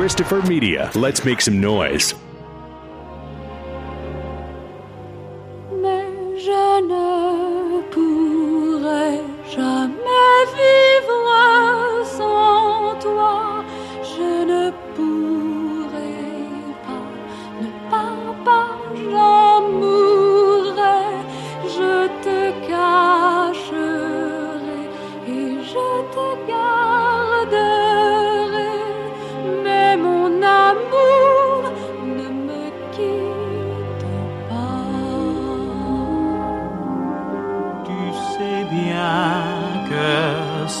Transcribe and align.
Christopher 0.00 0.40
Media. 0.48 0.90
Let's 0.94 1.26
make 1.26 1.42
some 1.42 1.60
noise. 1.60 2.14
Jamais 9.52 10.40
vivre 10.56 12.04
sans 12.16 12.94
toi. 12.98 13.62
Je 14.02 14.44
ne 14.50 14.70
pourrai 14.70 14.89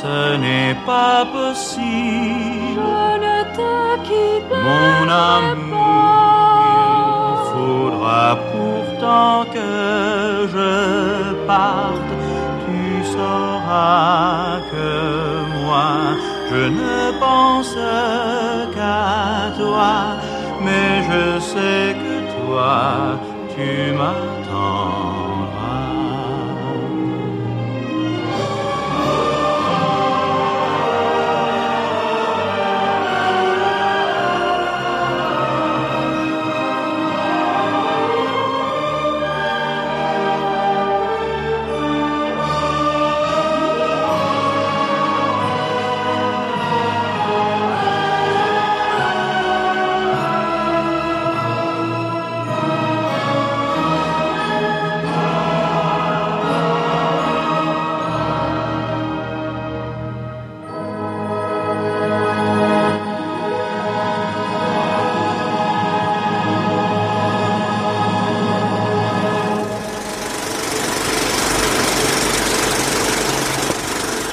ce 0.02 0.36
n'est 0.44 0.76
pas 0.86 1.18
possible. 1.38 2.80
Je 2.80 3.02
ne 3.26 3.38
te 3.58 3.72
quitterai 4.06 4.62
Mon 4.68 5.08
amour, 5.36 6.16
il 6.66 7.40
faudra 7.52 8.24
pourtant 8.52 9.36
que 9.54 9.70
je 10.54 10.72
parte. 11.46 12.12
Tu 12.66 12.82
sauras 13.14 14.60
que 14.72 14.90
moi, 15.58 15.90
je 16.50 16.62
ne 16.80 16.98
pense 17.24 17.74
qu'à 18.74 19.52
toi. 19.60 19.92
Mais 20.64 20.90
je 21.10 21.24
sais 21.52 21.86
que 22.02 22.14
toi, 22.36 22.76
tu 23.54 23.68
m'attendras. 23.98 24.89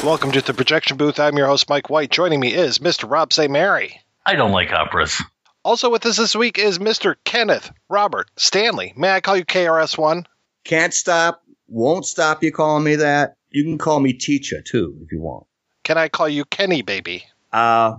Welcome 0.08 0.32
to 0.32 0.42
the 0.42 0.54
projection 0.54 0.96
booth. 0.96 1.20
I'm 1.20 1.36
your 1.36 1.48
host, 1.48 1.68
Mike 1.68 1.90
White. 1.90 2.10
Joining 2.10 2.40
me 2.40 2.54
is 2.54 2.80
Mr. 2.80 3.12
Rob 3.12 3.34
St. 3.34 3.52
Mary. 3.52 4.00
I 4.26 4.36
don't 4.36 4.54
like 4.54 4.72
operas. 4.72 5.22
Also 5.66 5.90
with 5.90 6.06
us 6.06 6.16
this 6.16 6.34
week 6.34 6.58
is 6.58 6.80
Mr. 6.80 7.16
Kenneth 7.26 7.70
Robert 7.90 8.32
Stanley. 8.38 8.94
May 8.96 9.12
I 9.12 9.20
call 9.20 9.36
you 9.36 9.44
KRS1? 9.44 10.24
Can't 10.64 10.94
stop, 10.94 11.44
won't 11.68 12.06
stop 12.06 12.42
you 12.42 12.54
calling 12.54 12.86
me 12.86 12.96
that. 12.96 13.36
You 13.50 13.66
can 13.66 13.78
call 13.78 14.00
me 14.00 14.14
Teacher 14.14 14.62
too 14.62 14.98
if 15.04 15.12
you 15.12 15.20
want. 15.20 15.46
Can 15.84 15.98
I 15.98 16.08
call 16.08 16.30
you 16.30 16.46
Kenny 16.46 16.84
Baby? 16.84 17.26
Uh, 17.52 17.98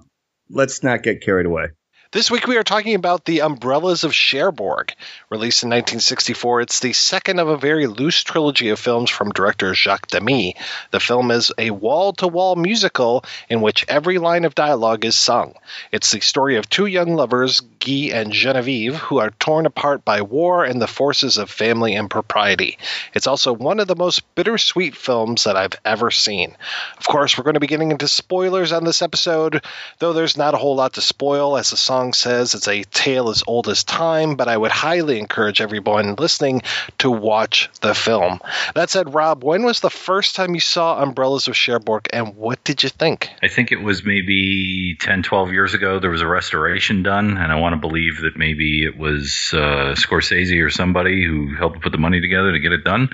let's 0.49 0.83
not 0.83 1.03
get 1.03 1.21
carried 1.21 1.45
away. 1.45 1.67
This 2.11 2.31
week 2.31 2.47
we 2.47 2.57
are 2.57 2.65
talking 2.65 2.95
about 2.95 3.27
The 3.27 3.43
Umbrellas 3.43 4.03
of 4.03 4.15
Cherbourg. 4.15 4.95
Released 5.29 5.63
in 5.63 5.69
1964, 5.69 6.63
it's 6.63 6.81
the 6.81 6.95
second 6.95 7.39
of 7.39 7.49
a 7.49 7.59
very 7.59 7.87
loose 7.87 8.23
trilogy 8.23 8.71
of 8.71 8.79
films 8.79 9.11
from 9.11 9.29
director 9.29 9.75
Jacques 9.75 10.07
Demy. 10.07 10.57
The 10.91 11.01
film 11.01 11.31
is 11.31 11.53
a 11.59 11.71
wall 11.71 12.15
to 12.15 12.27
wall 12.27 12.57
musical 12.57 13.27
in 13.51 13.61
which 13.61 13.85
every 13.89 14.17
line 14.17 14.47
of 14.47 14.55
dialogue 14.55 15.05
is 15.05 15.17
sung. 15.17 15.53
It's 15.93 16.11
the 16.11 16.21
story 16.21 16.57
of 16.57 16.71
two 16.71 16.87
young 16.87 17.15
lovers, 17.15 17.61
Guy 17.61 18.11
and 18.15 18.33
Genevieve, 18.33 18.97
who 18.97 19.19
are 19.19 19.33
torn 19.33 19.67
apart 19.67 20.03
by 20.03 20.23
war 20.23 20.65
and 20.65 20.81
the 20.81 20.87
forces 20.87 21.37
of 21.37 21.51
family 21.51 21.95
and 21.95 22.09
propriety. 22.09 22.79
It's 23.13 23.27
also 23.27 23.53
one 23.53 23.81
of 23.81 23.87
the 23.87 23.95
most 23.95 24.35
bittersweet 24.35 24.97
films 24.97 25.45
that 25.45 25.57
I've 25.57 25.79
ever 25.85 26.11
seen. 26.11 26.57
Of 26.97 27.07
course, 27.07 27.37
we're 27.37 27.45
going 27.45 27.53
to 27.53 27.61
be 27.61 27.67
getting 27.67 27.91
into 27.91 28.09
spoilers 28.09 28.73
on 28.73 28.85
this 28.85 29.03
episode, 29.03 29.63
though 29.99 30.15
there's 30.15 30.39
not 30.39 30.55
a 30.55 30.57
whole 30.57 30.75
lot 30.75 30.95
to 30.95 31.03
spoil. 31.03 31.59
As 31.59 31.69
the 31.69 31.77
song 31.77 31.98
says, 32.13 32.55
it's 32.55 32.69
a 32.69 32.83
tale 32.85 33.29
as 33.29 33.43
old 33.47 33.69
as 33.69 33.85
time, 33.85 34.37
but 34.37 34.49
I 34.49 34.57
would 34.57 34.71
highly 34.71 35.19
encourage 35.19 35.61
everyone 35.61 36.15
listening 36.17 36.63
to 36.99 37.11
watch 37.11 37.69
the 37.81 37.95
film. 37.95 38.41
That 38.75 38.91
said, 38.91 39.15
Rob, 39.15 39.45
when 39.45 39.65
was 39.65 39.81
the 39.81 39.91
first 39.91 40.37
time 40.37 40.55
you 40.55 40.61
saw 40.61 41.03
Umbrellas 41.03 41.49
of 41.49 41.57
Cherbourg 41.57 42.09
and 42.13 42.37
what 42.37 42.63
did 42.65 42.83
you 42.83 42.89
think? 42.89 43.31
I 43.43 43.49
think 43.49 43.73
it 43.73 43.83
was 43.83 44.05
maybe 44.05 44.97
10, 45.01 45.23
12 45.23 45.53
years 45.53 45.75
ago. 45.75 45.99
There 45.99 46.11
was 46.11 46.23
a 46.23 46.27
restoration 46.27 47.03
done, 47.03 47.37
and 47.37 47.53
I 47.53 47.61
want 47.61 47.75
to 47.75 47.81
believe 47.81 48.23
that 48.23 48.37
maybe 48.37 48.85
it 48.85 48.97
was 48.97 49.51
uh, 49.53 49.95
Scorsese 49.95 50.65
or 50.65 50.71
somebody 50.71 51.25
who 51.25 51.55
helped 51.57 51.81
put 51.81 51.93
the 51.93 51.99
money 51.99 52.21
together 52.21 52.53
to 52.53 52.61
get 52.61 52.73
it 52.73 52.85
done. 52.85 53.09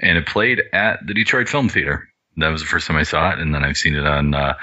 And 0.00 0.18
it 0.18 0.26
played 0.26 0.62
at 0.72 1.06
the 1.06 1.14
Detroit 1.14 1.48
Film 1.48 1.68
Theater. 1.68 2.08
That 2.36 2.50
was 2.50 2.60
the 2.60 2.66
first 2.66 2.86
time 2.86 2.96
I 2.96 3.04
saw 3.04 3.30
it, 3.32 3.38
and 3.38 3.54
then 3.54 3.64
I've 3.64 3.78
seen 3.78 3.94
it 3.94 4.06
on 4.06 4.34
uh, 4.34 4.54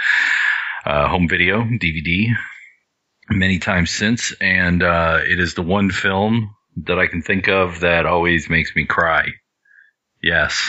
uh, 0.86 1.08
home 1.08 1.28
video, 1.28 1.64
DVD, 1.64 2.28
many 3.30 3.60
times 3.60 3.92
since. 3.92 4.34
And 4.42 4.84
uh, 4.84 5.20
it 5.24 5.40
is 5.40 5.54
the 5.54 5.62
one 5.62 5.90
film 5.92 6.56
that 6.78 7.00
I 7.00 7.08
can 7.08 7.22
think 7.22 7.48
of 7.48 7.82
that 7.82 8.06
always 8.06 8.50
makes 8.50 8.76
me 8.76 8.86
cry. 8.86 9.28
Yes, 10.22 10.60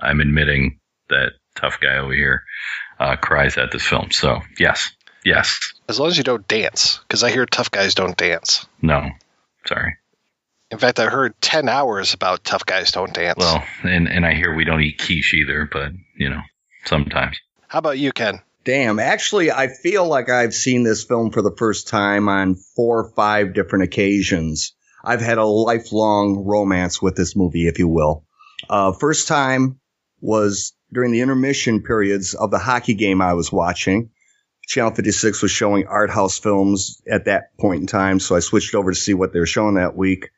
I'm 0.00 0.20
admitting 0.20 0.80
that 1.08 1.32
tough 1.56 1.78
guy 1.80 1.98
over 1.98 2.12
here 2.12 2.42
uh, 3.00 3.16
cries 3.16 3.56
at 3.56 3.72
this 3.72 3.82
film. 3.82 4.10
So, 4.10 4.40
yes, 4.58 4.90
yes, 5.24 5.58
As 5.88 5.98
long 5.98 6.08
as 6.08 6.18
you 6.18 6.24
don't 6.24 6.46
dance, 6.46 6.98
because 7.08 7.24
I 7.24 7.30
hear 7.30 7.46
tough 7.46 7.70
guys 7.70 7.94
don't 7.94 8.16
dance. 8.16 8.66
no, 8.82 9.10
sorry. 9.66 9.96
In 10.70 10.76
fact, 10.76 11.00
I 11.00 11.06
heard 11.06 11.34
10 11.40 11.66
hours 11.66 12.12
about 12.12 12.44
tough 12.44 12.66
guys 12.66 12.92
don't 12.92 13.14
dance. 13.14 13.38
Well, 13.38 13.64
and, 13.84 14.06
and 14.06 14.26
I 14.26 14.34
hear 14.34 14.54
we 14.54 14.64
don't 14.64 14.82
eat 14.82 14.98
quiche 14.98 15.32
either, 15.32 15.66
but, 15.72 15.92
you 16.14 16.28
know, 16.28 16.42
sometimes. 16.84 17.38
How 17.68 17.78
about 17.78 17.98
you, 17.98 18.12
Ken? 18.12 18.42
Damn, 18.68 18.98
actually, 18.98 19.50
I 19.50 19.68
feel 19.68 20.06
like 20.06 20.28
I've 20.28 20.52
seen 20.52 20.82
this 20.82 21.02
film 21.02 21.30
for 21.30 21.40
the 21.40 21.56
first 21.56 21.88
time 21.88 22.28
on 22.28 22.54
four 22.54 22.98
or 22.98 23.10
five 23.12 23.54
different 23.54 23.84
occasions. 23.84 24.74
I've 25.02 25.22
had 25.22 25.38
a 25.38 25.46
lifelong 25.46 26.44
romance 26.44 27.00
with 27.00 27.16
this 27.16 27.34
movie, 27.34 27.66
if 27.66 27.78
you 27.78 27.88
will. 27.88 28.26
Uh, 28.68 28.92
first 28.92 29.26
time 29.26 29.80
was 30.20 30.74
during 30.92 31.12
the 31.12 31.22
intermission 31.22 31.82
periods 31.82 32.34
of 32.34 32.50
the 32.50 32.58
hockey 32.58 32.92
game 32.92 33.22
I 33.22 33.32
was 33.32 33.50
watching. 33.50 34.10
Channel 34.66 34.94
56 34.94 35.40
was 35.40 35.50
showing 35.50 35.86
art 35.86 36.10
house 36.10 36.38
films 36.38 37.00
at 37.10 37.24
that 37.24 37.56
point 37.58 37.80
in 37.80 37.86
time, 37.86 38.20
so 38.20 38.36
I 38.36 38.40
switched 38.40 38.74
over 38.74 38.90
to 38.90 39.00
see 39.00 39.14
what 39.14 39.32
they 39.32 39.40
were 39.40 39.46
showing 39.46 39.76
that 39.76 39.96
week. 39.96 40.28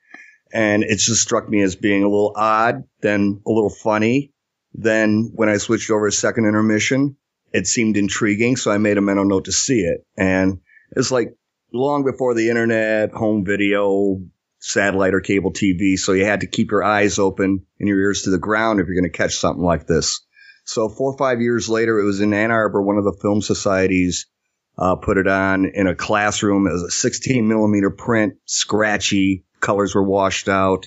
And 0.52 0.84
it 0.84 1.00
just 1.00 1.20
struck 1.20 1.48
me 1.48 1.62
as 1.62 1.74
being 1.74 2.04
a 2.04 2.08
little 2.08 2.34
odd, 2.36 2.84
then 3.00 3.40
a 3.44 3.50
little 3.50 3.70
funny. 3.70 4.32
Then 4.72 5.32
when 5.34 5.48
I 5.48 5.56
switched 5.56 5.90
over 5.90 6.08
to 6.08 6.16
second 6.16 6.44
intermission, 6.44 7.16
it 7.52 7.66
seemed 7.66 7.96
intriguing, 7.96 8.56
so 8.56 8.70
I 8.70 8.78
made 8.78 8.98
a 8.98 9.02
mental 9.02 9.24
note 9.24 9.46
to 9.46 9.52
see 9.52 9.80
it. 9.80 10.04
And 10.16 10.60
it's 10.96 11.10
like 11.10 11.36
long 11.72 12.04
before 12.04 12.34
the 12.34 12.50
internet, 12.50 13.12
home 13.12 13.44
video, 13.44 14.20
satellite 14.58 15.14
or 15.14 15.20
cable 15.20 15.52
TV, 15.52 15.98
so 15.98 16.12
you 16.12 16.24
had 16.24 16.40
to 16.40 16.46
keep 16.46 16.70
your 16.70 16.84
eyes 16.84 17.18
open 17.18 17.66
and 17.78 17.88
your 17.88 18.00
ears 18.00 18.22
to 18.22 18.30
the 18.30 18.38
ground 18.38 18.80
if 18.80 18.86
you're 18.86 19.00
going 19.00 19.10
to 19.10 19.16
catch 19.16 19.36
something 19.36 19.64
like 19.64 19.86
this. 19.86 20.20
So 20.64 20.88
four 20.88 21.12
or 21.12 21.18
five 21.18 21.40
years 21.40 21.68
later, 21.68 21.98
it 21.98 22.04
was 22.04 22.20
in 22.20 22.32
Ann 22.32 22.50
Arbor, 22.50 22.82
one 22.82 22.98
of 22.98 23.04
the 23.04 23.18
film 23.20 23.40
societies 23.40 24.26
uh, 24.78 24.96
put 24.96 25.18
it 25.18 25.26
on 25.26 25.66
in 25.66 25.86
a 25.86 25.94
classroom. 25.94 26.66
It 26.66 26.72
was 26.72 26.82
a 26.82 26.90
16 26.90 27.46
millimeter 27.46 27.90
print, 27.90 28.34
scratchy, 28.46 29.44
colors 29.60 29.94
were 29.94 30.02
washed 30.02 30.48
out. 30.48 30.86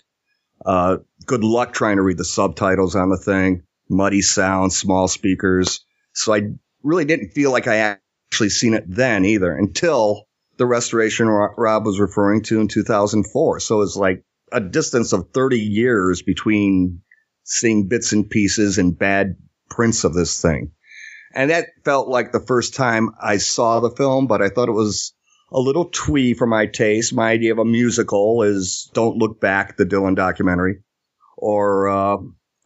Uh, 0.66 0.98
good 1.26 1.44
luck 1.44 1.74
trying 1.74 1.98
to 1.98 2.02
read 2.02 2.18
the 2.18 2.26
subtitles 2.26 2.96
on 2.96 3.10
the 3.10 3.18
thing. 3.18 3.64
Muddy 3.90 4.22
sound, 4.22 4.74
small 4.74 5.08
speakers. 5.08 5.86
So 6.14 6.34
I 6.34 6.42
really 6.84 7.06
didn't 7.06 7.30
feel 7.30 7.52
like 7.52 7.68
I 7.68 7.98
actually 8.32 8.50
seen 8.50 8.74
it 8.74 8.86
then 8.88 9.26
either 9.26 9.52
until 9.52 10.28
the 10.58 10.66
restoration 10.66 11.28
Rob 11.28 11.86
was 11.86 12.00
referring 12.00 12.44
to 12.44 12.62
in 12.62 12.68
2004. 12.68 13.60
So 13.60 13.82
it's 13.82 13.96
like 13.96 14.24
a 14.52 14.60
distance 14.60 15.14
of 15.14 15.30
30 15.34 15.60
years 15.60 16.22
between 16.22 17.02
seeing 17.44 17.88
bits 17.88 18.14
and 18.14 18.30
pieces 18.30 18.78
and 18.78 18.98
bad 18.98 19.36
prints 19.70 20.04
of 20.04 20.14
this 20.14 20.42
thing. 20.42 20.72
And 21.34 21.50
that 21.50 21.70
felt 21.84 22.08
like 22.08 22.32
the 22.32 22.40
first 22.40 22.76
time 22.76 23.10
I 23.20 23.38
saw 23.38 23.80
the 23.80 23.90
film, 23.90 24.28
but 24.28 24.42
I 24.42 24.50
thought 24.50 24.70
it 24.70 24.74
was 24.74 25.14
a 25.52 25.60
little 25.60 25.86
twee 25.86 26.36
for 26.36 26.46
my 26.46 26.68
taste. 26.68 27.14
My 27.14 27.32
idea 27.32 27.52
of 27.52 27.60
a 27.60 27.66
musical 27.66 28.44
is 28.44 28.90
Don't 28.94 29.18
Look 29.18 29.42
Back, 29.42 29.78
the 29.78 29.86
Dylan 29.86 30.16
documentary, 30.16 30.84
or 31.38 31.90
uh, 31.90 32.18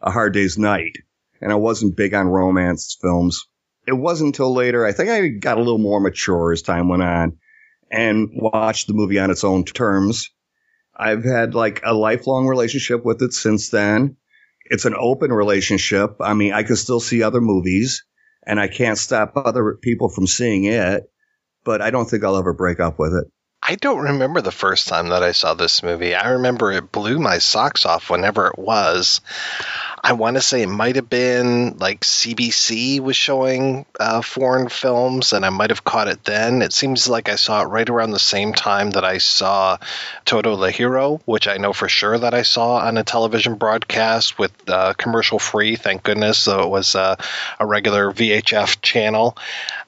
A 0.01 0.11
Hard 0.11 0.33
Day's 0.33 0.57
Night. 0.57 0.97
And 1.41 1.51
I 1.51 1.55
wasn't 1.55 1.95
big 1.95 2.13
on 2.13 2.27
romance 2.27 2.97
films. 3.01 3.45
It 3.87 3.93
wasn't 3.93 4.29
until 4.29 4.53
later, 4.53 4.85
I 4.85 4.91
think 4.91 5.09
I 5.09 5.27
got 5.27 5.57
a 5.57 5.61
little 5.61 5.77
more 5.77 5.99
mature 5.99 6.51
as 6.51 6.61
time 6.61 6.89
went 6.89 7.03
on 7.03 7.37
and 7.89 8.29
watched 8.33 8.87
the 8.87 8.93
movie 8.93 9.19
on 9.19 9.31
its 9.31 9.43
own 9.43 9.63
terms. 9.63 10.29
I've 10.95 11.23
had 11.23 11.55
like 11.55 11.81
a 11.85 11.93
lifelong 11.93 12.47
relationship 12.47 13.05
with 13.05 13.21
it 13.21 13.33
since 13.33 13.69
then. 13.69 14.17
It's 14.65 14.85
an 14.85 14.95
open 14.97 15.31
relationship. 15.31 16.17
I 16.19 16.33
mean, 16.33 16.53
I 16.53 16.63
can 16.63 16.75
still 16.75 16.99
see 16.99 17.23
other 17.23 17.39
movies 17.39 18.03
and 18.45 18.59
I 18.59 18.67
can't 18.67 18.97
stop 18.97 19.33
other 19.37 19.77
people 19.81 20.09
from 20.09 20.27
seeing 20.27 20.65
it 20.65 21.09
but 21.67 21.81
I 21.81 21.91
don't 21.91 22.09
think 22.09 22.23
I'll 22.23 22.37
ever 22.37 22.53
break 22.53 22.79
up 22.79 22.97
with 22.97 23.13
it. 23.13 23.25
I 23.61 23.75
don't 23.75 23.99
remember 23.99 24.39
the 24.39 24.53
first 24.53 24.87
time 24.87 25.09
that 25.09 25.21
I 25.21 25.33
saw 25.33 25.53
this 25.53 25.83
movie. 25.83 26.15
I 26.15 26.29
remember 26.29 26.71
it 26.71 26.93
blew 26.93 27.19
my 27.19 27.39
socks 27.39 27.85
off 27.85 28.09
whenever 28.09 28.47
it 28.47 28.57
was. 28.57 29.19
I 30.03 30.13
want 30.13 30.37
to 30.37 30.41
say 30.41 30.61
it 30.61 30.67
might 30.67 30.95
have 30.95 31.09
been 31.09 31.77
like 31.77 32.01
CBC 32.01 32.99
was 32.99 33.15
showing 33.15 33.85
uh, 33.99 34.21
foreign 34.21 34.69
films, 34.69 35.33
and 35.33 35.43
I 35.45 35.49
might 35.49 35.71
have 35.71 35.83
caught 35.83 36.07
it 36.07 36.23
then. 36.23 36.61
It 36.61 36.71
seems 36.71 37.09
like 37.09 37.29
I 37.29 37.35
saw 37.35 37.63
it 37.63 37.65
right 37.65 37.89
around 37.89 38.11
the 38.11 38.19
same 38.19 38.53
time 38.53 38.91
that 38.91 39.03
I 39.03 39.17
saw 39.17 39.77
Toto 40.23 40.53
le 40.53 40.71
Héros, 40.71 41.21
which 41.25 41.47
I 41.47 41.57
know 41.57 41.73
for 41.73 41.89
sure 41.89 42.17
that 42.17 42.33
I 42.33 42.43
saw 42.43 42.77
on 42.77 42.97
a 42.97 43.03
television 43.03 43.55
broadcast 43.55 44.37
with 44.37 44.53
uh, 44.69 44.93
commercial 44.93 45.39
free. 45.39 45.75
Thank 45.75 46.03
goodness, 46.03 46.37
so 46.37 46.61
it 46.61 46.69
was 46.69 46.95
uh, 46.95 47.15
a 47.59 47.65
regular 47.65 48.11
VHF 48.11 48.81
channel. 48.81 49.35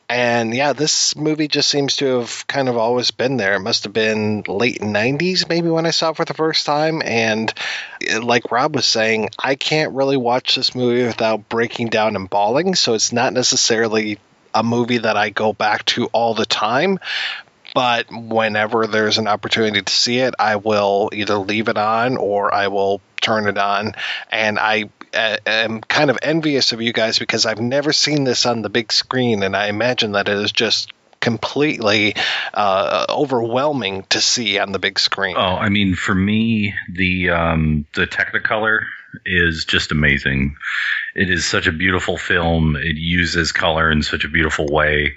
And 0.09 0.56
yeah, 0.56 0.73
this 0.73 1.15
movie 1.15 1.47
just 1.47 1.69
seems 1.69 1.97
to 1.97 2.19
have 2.19 2.47
kind 2.47 2.67
of 2.67 2.77
always 2.77 3.11
been 3.11 3.38
there. 3.38 3.53
It 3.53 3.59
must 3.59 3.83
have 3.83 3.94
been 3.94 4.44
late 4.47 4.79
90s, 4.81 5.47
maybe, 5.47 5.69
when 5.69 5.85
I 5.85 5.91
saw 5.91 6.09
it 6.09 6.15
for 6.15 6.25
the 6.25 6.33
first 6.33 6.65
time. 6.65 7.03
And 7.06 7.53
eh, 8.06 8.17
like 8.17 8.51
Rob 8.51 8.75
was 8.75 8.88
saying, 8.88 9.29
I 9.38 9.53
can't 9.53 9.94
really 9.94 10.17
watch 10.17 10.56
this 10.56 10.73
movie 10.73 11.03
without 11.06 11.47
breaking 11.47 11.89
down 11.89 12.15
and 12.15 12.27
bawling. 12.27 12.73
So 12.73 12.95
it's 12.95 13.13
not 13.13 13.33
necessarily 13.33 14.17
a 14.56 14.63
movie 14.63 14.97
that 14.97 15.15
I 15.15 15.29
go 15.29 15.53
back 15.53 15.85
to 15.85 16.07
all 16.07 16.33
the 16.33 16.47
time. 16.47 16.97
But 17.75 18.07
whenever 18.12 18.88
there's 18.88 19.19
an 19.19 19.27
opportunity 19.27 19.83
to 19.83 19.94
see 19.94 20.17
it, 20.17 20.33
I 20.39 20.55
will 20.55 21.12
either 21.13 21.35
leave 21.38 21.67
it 21.67 21.77
on 21.77 22.17
or 22.17 22.51
I 22.51 22.69
will 22.69 23.00
turn 23.21 23.47
it 23.47 23.59
on. 23.59 23.94
And 24.31 24.57
I 24.57 24.89
am 25.13 25.81
kind 25.81 26.09
of 26.09 26.19
envious 26.21 26.71
of 26.71 26.81
you 26.81 26.94
guys 26.94 27.19
because 27.19 27.45
I've 27.45 27.59
never 27.59 27.94
seen 27.94 28.23
this 28.23 28.45
on 28.45 28.61
the 28.61 28.69
big 28.69 28.91
screen, 28.91 29.44
and 29.44 29.56
I 29.56 29.67
imagine 29.67 30.13
that 30.13 30.29
it 30.29 30.38
is 30.38 30.51
just 30.51 30.91
completely 31.19 32.15
uh, 32.53 33.06
overwhelming 33.09 34.03
to 34.09 34.21
see 34.21 34.57
on 34.59 34.71
the 34.71 34.79
big 34.79 35.00
screen. 35.00 35.35
Oh, 35.38 35.41
I 35.41 35.69
mean, 35.69 35.95
for 35.95 36.15
me, 36.15 36.73
the 36.91 37.31
um, 37.31 37.85
the 37.95 38.07
Technicolor 38.07 38.79
is 39.25 39.65
just 39.65 39.91
amazing. 39.91 40.56
It 41.15 41.29
is 41.29 41.45
such 41.45 41.67
a 41.67 41.71
beautiful 41.71 42.17
film. 42.17 42.75
It 42.75 42.95
uses 42.95 43.51
color 43.51 43.91
in 43.91 44.01
such 44.01 44.23
a 44.25 44.29
beautiful 44.29 44.67
way, 44.67 45.13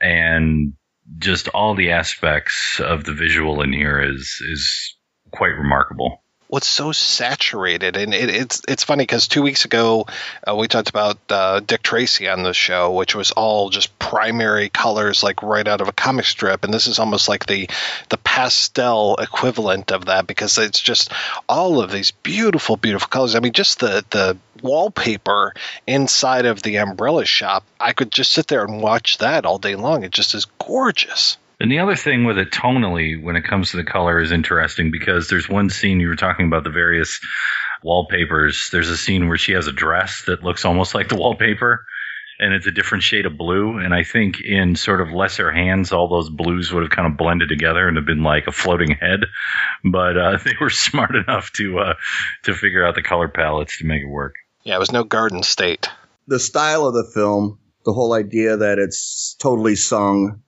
and 0.00 0.74
just 1.18 1.48
all 1.48 1.74
the 1.74 1.92
aspects 1.92 2.80
of 2.80 3.04
the 3.04 3.12
visual 3.12 3.62
in 3.62 3.72
here 3.72 4.00
is 4.00 4.40
is 4.50 4.96
quite 5.30 5.56
remarkable 5.56 6.23
what's 6.54 6.68
so 6.68 6.92
saturated 6.92 7.96
and 7.96 8.14
it, 8.14 8.30
it's 8.30 8.62
it's 8.68 8.84
funny 8.84 9.02
because 9.02 9.26
two 9.26 9.42
weeks 9.42 9.64
ago 9.64 10.06
uh, 10.48 10.54
we 10.54 10.68
talked 10.68 10.88
about 10.88 11.18
uh, 11.28 11.58
Dick 11.58 11.82
Tracy 11.82 12.28
on 12.28 12.44
the 12.44 12.54
show, 12.54 12.92
which 12.92 13.12
was 13.16 13.32
all 13.32 13.70
just 13.70 13.98
primary 13.98 14.68
colors, 14.68 15.24
like 15.24 15.42
right 15.42 15.66
out 15.66 15.80
of 15.80 15.88
a 15.88 15.92
comic 15.92 16.24
strip, 16.24 16.62
and 16.62 16.72
this 16.72 16.86
is 16.86 17.00
almost 17.00 17.28
like 17.28 17.46
the 17.46 17.68
the 18.10 18.18
pastel 18.18 19.16
equivalent 19.16 19.90
of 19.90 20.04
that 20.04 20.28
because 20.28 20.56
it's 20.56 20.80
just 20.80 21.10
all 21.48 21.80
of 21.80 21.90
these 21.90 22.12
beautiful, 22.12 22.76
beautiful 22.76 23.08
colors. 23.08 23.34
I 23.34 23.40
mean, 23.40 23.52
just 23.52 23.80
the 23.80 24.04
the 24.10 24.38
wallpaper 24.62 25.54
inside 25.88 26.46
of 26.46 26.62
the 26.62 26.76
umbrella 26.76 27.24
shop, 27.24 27.64
I 27.80 27.92
could 27.92 28.12
just 28.12 28.30
sit 28.30 28.46
there 28.46 28.64
and 28.64 28.80
watch 28.80 29.18
that 29.18 29.44
all 29.44 29.58
day 29.58 29.74
long. 29.74 30.04
It 30.04 30.12
just 30.12 30.36
is 30.36 30.46
gorgeous. 30.60 31.36
And 31.64 31.72
the 31.72 31.78
other 31.78 31.96
thing 31.96 32.24
with 32.24 32.36
it 32.36 32.50
tonally, 32.50 33.18
when 33.18 33.36
it 33.36 33.44
comes 33.44 33.70
to 33.70 33.78
the 33.78 33.84
color, 33.84 34.20
is 34.20 34.32
interesting 34.32 34.90
because 34.90 35.30
there's 35.30 35.48
one 35.48 35.70
scene 35.70 35.98
you 35.98 36.08
were 36.08 36.14
talking 36.14 36.46
about 36.46 36.62
the 36.62 36.68
various 36.68 37.18
wallpapers. 37.82 38.68
There's 38.70 38.90
a 38.90 38.98
scene 38.98 39.28
where 39.28 39.38
she 39.38 39.52
has 39.52 39.66
a 39.66 39.72
dress 39.72 40.24
that 40.26 40.44
looks 40.44 40.66
almost 40.66 40.94
like 40.94 41.08
the 41.08 41.16
wallpaper, 41.16 41.86
and 42.38 42.52
it's 42.52 42.66
a 42.66 42.70
different 42.70 43.02
shade 43.02 43.24
of 43.24 43.38
blue. 43.38 43.78
And 43.78 43.94
I 43.94 44.02
think 44.02 44.42
in 44.42 44.76
sort 44.76 45.00
of 45.00 45.14
lesser 45.14 45.50
hands, 45.50 45.90
all 45.90 46.06
those 46.06 46.28
blues 46.28 46.70
would 46.70 46.82
have 46.82 46.92
kind 46.92 47.10
of 47.10 47.16
blended 47.16 47.48
together 47.48 47.88
and 47.88 47.96
have 47.96 48.04
been 48.04 48.22
like 48.22 48.46
a 48.46 48.52
floating 48.52 48.90
head. 48.90 49.20
But 49.90 50.18
uh, 50.18 50.36
they 50.44 50.56
were 50.60 50.68
smart 50.68 51.16
enough 51.16 51.50
to 51.52 51.78
uh, 51.78 51.94
to 52.42 52.52
figure 52.52 52.86
out 52.86 52.94
the 52.94 53.02
color 53.02 53.28
palettes 53.28 53.78
to 53.78 53.86
make 53.86 54.02
it 54.02 54.10
work. 54.10 54.34
Yeah, 54.64 54.76
it 54.76 54.80
was 54.80 54.92
no 54.92 55.02
Garden 55.02 55.42
State. 55.42 55.88
The 56.26 56.38
style 56.38 56.84
of 56.84 56.92
the 56.92 57.10
film, 57.14 57.58
the 57.86 57.94
whole 57.94 58.12
idea 58.12 58.58
that 58.58 58.78
it's 58.78 59.34
totally 59.38 59.76
sung 59.76 60.42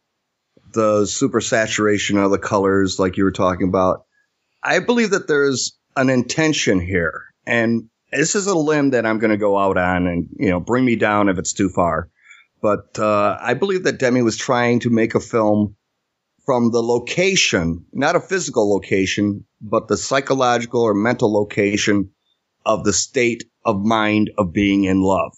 the 0.73 1.07
super 1.07 1.41
saturation 1.41 2.19
of 2.19 2.31
the 2.31 2.39
colors, 2.39 2.99
like 2.99 3.17
you 3.17 3.25
were 3.25 3.33
talking 3.33 3.69
about. 3.69 4.05
I 4.63 4.81
believe 4.81 5.11
that 5.11 5.29
there's 5.29 5.79
an 5.97 6.11
intention 6.11 6.81
here, 6.81 7.25
and 7.47 7.89
this 8.13 8.35
is 8.35 8.47
a 8.47 8.57
limb 8.57 8.91
that 8.91 9.07
I'm 9.07 9.19
going 9.19 9.31
to 9.31 9.37
go 9.37 9.59
out 9.59 9.79
on, 9.79 10.07
and 10.07 10.29
you 10.39 10.51
know, 10.51 10.61
bring 10.61 10.85
me 10.85 10.97
down 10.97 11.29
if 11.29 11.39
it's 11.39 11.53
too 11.53 11.69
far. 11.69 12.11
But 12.61 12.99
uh, 12.99 13.39
I 13.41 13.55
believe 13.55 13.85
that 13.85 13.99
Demy 13.99 14.23
was 14.23 14.37
trying 14.37 14.81
to 14.81 14.91
make 14.91 15.15
a 15.15 15.21
film 15.21 15.77
from 16.45 16.71
the 16.71 16.83
location, 16.83 17.87
not 17.93 18.17
a 18.17 18.21
physical 18.21 18.73
location, 18.73 19.45
but 19.61 19.89
the 19.89 19.97
psychological 19.97 20.83
or 20.83 20.95
mental 20.95 21.33
location 21.33 22.11
of 22.65 22.85
the 22.85 22.93
state 22.93 23.45
of 23.65 23.85
mind 23.85 24.31
of 24.39 24.53
being 24.53 24.85
in 24.85 25.01
love. 25.01 25.33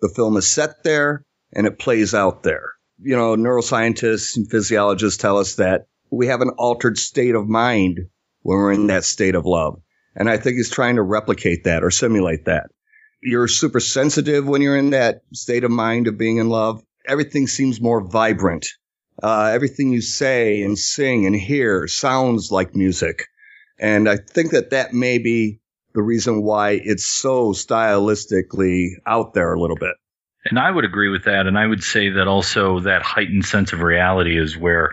The 0.00 0.08
film 0.08 0.36
is 0.36 0.50
set 0.50 0.82
there 0.82 1.24
and 1.52 1.66
it 1.66 1.78
plays 1.78 2.14
out 2.14 2.42
there 2.42 2.72
you 3.02 3.16
know, 3.16 3.36
neuroscientists 3.36 4.36
and 4.36 4.50
physiologists 4.50 5.20
tell 5.20 5.38
us 5.38 5.56
that 5.56 5.86
we 6.10 6.26
have 6.28 6.40
an 6.40 6.50
altered 6.58 6.98
state 6.98 7.34
of 7.34 7.48
mind 7.48 7.98
when 8.42 8.58
we're 8.58 8.72
in 8.72 8.88
that 8.88 9.04
state 9.04 9.34
of 9.34 9.46
love. 9.46 9.80
And 10.14 10.28
I 10.28 10.36
think 10.36 10.56
he's 10.56 10.70
trying 10.70 10.96
to 10.96 11.02
replicate 11.02 11.64
that 11.64 11.82
or 11.82 11.90
simulate 11.90 12.44
that. 12.44 12.70
You're 13.22 13.48
super 13.48 13.80
sensitive 13.80 14.46
when 14.46 14.62
you're 14.62 14.76
in 14.76 14.90
that 14.90 15.22
state 15.32 15.64
of 15.64 15.70
mind 15.70 16.06
of 16.06 16.18
being 16.18 16.38
in 16.38 16.48
love. 16.48 16.82
Everything 17.06 17.46
seems 17.46 17.80
more 17.80 18.06
vibrant. 18.06 18.66
Uh, 19.22 19.50
everything 19.52 19.92
you 19.92 20.00
say 20.00 20.62
and 20.62 20.78
sing 20.78 21.26
and 21.26 21.36
hear 21.36 21.86
sounds 21.86 22.50
like 22.50 22.74
music. 22.74 23.26
And 23.78 24.08
I 24.08 24.16
think 24.16 24.52
that 24.52 24.70
that 24.70 24.92
may 24.92 25.18
be 25.18 25.60
the 25.94 26.02
reason 26.02 26.42
why 26.42 26.80
it's 26.82 27.06
so 27.06 27.52
stylistically 27.52 28.90
out 29.06 29.34
there 29.34 29.52
a 29.52 29.60
little 29.60 29.76
bit. 29.76 29.94
And 30.44 30.58
I 30.58 30.70
would 30.70 30.84
agree 30.84 31.08
with 31.08 31.24
that. 31.24 31.46
And 31.46 31.56
I 31.56 31.64
would 31.64 31.84
say 31.84 32.10
that 32.10 32.26
also 32.26 32.80
that 32.80 33.02
heightened 33.02 33.44
sense 33.44 33.72
of 33.72 33.80
reality 33.80 34.36
is 34.36 34.56
where 34.56 34.90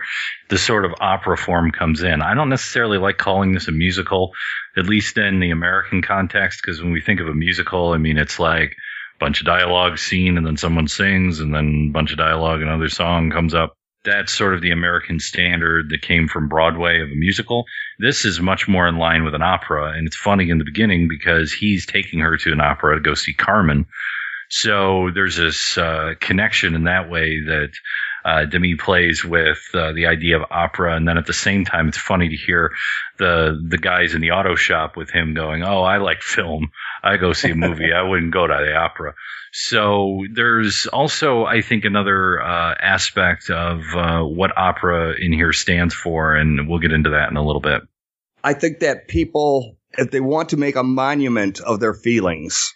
the 0.48 0.58
sort 0.58 0.84
of 0.84 0.94
opera 1.00 1.36
form 1.36 1.72
comes 1.72 2.02
in. 2.02 2.22
I 2.22 2.34
don't 2.34 2.50
necessarily 2.50 2.98
like 2.98 3.18
calling 3.18 3.52
this 3.52 3.66
a 3.66 3.72
musical, 3.72 4.32
at 4.76 4.86
least 4.86 5.18
in 5.18 5.40
the 5.40 5.50
American 5.50 6.02
context, 6.02 6.60
because 6.62 6.80
when 6.80 6.92
we 6.92 7.00
think 7.00 7.20
of 7.20 7.26
a 7.26 7.34
musical, 7.34 7.92
I 7.92 7.98
mean, 7.98 8.16
it's 8.16 8.38
like 8.38 8.70
a 8.70 9.24
bunch 9.24 9.40
of 9.40 9.46
dialogue 9.46 9.98
scene 9.98 10.38
and 10.38 10.46
then 10.46 10.56
someone 10.56 10.86
sings 10.86 11.40
and 11.40 11.52
then 11.52 11.88
a 11.90 11.92
bunch 11.92 12.12
of 12.12 12.18
dialogue, 12.18 12.60
and 12.60 12.70
another 12.70 12.88
song 12.88 13.30
comes 13.30 13.52
up. 13.52 13.74
That's 14.02 14.32
sort 14.32 14.54
of 14.54 14.62
the 14.62 14.70
American 14.70 15.20
standard 15.20 15.90
that 15.90 16.00
came 16.00 16.26
from 16.26 16.48
Broadway 16.48 17.02
of 17.02 17.08
a 17.10 17.16
musical. 17.16 17.64
This 17.98 18.24
is 18.24 18.40
much 18.40 18.66
more 18.66 18.88
in 18.88 18.96
line 18.96 19.24
with 19.24 19.34
an 19.34 19.42
opera. 19.42 19.92
And 19.94 20.06
it's 20.06 20.16
funny 20.16 20.48
in 20.48 20.56
the 20.56 20.64
beginning 20.64 21.06
because 21.06 21.52
he's 21.52 21.84
taking 21.84 22.20
her 22.20 22.38
to 22.38 22.52
an 22.52 22.62
opera 22.62 22.94
to 22.94 23.02
go 23.02 23.12
see 23.12 23.34
Carmen 23.34 23.84
so 24.50 25.10
there's 25.14 25.36
this 25.36 25.78
uh, 25.78 26.14
connection 26.20 26.74
in 26.74 26.84
that 26.84 27.08
way 27.08 27.40
that 27.46 27.70
uh, 28.24 28.44
Demy 28.46 28.74
plays 28.74 29.24
with 29.24 29.60
uh, 29.72 29.92
the 29.92 30.06
idea 30.06 30.36
of 30.38 30.50
opera, 30.50 30.96
and 30.96 31.06
then 31.06 31.16
at 31.16 31.26
the 31.26 31.32
same 31.32 31.64
time, 31.64 31.88
it's 31.88 31.96
funny 31.96 32.28
to 32.28 32.36
hear 32.36 32.72
the 33.18 33.58
the 33.66 33.78
guys 33.78 34.14
in 34.14 34.20
the 34.20 34.32
auto 34.32 34.56
shop 34.56 34.96
with 34.96 35.10
him 35.10 35.34
going, 35.34 35.62
"Oh, 35.62 35.82
I 35.82 35.98
like 35.98 36.22
film. 36.22 36.70
I 37.02 37.16
go 37.16 37.32
see 37.32 37.50
a 37.50 37.54
movie. 37.54 37.92
I 37.96 38.02
wouldn't 38.02 38.32
go 38.32 38.46
to 38.46 38.52
the 38.52 38.74
opera." 38.74 39.14
So 39.52 40.24
there's 40.32 40.86
also, 40.86 41.44
I 41.44 41.60
think, 41.62 41.84
another 41.84 42.42
uh, 42.42 42.74
aspect 42.80 43.50
of 43.50 43.80
uh, 43.94 44.22
what 44.22 44.56
opera 44.56 45.14
in 45.18 45.32
here 45.32 45.52
stands 45.52 45.94
for, 45.94 46.34
and 46.34 46.68
we'll 46.68 46.78
get 46.80 46.92
into 46.92 47.10
that 47.10 47.30
in 47.30 47.36
a 47.36 47.44
little 47.44 47.62
bit. 47.62 47.82
I 48.42 48.54
think 48.54 48.80
that 48.80 49.08
people, 49.08 49.76
if 49.92 50.10
they 50.10 50.20
want 50.20 50.50
to 50.50 50.56
make 50.56 50.76
a 50.76 50.82
monument 50.82 51.60
of 51.60 51.80
their 51.80 51.94
feelings, 51.94 52.74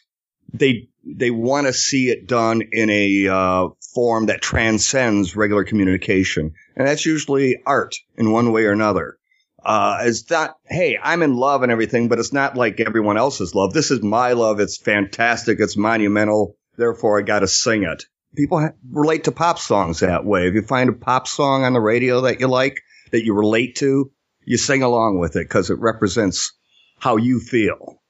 they 0.52 0.88
they 1.06 1.30
want 1.30 1.66
to 1.66 1.73
see 1.73 2.11
it 2.11 2.26
done 2.26 2.62
in 2.73 2.90
a 2.90 3.28
uh, 3.28 3.68
form 3.94 4.26
that 4.26 4.40
transcends 4.40 5.37
regular 5.37 5.64
communication, 5.64 6.54
and 6.76 6.87
that's 6.87 7.06
usually 7.06 7.61
art 7.66 7.96
in 8.16 8.32
one 8.32 8.52
way 8.52 8.64
or 8.64 8.73
another. 8.73 9.18
Uh, 9.64 10.00
it's 10.02 10.28
not, 10.28 10.56
hey, 10.66 10.99
I'm 11.02 11.23
in 11.23 11.37
love 11.37 11.62
and 11.62 11.73
everything, 11.73 12.08
but 12.08 12.18
it's 12.18 12.32
not 12.32 12.56
like 12.56 12.80
everyone 12.80 13.16
else's 13.16 13.54
love. 13.54 13.73
This 13.73 13.90
is 13.90 14.02
my 14.02 14.32
love. 14.32 14.61
It's 14.61 14.76
fantastic. 14.76 15.58
It's 15.58 15.76
monumental. 15.76 16.56
Therefore, 16.76 17.18
I 17.18 17.23
got 17.23 17.40
to 17.40 17.49
sing 17.49 17.84
it. 17.84 18.04
People 18.37 18.61
ha- 18.61 18.73
relate 18.90 19.25
to 19.25 19.32
pop 19.32 19.58
songs 19.58 20.00
that 20.00 20.25
way. 20.25 20.49
If 20.49 20.54
you 20.54 20.62
find 20.62 20.90
a 20.90 20.94
pop 20.94 21.26
song 21.26 21.64
on 21.64 21.73
the 21.73 21.80
radio 21.80 22.23
that 22.23 22.40
you 22.40 22.49
like, 22.49 22.80
that 23.12 23.25
you 23.25 23.32
relate 23.32 23.76
to, 23.76 24.11
you 24.44 24.58
sing 24.58 24.82
along 24.82 25.18
with 25.18 25.37
it 25.37 25.49
because 25.49 25.70
it 25.70 25.78
represents 25.78 26.52
how 26.99 27.16
you 27.16 27.40
feel. 27.40 28.02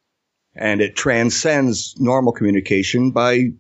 And 0.57 0.81
it 0.81 0.95
transcends 0.95 1.95
normal 1.99 2.33
communication 2.33 3.11
by 3.11 3.51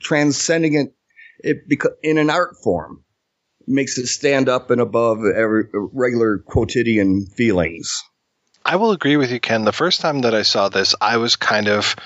transcending 0.00 0.74
it, 0.74 0.94
it 1.38 1.82
in 2.02 2.18
an 2.18 2.30
art 2.30 2.56
form. 2.62 3.04
makes 3.66 3.98
it 3.98 4.06
stand 4.06 4.48
up 4.48 4.70
and 4.70 4.80
above 4.80 5.18
every 5.24 5.64
regular 5.72 6.38
quotidian 6.38 7.26
feelings. 7.26 8.02
I 8.64 8.76
will 8.76 8.92
agree 8.92 9.16
with 9.16 9.30
you, 9.30 9.40
Ken. 9.40 9.64
The 9.64 9.72
first 9.72 10.00
time 10.00 10.20
that 10.22 10.34
I 10.34 10.42
saw 10.42 10.68
this, 10.68 10.94
I 11.00 11.18
was 11.18 11.36
kind 11.36 11.68
of 11.68 11.96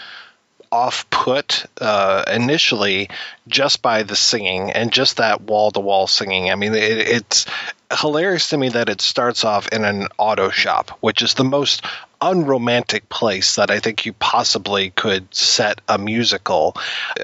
off 0.71 1.09
put 1.09 1.64
uh, 1.80 2.25
initially 2.33 3.09
just 3.47 3.80
by 3.80 4.02
the 4.02 4.16
singing 4.16 4.71
and 4.71 4.92
just 4.92 5.16
that 5.16 5.40
wall 5.40 5.71
to 5.71 5.80
wall 5.80 6.07
singing. 6.07 6.50
I 6.50 6.57
mean, 6.57 6.75
it, 6.75 6.99
it's 6.99 7.47
hilarious 7.90 8.50
to 8.50 8.59
me 8.59 8.68
that 8.71 8.88
it 8.88 9.00
starts 9.00 9.45
off 9.45 9.68
in 9.68 9.85
an 9.85 10.09
auto 10.18 10.50
shop, 10.50 10.99
which 11.00 11.23
is 11.23 11.35
the 11.35 11.45
most 11.45 11.85
unromantic 12.21 13.09
place 13.09 13.57
that 13.57 13.71
I 13.71 13.78
think 13.78 14.04
you 14.04 14.12
possibly 14.12 14.90
could 14.90 15.33
set 15.35 15.80
a 15.88 15.99
musical. 15.99 16.76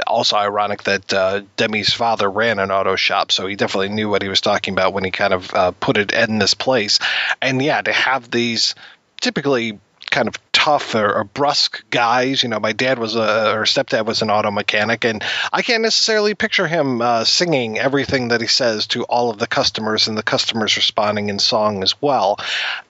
Also, 0.06 0.36
ironic 0.36 0.84
that 0.84 1.12
uh, 1.12 1.42
Demy's 1.56 1.92
father 1.92 2.30
ran 2.30 2.58
an 2.58 2.70
auto 2.70 2.96
shop, 2.96 3.32
so 3.32 3.46
he 3.46 3.56
definitely 3.56 3.90
knew 3.90 4.08
what 4.08 4.22
he 4.22 4.28
was 4.28 4.40
talking 4.40 4.72
about 4.72 4.92
when 4.92 5.04
he 5.04 5.10
kind 5.10 5.34
of 5.34 5.52
uh, 5.52 5.70
put 5.72 5.96
it 5.96 6.12
in 6.12 6.38
this 6.38 6.54
place. 6.54 6.98
And 7.42 7.62
yeah, 7.62 7.82
to 7.82 7.92
have 7.92 8.30
these 8.30 8.74
typically 9.20 9.78
kind 10.14 10.28
of 10.28 10.36
tough 10.52 10.94
or, 10.94 11.12
or, 11.12 11.24
brusque 11.24 11.82
guys. 11.90 12.44
You 12.44 12.48
know, 12.48 12.60
my 12.60 12.72
dad 12.72 13.00
was 13.00 13.16
a 13.16 13.52
or 13.52 13.64
stepdad 13.64 14.06
was 14.06 14.22
an 14.22 14.30
auto 14.30 14.52
mechanic, 14.52 15.04
and 15.04 15.24
I 15.52 15.62
can't 15.62 15.82
necessarily 15.82 16.34
picture 16.36 16.68
him 16.68 17.02
uh, 17.02 17.24
singing 17.24 17.78
everything 17.78 18.28
that 18.28 18.40
he 18.40 18.46
says 18.46 18.86
to 18.88 19.02
all 19.02 19.30
of 19.30 19.38
the 19.38 19.48
customers, 19.48 20.06
and 20.06 20.16
the 20.16 20.22
customers 20.22 20.76
responding 20.76 21.30
in 21.30 21.40
song 21.40 21.82
as 21.82 22.00
well. 22.00 22.38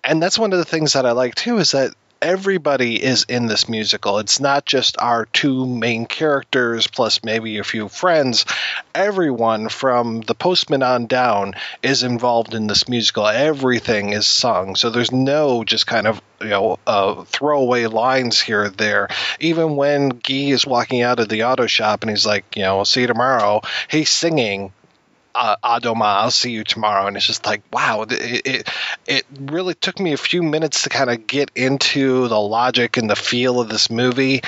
And 0.04 0.23
that's 0.23 0.38
one 0.38 0.52
of 0.52 0.59
the 0.59 0.66
things 0.66 0.93
that 0.93 1.07
I 1.07 1.12
like 1.12 1.35
too 1.35 1.57
is 1.57 1.73
that 1.73 1.95
everybody 2.25 3.00
is 3.00 3.26
in 3.28 3.47
this 3.47 3.69
musical. 3.69 4.19
It's 4.19 4.40
not 4.40 4.64
just 4.64 4.97
our 4.99 5.26
two 5.26 5.66
main 5.66 6.07
characters 6.07 6.87
plus 6.87 7.23
maybe 7.23 7.59
a 7.59 7.64
few 7.64 7.88
friends. 7.88 8.47
Everyone 8.95 9.69
from 9.69 10.23
the 10.23 10.35
postman 10.35 10.83
on 10.83 11.07
down 11.07 11.52
is 11.83 12.02
involved 12.02 12.54
in 12.54 12.66
this 12.66 12.88
musical. 12.88 13.28
Everything 13.28 14.14
is 14.14 14.26
sung. 14.26 14.75
So 14.75 14.88
there's 14.88 15.12
no 15.12 15.64
just 15.64 15.87
kind 15.87 16.07
of 16.07 16.23
you 16.40 16.49
know 16.49 16.78
uh, 16.87 17.25
throwaway 17.25 17.87
lines 17.87 18.40
here 18.40 18.64
or 18.64 18.69
there. 18.71 19.09
Even 19.38 19.76
when 19.76 20.09
Guy 20.09 20.49
is 20.49 20.66
walking 20.66 21.02
out 21.02 21.21
of 21.21 21.28
the 21.28 21.45
auto 21.45 21.66
shop 21.66 22.02
and 22.02 22.11
he's 22.11 22.25
like, 22.25 22.57
you 22.57 22.62
know, 22.62 22.85
see 22.85 23.02
you 23.02 23.07
tomorrow. 23.07 23.61
He's 23.90 24.09
singing 24.09 24.73
uh, 25.35 25.57
Adoma, 25.64 26.05
I'll 26.05 26.31
see 26.31 26.53
you 26.53 26.64
tomorrow. 26.64 27.07
And 27.07 27.17
it's 27.17 27.26
just 27.26 27.47
like, 27.47 27.62
wow, 27.73 28.03
it, 28.03 28.47
it, 28.47 28.69
it 29.07 29.26
really 29.38 29.75
took 29.75 29.99
me 29.99 30.12
a 30.12 30.17
few 30.19 30.43
minutes 30.43 30.83
to 30.83 30.88
kind 30.88 31.11
of 31.11 31.26
get 31.26 31.50
into 31.55 32.29
the 32.29 32.38
logic 32.38 32.97
and 32.97 33.11
the 33.11 33.17
feel 33.17 33.61
of 33.61 33.69
this 33.69 33.91
movie 33.91 34.43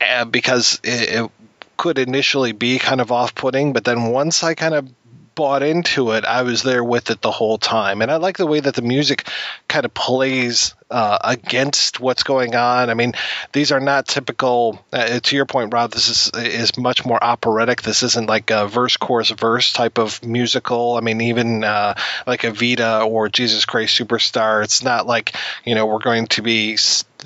uh, 0.00 0.24
because 0.24 0.80
it, 0.84 1.24
it 1.24 1.30
could 1.76 1.98
initially 1.98 2.52
be 2.52 2.78
kind 2.78 3.00
of 3.00 3.12
off 3.12 3.34
putting. 3.34 3.72
But 3.72 3.84
then 3.84 4.04
once 4.06 4.42
I 4.42 4.54
kind 4.54 4.74
of 4.74 4.88
bought 5.36 5.62
into 5.62 6.10
it, 6.12 6.24
I 6.24 6.42
was 6.42 6.64
there 6.64 6.82
with 6.82 7.10
it 7.10 7.20
the 7.20 7.30
whole 7.30 7.58
time. 7.58 8.02
And 8.02 8.10
I 8.10 8.16
like 8.16 8.38
the 8.38 8.46
way 8.46 8.58
that 8.58 8.74
the 8.74 8.82
music 8.82 9.28
kind 9.68 9.84
of 9.84 9.94
plays 9.94 10.74
uh, 10.90 11.18
against 11.22 12.00
what's 12.00 12.24
going 12.24 12.56
on. 12.56 12.90
I 12.90 12.94
mean, 12.94 13.12
these 13.52 13.70
are 13.70 13.78
not 13.78 14.08
typical. 14.08 14.84
Uh, 14.92 15.20
to 15.20 15.36
your 15.36 15.46
point, 15.46 15.72
Rob, 15.72 15.92
this 15.92 16.08
is 16.08 16.30
is 16.34 16.76
much 16.76 17.04
more 17.04 17.22
operatic. 17.22 17.82
This 17.82 18.02
isn't 18.02 18.28
like 18.28 18.50
a 18.50 18.66
verse, 18.66 18.96
chorus, 18.96 19.30
verse 19.30 19.72
type 19.72 19.98
of 19.98 20.24
musical. 20.24 20.96
I 20.96 21.00
mean, 21.00 21.20
even 21.20 21.62
uh, 21.62 21.94
like 22.26 22.42
Evita 22.42 23.06
or 23.06 23.28
Jesus 23.28 23.64
Christ 23.66 23.98
Superstar, 23.98 24.64
it's 24.64 24.82
not 24.82 25.06
like 25.06 25.36
you 25.64 25.74
know 25.74 25.86
we're 25.86 25.98
going 25.98 26.26
to 26.28 26.42
be 26.42 26.78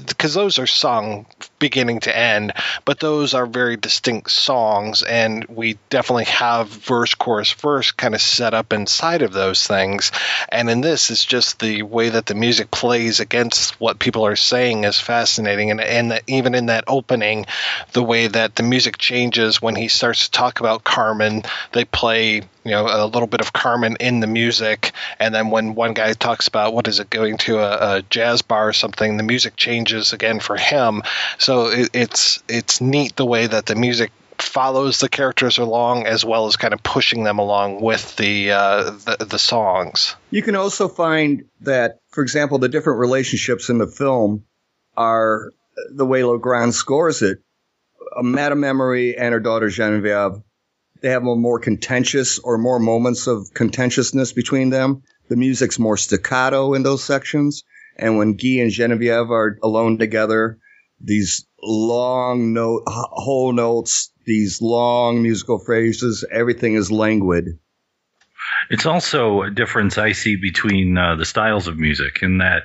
because 0.06 0.34
those 0.34 0.58
are 0.58 0.66
sung 0.66 1.26
beginning 1.60 2.00
to 2.00 2.16
end, 2.16 2.52
but 2.84 2.98
those 2.98 3.34
are 3.34 3.46
very 3.46 3.76
distinct 3.76 4.32
songs, 4.32 5.04
and 5.04 5.44
we 5.44 5.78
definitely 5.90 6.24
have 6.24 6.68
verse, 6.68 7.14
chorus, 7.14 7.52
verse 7.52 7.92
kind 7.92 8.16
of 8.16 8.20
set 8.20 8.54
up 8.54 8.72
inside 8.72 9.22
of 9.22 9.32
those 9.32 9.64
things. 9.64 10.10
And 10.48 10.68
in 10.68 10.80
this, 10.80 11.10
it's 11.10 11.24
just 11.24 11.60
the 11.60 11.82
way 11.82 12.08
that 12.08 12.26
the 12.26 12.34
music 12.34 12.72
plays 12.72 13.20
against 13.20 13.80
what 13.80 14.00
people 14.00 14.26
are 14.26 14.36
saying 14.36 14.84
is 14.84 14.98
fascinating, 14.98 15.70
and 15.70 15.80
and 15.80 16.20
even 16.26 16.54
in 16.56 16.66
that 16.66 16.84
opening, 16.88 17.46
the 17.92 18.02
way 18.02 18.26
that 18.26 18.56
the 18.56 18.62
music 18.64 18.98
changes 18.98 19.62
when 19.62 19.76
he 19.76 19.86
starts 19.88 20.24
to 20.24 20.30
talk 20.32 20.58
about 20.58 20.82
Carmen, 20.82 21.42
they 21.72 21.84
play 21.84 22.42
you 22.64 22.70
know 22.72 22.86
a 22.88 23.06
little 23.06 23.28
bit 23.28 23.40
of 23.40 23.52
Carmen 23.52 23.96
in 24.00 24.20
the 24.20 24.26
music, 24.26 24.92
and 25.18 25.34
then 25.34 25.50
when 25.50 25.74
one 25.74 25.92
guy 25.92 26.12
talks 26.14 26.48
about 26.48 26.72
what 26.72 26.88
is 26.88 27.00
it 27.00 27.10
going 27.10 27.36
to 27.38 27.58
a, 27.58 27.98
a 27.98 28.02
jazz 28.02 28.42
bar 28.42 28.68
or 28.68 28.72
something, 28.72 29.16
the 29.16 29.22
music 29.22 29.56
changes 29.56 30.12
again 30.12 30.40
for 30.40 30.56
him. 30.56 31.02
So 31.38 31.49
it, 31.68 31.90
it's 31.92 32.42
it's 32.48 32.80
neat 32.80 33.16
the 33.16 33.26
way 33.26 33.46
that 33.46 33.66
the 33.66 33.74
music 33.74 34.10
follows 34.42 35.00
the 35.00 35.08
characters 35.08 35.58
along 35.58 36.06
as 36.06 36.24
well 36.24 36.46
as 36.46 36.56
kind 36.56 36.74
of 36.74 36.82
pushing 36.82 37.24
them 37.24 37.38
along 37.38 37.80
with 37.80 38.16
the, 38.16 38.52
uh, 38.52 38.90
the, 38.90 39.26
the 39.28 39.38
songs. 39.38 40.16
You 40.30 40.42
can 40.42 40.56
also 40.56 40.88
find 40.88 41.44
that, 41.60 42.00
for 42.08 42.22
example, 42.22 42.58
the 42.58 42.68
different 42.68 43.00
relationships 43.00 43.68
in 43.68 43.78
the 43.78 43.86
film 43.86 44.44
are 44.96 45.52
the 45.90 46.06
way 46.06 46.24
Legrand 46.24 46.74
scores 46.74 47.22
it. 47.22 47.38
Madame 48.22 48.64
Emery 48.64 49.16
and 49.16 49.32
her 49.32 49.40
daughter 49.40 49.68
Genevieve, 49.68 50.42
they 51.00 51.10
have 51.10 51.22
a 51.22 51.36
more 51.36 51.60
contentious 51.60 52.38
or 52.38 52.58
more 52.58 52.78
moments 52.78 53.26
of 53.26 53.54
contentiousness 53.54 54.32
between 54.32 54.70
them. 54.70 55.02
The 55.28 55.36
music's 55.36 55.78
more 55.78 55.96
staccato 55.96 56.74
in 56.74 56.82
those 56.82 57.04
sections. 57.04 57.62
And 57.96 58.16
when 58.16 58.34
Guy 58.34 58.60
and 58.60 58.70
Genevieve 58.70 59.30
are 59.30 59.58
alone 59.62 59.98
together, 59.98 60.58
these 61.00 61.46
long 61.62 62.52
note, 62.52 62.82
whole 62.86 63.52
notes, 63.52 64.12
these 64.24 64.60
long 64.60 65.22
musical 65.22 65.58
phrases, 65.58 66.24
everything 66.30 66.74
is 66.74 66.90
languid. 66.90 67.58
It's 68.68 68.86
also 68.86 69.42
a 69.42 69.50
difference 69.50 69.98
I 69.98 70.12
see 70.12 70.36
between 70.36 70.96
uh, 70.96 71.16
the 71.16 71.24
styles 71.24 71.66
of 71.66 71.78
music 71.78 72.20
in 72.22 72.38
that 72.38 72.62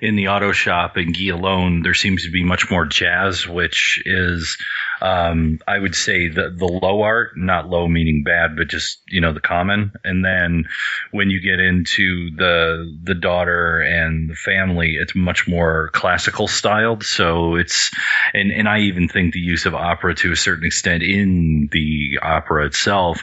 in 0.00 0.16
the 0.16 0.28
auto 0.28 0.52
shop 0.52 0.96
and 0.96 1.14
Guy 1.14 1.28
alone, 1.28 1.82
there 1.82 1.94
seems 1.94 2.24
to 2.24 2.30
be 2.30 2.44
much 2.44 2.70
more 2.70 2.86
jazz, 2.86 3.46
which 3.46 4.02
is 4.04 4.56
um, 5.00 5.58
I 5.66 5.78
would 5.78 5.94
say 5.94 6.28
the 6.28 6.50
the 6.50 6.66
low 6.66 7.02
art, 7.02 7.36
not 7.36 7.68
low 7.68 7.86
meaning 7.86 8.22
bad, 8.24 8.56
but 8.56 8.68
just 8.68 9.00
you 9.08 9.20
know 9.20 9.32
the 9.32 9.40
common. 9.40 9.92
And 10.04 10.24
then 10.24 10.64
when 11.12 11.30
you 11.30 11.40
get 11.40 11.60
into 11.60 12.30
the 12.36 12.98
the 13.02 13.14
daughter 13.14 13.80
and 13.80 14.30
the 14.30 14.34
family, 14.34 14.96
it's 15.00 15.14
much 15.14 15.46
more 15.46 15.90
classical 15.92 16.48
styled. 16.48 17.04
So 17.04 17.54
it's 17.56 17.90
and 18.34 18.50
and 18.50 18.68
I 18.68 18.80
even 18.80 19.08
think 19.08 19.32
the 19.32 19.40
use 19.40 19.66
of 19.66 19.74
opera 19.74 20.14
to 20.16 20.32
a 20.32 20.36
certain 20.36 20.66
extent 20.66 21.02
in 21.02 21.68
the 21.70 22.18
opera 22.22 22.66
itself 22.66 23.22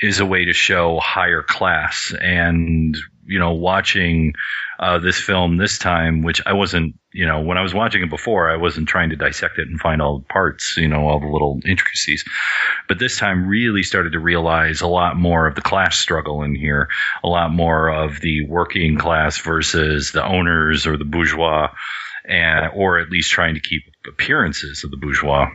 is 0.00 0.20
a 0.20 0.26
way 0.26 0.46
to 0.46 0.52
show 0.52 0.98
higher 0.98 1.42
class 1.42 2.12
and 2.20 2.96
you 3.26 3.38
know 3.38 3.54
watching 3.54 4.34
uh, 4.78 4.98
this 4.98 5.18
film 5.18 5.56
this 5.56 5.78
time, 5.78 6.22
which 6.22 6.40
I 6.46 6.52
wasn't, 6.52 6.96
you 7.12 7.26
know, 7.26 7.40
when 7.40 7.58
I 7.58 7.62
was 7.62 7.74
watching 7.74 8.02
it 8.02 8.10
before, 8.10 8.50
I 8.50 8.56
wasn't 8.56 8.88
trying 8.88 9.10
to 9.10 9.16
dissect 9.16 9.58
it 9.58 9.68
and 9.68 9.80
find 9.80 10.02
all 10.02 10.18
the 10.18 10.24
parts, 10.26 10.76
you 10.76 10.88
know, 10.88 11.06
all 11.06 11.20
the 11.20 11.26
little 11.26 11.60
intricacies. 11.64 12.24
But 12.88 12.98
this 12.98 13.16
time 13.16 13.46
really 13.46 13.82
started 13.82 14.12
to 14.12 14.18
realize 14.18 14.80
a 14.80 14.86
lot 14.86 15.16
more 15.16 15.46
of 15.46 15.54
the 15.54 15.62
class 15.62 15.98
struggle 15.98 16.42
in 16.42 16.54
here, 16.54 16.88
a 17.22 17.28
lot 17.28 17.52
more 17.52 17.88
of 17.88 18.20
the 18.20 18.46
working 18.46 18.98
class 18.98 19.38
versus 19.38 20.12
the 20.12 20.24
owners 20.24 20.86
or 20.86 20.96
the 20.96 21.04
bourgeois, 21.04 21.68
and, 22.24 22.70
or 22.74 22.98
at 22.98 23.10
least 23.10 23.30
trying 23.30 23.54
to 23.54 23.60
keep 23.60 23.82
appearances 24.08 24.84
of 24.84 24.90
the 24.90 24.96
bourgeois 24.96 25.48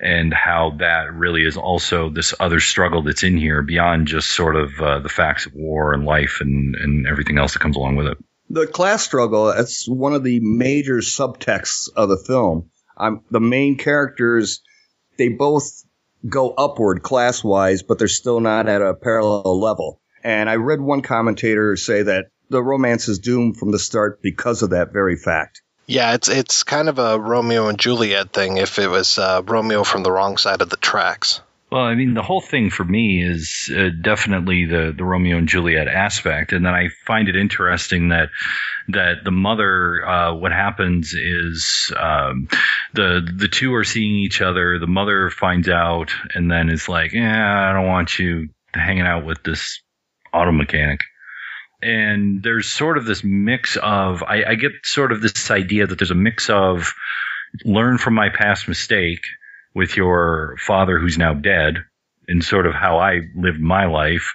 and 0.00 0.32
how 0.32 0.76
that 0.78 1.12
really 1.12 1.44
is 1.44 1.56
also 1.56 2.08
this 2.08 2.34
other 2.38 2.60
struggle 2.60 3.02
that's 3.02 3.22
in 3.22 3.36
here 3.36 3.62
beyond 3.62 4.06
just 4.06 4.30
sort 4.30 4.56
of 4.56 4.70
uh, 4.80 4.98
the 5.00 5.08
facts 5.08 5.46
of 5.46 5.54
war 5.54 5.92
and 5.92 6.04
life 6.04 6.38
and, 6.40 6.74
and 6.76 7.06
everything 7.06 7.38
else 7.38 7.52
that 7.52 7.60
comes 7.60 7.76
along 7.76 7.96
with 7.96 8.06
it 8.06 8.18
the 8.50 8.66
class 8.66 9.02
struggle, 9.02 9.46
that's 9.46 9.88
one 9.88 10.14
of 10.14 10.24
the 10.24 10.40
major 10.40 10.98
subtexts 10.98 11.88
of 11.94 12.08
the 12.08 12.16
film. 12.16 12.70
The 13.30 13.40
main 13.40 13.76
characters, 13.76 14.62
they 15.18 15.28
both 15.28 15.84
go 16.28 16.50
upward 16.50 17.02
class 17.02 17.44
wise, 17.44 17.82
but 17.82 17.98
they're 17.98 18.08
still 18.08 18.40
not 18.40 18.68
at 18.68 18.82
a 18.82 18.94
parallel 18.94 19.60
level. 19.60 20.00
And 20.24 20.50
I 20.50 20.56
read 20.56 20.80
one 20.80 21.02
commentator 21.02 21.76
say 21.76 22.02
that 22.02 22.26
the 22.50 22.62
romance 22.62 23.08
is 23.08 23.18
doomed 23.18 23.56
from 23.56 23.70
the 23.70 23.78
start 23.78 24.20
because 24.22 24.62
of 24.62 24.70
that 24.70 24.92
very 24.92 25.16
fact. 25.16 25.62
Yeah, 25.88 26.12
it's 26.12 26.28
it's 26.28 26.64
kind 26.64 26.90
of 26.90 26.98
a 26.98 27.18
Romeo 27.18 27.68
and 27.68 27.78
Juliet 27.78 28.30
thing 28.30 28.58
if 28.58 28.78
it 28.78 28.88
was 28.88 29.18
uh, 29.18 29.40
Romeo 29.42 29.84
from 29.84 30.02
the 30.02 30.12
wrong 30.12 30.36
side 30.36 30.60
of 30.60 30.68
the 30.68 30.76
tracks. 30.76 31.40
Well, 31.72 31.82
I 31.82 31.94
mean, 31.94 32.12
the 32.12 32.22
whole 32.22 32.42
thing 32.42 32.68
for 32.68 32.84
me 32.84 33.22
is 33.22 33.70
uh, 33.74 33.88
definitely 34.02 34.66
the 34.66 34.94
the 34.94 35.04
Romeo 35.04 35.38
and 35.38 35.48
Juliet 35.48 35.88
aspect, 35.88 36.52
and 36.52 36.64
then 36.64 36.74
I 36.74 36.88
find 37.06 37.28
it 37.30 37.36
interesting 37.36 38.10
that 38.10 38.28
that 38.88 39.24
the 39.24 39.30
mother, 39.30 40.06
uh, 40.06 40.34
what 40.34 40.52
happens 40.52 41.14
is 41.14 41.90
um, 41.96 42.48
the 42.92 43.26
the 43.36 43.48
two 43.48 43.74
are 43.74 43.84
seeing 43.84 44.14
each 44.14 44.42
other. 44.42 44.78
The 44.78 44.86
mother 44.86 45.30
finds 45.30 45.70
out, 45.70 46.12
and 46.34 46.50
then 46.50 46.68
is 46.68 46.86
like, 46.86 47.14
"Yeah, 47.14 47.70
I 47.70 47.72
don't 47.72 47.88
want 47.88 48.18
you 48.18 48.50
hanging 48.74 49.06
out 49.06 49.24
with 49.24 49.42
this 49.42 49.80
auto 50.34 50.52
mechanic." 50.52 51.00
And 51.80 52.42
there's 52.42 52.70
sort 52.70 52.98
of 52.98 53.04
this 53.04 53.22
mix 53.22 53.76
of 53.76 54.22
I, 54.22 54.44
I 54.48 54.54
get 54.56 54.72
sort 54.82 55.12
of 55.12 55.20
this 55.20 55.50
idea 55.50 55.86
that 55.86 55.98
there's 55.98 56.10
a 56.10 56.16
mix 56.16 56.50
of 56.50 56.92
learn 57.64 57.98
from 57.98 58.14
my 58.14 58.28
past 58.30 58.68
mistake 58.68 59.20
with 59.74 59.96
your 59.96 60.56
father 60.58 60.98
who's 60.98 61.18
now 61.18 61.34
dead 61.34 61.84
and 62.26 62.44
sort 62.44 62.66
of 62.66 62.74
how 62.74 62.98
I 62.98 63.20
lived 63.34 63.60
my 63.60 63.86
life. 63.86 64.34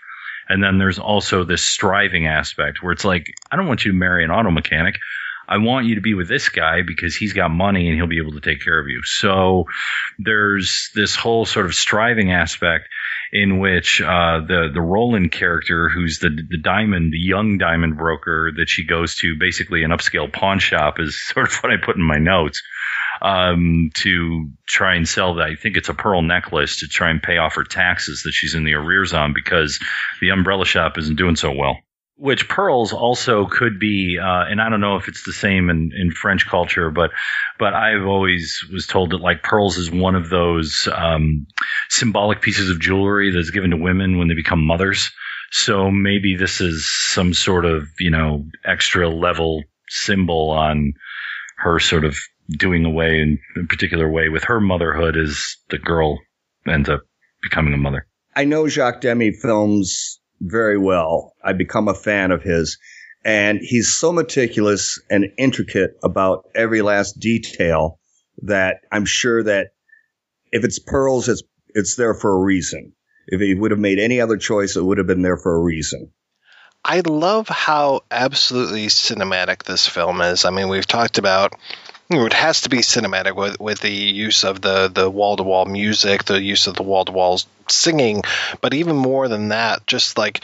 And 0.50 0.64
then 0.64 0.78
there's 0.78 1.00
also 1.00 1.44
this 1.44 1.62
striving 1.62 2.28
aspect 2.28 2.82
where 2.82 2.92
it's 2.92 3.06
like, 3.06 3.28
I 3.52 3.56
don't 3.56 3.68
want 3.68 3.86
you 3.86 3.92
to 3.92 3.98
marry 3.98 4.24
an 4.24 4.32
auto 4.32 4.52
mechanic. 4.52 4.96
I 5.48 5.58
want 5.58 5.86
you 5.86 5.96
to 5.96 6.02
be 6.02 6.14
with 6.14 6.28
this 6.28 6.50
guy 6.50 6.82
because 6.82 7.16
he's 7.16 7.34
got 7.34 7.50
money 7.50 7.88
and 7.88 7.96
he'll 7.96 8.08
be 8.08 8.20
able 8.20 8.34
to 8.34 8.42
take 8.42 8.64
care 8.64 8.80
of 8.80 8.88
you. 8.88 9.02
So 9.04 9.66
there's 10.18 10.90
this 10.96 11.16
whole 11.16 11.46
sort 11.46 11.66
of 11.66 11.76
striving 11.76 12.32
aspect 12.32 12.88
in 13.36 13.58
which 13.58 14.00
uh, 14.00 14.42
the 14.48 14.70
the 14.72 14.82
Roland 14.82 15.32
character, 15.32 15.90
who's 15.90 16.20
the 16.20 16.30
the 16.30 16.60
diamond, 16.60 17.12
the 17.12 17.18
young 17.18 17.58
diamond 17.58 17.98
broker 17.98 18.52
that 18.56 18.70
she 18.70 18.86
goes 18.86 19.16
to, 19.16 19.36
basically 19.40 19.84
an 19.84 19.90
upscale 19.90 20.32
pawn 20.32 20.60
shop, 20.60 21.00
is 21.00 21.20
sort 21.26 21.48
of 21.48 21.56
what 21.56 21.74
I 21.74 21.78
put 21.84 21.96
in 21.96 22.04
my 22.04 22.20
notes 22.20 22.62
um, 23.24 23.90
to 23.96 24.52
try 24.68 24.96
and 24.96 25.10
sell 25.10 25.36
that. 25.36 25.48
I 25.48 25.56
think 25.56 25.78
it's 25.78 25.90
a 25.90 25.96
pearl 25.96 26.22
necklace 26.22 26.82
to 26.82 26.88
try 26.88 27.10
and 27.10 27.24
pay 27.24 27.38
off 27.38 27.56
her 27.56 27.64
taxes 27.64 28.22
that 28.24 28.34
she's 28.34 28.54
in 28.54 28.66
the 28.66 28.76
arrears 28.76 29.14
on 29.14 29.34
because 29.34 29.80
the 30.22 30.30
umbrella 30.30 30.66
shop 30.66 31.00
isn't 31.00 31.18
doing 31.18 31.36
so 31.36 31.52
well. 31.52 31.78
Which 32.16 32.48
pearls 32.48 32.94
also 32.94 33.48
could 33.48 33.80
be, 33.80 34.20
uh, 34.22 34.46
and 34.48 34.62
I 34.62 34.70
don't 34.70 34.80
know 34.80 34.98
if 34.98 35.08
it's 35.08 35.26
the 35.26 35.34
same 35.34 35.72
in, 35.72 35.92
in 35.96 36.12
French 36.12 36.48
culture, 36.48 36.92
but 36.92 37.10
but 37.64 37.74
I've 37.74 38.06
always 38.06 38.68
was 38.74 38.88
told 38.88 39.12
that 39.12 39.22
like 39.22 39.42
pearls 39.42 39.78
is 39.78 39.90
one 39.90 40.16
of 40.16 40.30
those 40.30 40.86
um, 40.94 41.48
symbolic 41.90 42.42
pieces 42.42 42.70
of 42.70 42.82
jewelry 42.82 43.32
that's 43.32 43.52
given 43.52 43.70
to 43.70 43.78
women 43.78 44.18
when 44.18 44.28
they 44.28 44.34
become 44.34 44.66
mothers. 44.66 45.12
So 45.50 45.90
maybe 45.90 46.36
this 46.36 46.60
is 46.60 46.92
some 46.92 47.34
sort 47.34 47.64
of 47.64 47.88
you 48.00 48.10
know 48.10 48.44
extra 48.66 49.08
level 49.08 49.64
symbol 49.88 50.50
on 50.50 50.92
her 51.56 51.80
sort 51.80 52.04
of 52.04 52.18
doing 52.50 52.84
away 52.84 53.22
in 53.22 53.40
a 53.56 53.66
particular 53.66 54.12
way 54.12 54.28
with 54.28 54.44
her 54.44 54.60
motherhood 54.60 55.16
as 55.16 55.56
the 55.70 55.78
girl 55.78 56.20
ends 56.68 56.90
up 56.90 57.04
becoming 57.42 57.74
a 57.74 57.78
mother. 57.78 58.06
I 58.36 58.44
know 58.44 58.68
Jacques 58.68 59.00
Demy 59.00 59.36
films 59.42 60.20
very 60.42 60.78
well. 60.78 61.34
I 61.42 61.54
become 61.54 61.88
a 61.88 61.94
fan 61.94 62.32
of 62.32 62.44
his. 62.44 62.78
And 63.26 63.60
he's 63.62 63.94
so 63.94 64.12
meticulous 64.12 65.00
and 65.10 65.32
intricate 65.38 65.92
about 66.04 66.46
every 66.54 66.82
last 66.82 67.20
detail 67.20 68.00
that 68.42 68.78
I'm 68.92 69.06
sure 69.06 69.44
that 69.44 69.68
if 70.52 70.64
it's 70.64 70.80
pearls, 70.80 71.30
it's, 71.30 71.44
it's 71.70 71.96
there 71.96 72.14
for 72.14 72.32
a 72.32 72.44
reason. 72.44 72.94
If 73.28 73.40
he 73.40 73.56
would 73.56 73.72
have 73.72 73.80
made 73.80 74.00
any 74.00 74.20
other 74.20 74.38
choice, 74.38 74.76
it 74.76 74.84
would 74.84 74.98
have 74.98 75.08
been 75.08 75.22
there 75.22 75.38
for 75.38 75.56
a 75.56 75.62
reason. 75.62 76.12
I 76.84 77.00
love 77.00 77.48
how 77.48 78.02
absolutely 78.12 78.88
cinematic 78.88 79.64
this 79.64 79.88
film 79.88 80.22
is. 80.22 80.44
I 80.44 80.50
mean, 80.50 80.68
we've 80.68 80.86
talked 80.86 81.18
about 81.18 81.54
it 82.10 82.34
has 82.34 82.62
to 82.62 82.70
be 82.70 82.80
cinematic 82.80 83.36
with, 83.36 83.60
with 83.60 83.80
the 83.80 83.90
use 83.90 84.44
of 84.44 84.62
the 84.62 84.90
the 84.90 85.10
wall 85.10 85.38
to 85.38 85.44
wall 85.44 85.66
music, 85.66 86.26
the 86.26 86.42
use 86.42 86.68
of 86.68 86.76
the 86.76 86.84
wall 86.84 87.06
to 87.06 87.12
wall 87.12 87.40
singing, 87.70 88.24
but 88.62 88.74
even 88.74 88.96
more 88.96 89.28
than 89.28 89.50
that, 89.50 89.88
just 89.88 90.18
like 90.18 90.42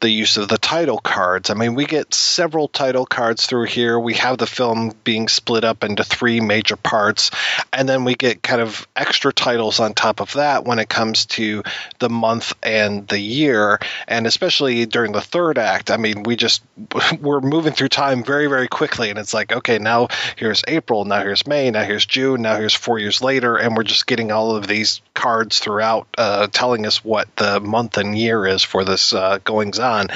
the 0.00 0.10
use 0.10 0.36
of 0.36 0.48
the 0.48 0.58
title 0.58 0.98
cards. 0.98 1.50
I 1.50 1.54
mean, 1.54 1.74
we 1.74 1.84
get 1.84 2.14
several 2.14 2.68
title 2.68 3.04
cards 3.04 3.46
through 3.46 3.64
here. 3.64 3.98
We 3.98 4.14
have 4.14 4.38
the 4.38 4.46
film 4.46 4.92
being 5.02 5.28
split 5.28 5.64
up 5.64 5.82
into 5.82 6.04
three 6.04 6.40
major 6.40 6.76
parts, 6.76 7.30
and 7.72 7.88
then 7.88 8.04
we 8.04 8.14
get 8.14 8.42
kind 8.42 8.60
of 8.60 8.86
extra 8.94 9.32
titles 9.32 9.80
on 9.80 9.94
top 9.94 10.20
of 10.20 10.34
that 10.34 10.64
when 10.64 10.78
it 10.78 10.88
comes 10.88 11.26
to 11.26 11.64
the 11.98 12.08
month 12.08 12.52
and 12.62 13.08
the 13.08 13.18
year, 13.18 13.80
and 14.06 14.26
especially 14.26 14.86
during 14.86 15.12
the 15.12 15.20
third 15.20 15.58
act. 15.58 15.90
I 15.90 15.96
mean, 15.96 16.22
we 16.22 16.36
just 16.36 16.62
we're 17.20 17.40
moving 17.40 17.72
through 17.72 17.88
time 17.88 18.22
very, 18.22 18.46
very 18.46 18.68
quickly, 18.68 19.10
and 19.10 19.18
it's 19.18 19.34
like, 19.34 19.52
okay, 19.52 19.78
now 19.78 20.08
here's 20.36 20.62
April, 20.68 21.04
now 21.04 21.22
here's 21.22 21.46
May, 21.46 21.70
now 21.70 21.82
here's 21.82 22.06
June, 22.06 22.42
now 22.42 22.56
here's 22.56 22.74
four 22.74 22.98
years 23.00 23.20
later, 23.20 23.56
and 23.56 23.76
we're 23.76 23.82
just 23.82 24.06
getting 24.06 24.30
all 24.30 24.54
of 24.54 24.68
these 24.68 25.00
cards 25.14 25.58
throughout, 25.58 26.06
uh, 26.16 26.46
telling 26.46 26.86
us 26.86 27.04
what 27.04 27.34
the 27.36 27.58
month 27.58 27.96
and 27.96 28.16
year 28.16 28.46
is 28.46 28.62
for 28.62 28.84
this 28.84 29.12
uh, 29.12 29.38
goings 29.44 29.80
on 29.80 29.87
on. 29.88 30.08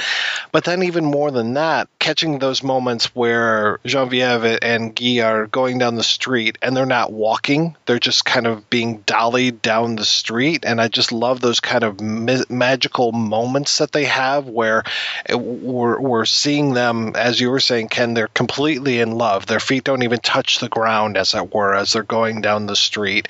But 0.51 0.63
then, 0.63 0.83
even 0.83 1.03
more 1.03 1.31
than 1.31 1.55
that, 1.55 1.89
catching 1.99 2.39
those 2.39 2.63
moments 2.63 3.15
where 3.15 3.79
Genevieve 3.85 4.59
and 4.61 4.95
Guy 4.95 5.19
are 5.19 5.47
going 5.47 5.79
down 5.79 5.95
the 5.95 6.03
street 6.03 6.57
and 6.61 6.77
they're 6.77 6.85
not 6.85 7.11
walking, 7.11 7.75
they're 7.85 7.99
just 7.99 8.23
kind 8.23 8.45
of 8.45 8.69
being 8.69 8.99
dollied 8.99 9.61
down 9.61 9.95
the 9.95 10.05
street. 10.05 10.63
And 10.65 10.79
I 10.79 10.87
just 10.87 11.11
love 11.11 11.41
those 11.41 11.59
kind 11.59 11.83
of 11.83 11.99
ma- 12.01 12.43
magical 12.49 13.11
moments 13.11 13.79
that 13.79 13.91
they 13.91 14.05
have 14.05 14.47
where 14.47 14.83
it, 15.27 15.39
we're, 15.39 15.99
we're 15.99 16.25
seeing 16.25 16.73
them, 16.73 17.13
as 17.15 17.39
you 17.39 17.49
were 17.49 17.59
saying, 17.59 17.89
Ken, 17.89 18.13
they're 18.13 18.27
completely 18.27 18.99
in 18.99 19.11
love. 19.11 19.45
Their 19.45 19.59
feet 19.59 19.83
don't 19.83 20.03
even 20.03 20.19
touch 20.19 20.59
the 20.59 20.69
ground, 20.69 21.17
as 21.17 21.33
it 21.33 21.53
were, 21.53 21.73
as 21.73 21.93
they're 21.93 22.03
going 22.03 22.41
down 22.41 22.67
the 22.67 22.75
street. 22.75 23.27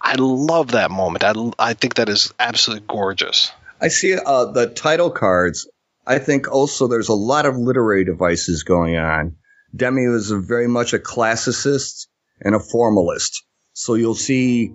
I 0.00 0.16
love 0.16 0.72
that 0.72 0.90
moment. 0.90 1.24
I, 1.24 1.34
I 1.58 1.74
think 1.74 1.94
that 1.94 2.08
is 2.08 2.34
absolutely 2.38 2.84
gorgeous. 2.88 3.52
I 3.80 3.88
see 3.88 4.14
uh, 4.14 4.46
the 4.46 4.68
title 4.68 5.10
cards 5.10 5.68
I 6.06 6.18
think 6.18 6.50
also 6.50 6.86
there's 6.86 7.08
a 7.08 7.14
lot 7.14 7.46
of 7.46 7.56
literary 7.56 8.04
devices 8.04 8.62
going 8.62 8.96
on. 8.96 9.36
Demy 9.74 10.06
was 10.08 10.30
very 10.30 10.68
much 10.68 10.92
a 10.92 10.98
classicist 10.98 12.06
and 12.40 12.54
a 12.54 12.60
formalist. 12.60 13.42
So 13.72 13.94
you'll 13.94 14.14
see 14.14 14.74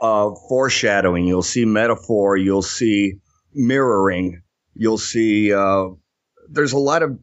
uh, 0.00 0.30
foreshadowing, 0.48 1.26
you'll 1.26 1.42
see 1.42 1.64
metaphor, 1.64 2.36
you'll 2.36 2.62
see 2.62 3.14
mirroring, 3.54 4.42
you'll 4.74 4.98
see 4.98 5.52
uh, 5.52 5.90
there's 6.50 6.72
a 6.72 6.78
lot 6.78 7.02
of 7.02 7.18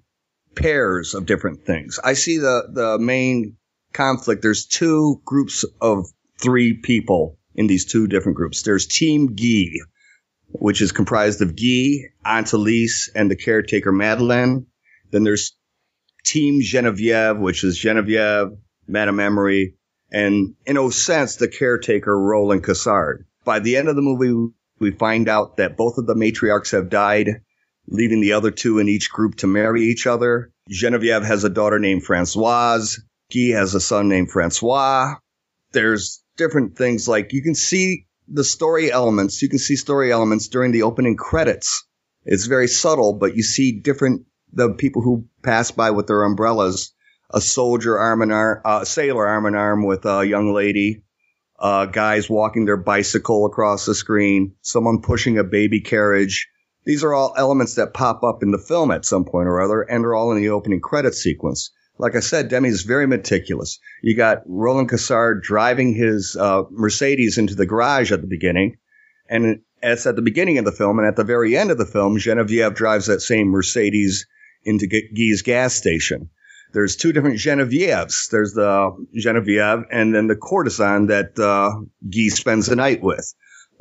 pairs 0.56 1.14
of 1.14 1.26
different 1.26 1.66
things. 1.66 2.00
I 2.04 2.14
see 2.14 2.38
the 2.38 2.70
the 2.72 2.98
main 3.00 3.58
conflict. 3.94 4.42
There's 4.42 4.66
two 4.66 5.22
groups 5.26 5.66
of 5.82 6.08
three 6.42 6.74
people 6.74 7.38
in 7.56 7.68
these 7.68 7.86
two 7.86 8.08
different 8.08 8.38
groups. 8.38 8.62
There's 8.62 8.88
Team 8.88 9.36
Guy, 9.36 9.80
which 10.52 10.82
is 10.82 10.92
comprised 10.92 11.42
of 11.42 11.56
Guy, 11.56 12.10
Aunt 12.26 12.52
Elise, 12.54 13.10
and 13.14 13.30
the 13.30 13.36
caretaker 13.36 13.92
Madeleine. 13.92 14.66
Then 15.12 15.24
there's 15.24 15.56
Team 16.26 16.62
Genevieve, 16.62 17.38
which 17.38 17.64
is 17.64 17.78
Genevieve, 17.78 18.58
Madame 18.88 19.20
Emery, 19.20 19.76
and 20.12 20.56
in 20.66 20.78
a 20.78 20.92
sense, 20.92 21.36
the 21.36 21.48
caretaker 21.48 22.18
Roland 22.18 22.64
Cassard. 22.64 23.26
By 23.46 23.60
the 23.60 23.78
end 23.78 23.88
of 23.88 23.96
the 23.96 24.02
movie, 24.02 24.54
we 24.80 24.92
find 24.92 25.30
out 25.30 25.58
that 25.58 25.78
both 25.78 25.98
of 25.98 26.08
the 26.08 26.16
matriarchs 26.16 26.72
have 26.72 26.90
died, 26.90 27.42
leaving 27.88 28.22
the 28.22 28.34
other 28.34 28.52
two 28.52 28.80
in 28.80 28.90
each 28.90 29.12
group 29.12 29.36
to 29.36 29.48
marry 29.48 29.84
each 29.84 30.08
other. 30.08 30.52
Genevieve 30.70 31.24
has 31.24 31.44
a 31.44 31.50
daughter 31.50 31.80
named 31.80 32.04
Francoise. 32.04 33.00
Guy 33.34 33.52
has 33.56 33.76
a 33.76 33.80
son 33.80 34.10
named 34.10 34.32
Francois. 34.32 35.16
There's 35.72 36.24
different 36.38 36.78
things 36.78 37.08
like 37.08 37.34
you 37.34 37.44
can 37.44 37.56
see 37.56 38.08
the 38.32 38.44
story 38.44 38.92
elements, 38.92 39.42
you 39.42 39.50
can 39.50 39.60
see 39.60 39.76
story 39.76 40.12
elements 40.12 40.48
during 40.48 40.72
the 40.72 40.84
opening 40.84 41.16
credits. 41.16 41.86
It's 42.26 42.46
very 42.46 42.68
subtle, 42.68 43.14
but 43.14 43.36
you 43.36 43.44
see 43.44 43.80
different, 43.80 44.26
the 44.54 44.74
people 44.74 45.02
who 45.02 45.26
pass 45.42 45.72
by 45.72 45.92
with 45.92 46.08
their 46.08 46.24
umbrellas, 46.24 46.94
a 47.32 47.42
soldier 47.42 47.98
arm 47.98 48.22
in 48.22 48.32
arm, 48.32 48.62
uh, 48.66 48.86
sailor 48.86 49.28
arm 49.28 49.46
in 49.46 49.56
arm 49.56 49.86
with 49.86 50.06
a 50.06 50.26
young 50.26 50.54
lady, 50.54 51.04
uh, 51.60 51.86
guys 51.86 52.30
walking 52.30 52.66
their 52.66 52.78
bicycle 52.78 53.46
across 53.46 53.86
the 53.86 53.96
screen, 53.96 54.56
someone 54.62 55.02
pushing 55.02 55.38
a 55.38 55.44
baby 55.44 55.82
carriage. 55.82 56.50
These 56.86 57.04
are 57.04 57.14
all 57.14 57.34
elements 57.38 57.76
that 57.76 57.94
pop 57.94 58.24
up 58.24 58.44
in 58.44 58.52
the 58.52 58.58
film 58.58 58.92
at 58.92 59.06
some 59.06 59.26
point 59.26 59.48
or 59.48 59.62
other 59.62 59.82
and 59.82 60.06
are 60.06 60.16
all 60.16 60.32
in 60.32 60.42
the 60.42 60.50
opening 60.50 60.82
credit 60.82 61.14
sequence 61.14 61.72
like 62.00 62.16
I 62.16 62.22
said, 62.22 62.48
Demy 62.48 62.70
is 62.70 62.84
very 62.84 63.06
meticulous. 63.06 63.78
You 64.02 64.16
got 64.16 64.44
Roland 64.46 64.90
Cassard 64.90 65.44
driving 65.44 65.94
his 65.94 66.36
uh, 66.40 66.64
Mercedes 66.72 67.38
into 67.38 67.56
the 67.56 67.66
garage 67.66 68.14
at 68.14 68.22
the 68.22 68.28
beginning, 68.28 68.78
and 69.30 69.60
it's 69.84 70.08
at 70.08 70.16
the 70.16 70.22
beginning 70.22 70.58
of 70.58 70.66
the 70.66 70.72
film, 70.72 70.98
and 70.98 71.08
at 71.08 71.18
the 71.18 71.26
very 71.26 71.58
end 71.58 71.72
of 71.72 71.78
the 71.78 71.86
film, 71.86 72.18
Genevieve 72.18 72.74
drives 72.74 73.08
that 73.08 73.22
same 73.22 73.50
Mercedes 73.50 74.28
into 74.64 74.88
Guy's 74.88 75.42
gas 75.42 75.74
station. 75.74 76.30
There's 76.72 76.96
two 76.96 77.12
different 77.12 77.38
Genevieves. 77.38 78.30
There's 78.32 78.54
the 78.54 78.92
Genevieve 79.14 79.86
and 79.92 80.16
then 80.16 80.28
the 80.28 80.36
courtesan 80.36 81.08
that 81.08 81.38
uh, 81.38 81.82
Guy 82.10 82.30
spends 82.30 82.68
the 82.68 82.76
night 82.76 83.02
with. 83.02 83.34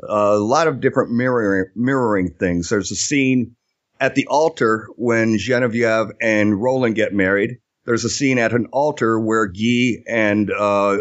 A 0.09 0.37
lot 0.37 0.67
of 0.67 0.81
different 0.81 1.13
mirroring, 1.13 1.67
mirroring 1.77 2.35
things. 2.39 2.69
There's 2.69 2.91
a 2.91 2.97
scene 2.97 3.57
at 4.01 4.15
the 4.15 4.27
altar 4.27 4.89
when 4.97 5.39
Genevieve 5.39 6.13
and 6.21 6.61
Roland 6.61 6.95
get 6.95 7.13
married 7.13 7.59
there's 7.89 8.05
a 8.05 8.11
scene 8.11 8.39
at 8.39 8.53
an 8.53 8.67
altar 8.71 9.19
where 9.19 9.47
Guy 9.47 10.03
and 10.07 10.51
uh, 10.51 10.99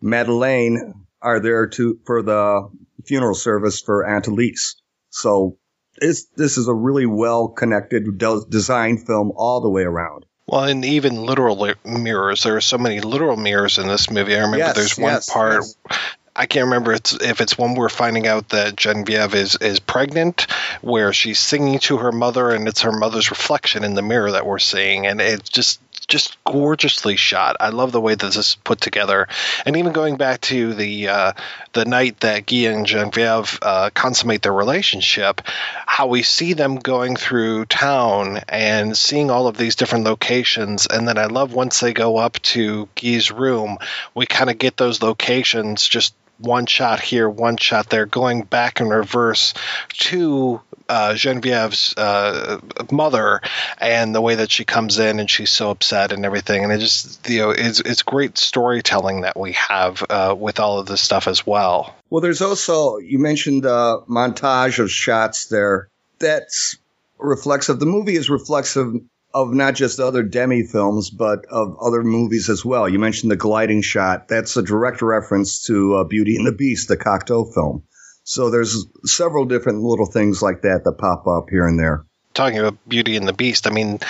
Madeleine 0.00 0.94
are 1.20 1.40
there 1.40 1.66
to 1.66 1.98
for 2.06 2.22
the 2.22 2.70
funeral 3.04 3.34
service 3.34 3.80
for 3.80 4.06
Aunt 4.06 4.28
Elise. 4.28 4.80
So 5.10 5.58
this 6.00 6.26
this 6.36 6.56
is 6.56 6.68
a 6.68 6.74
really 6.74 7.06
well 7.06 7.48
connected, 7.48 8.04
designed 8.48 9.04
film 9.04 9.32
all 9.34 9.60
the 9.60 9.68
way 9.68 9.82
around. 9.82 10.26
Well, 10.46 10.62
and 10.62 10.84
even 10.84 11.26
literal 11.26 11.74
mirrors. 11.84 12.44
There 12.44 12.56
are 12.56 12.60
so 12.60 12.78
many 12.78 13.00
literal 13.00 13.36
mirrors 13.36 13.78
in 13.78 13.88
this 13.88 14.08
movie. 14.08 14.36
I 14.36 14.38
remember 14.38 14.58
yes, 14.58 14.76
there's 14.76 14.96
one 14.96 15.14
yes, 15.14 15.28
part. 15.28 15.64
Yes. 15.64 15.98
I 16.36 16.46
can't 16.46 16.66
remember 16.66 16.92
it's, 16.92 17.14
if 17.14 17.40
it's 17.40 17.58
when 17.58 17.74
we're 17.74 17.88
finding 17.88 18.28
out 18.28 18.50
that 18.50 18.76
Genevieve 18.76 19.34
is 19.34 19.56
is 19.56 19.80
pregnant, 19.80 20.46
where 20.82 21.12
she's 21.12 21.40
singing 21.40 21.80
to 21.80 21.96
her 21.96 22.12
mother, 22.12 22.50
and 22.50 22.68
it's 22.68 22.82
her 22.82 22.92
mother's 22.92 23.32
reflection 23.32 23.82
in 23.82 23.94
the 23.94 24.02
mirror 24.02 24.30
that 24.30 24.46
we're 24.46 24.60
seeing, 24.60 25.04
and 25.04 25.20
it's 25.20 25.48
just 25.48 25.80
just 26.08 26.42
gorgeously 26.44 27.16
shot. 27.16 27.56
I 27.60 27.68
love 27.68 27.92
the 27.92 28.00
way 28.00 28.14
that 28.14 28.26
this 28.26 28.36
is 28.36 28.56
put 28.64 28.80
together, 28.80 29.28
and 29.64 29.76
even 29.76 29.92
going 29.92 30.16
back 30.16 30.40
to 30.42 30.74
the 30.74 31.08
uh, 31.08 31.32
the 31.74 31.84
night 31.84 32.20
that 32.20 32.46
Guy 32.46 32.70
and 32.70 32.86
Genevieve 32.86 33.58
uh, 33.62 33.90
consummate 33.94 34.42
their 34.42 34.52
relationship, 34.52 35.42
how 35.86 36.06
we 36.06 36.22
see 36.22 36.54
them 36.54 36.76
going 36.76 37.16
through 37.16 37.66
town 37.66 38.38
and 38.48 38.96
seeing 38.96 39.30
all 39.30 39.46
of 39.46 39.56
these 39.56 39.76
different 39.76 40.04
locations, 40.04 40.86
and 40.86 41.06
then 41.06 41.18
I 41.18 41.26
love 41.26 41.52
once 41.52 41.80
they 41.80 41.92
go 41.92 42.16
up 42.16 42.40
to 42.54 42.88
Guy's 42.94 43.30
room, 43.30 43.78
we 44.14 44.26
kind 44.26 44.50
of 44.50 44.58
get 44.58 44.76
those 44.76 45.02
locations 45.02 45.86
just 45.86 46.14
one 46.38 46.66
shot 46.66 47.00
here, 47.00 47.28
one 47.28 47.56
shot 47.56 47.90
there, 47.90 48.06
going 48.06 48.42
back 48.42 48.80
in 48.80 48.88
reverse 48.88 49.54
to 49.88 50.60
uh, 50.88 51.14
Genevieve's 51.14 51.94
uh, 51.96 52.60
mother 52.90 53.40
and 53.78 54.14
the 54.14 54.20
way 54.20 54.36
that 54.36 54.50
she 54.50 54.64
comes 54.64 54.98
in 54.98 55.20
and 55.20 55.30
she's 55.30 55.50
so 55.50 55.70
upset 55.70 56.12
and 56.12 56.24
everything. 56.24 56.64
And 56.64 56.72
it 56.72 56.78
just, 56.78 57.28
you 57.28 57.40
know, 57.40 57.50
it's, 57.50 57.80
it's 57.80 58.02
great 58.02 58.38
storytelling 58.38 59.22
that 59.22 59.38
we 59.38 59.52
have 59.52 60.04
uh, 60.08 60.34
with 60.38 60.60
all 60.60 60.78
of 60.78 60.86
this 60.86 61.00
stuff 61.00 61.28
as 61.28 61.46
well. 61.46 61.94
Well, 62.10 62.20
there's 62.20 62.42
also, 62.42 62.98
you 62.98 63.18
mentioned 63.18 63.64
a 63.64 63.98
montage 64.08 64.78
of 64.78 64.90
shots 64.90 65.46
there. 65.46 65.88
That's 66.18 66.76
reflexive. 67.18 67.78
The 67.78 67.86
movie 67.86 68.16
is 68.16 68.30
reflexive 68.30 68.94
of 69.34 69.52
not 69.52 69.74
just 69.74 70.00
other 70.00 70.22
Demy 70.22 70.64
films, 70.64 71.10
but 71.10 71.44
of 71.50 71.76
other 71.80 72.02
movies 72.02 72.48
as 72.48 72.64
well. 72.64 72.88
You 72.88 72.98
mentioned 72.98 73.30
the 73.30 73.36
gliding 73.36 73.82
shot. 73.82 74.28
That's 74.28 74.56
a 74.56 74.62
direct 74.62 75.02
reference 75.02 75.66
to 75.66 75.96
uh, 75.96 76.04
Beauty 76.04 76.36
and 76.36 76.46
the 76.46 76.52
Beast, 76.52 76.88
the 76.88 76.96
Cocteau 76.96 77.52
film. 77.52 77.84
So 78.28 78.50
there's 78.50 78.84
several 79.06 79.46
different 79.46 79.80
little 79.80 80.04
things 80.04 80.42
like 80.42 80.60
that 80.60 80.84
that 80.84 80.98
pop 80.98 81.26
up 81.26 81.48
here 81.48 81.66
and 81.66 81.78
there. 81.78 82.04
Talking 82.34 82.58
about 82.58 82.76
Beauty 82.86 83.16
and 83.16 83.26
the 83.26 83.32
Beast, 83.32 83.66
I 83.66 83.70
mean, 83.70 84.00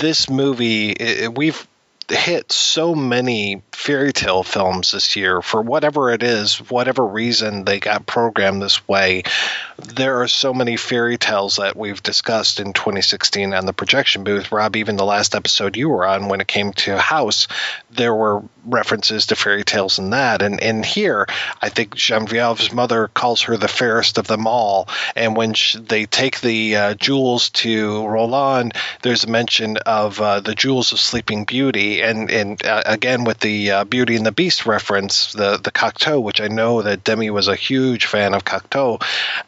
this 0.00 0.28
movie, 0.28 0.90
it, 0.90 1.32
we've 1.32 1.64
hit 2.12 2.52
so 2.52 2.94
many 2.94 3.62
fairy 3.72 4.12
tale 4.12 4.42
films 4.42 4.92
this 4.92 5.16
year 5.16 5.42
for 5.42 5.60
whatever 5.60 6.10
it 6.10 6.22
is, 6.22 6.58
whatever 6.70 7.04
reason 7.04 7.64
they 7.64 7.80
got 7.80 8.06
programmed 8.06 8.62
this 8.62 8.86
way. 8.86 9.22
There 9.78 10.22
are 10.22 10.28
so 10.28 10.54
many 10.54 10.76
fairy 10.76 11.18
tales 11.18 11.56
that 11.56 11.76
we've 11.76 12.02
discussed 12.02 12.60
in 12.60 12.72
2016 12.72 13.52
on 13.54 13.66
the 13.66 13.72
projection 13.72 14.24
booth. 14.24 14.52
Rob, 14.52 14.76
even 14.76 14.96
the 14.96 15.04
last 15.04 15.34
episode 15.34 15.76
you 15.76 15.88
were 15.88 16.06
on 16.06 16.28
when 16.28 16.40
it 16.40 16.46
came 16.46 16.72
to 16.72 16.96
House, 16.98 17.48
there 17.90 18.14
were 18.14 18.42
references 18.64 19.26
to 19.26 19.36
fairy 19.36 19.64
tales 19.64 19.98
in 19.98 20.10
that. 20.10 20.42
And, 20.42 20.60
and 20.60 20.84
here, 20.84 21.26
I 21.60 21.68
think 21.68 21.96
Genevieve's 21.96 22.72
mother 22.72 23.08
calls 23.08 23.42
her 23.42 23.56
the 23.56 23.68
fairest 23.68 24.18
of 24.18 24.26
them 24.26 24.46
all. 24.46 24.88
And 25.16 25.36
when 25.36 25.54
she, 25.54 25.78
they 25.78 26.06
take 26.06 26.40
the 26.40 26.76
uh, 26.76 26.94
jewels 26.94 27.50
to 27.50 28.06
Roland, 28.06 28.74
there's 29.02 29.24
a 29.24 29.30
mention 29.30 29.78
of 29.78 30.20
uh, 30.20 30.40
the 30.40 30.54
jewels 30.54 30.92
of 30.92 31.00
Sleeping 31.00 31.44
Beauty. 31.44 32.01
And, 32.02 32.30
and 32.30 32.66
uh, 32.66 32.82
again, 32.84 33.24
with 33.24 33.38
the 33.38 33.70
uh, 33.70 33.84
Beauty 33.84 34.16
and 34.16 34.26
the 34.26 34.32
Beast 34.32 34.66
reference, 34.66 35.32
the, 35.32 35.56
the 35.56 35.70
Cocteau, 35.70 36.22
which 36.22 36.40
I 36.40 36.48
know 36.48 36.82
that 36.82 37.04
Demy 37.04 37.30
was 37.30 37.48
a 37.48 37.54
huge 37.54 38.06
fan 38.06 38.34
of 38.34 38.44
Cocteau. 38.44 39.02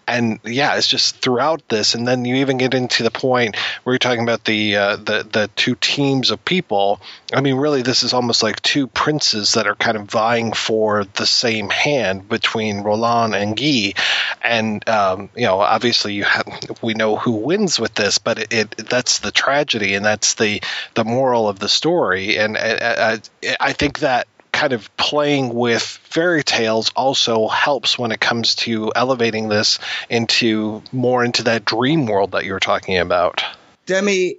And 0.07 0.39
yeah, 0.45 0.77
it's 0.77 0.87
just 0.87 1.17
throughout 1.17 1.69
this. 1.69 1.95
And 1.95 2.07
then 2.07 2.25
you 2.25 2.37
even 2.37 2.57
get 2.57 2.75
into 2.75 3.03
the 3.03 3.11
point 3.11 3.57
where 3.83 3.95
you're 3.95 3.99
talking 3.99 4.23
about 4.23 4.45
the, 4.45 4.77
uh, 4.77 4.97
the, 4.97 5.27
the 5.31 5.51
two 5.57 5.75
teams 5.75 6.31
of 6.31 6.45
people. 6.45 7.01
I 7.35 7.41
mean, 7.41 7.57
really, 7.57 7.83
this 7.83 8.03
is 8.03 8.13
almost 8.13 8.43
like 8.43 8.63
two 8.63 8.87
princes 8.87 9.55
that 9.55 9.67
are 9.67 9.75
kind 9.75 9.97
of 9.97 10.05
vying 10.05 10.53
for 10.53 11.05
the 11.05 11.27
same 11.27 11.69
hand 11.69 12.29
between 12.29 12.83
Roland 12.83 13.35
and 13.35 13.57
Guy. 13.57 13.95
And 14.43 14.89
um, 14.89 15.31
you 15.35 15.47
know, 15.47 15.61
obviously, 15.61 16.15
you 16.15 16.25
have 16.25 16.79
we 16.81 16.95
know 16.95 17.17
who 17.17 17.33
wins 17.33 17.81
with 17.81 17.95
this, 17.95 18.19
but 18.19 18.39
it, 18.39 18.53
it 18.53 18.77
that's 18.89 19.19
the 19.19 19.33
tragedy 19.33 19.95
and 19.95 20.05
that's 20.05 20.35
the 20.35 20.63
the 20.95 21.05
moral 21.05 21.49
of 21.49 21.59
the 21.59 21.69
story. 21.69 22.39
And 22.39 22.57
uh, 22.57 23.19
I, 23.43 23.57
I 23.61 23.73
think 23.73 24.01
that 24.01 24.29
kind 24.53 24.73
of 24.73 24.97
playing 24.97 25.53
with 25.53 25.83
fairy 25.83 26.45
tales 26.45 26.93
also 26.95 27.49
helps 27.49 27.99
when 27.99 28.13
it 28.13 28.21
comes 28.21 28.55
to 28.55 28.93
elevating 28.95 29.49
this 29.49 29.81
into 30.09 30.83
more 30.93 31.25
into 31.25 31.43
that 31.45 31.65
dream 31.65 32.07
world 32.07 32.31
that 32.31 32.45
you 32.45 32.53
were 32.53 32.61
talking 32.61 32.99
about. 32.99 33.43
Demy 33.87 34.37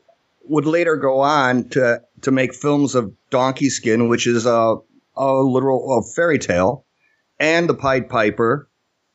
would 0.48 0.66
later 0.66 0.96
go 0.96 1.20
on 1.20 1.70
to 1.70 2.02
to 2.26 2.32
make 2.32 2.54
films 2.54 2.96
of 2.96 3.14
Donkey 3.30 3.70
Skin, 3.70 4.10
which 4.10 4.28
is 4.28 4.46
a, 4.46 4.76
a 5.16 5.34
literal 5.34 6.00
a 6.00 6.04
fairy 6.16 6.40
tale, 6.40 6.86
and 7.40 7.70
The 7.70 7.76
Pied 7.76 8.10
Piper, 8.10 8.70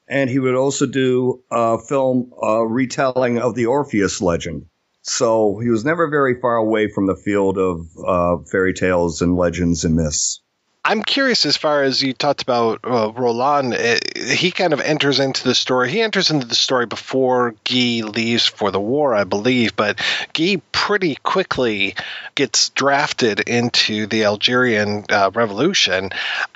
and 0.09 0.31
he 0.31 0.38
would 0.38 0.55
also 0.55 0.87
do 0.87 1.42
a 1.51 1.79
film 1.79 2.33
a 2.40 2.66
retelling 2.66 3.38
of 3.38 3.55
the 3.55 3.66
Orpheus 3.66 4.20
legend. 4.20 4.66
So 5.03 5.59
he 5.59 5.70
was 5.70 5.85
never 5.85 6.09
very 6.09 6.40
far 6.40 6.57
away 6.57 6.88
from 6.88 7.07
the 7.07 7.16
field 7.16 7.59
of 7.59 7.87
uh, 8.05 8.44
fairy 8.51 8.75
tales 8.75 9.23
and 9.23 9.37
legends 9.37 9.85
and 9.85 9.96
myths. 9.96 10.40
I'm 10.85 11.03
curious 11.03 11.44
as 11.46 11.57
far 11.57 11.83
as 11.83 12.03
you 12.03 12.12
talked 12.12 12.42
about 12.42 12.81
uh, 12.85 13.12
Roland. 13.12 13.75
Uh, 14.20 14.24
he 14.24 14.50
kind 14.50 14.72
of 14.72 14.80
enters 14.80 15.20
into 15.20 15.44
the 15.44 15.54
story. 15.54 15.90
He 15.90 16.00
enters 16.00 16.30
into 16.30 16.46
the 16.46 16.54
story 16.54 16.87
before 16.87 17.54
Guy 17.64 18.02
leaves 18.02 18.46
for 18.46 18.70
the 18.70 18.80
war, 18.80 19.14
I 19.14 19.24
believe. 19.24 19.76
But 19.76 20.00
Guy 20.33 20.61
pretty 20.72 21.16
quickly 21.16 21.94
gets 22.35 22.70
drafted 22.70 23.40
into 23.40 24.06
the 24.06 24.24
Algerian 24.24 25.04
uh, 25.09 25.30
Revolution, 25.33 26.11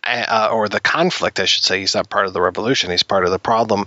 uh, 0.04 0.48
or 0.52 0.68
the 0.68 0.80
conflict, 0.80 1.40
I 1.40 1.44
should 1.44 1.64
say. 1.64 1.80
He's 1.80 1.94
not 1.94 2.10
part 2.10 2.26
of 2.26 2.32
the 2.32 2.40
revolution; 2.40 2.90
he's 2.90 3.02
part 3.02 3.24
of 3.24 3.30
the 3.30 3.38
problem. 3.38 3.84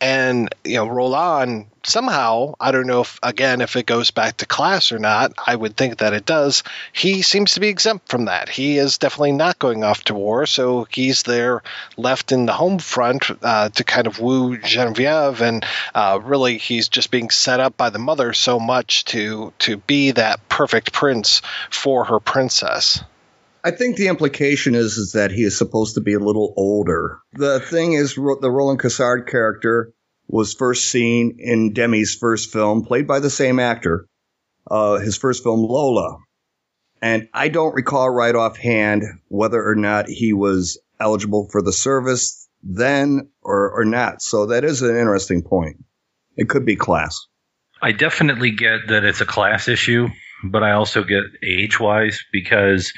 And 0.00 0.54
you 0.64 0.76
know, 0.76 0.88
Roland 0.88 1.66
somehow, 1.82 2.54
I 2.60 2.70
don't 2.70 2.86
know 2.86 3.02
if 3.02 3.18
again 3.22 3.60
if 3.60 3.76
it 3.76 3.86
goes 3.86 4.10
back 4.10 4.38
to 4.38 4.46
class 4.46 4.92
or 4.92 4.98
not. 4.98 5.32
I 5.44 5.54
would 5.54 5.76
think 5.76 5.98
that 5.98 6.12
it 6.12 6.26
does. 6.26 6.62
He 6.92 7.22
seems 7.22 7.54
to 7.54 7.60
be 7.60 7.68
exempt 7.68 8.08
from 8.08 8.26
that. 8.26 8.48
He 8.48 8.78
is 8.78 8.98
definitely 8.98 9.32
not 9.32 9.58
going 9.58 9.84
off 9.84 10.04
to 10.04 10.14
war, 10.14 10.46
so 10.46 10.86
he's 10.90 11.22
there 11.22 11.62
left 11.96 12.32
in 12.32 12.46
the 12.46 12.52
home 12.52 12.78
front 12.78 13.30
uh, 13.42 13.68
to 13.70 13.84
kind 13.84 14.06
of 14.06 14.20
woo 14.20 14.58
Genevieve, 14.58 15.40
and 15.40 15.64
uh, 15.94 16.20
really 16.22 16.58
he's 16.58 16.88
just 16.88 17.10
being 17.10 17.30
set 17.30 17.60
up 17.60 17.76
by 17.76 17.90
the 17.90 17.98
mother 17.98 18.32
so 18.32 18.58
much 18.58 19.04
to 19.06 19.52
to 19.60 19.76
be 19.76 20.12
that 20.12 20.48
perfect 20.48 20.92
prince 20.92 21.42
for 21.70 22.04
her 22.04 22.20
princess. 22.20 23.02
I 23.62 23.72
think 23.72 23.96
the 23.96 24.08
implication 24.08 24.74
is 24.74 24.96
is 24.96 25.12
that 25.12 25.30
he 25.30 25.42
is 25.42 25.58
supposed 25.58 25.94
to 25.96 26.00
be 26.00 26.14
a 26.14 26.18
little 26.18 26.54
older. 26.56 27.18
The 27.34 27.60
thing 27.60 27.92
is, 27.92 28.14
the 28.14 28.50
Roland 28.50 28.80
Cassard 28.80 29.28
character 29.28 29.92
was 30.30 30.54
first 30.54 30.90
seen 30.90 31.36
in 31.40 31.72
Demy's 31.72 32.14
first 32.14 32.52
film, 32.52 32.84
played 32.84 33.06
by 33.06 33.18
the 33.18 33.30
same 33.30 33.58
actor. 33.58 34.06
Uh, 34.70 34.98
his 34.98 35.16
first 35.16 35.42
film, 35.42 35.60
Lola, 35.60 36.18
and 37.02 37.28
I 37.34 37.48
don't 37.48 37.74
recall 37.74 38.08
right 38.08 38.34
offhand 38.34 39.02
whether 39.28 39.62
or 39.66 39.74
not 39.74 40.08
he 40.08 40.32
was 40.32 40.78
eligible 41.00 41.48
for 41.50 41.62
the 41.62 41.72
service 41.72 42.48
then 42.62 43.30
or, 43.42 43.80
or 43.80 43.84
not. 43.84 44.22
So 44.22 44.46
that 44.46 44.64
is 44.64 44.82
an 44.82 44.96
interesting 44.96 45.42
point. 45.42 45.82
It 46.36 46.48
could 46.48 46.64
be 46.64 46.76
class. 46.76 47.26
I 47.82 47.92
definitely 47.92 48.52
get 48.52 48.88
that 48.88 49.04
it's 49.04 49.22
a 49.22 49.26
class 49.26 49.66
issue, 49.66 50.08
but 50.44 50.62
I 50.62 50.72
also 50.72 51.02
get 51.02 51.24
age 51.42 51.80
wise 51.80 52.22
because 52.30 52.92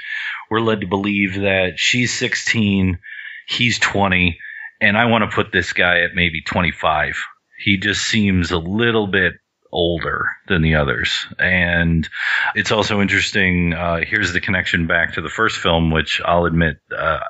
we're 0.50 0.60
led 0.60 0.80
to 0.80 0.88
believe 0.88 1.34
that 1.34 1.74
she's 1.76 2.12
16, 2.12 2.98
he's 3.46 3.78
20, 3.78 4.38
and 4.82 4.98
I 4.98 5.06
want 5.06 5.22
to 5.22 5.34
put 5.34 5.52
this 5.52 5.72
guy 5.72 6.00
at 6.00 6.14
maybe 6.14 6.42
25. 6.42 7.16
He 7.64 7.78
just 7.78 8.02
seems 8.02 8.50
a 8.50 8.58
little 8.58 9.06
bit 9.06 9.34
older 9.70 10.26
than 10.48 10.60
the 10.60 10.74
others. 10.74 11.26
And 11.38 12.06
it's 12.56 12.72
also 12.72 13.00
interesting. 13.00 13.72
Uh, 13.72 14.00
here's 14.04 14.32
the 14.32 14.40
connection 14.40 14.88
back 14.88 15.14
to 15.14 15.22
the 15.22 15.28
first 15.28 15.56
film, 15.56 15.92
which 15.92 16.20
I'll 16.22 16.46
admit 16.46 16.78
uh, 16.94 17.20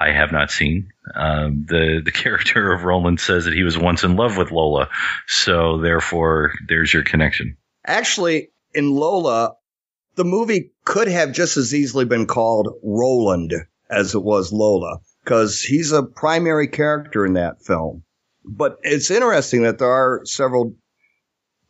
I 0.00 0.12
have 0.12 0.32
not 0.32 0.50
seen. 0.50 0.88
Um, 1.14 1.66
the 1.68 2.00
the 2.04 2.10
character 2.24 2.72
of 2.72 2.84
Roland 2.84 3.20
says 3.20 3.44
that 3.44 3.54
he 3.54 3.62
was 3.62 3.78
once 3.78 4.02
in 4.02 4.16
love 4.16 4.36
with 4.36 4.50
Lola, 4.50 4.88
so 5.26 5.78
therefore 5.78 6.52
there's 6.66 6.92
your 6.92 7.04
connection. 7.04 7.58
Actually, 7.86 8.48
in 8.74 8.90
Lola, 8.90 9.56
the 10.14 10.24
movie 10.24 10.72
could 10.84 11.08
have 11.08 11.32
just 11.32 11.58
as 11.58 11.74
easily 11.74 12.06
been 12.06 12.26
called 12.26 12.68
Roland 12.82 13.52
as 13.90 14.14
it 14.14 14.22
was 14.22 14.52
Lola, 14.52 15.00
because 15.28 15.60
he's 15.60 15.92
a 15.92 16.02
primary 16.02 16.68
character 16.68 17.26
in 17.26 17.34
that 17.34 17.62
film. 17.62 18.02
But 18.46 18.78
it's 18.82 19.10
interesting 19.10 19.64
that 19.64 19.78
there 19.78 19.90
are 19.90 20.22
several 20.24 20.74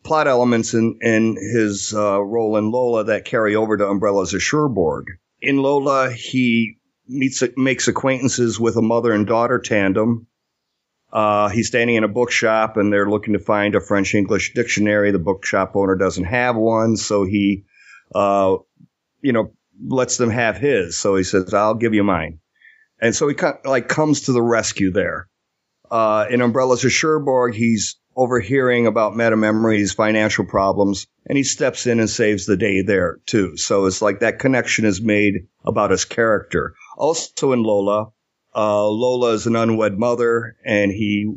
plot 0.05 0.29
elements 0.29 0.75
in, 0.75 1.01
in 1.01 1.35
his 1.35 1.93
uh, 1.93 2.23
role 2.23 2.57
in 2.57 2.71
Lola 2.71 3.05
that 3.05 3.25
carry 3.25 3.57
over 3.57 3.77
to 3.77 3.89
Umbrellas 3.89 4.33
of 4.33 4.41
Cherbourg. 4.41 5.07
In 5.43 5.57
Lola, 5.57 6.09
he 6.09 6.77
meets 7.09 7.43
makes 7.57 7.89
acquaintances 7.89 8.61
with 8.61 8.77
a 8.77 8.83
mother 8.83 9.13
and 9.13 9.27
daughter 9.27 9.59
tandem. 9.59 10.29
Uh, 11.13 11.49
he's 11.49 11.67
standing 11.67 11.97
in 11.97 12.05
a 12.05 12.09
bookshop 12.09 12.77
and 12.77 12.93
they're 12.93 13.11
looking 13.11 13.33
to 13.33 13.41
find 13.41 13.75
a 13.75 13.81
French 13.81 14.15
English 14.15 14.55
dictionary. 14.55 15.11
The 15.11 15.19
bookshop 15.19 15.73
owner 15.75 15.97
doesn't 15.97 16.25
have 16.25 16.55
one, 16.55 16.97
so 16.97 17.25
he 17.25 17.65
uh, 18.15 18.59
you 19.21 19.33
know, 19.33 19.53
lets 19.85 20.17
them 20.17 20.31
have 20.31 20.59
his. 20.59 20.97
So 20.97 21.17
he 21.17 21.25
says, 21.25 21.53
I'll 21.53 21.75
give 21.75 21.95
you 21.95 22.05
mine. 22.05 22.39
And 23.01 23.15
so 23.15 23.29
he 23.29 23.35
kind 23.35 23.57
of, 23.57 23.71
like 23.71 23.89
comes 23.89 24.23
to 24.23 24.33
the 24.33 24.43
rescue 24.43 24.93
there. 24.93 25.29
Uh, 25.91 26.27
in 26.31 26.41
Umbrellas 26.41 26.85
of 26.85 26.93
Cherbourg, 26.93 27.55
he's 27.55 27.97
overhearing 28.17 28.87
about 28.87 29.17
Madame 29.17 29.45
Emery's 29.45 29.93
financial 29.93 30.45
problems, 30.45 31.07
and 31.27 31.39
he 31.39 31.45
steps 31.45 31.87
in 31.87 32.01
and 32.01 32.11
saves 32.11 32.47
the 32.47 32.57
day 32.57 32.83
there 32.83 33.21
too. 33.27 33.57
So 33.57 33.87
it's 33.87 34.03
like 34.03 34.21
that 34.21 34.41
connection 34.41 34.85
is 34.85 35.01
made 35.01 35.47
about 35.65 35.93
his 35.93 36.05
character. 36.05 36.75
Also 36.97 37.53
in 37.53 37.63
Lola, 37.63 38.09
uh, 38.57 38.87
Lola 38.89 39.35
is 39.35 39.47
an 39.47 39.55
unwed 39.55 39.97
mother, 39.97 40.57
and 40.65 40.91
he 40.91 41.33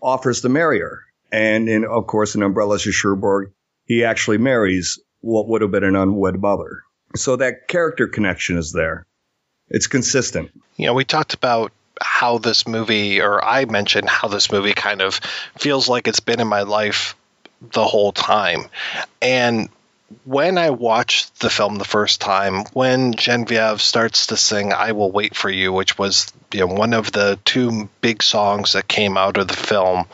offers 0.00 0.40
to 0.40 0.48
marry 0.48 0.80
her. 0.80 1.02
And 1.30 1.68
in, 1.68 1.84
of 1.84 2.06
course, 2.06 2.34
in 2.34 2.42
Umbrellas 2.42 2.86
of 2.86 2.94
Cherbourg, 2.94 3.52
he 3.84 4.04
actually 4.04 4.38
marries 4.38 4.98
what 5.20 5.48
would 5.48 5.60
have 5.60 5.70
been 5.70 5.84
an 5.84 5.96
unwed 5.96 6.40
mother. 6.40 6.82
So 7.16 7.36
that 7.36 7.68
character 7.68 8.06
connection 8.06 8.56
is 8.56 8.72
there. 8.72 9.06
It's 9.70 9.86
consistent. 9.86 10.50
You 10.76 10.86
know, 10.86 10.94
we 10.94 11.04
talked 11.04 11.34
about 11.34 11.72
how 12.00 12.38
this 12.38 12.66
movie, 12.66 13.20
or 13.20 13.44
I 13.44 13.64
mentioned 13.64 14.08
how 14.08 14.28
this 14.28 14.52
movie 14.52 14.72
kind 14.72 15.02
of 15.02 15.16
feels 15.58 15.88
like 15.88 16.08
it's 16.08 16.20
been 16.20 16.40
in 16.40 16.48
my 16.48 16.62
life 16.62 17.16
the 17.60 17.84
whole 17.84 18.12
time. 18.12 18.66
And 19.20 19.68
when 20.24 20.56
I 20.56 20.70
watched 20.70 21.40
the 21.40 21.50
film 21.50 21.76
the 21.76 21.84
first 21.84 22.20
time, 22.20 22.64
when 22.72 23.14
Genevieve 23.14 23.82
starts 23.82 24.28
to 24.28 24.36
sing 24.36 24.72
"I 24.72 24.92
Will 24.92 25.10
Wait 25.10 25.36
for 25.36 25.50
You," 25.50 25.72
which 25.72 25.98
was 25.98 26.32
you 26.52 26.60
know 26.60 26.66
one 26.66 26.94
of 26.94 27.12
the 27.12 27.38
two 27.44 27.88
big 28.00 28.22
songs 28.22 28.72
that 28.72 28.88
came 28.88 29.18
out 29.18 29.36
of 29.36 29.48
the 29.48 29.56
film, 29.56 30.06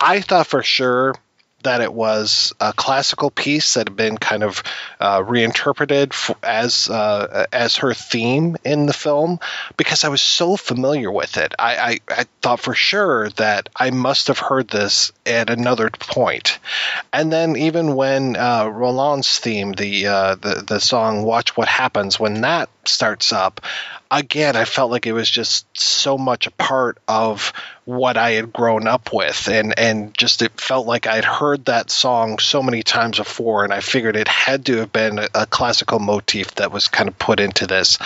I 0.00 0.20
thought 0.20 0.46
for 0.46 0.62
sure 0.62 1.14
that 1.62 1.80
it 1.80 1.92
was 1.92 2.52
a 2.60 2.72
classical 2.72 3.30
piece 3.30 3.74
that 3.74 3.88
had 3.88 3.96
been 3.96 4.18
kind 4.18 4.42
of 4.42 4.62
uh, 5.00 5.22
reinterpreted 5.26 6.12
as 6.42 6.88
uh, 6.88 7.46
as 7.52 7.76
her 7.76 7.94
theme 7.94 8.56
in 8.64 8.86
the 8.86 8.92
film 8.92 9.38
because 9.76 10.04
I 10.04 10.08
was 10.08 10.22
so 10.22 10.56
familiar 10.56 11.10
with 11.10 11.36
it. 11.36 11.54
I, 11.58 11.76
I, 11.76 11.98
I, 12.08 12.24
thought 12.40 12.60
for 12.60 12.74
sure 12.74 13.30
that 13.30 13.68
I 13.76 13.90
must 13.90 14.28
have 14.28 14.38
heard 14.38 14.68
this 14.68 15.12
at 15.24 15.50
another 15.50 15.90
point. 15.90 16.58
And 17.12 17.32
then 17.32 17.56
even 17.56 17.94
when 17.94 18.36
uh, 18.36 18.66
Roland's 18.66 19.38
theme, 19.38 19.72
the, 19.72 20.06
uh, 20.06 20.34
the 20.36 20.64
the 20.66 20.80
song 20.80 21.22
"Watch 21.22 21.56
What 21.56 21.68
Happens," 21.68 22.18
when 22.18 22.40
that 22.42 22.68
starts 22.84 23.32
up, 23.32 23.60
again, 24.10 24.56
I 24.56 24.64
felt 24.64 24.90
like 24.90 25.06
it 25.06 25.12
was 25.12 25.30
just 25.30 25.66
so 25.78 26.18
much 26.18 26.46
a 26.46 26.50
part 26.50 26.98
of 27.08 27.52
what 27.84 28.16
I 28.16 28.32
had 28.32 28.52
grown 28.52 28.86
up 28.86 29.12
with, 29.12 29.48
and 29.48 29.78
and 29.78 30.16
just 30.16 30.42
it 30.42 30.60
felt 30.60 30.86
like 30.86 31.06
I'd 31.06 31.24
heard 31.24 31.64
that 31.64 31.90
song 31.90 32.38
so 32.38 32.62
many 32.62 32.82
times 32.82 33.18
before, 33.18 33.64
and 33.64 33.72
I 33.72 33.80
figured 33.80 34.16
it 34.16 34.28
had 34.28 34.66
to 34.66 34.78
have 34.78 34.92
been 34.92 35.18
a, 35.18 35.28
a 35.34 35.46
classical 35.46 35.98
motif 35.98 36.54
that 36.56 36.72
was 36.72 36.88
kind 36.88 37.08
of 37.08 37.18
put 37.18 37.40
into 37.40 37.66
this. 37.66 37.98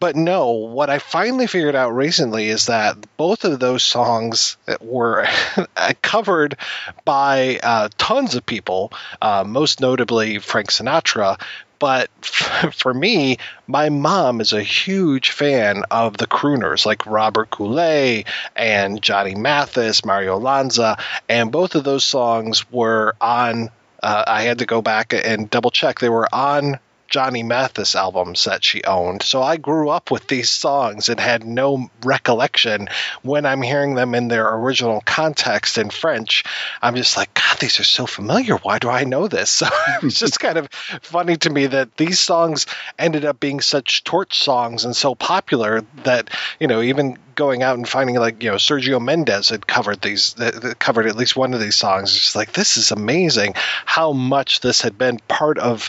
But 0.00 0.16
no, 0.16 0.50
what 0.50 0.90
I 0.90 0.98
finally 0.98 1.46
figured 1.46 1.76
out 1.76 1.90
recently 1.90 2.48
is 2.48 2.66
that 2.66 2.96
both 3.16 3.44
of 3.44 3.60
those 3.60 3.84
songs 3.84 4.56
were 4.80 5.28
covered 6.02 6.56
by 7.04 7.60
uh, 7.62 7.88
tons 7.98 8.34
of 8.34 8.44
people, 8.44 8.92
uh, 9.20 9.44
most 9.46 9.80
notably 9.80 10.38
Frank 10.40 10.72
Sinatra, 10.72 11.40
but 11.82 12.08
for 12.72 12.94
me, 12.94 13.38
my 13.66 13.88
mom 13.88 14.40
is 14.40 14.52
a 14.52 14.62
huge 14.62 15.32
fan 15.32 15.82
of 15.90 16.16
the 16.16 16.28
crooners 16.28 16.86
like 16.86 17.04
Robert 17.06 17.50
Goulet 17.50 18.24
and 18.54 19.02
Johnny 19.02 19.34
Mathis, 19.34 20.04
Mario 20.04 20.38
Lanza, 20.38 20.96
and 21.28 21.50
both 21.50 21.74
of 21.74 21.82
those 21.82 22.04
songs 22.04 22.70
were 22.70 23.16
on. 23.20 23.68
Uh, 24.00 24.22
I 24.28 24.42
had 24.42 24.60
to 24.60 24.66
go 24.66 24.80
back 24.80 25.12
and 25.12 25.50
double 25.50 25.72
check. 25.72 25.98
They 25.98 26.08
were 26.08 26.32
on 26.32 26.78
Johnny 27.12 27.42
Mathis 27.42 27.94
albums 27.94 28.44
that 28.44 28.64
she 28.64 28.82
owned. 28.84 29.22
So 29.22 29.42
I 29.42 29.58
grew 29.58 29.90
up 29.90 30.10
with 30.10 30.26
these 30.28 30.48
songs 30.48 31.10
and 31.10 31.20
had 31.20 31.44
no 31.44 31.90
recollection 32.02 32.88
when 33.20 33.44
I'm 33.44 33.60
hearing 33.60 33.94
them 33.94 34.14
in 34.14 34.28
their 34.28 34.48
original 34.54 35.02
context 35.02 35.76
in 35.76 35.90
French. 35.90 36.44
I'm 36.80 36.96
just 36.96 37.18
like, 37.18 37.34
God, 37.34 37.58
these 37.58 37.78
are 37.80 37.84
so 37.84 38.06
familiar. 38.06 38.56
Why 38.56 38.78
do 38.78 38.88
I 38.88 39.04
know 39.04 39.28
this? 39.28 39.52
So 39.62 39.68
it's 40.02 40.18
just 40.18 40.40
kind 40.40 40.56
of 40.56 40.68
funny 41.02 41.36
to 41.36 41.50
me 41.50 41.66
that 41.66 41.96
these 41.96 42.18
songs 42.18 42.66
ended 42.98 43.24
up 43.26 43.38
being 43.38 43.60
such 43.60 44.02
torch 44.02 44.42
songs 44.42 44.84
and 44.86 44.96
so 44.96 45.14
popular 45.14 45.84
that, 46.04 46.30
you 46.58 46.66
know, 46.66 46.80
even 46.80 47.18
going 47.34 47.62
out 47.62 47.76
and 47.76 47.88
finding 47.88 48.16
like 48.16 48.42
you 48.42 48.50
know 48.50 48.56
Sergio 48.56 49.00
Mendes 49.00 49.50
had 49.50 49.66
covered 49.66 50.00
these 50.00 50.34
uh, 50.38 50.50
uh, 50.62 50.74
covered 50.78 51.06
at 51.06 51.16
least 51.16 51.36
one 51.36 51.54
of 51.54 51.60
these 51.60 51.76
songs. 51.76 52.16
It's 52.16 52.36
like 52.36 52.52
this 52.52 52.76
is 52.76 52.90
amazing 52.90 53.54
how 53.86 54.12
much 54.12 54.60
this 54.60 54.82
had 54.82 54.98
been 54.98 55.18
part 55.28 55.58
of 55.58 55.88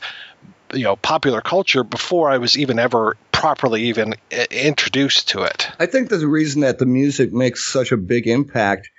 you 0.74 0.84
know 0.84 0.96
popular 0.96 1.42
culture 1.42 1.84
before 1.84 2.30
I 2.30 2.38
was 2.38 2.58
even 2.58 2.80
ever 2.80 3.16
properly 3.32 3.84
even 3.84 4.16
introduced 4.52 5.30
to 5.30 5.44
it. 5.44 5.68
I 5.80 5.86
think 5.86 6.10
the 6.10 6.28
reason 6.28 6.62
that 6.62 6.80
the 6.80 6.86
music 6.86 7.34
makes 7.34 7.66
such 7.66 7.92
a 7.92 7.98
big 7.98 8.28
impact 8.28 8.90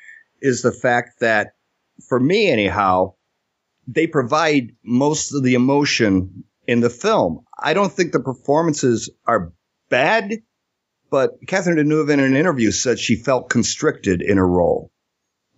is 0.40 0.62
the 0.62 0.72
fact 0.72 1.20
that, 1.20 1.52
for 2.08 2.20
me 2.20 2.48
anyhow, 2.48 3.14
they 3.86 4.06
provide 4.06 4.72
most 4.84 5.34
of 5.34 5.42
the 5.42 5.54
emotion 5.54 6.44
in 6.66 6.80
the 6.80 6.90
film. 6.90 7.44
I 7.58 7.74
don't 7.74 7.92
think 7.92 8.12
the 8.12 8.20
performances 8.20 9.10
are 9.26 9.52
bad, 9.88 10.32
but 11.10 11.32
Catherine 11.46 11.76
Deneuve 11.76 12.10
in 12.10 12.20
an 12.20 12.36
interview 12.36 12.70
said 12.70 12.98
she 12.98 13.16
felt 13.16 13.50
constricted 13.50 14.22
in 14.22 14.36
her 14.36 14.48
role 14.48 14.90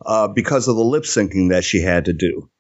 uh, 0.05 0.29
because 0.29 0.69
of 0.69 0.77
the 0.77 0.85
lip 0.85 1.05
syncing 1.05 1.51
that 1.51 1.65
she 1.65 1.81
had 1.81 2.05
to 2.07 2.13
do. 2.13 2.51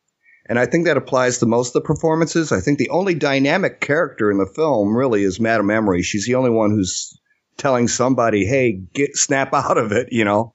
And 0.49 0.59
I 0.59 0.67
think 0.67 0.87
that 0.87 0.97
applies 0.97 1.39
to 1.39 1.47
most 1.47 1.69
of 1.75 1.83
the 1.83 1.87
performances. 1.87 2.53
I 2.53 2.61
think 2.61 2.79
the 2.79 2.91
only 2.91 3.15
dynamic 3.15 3.81
character 3.81 4.31
in 4.31 4.39
the 4.39 4.47
film 4.47 4.97
really 4.97 5.23
is 5.25 5.41
Madame 5.41 5.71
Emery. 5.71 6.03
She's 6.03 6.27
the 6.27 6.37
only 6.37 6.51
one 6.51 6.71
who's 6.71 7.19
telling 7.57 7.89
somebody, 7.89 8.47
hey, 8.47 8.81
get 8.95 9.17
snap 9.17 9.51
out 9.53 9.79
of 9.79 9.93
it, 9.93 10.09
you 10.13 10.25
know. 10.25 10.55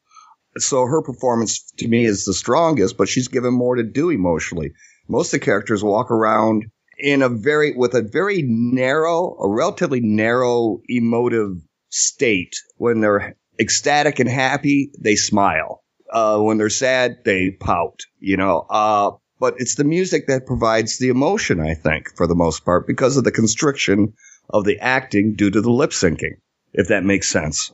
So 0.57 0.85
her 0.85 1.01
performance 1.01 1.71
to 1.77 1.87
me 1.87 2.05
is 2.05 2.25
the 2.25 2.33
strongest, 2.33 2.97
but 2.97 3.07
she's 3.07 3.29
given 3.29 3.53
more 3.53 3.75
to 3.75 3.83
do 3.83 4.09
emotionally. 4.09 4.71
Most 5.07 5.33
of 5.33 5.39
the 5.39 5.45
characters 5.45 5.83
walk 5.83 6.11
around 6.11 6.65
in 6.97 7.21
a 7.21 7.29
very 7.29 7.73
with 7.73 7.95
a 7.95 8.01
very 8.01 8.43
narrow, 8.45 9.37
a 9.39 9.49
relatively 9.49 10.01
narrow 10.01 10.81
emotive 10.87 11.57
state. 11.89 12.53
When 12.75 13.01
they're 13.01 13.35
ecstatic 13.59 14.19
and 14.19 14.29
happy, 14.29 14.91
they 14.99 15.15
smile. 15.15 15.83
Uh, 16.11 16.39
when 16.39 16.57
they're 16.57 16.69
sad, 16.69 17.19
they 17.23 17.51
pout. 17.51 18.01
You 18.19 18.35
know, 18.35 18.65
uh, 18.69 19.11
but 19.41 19.55
it's 19.57 19.73
the 19.73 19.83
music 19.83 20.27
that 20.27 20.45
provides 20.45 20.99
the 20.99 21.09
emotion, 21.09 21.59
I 21.59 21.73
think, 21.73 22.15
for 22.15 22.27
the 22.27 22.35
most 22.35 22.63
part, 22.63 22.85
because 22.85 23.17
of 23.17 23.23
the 23.23 23.31
constriction 23.31 24.13
of 24.47 24.65
the 24.65 24.77
acting 24.79 25.33
due 25.33 25.49
to 25.49 25.61
the 25.61 25.71
lip 25.71 25.89
syncing, 25.89 26.35
if 26.73 26.89
that 26.89 27.03
makes 27.03 27.27
sense. 27.27 27.71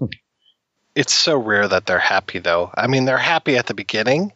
It's 0.96 1.14
so 1.14 1.38
rare 1.38 1.68
that 1.68 1.86
they're 1.86 2.00
happy, 2.00 2.40
though. 2.40 2.72
I 2.74 2.88
mean, 2.88 3.04
they're 3.04 3.18
happy 3.18 3.58
at 3.58 3.66
the 3.66 3.74
beginning, 3.74 4.32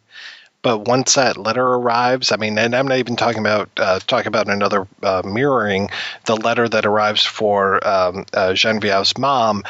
but 0.60 0.86
once 0.86 1.14
that 1.14 1.38
letter 1.38 1.66
arrives, 1.66 2.32
I 2.32 2.36
mean, 2.36 2.58
and 2.58 2.76
I'm 2.76 2.86
not 2.86 2.98
even 2.98 3.16
talking 3.16 3.40
about 3.40 3.70
uh, 3.78 3.98
talking 4.00 4.28
about 4.28 4.50
another 4.50 4.86
uh, 5.02 5.22
mirroring 5.24 5.88
the 6.26 6.36
letter 6.36 6.68
that 6.68 6.84
arrives 6.84 7.24
for 7.24 7.84
um, 7.84 8.26
uh, 8.34 8.52
Genevieve's 8.52 9.16
mom. 9.16 9.64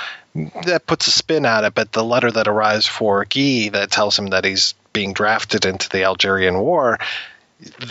That 0.65 0.87
puts 0.87 1.07
a 1.07 1.11
spin 1.13 1.47
on 1.47 1.65
it, 1.65 1.75
but 1.75 1.93
the 1.93 2.03
letter 2.03 2.31
that 2.33 2.49
arrives 2.49 2.89
for 2.89 3.25
Guy 3.25 3.69
that 3.69 3.91
tells 3.93 4.19
him 4.19 4.29
that 4.29 4.45
he's 4.45 4.75
being 4.93 5.13
drafted 5.13 5.65
into 5.65 5.89
the 5.89 6.05
Algerian 6.05 6.59
War 6.59 6.99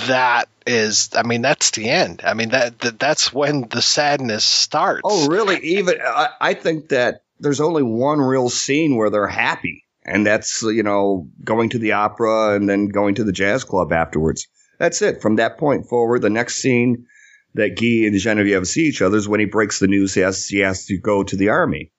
that 0.08 0.48
is 0.66 1.10
i 1.16 1.24
mean 1.24 1.42
that's 1.42 1.72
the 1.72 1.90
end. 1.90 2.22
I 2.24 2.34
mean 2.34 2.50
that, 2.50 2.80
that 2.80 3.00
that's 3.00 3.34
when 3.34 3.68
the 3.70 3.82
sadness 3.82 4.44
starts. 4.44 5.02
Oh 5.04 5.28
really? 5.28 5.60
Even 5.60 5.96
I, 6.04 6.30
I, 6.40 6.54
think 6.54 6.90
that 6.90 7.24
there's 7.40 7.62
only 7.62 7.84
one 7.84 8.20
real 8.20 8.50
scene 8.50 8.96
where 8.96 9.10
they're 9.10 9.28
happy 9.28 9.86
and 10.04 10.26
that's 10.26 10.62
you 10.64 10.84
know 10.84 11.30
going 11.44 11.70
to 11.70 11.80
the 11.80 11.94
opera 11.94 12.56
and 12.56 12.70
then 12.70 12.88
going 12.88 13.16
to 13.16 13.24
the 13.24 13.32
jazz 13.32 13.64
club 13.64 13.92
afterwards. 13.92 14.48
That's 14.80 15.02
it. 15.02 15.22
From 15.22 15.38
that 15.38 15.58
point 15.58 15.88
forward 15.88 16.22
the 16.22 16.30
next 16.30 16.56
scene 16.56 17.06
that 17.54 17.76
guy 17.76 18.08
and 18.08 18.18
genevieve 18.18 18.68
see 18.68 18.84
each 18.84 19.02
other 19.02 19.18
is 19.18 19.28
when 19.28 19.40
he 19.40 19.46
breaks 19.46 19.80
the 19.80 19.88
news 19.88 20.14
he 20.14 20.22
has, 20.22 20.48
he 20.48 20.60
has 20.60 20.86
to 20.86 20.98
go 20.98 21.24
to 21.24 21.36
the 21.36 21.50
army. 21.50 21.92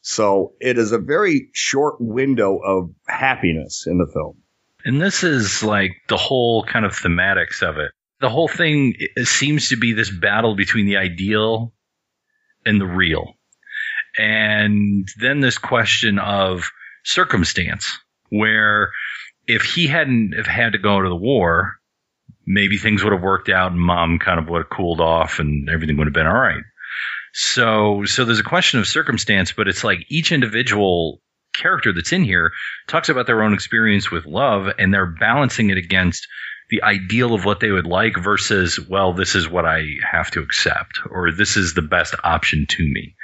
So 0.00 0.54
it 0.60 0.78
is 0.78 0.92
a 0.92 0.98
very 0.98 1.48
short 1.52 1.96
window 2.00 2.58
of 2.58 2.90
happiness 3.06 3.84
in 3.86 3.98
the 3.98 4.10
film 4.12 4.41
and 4.84 5.00
this 5.00 5.22
is 5.24 5.62
like 5.62 5.92
the 6.08 6.16
whole 6.16 6.64
kind 6.64 6.84
of 6.84 6.92
thematics 6.92 7.62
of 7.62 7.78
it. 7.78 7.92
The 8.20 8.30
whole 8.30 8.48
thing 8.48 8.94
seems 9.24 9.70
to 9.70 9.76
be 9.76 9.92
this 9.92 10.10
battle 10.10 10.54
between 10.54 10.86
the 10.86 10.98
ideal 10.98 11.72
and 12.64 12.80
the 12.80 12.86
real. 12.86 13.34
And 14.16 15.08
then 15.18 15.40
this 15.40 15.58
question 15.58 16.18
of 16.18 16.70
circumstance, 17.04 17.90
where 18.28 18.90
if 19.46 19.62
he 19.62 19.86
hadn't 19.88 20.34
have 20.36 20.46
had 20.46 20.72
to 20.72 20.78
go 20.78 21.00
to 21.00 21.08
the 21.08 21.16
war, 21.16 21.74
maybe 22.46 22.78
things 22.78 23.02
would 23.02 23.12
have 23.12 23.22
worked 23.22 23.48
out 23.48 23.72
and 23.72 23.80
mom 23.80 24.18
kind 24.18 24.38
of 24.38 24.48
would 24.48 24.62
have 24.62 24.70
cooled 24.70 25.00
off 25.00 25.38
and 25.38 25.68
everything 25.68 25.96
would 25.96 26.06
have 26.06 26.14
been 26.14 26.26
all 26.26 26.34
right. 26.34 26.62
So, 27.32 28.04
so 28.04 28.24
there's 28.24 28.40
a 28.40 28.44
question 28.44 28.78
of 28.78 28.86
circumstance, 28.86 29.52
but 29.52 29.66
it's 29.66 29.82
like 29.84 30.04
each 30.08 30.32
individual 30.32 31.20
character 31.54 31.92
that's 31.92 32.12
in 32.12 32.24
here 32.24 32.52
talks 32.86 33.08
about 33.08 33.26
their 33.26 33.42
own 33.42 33.54
experience 33.54 34.10
with 34.10 34.26
love 34.26 34.68
and 34.78 34.92
they're 34.92 35.06
balancing 35.06 35.70
it 35.70 35.78
against 35.78 36.26
the 36.70 36.82
ideal 36.82 37.34
of 37.34 37.44
what 37.44 37.60
they 37.60 37.70
would 37.70 37.86
like 37.86 38.14
versus, 38.16 38.80
well, 38.80 39.12
this 39.12 39.34
is 39.34 39.48
what 39.48 39.66
I 39.66 39.84
have 40.10 40.30
to 40.30 40.40
accept 40.40 41.00
or 41.10 41.30
this 41.30 41.56
is 41.56 41.74
the 41.74 41.82
best 41.82 42.14
option 42.24 42.66
to 42.66 42.82
me. 42.82 43.14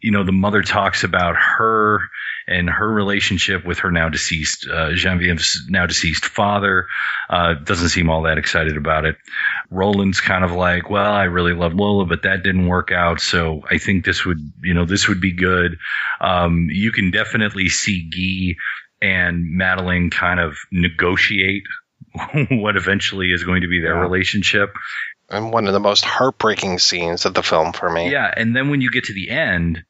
you 0.00 0.12
know, 0.12 0.24
the 0.24 0.32
mother 0.32 0.62
talks 0.62 1.02
about 1.02 1.34
her 1.36 2.00
and 2.46 2.68
her 2.68 2.88
relationship 2.88 3.64
with 3.64 3.78
her 3.80 3.90
now 3.90 4.08
deceased 4.08 4.66
uh, 4.70 4.92
Genevieve's 4.94 5.64
now 5.68 5.86
deceased 5.86 6.24
father. 6.26 6.86
Uh, 7.30 7.54
doesn't 7.54 7.88
seem 7.88 8.10
all 8.10 8.22
that 8.22 8.38
excited 8.38 8.76
about 8.76 9.04
it. 9.04 9.16
Roland's 9.70 10.20
kind 10.20 10.44
of 10.44 10.52
like, 10.52 10.90
well, 10.90 11.12
I 11.12 11.24
really 11.24 11.54
love 11.54 11.74
Lola, 11.74 12.04
but 12.06 12.22
that 12.22 12.42
didn't 12.42 12.66
work 12.68 12.92
out. 12.92 13.20
So 13.20 13.62
I 13.70 13.78
think 13.78 14.04
this 14.04 14.24
would, 14.24 14.38
you 14.62 14.74
know, 14.74 14.84
this 14.84 15.08
would 15.08 15.20
be 15.20 15.32
good. 15.32 15.78
Um, 16.20 16.68
you 16.70 16.92
can 16.92 17.10
definitely 17.10 17.68
see 17.68 18.08
Guy 18.10 19.06
and 19.06 19.56
Madeline 19.56 20.10
kind 20.10 20.40
of 20.40 20.56
negotiate 20.70 21.64
what 22.50 22.76
eventually 22.76 23.32
is 23.32 23.44
going 23.44 23.62
to 23.62 23.68
be 23.68 23.80
their 23.80 23.94
Yeah. 23.94 24.00
relationship. 24.00 24.74
And 25.30 25.50
one 25.52 25.66
of 25.66 25.72
the 25.72 25.80
most 25.80 26.04
heartbreaking 26.04 26.78
scenes 26.78 27.24
of 27.24 27.32
the 27.34 27.42
film 27.42 27.72
for 27.72 27.90
me. 27.90 28.10
Yeah, 28.10 28.32
and 28.36 28.54
then 28.54 28.68
when 28.68 28.80
you 28.82 28.90
get 28.90 29.04
to 29.04 29.14
the 29.14 29.30
end, 29.30 29.82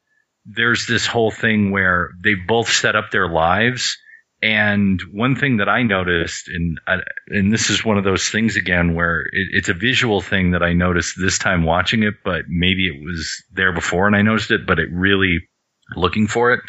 there's 0.45 0.85
this 0.87 1.07
whole 1.07 1.31
thing 1.31 1.71
where 1.71 2.11
they've 2.23 2.47
both 2.47 2.69
set 2.69 2.95
up 2.95 3.11
their 3.11 3.27
lives. 3.27 3.97
And 4.41 5.01
one 5.11 5.35
thing 5.35 5.57
that 5.57 5.69
I 5.69 5.81
noticed, 5.83 6.49
and 6.49 6.79
I, 6.85 6.97
and 7.29 7.51
this 7.51 7.69
is 7.69 7.83
one 7.83 7.97
of 7.97 8.03
those 8.03 8.29
things 8.29 8.57
again 8.57 8.93
where 8.93 9.21
it, 9.21 9.47
it's 9.51 9.69
a 9.69 9.73
visual 9.73 10.21
thing 10.21 10.51
that 10.51 10.61
I 10.61 10.73
noticed 10.73 11.15
this 11.17 11.39
time 11.39 11.63
watching 11.63 12.03
it, 12.03 12.15
but 12.23 12.43
maybe 12.47 12.87
it 12.87 13.03
was 13.03 13.43
there 13.51 13.73
before 13.73 14.07
and 14.07 14.15
I 14.15 14.21
noticed 14.21 14.51
it, 14.51 14.67
but 14.67 14.77
it 14.77 14.89
really 14.91 15.39
looking 15.95 16.27
for 16.27 16.53
it 16.53 16.59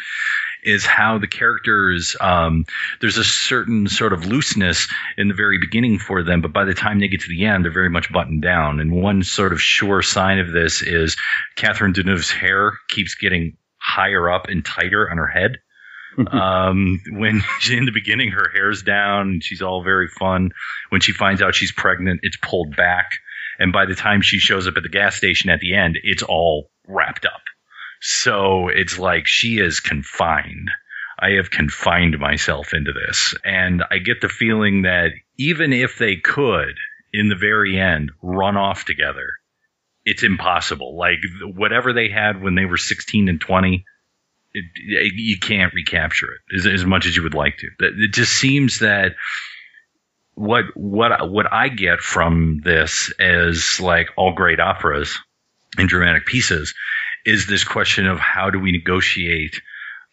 is 0.63 0.85
how 0.85 1.17
the 1.17 1.27
characters 1.27 2.15
um, 2.19 2.65
there's 2.99 3.17
a 3.17 3.23
certain 3.23 3.87
sort 3.87 4.11
of 4.11 4.25
looseness 4.25 4.87
in 5.17 5.27
the 5.27 5.33
very 5.33 5.59
beginning 5.59 5.99
for 5.99 6.23
them, 6.23 6.41
but 6.41 6.51
by 6.51 6.65
the 6.65 6.73
time 6.73 6.99
they 6.99 7.07
get 7.07 7.21
to 7.21 7.29
the 7.29 7.45
end, 7.45 7.63
they're 7.63 7.71
very 7.71 7.89
much 7.89 8.11
buttoned 8.11 8.41
down. 8.41 8.79
And 8.79 8.91
one 8.91 9.23
sort 9.23 9.53
of 9.53 9.61
sure 9.61 10.01
sign 10.01 10.39
of 10.39 10.51
this 10.51 10.81
is 10.81 11.15
Catherine 11.55 11.93
Deneuve's 11.93 12.31
hair 12.31 12.73
keeps 12.89 13.15
getting 13.15 13.55
higher 13.87 14.29
up 14.29 14.47
and 14.49 14.65
tighter 14.65 15.09
on 15.09 15.17
her 15.17 15.27
head. 15.27 15.57
um, 16.31 16.99
when 17.11 17.43
she, 17.59 17.77
in 17.77 17.85
the 17.85 17.91
beginning 17.91 18.31
her 18.31 18.49
hair's 18.51 18.81
down 18.83 19.21
and 19.29 19.43
she's 19.43 19.61
all 19.61 19.83
very 19.83 20.07
fun. 20.07 20.51
When 20.89 21.01
she 21.01 21.13
finds 21.13 21.41
out 21.41 21.55
she's 21.55 21.71
pregnant, 21.71 22.21
it's 22.23 22.37
pulled 22.41 22.75
back. 22.75 23.11
And 23.59 23.71
by 23.71 23.85
the 23.85 23.95
time 23.95 24.21
she 24.21 24.39
shows 24.39 24.67
up 24.67 24.77
at 24.77 24.83
the 24.83 24.89
gas 24.89 25.15
station 25.15 25.49
at 25.49 25.59
the 25.59 25.75
end, 25.75 25.97
it's 26.03 26.23
all 26.23 26.69
wrapped 26.87 27.25
up. 27.25 27.41
So 28.01 28.67
it's 28.67 28.99
like 28.99 29.23
she 29.25 29.57
is 29.59 29.79
confined. 29.79 30.69
I 31.19 31.31
have 31.31 31.49
confined 31.49 32.19
myself 32.19 32.73
into 32.73 32.91
this. 32.93 33.33
And 33.43 33.83
I 33.89 33.97
get 33.97 34.21
the 34.21 34.29
feeling 34.29 34.83
that 34.83 35.09
even 35.37 35.73
if 35.73 35.97
they 35.97 36.17
could, 36.17 36.75
in 37.13 37.29
the 37.29 37.35
very 37.35 37.79
end, 37.79 38.11
run 38.21 38.57
off 38.57 38.85
together, 38.85 39.31
it's 40.07 40.23
impossible. 40.23 40.97
Like 40.97 41.19
whatever 41.43 41.91
they 41.91 42.09
had 42.09 42.41
when 42.41 42.55
they 42.55 42.65
were 42.65 42.77
16 42.77 43.27
and 43.27 43.41
20, 43.41 43.85
it, 44.53 44.65
it- 44.75 45.13
you 45.15 45.37
can't 45.37 45.73
recapture 45.73 46.27
it 46.33 46.55
as, 46.57 46.65
as 46.65 46.85
much 46.85 47.05
as 47.05 47.15
you 47.15 47.23
would 47.23 47.33
like 47.33 47.57
to. 47.57 47.67
It 47.79 48.13
just 48.13 48.31
seems 48.31 48.79
that 48.79 49.15
what 50.33 50.65
what 50.75 51.29
what 51.29 51.51
I 51.51 51.67
get 51.69 51.99
from 51.99 52.61
this 52.63 53.11
as 53.19 53.79
like 53.81 54.07
all 54.15 54.33
great 54.33 54.59
operas 54.59 55.17
and 55.77 55.89
dramatic 55.89 56.25
pieces 56.25 56.73
is 57.25 57.47
this 57.47 57.63
question 57.65 58.07
of 58.07 58.19
how 58.19 58.49
do 58.49 58.59
we 58.59 58.71
negotiate 58.71 59.59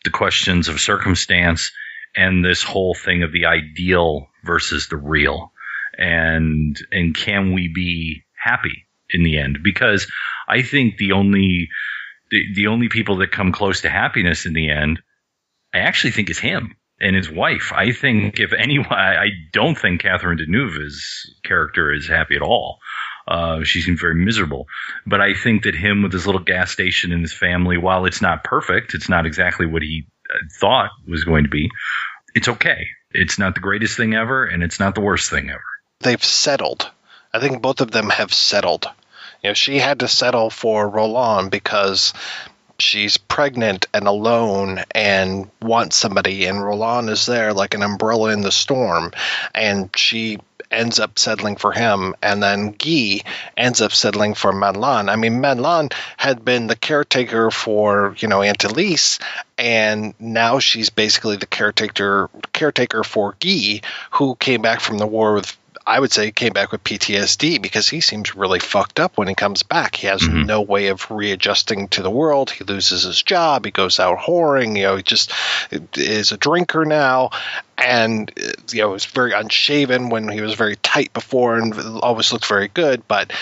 the 0.03 0.11
questions 0.11 0.69
of 0.69 0.81
circumstance 0.81 1.71
and 2.17 2.45
this 2.45 2.63
whole 2.63 2.95
thing 2.95 3.23
of 3.23 3.33
the 3.33 3.47
ideal 3.47 4.29
versus 4.45 4.89
the 4.89 4.97
real 4.97 5.53
and 5.99 6.79
and 6.91 7.15
can 7.15 7.53
we 7.53 7.69
be 7.69 8.25
happy 8.35 8.87
in 9.11 9.23
the 9.23 9.39
end 9.39 9.59
because 9.63 10.11
i 10.49 10.63
think 10.63 10.97
the 10.97 11.13
only 11.13 11.69
the, 12.31 12.43
the 12.55 12.67
only 12.69 12.89
people 12.89 13.17
that 13.17 13.31
come 13.31 13.53
close 13.53 13.83
to 13.83 13.91
happiness 13.91 14.47
in 14.47 14.53
the 14.53 14.71
end 14.71 15.01
i 15.73 15.79
actually 15.79 16.11
think 16.11 16.31
is 16.31 16.39
him 16.39 16.77
and 17.01 17.17
his 17.17 17.31
wife 17.31 17.73
i 17.75 17.93
think 17.93 18.41
if 18.41 18.53
anyone 18.53 18.87
i 18.93 19.29
don't 19.53 19.79
think 19.79 20.01
catherine 20.01 20.39
deneuve's 20.39 21.35
character 21.45 21.93
is 21.93 22.09
happy 22.09 22.37
at 22.37 22.43
all 22.43 22.79
uh, 23.27 23.65
she 23.65 23.81
seems 23.81 23.99
very 23.99 24.15
miserable 24.15 24.67
but 25.07 25.21
I 25.21 25.35
think 25.35 25.65
that 25.65 25.75
him 25.75 26.03
with 26.03 26.13
his 26.13 26.27
little 26.27 26.43
gas 26.43 26.71
station 26.71 27.13
and 27.13 27.23
his 27.23 27.33
family, 27.33 27.77
while 27.79 28.07
it's 28.07 28.23
not 28.23 28.45
perfect, 28.45 28.95
it's 28.95 29.09
not 29.09 29.27
exactly 29.27 29.67
what 29.67 29.83
he 29.83 30.07
uh, 30.31 30.39
thought 30.61 30.91
was 31.07 31.25
going 31.25 31.45
to 31.45 31.51
be. 31.51 31.69
It's 32.35 32.49
okay. 32.49 32.89
It's 33.13 33.39
not 33.39 33.55
the 33.55 33.61
greatest 33.61 33.97
thing 33.97 34.15
ever, 34.15 34.45
and 34.45 34.63
it's 34.63 34.81
not 34.81 34.95
the 34.95 35.01
worst 35.01 35.31
thing 35.31 35.51
ever. 35.51 35.63
They've 36.01 36.25
settled. 36.25 36.91
I 37.35 37.41
think 37.41 37.61
both 37.61 37.81
of 37.81 37.91
them 37.91 38.11
have 38.11 38.33
settled. 38.33 38.87
You 39.43 39.51
know, 39.51 39.55
she 39.55 39.79
had 39.79 40.01
to 40.01 40.09
settle 40.09 40.51
for 40.51 40.89
Roland 40.89 41.51
because 41.51 42.15
she's 42.79 43.17
pregnant 43.17 43.87
and 43.93 44.07
alone 44.07 44.85
and 44.93 45.51
wants 45.61 45.97
somebody, 45.97 46.47
and 46.47 46.65
Roland 46.65 47.11
is 47.11 47.27
there 47.27 47.53
like 47.53 47.75
an 47.75 47.83
umbrella 47.83 48.31
in 48.31 48.41
the 48.41 48.53
storm, 48.53 49.13
and 49.53 49.91
she 49.97 50.39
ends 50.71 50.99
up 50.99 51.19
settling 51.19 51.57
for 51.57 51.73
him, 51.73 52.15
and 52.23 52.43
then 52.43 52.73
Guy 52.73 53.23
ends 53.57 53.81
up 53.81 53.93
settling 53.93 54.35
for 54.35 54.53
Madeleine. 54.53 55.09
I 55.09 55.17
mean, 55.17 55.41
Madeleine 55.41 55.91
had 56.17 56.45
been 56.45 56.69
the 56.69 56.77
caretaker 56.77 57.51
for 57.51 58.15
you 58.19 58.29
know 58.29 58.43
Aunt 58.43 58.63
Elise, 58.65 59.19
and 59.59 60.15
now 60.19 60.59
she's 60.59 60.91
basically 60.91 61.37
the 61.37 61.47
caretaker 61.47 62.31
caretaker 62.53 63.05
for 63.05 63.37
Guy, 63.41 63.81
who 64.13 64.37
came 64.37 64.63
back 64.63 64.81
from 64.81 64.99
the 64.99 65.07
war 65.07 65.35
with. 65.35 65.57
I 65.87 66.01
would 66.01 66.13
say 66.13 66.27
he 66.27 66.33
came 66.33 66.53
back 66.55 66.73
with 66.73 66.83
PTSD 66.83 67.61
because 67.61 67.89
he 67.89 68.01
seems 68.01 68.35
really 68.35 68.59
fucked 68.59 68.99
up 68.99 69.19
when 69.19 69.29
he 69.29 69.35
comes 69.35 69.63
back. 69.63 69.97
He 69.97 70.07
has 70.07 70.23
Mhm. 70.23 70.47
no 70.47 70.63
way 70.63 70.87
of 70.89 71.11
readjusting 71.11 71.89
to 71.89 72.03
the 72.03 72.11
world. 72.11 72.51
He 72.51 72.65
loses 72.65 73.03
his 73.03 73.23
job. 73.23 73.67
He 73.67 73.71
goes 73.71 74.01
out 74.01 74.19
whoring. 74.19 74.77
You 74.79 74.85
know, 74.85 74.97
he 74.97 75.03
just 75.03 75.31
is 75.95 76.33
a 76.33 76.39
drinker 76.39 76.87
now, 76.87 77.31
and 77.77 78.33
you 78.73 78.81
know, 78.83 78.89
was 78.89 79.05
very 79.05 79.33
unshaven 79.33 80.09
when 80.09 80.29
he 80.29 80.41
was 80.41 80.55
very 80.55 80.77
tight 80.77 81.13
before, 81.13 81.57
and 81.59 81.75
always 82.01 82.33
looked 82.33 82.47
very 82.47 82.69
good. 82.69 83.07
But 83.07 83.33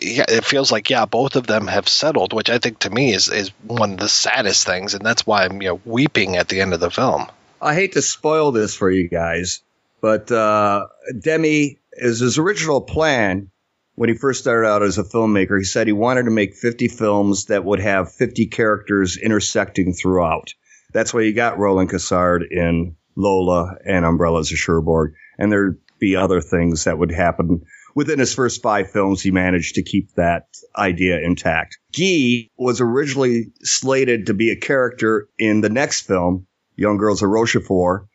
yeah, 0.00 0.26
it 0.28 0.44
feels 0.44 0.70
like 0.70 0.90
yeah, 0.90 1.04
both 1.06 1.34
of 1.34 1.48
them 1.48 1.66
have 1.66 1.88
settled, 1.88 2.32
which 2.32 2.48
I 2.50 2.58
think 2.58 2.78
to 2.80 2.90
me 2.90 3.12
is 3.12 3.28
is 3.28 3.50
one 3.64 3.94
of 3.94 3.98
the 3.98 4.08
saddest 4.08 4.64
things, 4.64 4.94
and 4.94 5.04
that's 5.04 5.26
why 5.26 5.44
I'm 5.44 5.60
you 5.60 5.70
know 5.70 5.80
weeping 5.84 6.36
at 6.36 6.46
the 6.46 6.60
end 6.60 6.74
of 6.74 6.78
the 6.80 6.90
film. 6.92 7.26
I 7.60 7.74
hate 7.74 7.94
to 7.94 8.02
spoil 8.02 8.52
this 8.52 8.76
for 8.76 8.88
you 8.88 9.08
guys, 9.08 9.62
but 10.00 10.30
uh, 10.30 10.86
Demy 11.18 11.78
is 11.98 12.20
his 12.20 12.38
original 12.38 12.80
plan 12.80 13.50
when 13.94 14.08
he 14.08 14.14
first 14.14 14.40
started 14.40 14.68
out 14.68 14.82
as 14.82 14.98
a 14.98 15.04
filmmaker. 15.04 15.58
He 15.58 15.64
said 15.64 15.86
he 15.86 15.92
wanted 15.92 16.24
to 16.24 16.30
make 16.30 16.54
50 16.54 16.88
films 16.88 17.46
that 17.46 17.64
would 17.64 17.80
have 17.80 18.12
50 18.12 18.46
characters 18.46 19.16
intersecting 19.16 19.92
throughout. 19.92 20.54
That's 20.92 21.12
why 21.12 21.22
you 21.22 21.34
got 21.34 21.58
Roland 21.58 21.90
Cassard 21.90 22.44
in 22.50 22.96
Lola 23.16 23.76
and 23.84 24.04
Umbrellas 24.04 24.52
of 24.52 24.58
Cherbourg, 24.58 25.14
and 25.38 25.50
there'd 25.50 25.80
be 25.98 26.16
other 26.16 26.40
things 26.40 26.84
that 26.84 26.98
would 26.98 27.10
happen. 27.10 27.62
Within 27.94 28.20
his 28.20 28.34
first 28.34 28.62
five 28.62 28.90
films, 28.92 29.20
he 29.20 29.32
managed 29.32 29.74
to 29.74 29.82
keep 29.82 30.12
that 30.14 30.44
idea 30.76 31.18
intact. 31.20 31.78
Guy 31.92 32.48
was 32.56 32.80
originally 32.80 33.46
slated 33.62 34.26
to 34.26 34.34
be 34.34 34.50
a 34.50 34.56
character 34.56 35.28
in 35.36 35.60
the 35.60 35.68
next 35.68 36.02
film, 36.02 36.46
Young 36.76 36.96
Girls 36.96 37.22
of 37.22 37.30
Rochefort, 37.30 38.06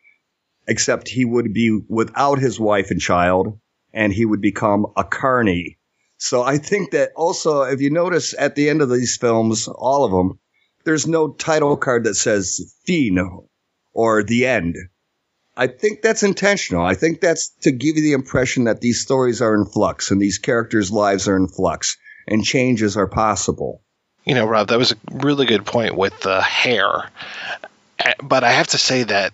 except 0.66 1.08
he 1.08 1.26
would 1.26 1.52
be 1.52 1.78
without 1.86 2.38
his 2.38 2.58
wife 2.58 2.90
and 2.90 3.00
child, 3.00 3.58
and 3.94 4.12
he 4.12 4.26
would 4.26 4.42
become 4.42 4.86
a 4.96 5.04
carny. 5.04 5.78
So 6.18 6.42
I 6.42 6.58
think 6.58 6.90
that 6.90 7.12
also, 7.16 7.62
if 7.62 7.80
you 7.80 7.90
notice 7.90 8.34
at 8.38 8.54
the 8.54 8.68
end 8.68 8.82
of 8.82 8.90
these 8.90 9.16
films, 9.16 9.68
all 9.68 10.04
of 10.04 10.10
them, 10.10 10.38
there's 10.84 11.06
no 11.06 11.28
title 11.32 11.76
card 11.76 12.04
that 12.04 12.14
says 12.14 12.74
fin 12.84 13.18
or 13.92 14.22
the 14.22 14.46
end. 14.46 14.76
I 15.56 15.68
think 15.68 16.02
that's 16.02 16.22
intentional. 16.24 16.84
I 16.84 16.94
think 16.94 17.20
that's 17.20 17.50
to 17.62 17.70
give 17.70 17.96
you 17.96 18.02
the 18.02 18.12
impression 18.12 18.64
that 18.64 18.80
these 18.80 19.00
stories 19.00 19.40
are 19.40 19.54
in 19.54 19.64
flux 19.66 20.10
and 20.10 20.20
these 20.20 20.38
characters' 20.38 20.90
lives 20.90 21.28
are 21.28 21.36
in 21.36 21.46
flux 21.48 21.96
and 22.26 22.44
changes 22.44 22.96
are 22.96 23.06
possible. 23.06 23.82
You 24.24 24.34
know, 24.34 24.46
Rob, 24.46 24.68
that 24.68 24.78
was 24.78 24.92
a 24.92 24.96
really 25.12 25.46
good 25.46 25.64
point 25.64 25.96
with 25.96 26.18
the 26.20 26.40
hair. 26.40 26.88
Uh, 28.00 28.12
But 28.22 28.42
I 28.42 28.50
have 28.52 28.68
to 28.68 28.78
say 28.78 29.04
that 29.04 29.32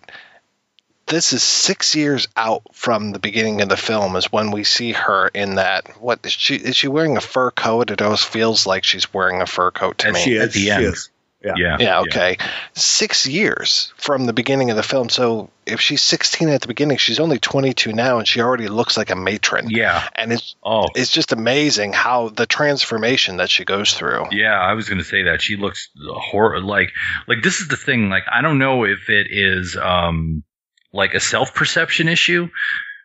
this 1.11 1.33
is 1.33 1.43
six 1.43 1.95
years 1.95 2.27
out 2.37 2.63
from 2.73 3.11
the 3.13 3.19
beginning 3.19 3.61
of 3.61 3.69
the 3.69 3.77
film 3.77 4.17
is 4.17 4.33
when 4.33 4.51
we 4.53 4.65
see 4.65 4.93
her 4.93 5.29
in 5.29 5.57
that 5.57 6.01
what 6.01 6.21
is 6.25 6.33
she 6.33 6.55
is 6.57 6.77
she 6.77 6.89
wearing 6.89 7.17
a 7.17 7.21
fur 7.21 7.51
coat? 7.51 7.91
It 7.91 8.01
always 8.01 8.25
feels 8.25 8.67
like 8.67 8.85
she's 8.85 9.13
wearing 9.13 9.43
a 9.43 9.47
fur 9.47 9.71
coat 9.71 9.99
to 9.99 10.07
And 10.09 10.15
me. 10.15 10.23
she 10.23 10.35
is. 10.37 10.43
At 10.45 10.53
the 10.53 10.61
she 10.61 10.71
end. 10.71 10.85
is. 10.85 11.11
Yeah. 11.43 11.55
Yeah. 11.57 11.77
yeah, 11.81 12.01
okay. 12.01 12.37
Six 12.75 13.27
years 13.27 13.95
from 13.97 14.27
the 14.27 14.35
beginning 14.35 14.71
of 14.71 14.77
the 14.77 14.83
film. 14.83 15.09
So 15.09 15.49
if 15.65 15.81
she's 15.81 16.03
16 16.03 16.51
at 16.51 16.61
the 16.61 16.69
beginning, 16.69 16.99
she's 16.99 17.19
only 17.19 17.39
22 17.39 17.95
now, 17.95 18.19
and 18.19 18.29
she 18.29 18.43
already 18.43 18.69
looks 18.69 18.99
like 18.99 19.09
a 19.09 19.17
matron. 19.17 19.71
Yeah. 19.71 20.07
And 20.15 20.35
it's 20.35 20.55
Oh, 20.63 20.89
it's 20.95 21.11
just 21.11 21.33
amazing 21.33 21.95
how 21.95 22.29
the 22.29 22.45
transformation 22.45 23.39
that 23.39 23.49
she 23.49 23.65
goes 23.65 23.95
through. 23.95 24.27
Yeah, 24.33 24.53
I 24.53 24.75
was 24.75 24.87
going 24.91 24.99
to 24.99 25.05
say 25.05 25.23
that 25.25 25.41
she 25.41 25.57
looks 25.57 25.89
hor 26.07 26.61
like 26.61 26.93
like 27.27 27.43
this 27.43 27.61
is 27.61 27.69
the 27.69 27.77
thing. 27.79 28.11
Like 28.11 28.25
I 28.31 28.43
don't 28.43 28.59
know 28.59 28.85
if 28.85 29.09
it 29.09 29.29
is 29.31 29.79
um 29.81 30.45
like 30.93 31.15
a 31.15 31.21
self 31.21 31.55
perception 31.55 32.09
issue 32.09 32.49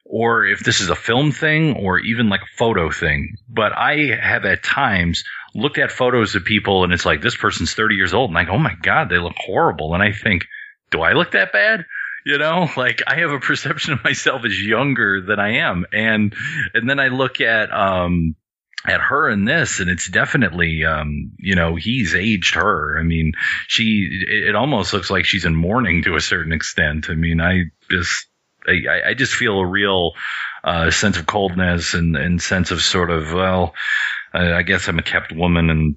or 0.05 0.45
if 0.45 0.59
this 0.59 0.81
is 0.81 0.89
a 0.89 0.95
film 0.95 1.31
thing 1.31 1.75
or 1.77 1.99
even 1.99 2.29
like 2.29 2.41
a 2.41 2.57
photo 2.57 2.91
thing. 2.91 3.37
But 3.49 3.73
I 3.75 4.15
have 4.21 4.45
at 4.45 4.63
times 4.63 5.23
looked 5.55 5.79
at 5.79 5.91
photos 5.91 6.35
of 6.35 6.45
people 6.45 6.83
and 6.83 6.93
it's 6.93 7.05
like 7.05 7.21
this 7.21 7.35
person's 7.35 7.73
30 7.73 7.95
years 7.95 8.13
old 8.13 8.29
and 8.29 8.47
go, 8.47 8.53
oh 8.53 8.59
my 8.59 8.75
god, 8.81 9.09
they 9.09 9.17
look 9.17 9.35
horrible, 9.37 9.93
and 9.93 10.03
I 10.03 10.11
think, 10.11 10.45
do 10.91 11.01
I 11.01 11.13
look 11.13 11.31
that 11.31 11.51
bad? 11.51 11.85
You 12.25 12.37
know, 12.37 12.69
like 12.77 13.01
I 13.07 13.19
have 13.19 13.31
a 13.31 13.39
perception 13.39 13.93
of 13.93 14.03
myself 14.03 14.45
as 14.45 14.61
younger 14.61 15.21
than 15.21 15.39
I 15.39 15.57
am, 15.57 15.85
and 15.91 16.33
and 16.73 16.89
then 16.89 16.99
I 16.99 17.07
look 17.07 17.41
at 17.41 17.71
um 17.71 18.35
at 18.87 19.01
her 19.01 19.29
in 19.29 19.45
this 19.45 19.79
and 19.79 19.89
it's 19.89 20.09
definitely 20.09 20.85
um 20.85 21.31
you 21.37 21.55
know 21.55 21.75
he's 21.75 22.15
aged 22.15 22.55
her. 22.55 22.99
I 22.99 23.03
mean 23.03 23.33
she 23.67 24.25
it, 24.27 24.55
almost 24.55 24.93
looks 24.93 25.09
like 25.09 25.25
she's 25.25 25.45
in 25.45 25.55
mourning 25.55 26.03
to 26.03 26.15
a 26.15 26.21
certain 26.21 26.53
extent. 26.53 27.09
I 27.09 27.15
mean 27.15 27.41
i 27.41 27.63
just 27.89 28.27
i 28.67 29.09
i 29.09 29.13
just 29.13 29.33
feel 29.33 29.59
a 29.59 29.65
real 29.65 30.11
uh 30.63 30.91
sense 30.91 31.17
of 31.17 31.25
coldness 31.25 31.93
and 31.93 32.15
and 32.15 32.41
sense 32.41 32.71
of 32.71 32.81
sort 32.81 33.09
of 33.09 33.33
well 33.33 33.73
I 34.33 34.63
guess 34.63 34.87
i'm 34.87 34.99
a 34.99 35.03
kept 35.03 35.31
woman 35.31 35.69
and 35.69 35.95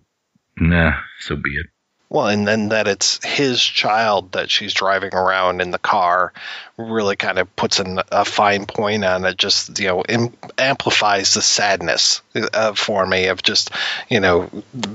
nah 0.56 0.92
so 1.20 1.36
be 1.36 1.50
it 1.50 1.66
Well, 2.10 2.28
and 2.28 2.48
then 2.48 2.70
that 2.70 2.88
it's 2.88 3.22
his 3.22 3.62
child 3.62 4.32
that 4.32 4.50
she's 4.50 4.72
driving 4.72 5.14
around 5.14 5.60
in 5.60 5.70
the 5.70 5.78
car 5.78 6.32
really 6.78 7.16
kind 7.16 7.38
of 7.38 7.54
puts 7.54 7.80
an, 7.80 8.00
a 8.10 8.24
fine 8.24 8.64
point 8.64 9.04
on 9.04 9.26
it. 9.26 9.36
Just 9.36 9.78
you 9.78 9.88
know, 9.88 10.04
am, 10.08 10.32
amplifies 10.56 11.34
the 11.34 11.42
sadness 11.42 12.22
uh, 12.54 12.72
for 12.72 13.04
me 13.04 13.26
of 13.26 13.42
just 13.42 13.72
you 14.08 14.20
know, 14.20 14.48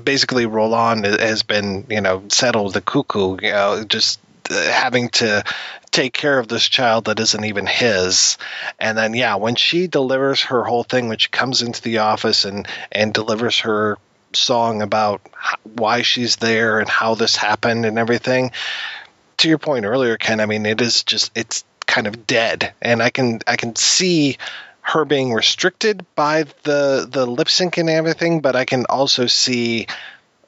basically 0.04 0.48
Roland 0.48 1.06
has 1.06 1.44
been 1.44 1.86
you 1.88 2.02
know 2.02 2.24
settled 2.30 2.74
the 2.74 2.82
cuckoo. 2.82 3.38
You 3.42 3.52
know, 3.52 3.84
just 3.84 4.20
uh, 4.50 4.56
having 4.72 5.10
to 5.10 5.44
take 5.92 6.14
care 6.14 6.40
of 6.40 6.48
this 6.48 6.68
child 6.68 7.06
that 7.06 7.20
isn't 7.20 7.46
even 7.46 7.68
his 7.68 8.40
and 8.80 8.98
then 8.98 9.14
yeah 9.14 9.36
when 9.36 9.54
she 9.54 9.86
delivers 9.86 10.42
her 10.42 10.64
whole 10.64 10.84
thing 10.84 11.08
when 11.08 11.20
she 11.20 11.30
comes 11.30 11.62
into 11.62 11.84
the 11.84 12.00
office 12.00 12.46
and 12.46 12.68
and 12.92 13.14
delivers 13.14 13.60
her 13.60 14.00
song 14.36 14.82
about 14.82 15.22
why 15.64 16.02
she's 16.02 16.38
there 16.38 16.80
and 16.80 16.90
how 16.90 17.16
this 17.16 17.36
happened 17.36 17.86
and 17.86 17.98
everything. 17.98 18.52
To 19.38 19.50
your 19.50 19.58
point 19.58 19.86
earlier, 19.86 20.18
Ken, 20.18 20.40
I 20.40 20.46
mean, 20.46 20.66
it 20.66 20.82
is 20.82 21.04
just 21.04 21.32
it's 21.36 21.64
kind 21.86 22.08
of 22.08 22.26
dead, 22.26 22.74
and 22.82 23.02
I 23.02 23.10
can 23.10 23.40
I 23.48 23.56
can 23.56 23.76
see 23.76 24.38
her 24.82 25.06
being 25.06 25.34
restricted 25.34 26.06
by 26.16 26.44
the 26.64 27.08
the 27.10 27.26
lip 27.26 27.50
sync 27.50 27.78
and 27.78 27.90
everything, 27.90 28.42
but 28.42 28.56
I 28.56 28.66
can 28.66 28.86
also 28.88 29.28
see 29.28 29.88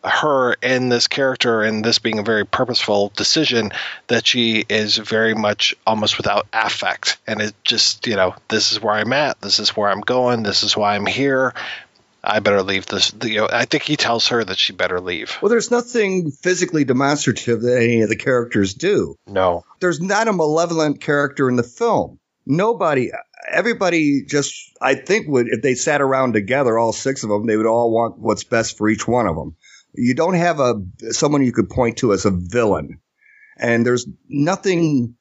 her 0.03 0.53
in 0.61 0.89
this 0.89 1.07
character 1.07 1.63
and 1.63 1.83
this 1.83 1.99
being 1.99 2.19
a 2.19 2.23
very 2.23 2.45
purposeful 2.45 3.11
decision 3.15 3.71
that 4.07 4.27
she 4.27 4.63
is 4.69 4.97
very 4.97 5.33
much 5.33 5.75
almost 5.85 6.17
without 6.17 6.45
affect. 6.53 7.17
And 7.25 7.41
it 7.41 7.55
just 7.63 8.05
you 8.05 8.15
know 8.15 8.35
this 8.47 8.71
is 8.71 8.81
where 8.81 8.93
i'm 8.93 9.13
at. 9.13 9.41
This 9.41 9.59
is 9.59 9.75
where 9.75 9.89
i'm 9.89 10.01
going. 10.01 10.43
This 10.43 10.63
is 10.63 10.77
why 10.77 10.95
i'm 10.95 11.07
here 11.07 11.53
I 12.25 12.39
better 12.39 12.63
leave 12.63 12.87
this. 12.87 13.11
The, 13.11 13.29
you 13.29 13.37
know, 13.37 13.47
I 13.51 13.65
think 13.65 13.83
he 13.83 13.95
tells 13.95 14.27
her 14.29 14.43
that 14.43 14.57
she 14.57 14.73
better 14.73 14.99
leave. 14.99 15.37
Well, 15.41 15.49
there's 15.49 15.69
nothing 15.69 16.31
physically 16.31 16.83
demonstrative 16.83 17.61
that 17.61 17.77
any 17.77 18.01
of 18.01 18.09
the 18.09 18.15
characters 18.15 18.73
do. 18.73 19.15
No. 19.27 19.63
There's 19.79 20.01
not 20.01 20.27
a 20.27 20.33
malevolent 20.33 21.01
character 21.01 21.47
in 21.47 21.55
the 21.55 21.63
film. 21.63 22.19
Nobody, 22.47 23.11
everybody 23.47 24.25
just, 24.25 24.55
I 24.81 24.95
think 24.95 25.27
would, 25.27 25.47
if 25.49 25.61
they 25.61 25.75
sat 25.75 26.01
around 26.01 26.33
together, 26.33 26.77
all 26.77 26.93
six 26.93 27.23
of 27.23 27.29
them, 27.29 27.45
they 27.45 27.57
would 27.57 27.67
all 27.67 27.91
want 27.91 28.17
what's 28.17 28.43
best 28.43 28.77
for 28.77 28.89
each 28.89 29.07
one 29.07 29.27
of 29.27 29.35
them. 29.35 29.55
You 29.93 30.15
don't 30.15 30.33
have 30.33 30.59
a, 30.59 30.81
someone 31.11 31.45
you 31.45 31.53
could 31.53 31.69
point 31.69 31.97
to 31.97 32.11
as 32.11 32.25
a 32.25 32.31
villain. 32.31 32.99
And 33.57 33.85
there's 33.85 34.07
nothing 34.27 35.15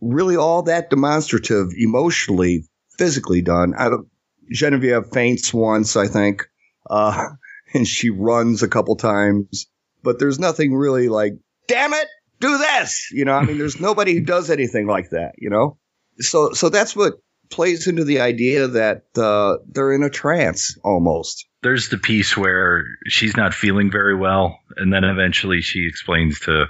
really 0.00 0.36
all 0.36 0.62
that 0.62 0.90
demonstrative 0.90 1.68
emotionally, 1.76 2.64
physically 2.98 3.42
done. 3.42 3.74
I 3.76 3.90
don't, 3.90 4.08
Genevieve 4.50 5.06
faints 5.12 5.52
once, 5.54 5.96
I 5.96 6.06
think, 6.08 6.46
uh, 6.88 7.28
and 7.74 7.86
she 7.86 8.10
runs 8.10 8.62
a 8.62 8.68
couple 8.68 8.96
times, 8.96 9.66
but 10.02 10.18
there's 10.18 10.38
nothing 10.38 10.74
really 10.74 11.08
like, 11.08 11.34
damn 11.68 11.92
it, 11.92 12.08
do 12.40 12.58
this. 12.58 13.08
You 13.12 13.24
know, 13.24 13.34
I 13.34 13.44
mean, 13.44 13.58
there's 13.58 13.80
nobody 13.80 14.14
who 14.14 14.22
does 14.22 14.50
anything 14.50 14.86
like 14.86 15.10
that, 15.10 15.32
you 15.38 15.50
know? 15.50 15.78
So, 16.18 16.52
so 16.52 16.68
that's 16.68 16.94
what 16.96 17.14
plays 17.50 17.86
into 17.86 18.04
the 18.04 18.20
idea 18.20 18.68
that, 18.68 19.02
uh, 19.16 19.58
they're 19.68 19.92
in 19.92 20.02
a 20.02 20.10
trance 20.10 20.76
almost. 20.84 21.46
there's 21.62 21.88
the 21.88 21.98
piece 21.98 22.36
where 22.36 22.84
she's 23.06 23.36
not 23.36 23.52
feeling 23.54 23.90
very 23.90 24.16
well, 24.16 24.58
and 24.76 24.92
then 24.92 25.04
eventually 25.04 25.60
she 25.60 25.86
explains 25.86 26.40
to 26.40 26.66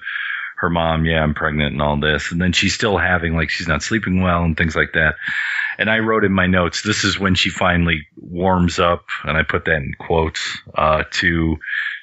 her 0.56 0.68
mom, 0.70 1.04
"Yeah, 1.04 1.22
I'm 1.22 1.34
pregnant 1.34 1.72
and 1.72 1.80
all 1.82 1.98
this," 2.00 2.32
and 2.32 2.40
then 2.40 2.52
she's 2.52 2.74
still 2.74 2.98
having 2.98 3.34
like 3.34 3.50
she's 3.50 3.68
not 3.68 3.82
sleeping 3.82 4.20
well 4.20 4.42
and 4.42 4.56
things 4.56 4.74
like 4.76 4.92
that. 4.94 5.14
And 5.78 5.90
I 5.90 5.98
wrote 5.98 6.24
in 6.24 6.32
my 6.32 6.46
notes, 6.46 6.82
this 6.82 7.04
is 7.04 7.18
when 7.18 7.34
she 7.34 7.50
finally 7.50 8.06
warms 8.16 8.78
up, 8.78 9.04
and 9.24 9.36
I 9.36 9.42
put 9.42 9.64
that 9.64 9.76
in 9.76 9.92
quotes 9.98 10.58
uh, 10.74 11.04
to 11.10 11.56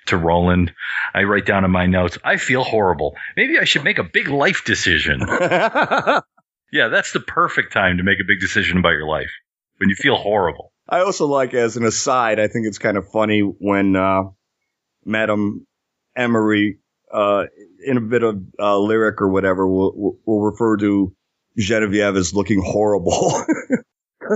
to 0.07 0.17
Roland. 0.17 0.73
I 1.13 1.23
write 1.23 1.45
down 1.45 1.65
in 1.65 1.71
my 1.71 1.85
notes, 1.85 2.17
I 2.23 2.37
feel 2.37 2.63
horrible. 2.63 3.15
Maybe 3.35 3.59
I 3.59 3.65
should 3.65 3.83
make 3.83 3.99
a 3.99 4.03
big 4.03 4.29
life 4.29 4.63
decision. 4.65 5.19
yeah, 5.29 6.21
that's 6.71 7.11
the 7.11 7.19
perfect 7.19 7.73
time 7.73 7.97
to 7.97 8.03
make 8.03 8.19
a 8.19 8.27
big 8.27 8.39
decision 8.39 8.77
about 8.77 8.91
your 8.91 9.07
life 9.07 9.31
when 9.77 9.89
you 9.89 9.95
feel 9.95 10.15
horrible. 10.15 10.71
I 10.89 10.99
also 10.99 11.25
like, 11.25 11.53
as 11.53 11.77
an 11.77 11.85
aside, 11.85 12.39
I 12.39 12.47
think 12.47 12.65
it's 12.67 12.77
kind 12.77 12.97
of 12.97 13.09
funny 13.11 13.41
when 13.41 13.95
uh, 13.95 14.23
Madame 15.05 15.67
Emery, 16.15 16.79
uh, 17.13 17.45
in 17.85 17.97
a 17.97 18.01
bit 18.01 18.23
of 18.23 18.41
uh, 18.59 18.77
lyric 18.77 19.21
or 19.21 19.29
whatever, 19.29 19.67
will, 19.67 19.93
will, 19.95 20.19
will 20.25 20.41
refer 20.41 20.77
to 20.77 21.13
Genevieve 21.57 22.15
is 22.15 22.33
looking 22.33 22.61
horrible. 22.63 23.43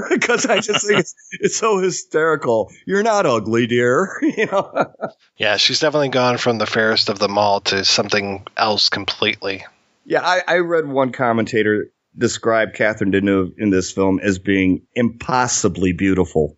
Because 0.10 0.46
I 0.46 0.60
just 0.60 0.88
think 0.88 1.00
it's, 1.00 1.16
it's 1.32 1.58
so 1.58 1.80
hysterical. 1.80 2.72
You're 2.86 3.04
not 3.04 3.26
ugly, 3.26 3.68
dear. 3.68 4.20
you 4.22 4.46
know. 4.46 4.94
Yeah, 5.36 5.58
she's 5.58 5.82
definitely 5.82 6.10
gone 6.10 6.38
from 6.38 6.60
the 6.60 6.66
fairest 6.66 7.10
of 7.10 7.20
them 7.20 7.38
all 7.38 7.60
to 7.62 7.84
something 7.84 8.46
else 8.56 8.88
completely. 8.88 9.66
Yeah, 10.06 10.22
I, 10.22 10.44
I 10.48 10.58
read 10.60 10.88
one 10.88 11.12
commentator 11.12 11.92
describe 12.18 12.74
Catherine 12.74 13.12
Deneuve 13.12 13.54
in 13.58 13.70
this 13.70 13.92
film 13.92 14.20
as 14.20 14.40
being 14.40 14.84
impossibly 14.94 15.94
beautiful. 15.94 16.58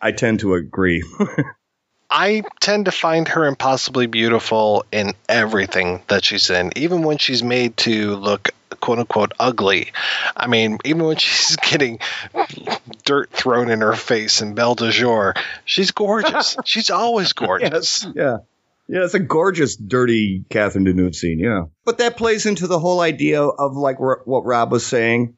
I 0.00 0.12
tend 0.12 0.40
to 0.40 0.54
agree. 0.54 1.04
I 2.10 2.42
tend 2.60 2.86
to 2.86 2.92
find 2.92 3.28
her 3.28 3.46
impossibly 3.46 4.06
beautiful 4.06 4.84
in 4.90 5.12
everything 5.28 6.02
that 6.08 6.24
she's 6.24 6.50
in, 6.50 6.72
even 6.76 7.02
when 7.02 7.18
she's 7.18 7.42
made 7.42 7.76
to 7.78 8.16
look 8.16 8.50
quote 8.80 8.98
unquote 8.98 9.32
ugly. 9.38 9.92
I 10.36 10.46
mean, 10.46 10.78
even 10.84 11.04
when 11.04 11.16
she's 11.16 11.56
getting 11.70 11.98
dirt 13.04 13.30
thrown 13.30 13.70
in 13.70 13.80
her 13.80 13.94
face 13.94 14.40
in 14.42 14.54
Belle 14.54 14.74
de 14.74 14.90
Jour, 14.90 15.34
she's 15.64 15.90
gorgeous. 15.90 16.56
she's 16.64 16.90
always 16.90 17.32
gorgeous. 17.32 18.06
yeah. 18.14 18.38
Yeah, 18.88 19.04
it's 19.04 19.14
a 19.14 19.20
gorgeous, 19.20 19.76
dirty 19.76 20.44
Catherine 20.50 20.84
Deneuve 20.84 21.14
scene, 21.14 21.38
yeah. 21.38 21.66
But 21.84 21.98
that 21.98 22.16
plays 22.16 22.44
into 22.46 22.66
the 22.66 22.80
whole 22.80 23.00
idea 23.00 23.40
of 23.40 23.76
like 23.76 24.00
r- 24.00 24.22
what 24.24 24.44
Rob 24.44 24.72
was 24.72 24.84
saying, 24.84 25.36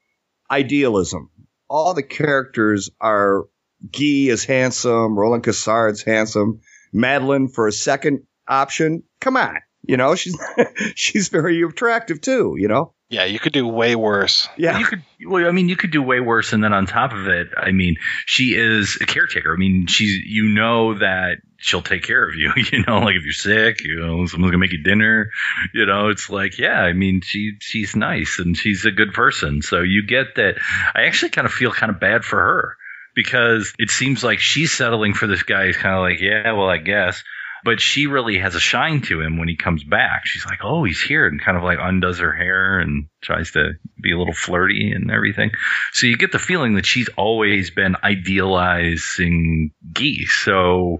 idealism. 0.50 1.28
All 1.68 1.92
the 1.92 2.02
characters 2.02 2.88
are 2.98 3.44
Guy 3.82 4.28
is 4.30 4.44
handsome, 4.46 5.18
Roland 5.18 5.42
Cassard's 5.42 6.02
handsome, 6.02 6.60
Madeleine 6.94 7.48
for 7.48 7.66
a 7.66 7.72
second 7.72 8.22
option. 8.48 9.02
Come 9.20 9.36
on, 9.36 9.58
you 9.82 9.98
know 9.98 10.14
she's 10.14 10.38
she's 10.94 11.28
very 11.28 11.60
attractive 11.62 12.22
too. 12.22 12.54
You 12.56 12.68
know, 12.68 12.94
Yeah, 13.12 13.24
you 13.24 13.38
could 13.38 13.52
do 13.52 13.68
way 13.68 13.94
worse. 13.94 14.48
yeah, 14.56 14.78
You 14.78 14.86
could, 14.86 15.02
well, 15.26 15.46
I 15.46 15.50
mean, 15.50 15.68
you 15.68 15.76
could 15.76 15.90
do 15.90 16.02
way 16.02 16.18
worse, 16.18 16.54
and 16.54 16.64
then 16.64 16.72
on 16.72 16.86
top 16.86 17.12
of 17.12 17.28
it, 17.28 17.48
I 17.54 17.70
mean, 17.70 17.96
she 18.24 18.54
is 18.54 18.96
a 19.02 19.04
caretaker. 19.04 19.52
I 19.52 19.56
mean, 19.58 19.86
she's, 19.86 20.24
you 20.24 20.48
know, 20.48 20.98
that 20.98 21.36
she'll 21.58 21.82
take 21.82 22.04
care 22.04 22.26
of 22.26 22.34
you. 22.34 22.52
You 22.72 22.84
know, 22.86 23.00
like 23.00 23.16
if 23.16 23.24
you're 23.24 23.32
sick, 23.34 23.84
you 23.84 24.00
know, 24.00 24.24
someone's 24.24 24.50
gonna 24.52 24.58
make 24.58 24.72
you 24.72 24.82
dinner. 24.82 25.30
You 25.74 25.84
know, 25.84 26.08
it's 26.08 26.30
like, 26.30 26.58
yeah, 26.58 26.80
I 26.80 26.94
mean, 26.94 27.20
she 27.22 27.52
she's 27.60 27.94
nice 27.94 28.38
and 28.38 28.56
she's 28.56 28.86
a 28.86 28.90
good 28.90 29.12
person. 29.12 29.60
So 29.60 29.82
you 29.82 30.06
get 30.06 30.36
that. 30.36 30.54
I 30.94 31.02
actually 31.02 31.30
kind 31.30 31.46
of 31.46 31.52
feel 31.52 31.70
kind 31.70 31.90
of 31.92 32.00
bad 32.00 32.24
for 32.24 32.38
her 32.38 32.76
because 33.14 33.74
it 33.78 33.90
seems 33.90 34.24
like 34.24 34.38
she's 34.38 34.72
settling 34.72 35.12
for 35.12 35.26
this 35.26 35.42
guy. 35.42 35.66
He's 35.66 35.76
kind 35.76 35.96
of 35.96 36.00
like, 36.00 36.20
yeah, 36.20 36.52
well, 36.52 36.70
I 36.70 36.78
guess. 36.78 37.22
But 37.64 37.80
she 37.80 38.06
really 38.08 38.38
has 38.38 38.54
a 38.56 38.60
shine 38.60 39.02
to 39.02 39.20
him 39.20 39.38
when 39.38 39.48
he 39.48 39.56
comes 39.56 39.84
back. 39.84 40.22
She's 40.24 40.44
like, 40.44 40.60
oh, 40.64 40.82
he's 40.84 41.00
here, 41.00 41.26
and 41.26 41.40
kind 41.40 41.56
of 41.56 41.62
like 41.62 41.78
undoes 41.80 42.18
her 42.18 42.32
hair 42.32 42.80
and 42.80 43.06
tries 43.20 43.52
to 43.52 43.74
be 44.02 44.12
a 44.12 44.18
little 44.18 44.34
flirty 44.34 44.90
and 44.90 45.10
everything. 45.10 45.52
So 45.92 46.08
you 46.08 46.16
get 46.16 46.32
the 46.32 46.38
feeling 46.40 46.74
that 46.74 46.86
she's 46.86 47.08
always 47.16 47.70
been 47.70 47.94
idealizing 48.02 49.70
Guy. 49.92 50.24
So 50.28 50.98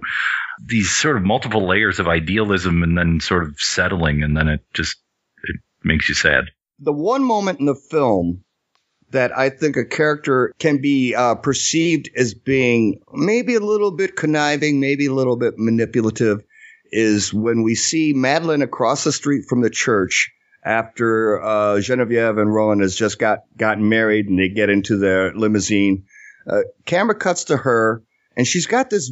these 0.65 0.89
sort 0.91 1.17
of 1.17 1.23
multiple 1.23 1.67
layers 1.67 1.99
of 1.99 2.07
idealism 2.07 2.83
and 2.83 2.97
then 2.97 3.19
sort 3.19 3.43
of 3.43 3.55
settling, 3.59 4.23
and 4.23 4.37
then 4.37 4.47
it 4.47 4.61
just 4.73 4.97
it 5.43 5.59
makes 5.83 6.07
you 6.07 6.15
sad. 6.15 6.45
the 6.79 6.93
one 6.93 7.23
moment 7.23 7.59
in 7.59 7.65
the 7.65 7.75
film 7.75 8.43
that 9.11 9.37
I 9.37 9.49
think 9.49 9.77
a 9.77 9.85
character 9.85 10.53
can 10.59 10.81
be 10.81 11.13
uh, 11.15 11.35
perceived 11.35 12.09
as 12.15 12.33
being 12.33 12.99
maybe 13.13 13.55
a 13.55 13.59
little 13.59 13.91
bit 13.91 14.15
conniving, 14.15 14.79
maybe 14.79 15.05
a 15.05 15.13
little 15.13 15.35
bit 15.37 15.53
manipulative, 15.57 16.43
is 16.93 17.33
when 17.33 17.63
we 17.63 17.75
see 17.75 18.13
Madeleine 18.13 18.61
across 18.61 19.03
the 19.03 19.11
street 19.11 19.45
from 19.49 19.61
the 19.61 19.69
church 19.69 20.31
after 20.63 21.41
uh, 21.41 21.79
Genevieve 21.81 22.37
and 22.37 22.53
Roland 22.53 22.81
has 22.81 22.95
just 22.95 23.19
got 23.19 23.39
gotten 23.57 23.89
married 23.89 24.27
and 24.27 24.39
they 24.39 24.49
get 24.49 24.69
into 24.69 24.97
their 24.97 25.33
limousine. 25.33 26.05
Uh, 26.47 26.61
camera 26.85 27.15
cuts 27.15 27.45
to 27.45 27.57
her, 27.57 28.03
and 28.37 28.47
she's 28.47 28.67
got 28.67 28.89
this 28.89 29.11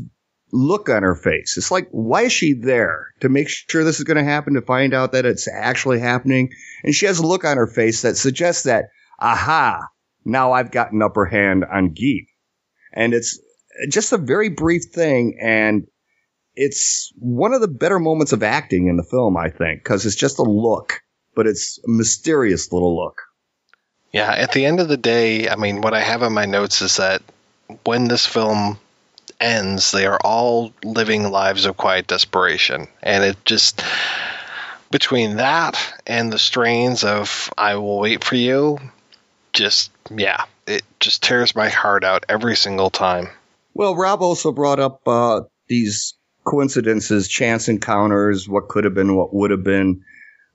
look 0.53 0.89
on 0.89 1.03
her 1.03 1.15
face. 1.15 1.57
It's 1.57 1.71
like, 1.71 1.88
why 1.91 2.23
is 2.23 2.32
she 2.32 2.53
there? 2.53 3.07
To 3.21 3.29
make 3.29 3.49
sure 3.49 3.84
this 3.84 3.99
is 3.99 4.03
going 4.03 4.17
to 4.17 4.23
happen, 4.23 4.55
to 4.55 4.61
find 4.61 4.93
out 4.93 5.13
that 5.13 5.25
it's 5.25 5.47
actually 5.47 5.99
happening. 5.99 6.51
And 6.84 6.93
she 6.93 7.05
has 7.05 7.19
a 7.19 7.27
look 7.27 7.45
on 7.45 7.57
her 7.57 7.67
face 7.67 8.01
that 8.01 8.17
suggests 8.17 8.63
that, 8.63 8.86
aha, 9.19 9.88
now 10.25 10.51
I've 10.51 10.71
got 10.71 10.91
an 10.91 11.01
upper 11.01 11.25
hand 11.25 11.63
on 11.63 11.93
Guy. 11.93 12.27
And 12.93 13.13
it's 13.13 13.39
just 13.89 14.11
a 14.11 14.17
very 14.17 14.49
brief 14.49 14.84
thing. 14.93 15.38
And 15.41 15.88
it's 16.56 17.12
one 17.18 17.54
of 17.54 17.62
the 17.62 17.68
better 17.68 17.99
moments 17.99 18.34
of 18.34 18.43
acting 18.43 18.88
in 18.88 18.97
the 18.97 19.04
film, 19.04 19.38
I 19.38 19.49
think, 19.49 19.84
because 19.84 20.06
it's 20.06 20.16
just 20.16 20.39
a 20.39 20.43
look, 20.43 21.02
but 21.36 21.47
it's 21.47 21.80
a 21.86 21.89
mysterious 21.89 22.72
little 22.72 22.95
look. 22.95 23.22
Yeah, 24.12 24.32
at 24.32 24.52
the 24.52 24.66
end 24.66 24.80
of 24.80 24.89
the 24.89 24.97
day, 24.97 25.47
I 25.47 25.56
mean, 25.56 25.82
what 25.82 25.93
I 25.93 26.02
have 26.02 26.22
in 26.22 26.34
my 26.34 26.45
notes 26.45 26.82
is 26.82 26.97
that 26.97 27.22
when 27.86 28.08
this 28.08 28.26
film 28.26 28.78
ends, 29.39 29.91
they 29.91 30.06
are 30.06 30.20
all 30.22 30.74
living 30.84 31.30
lives 31.30 31.66
of 31.66 31.78
quiet 31.78 32.08
desperation. 32.08 32.88
And 33.02 33.24
it 33.24 33.43
just, 33.45 33.82
between 34.91 35.38
that 35.38 35.78
and 36.06 36.32
the 36.32 36.39
strains 36.39 37.06
of 37.06 37.52
I 37.58 37.76
Will 37.76 37.99
Wait 37.99 38.24
for 38.24 38.36
You, 38.36 38.80
just, 39.54 39.91
yeah, 40.14 40.43
it 40.68 40.84
just 40.99 41.24
tears 41.24 41.56
my 41.56 41.70
heart 41.70 42.04
out 42.04 42.26
every 42.28 42.58
single 42.58 42.89
time. 42.89 43.30
Well, 43.74 43.95
Rob 43.95 44.22
also 44.22 44.52
brought 44.52 44.80
up 44.80 45.08
uh, 45.08 45.41
these 45.70 46.16
coincidences, 46.43 47.27
chance 47.27 47.69
encounters, 47.69 48.47
what 48.47 48.67
could 48.67 48.83
have 48.83 48.93
been, 48.93 49.15
what 49.15 49.33
would 49.33 49.51
have 49.51 49.63
been, 49.63 50.03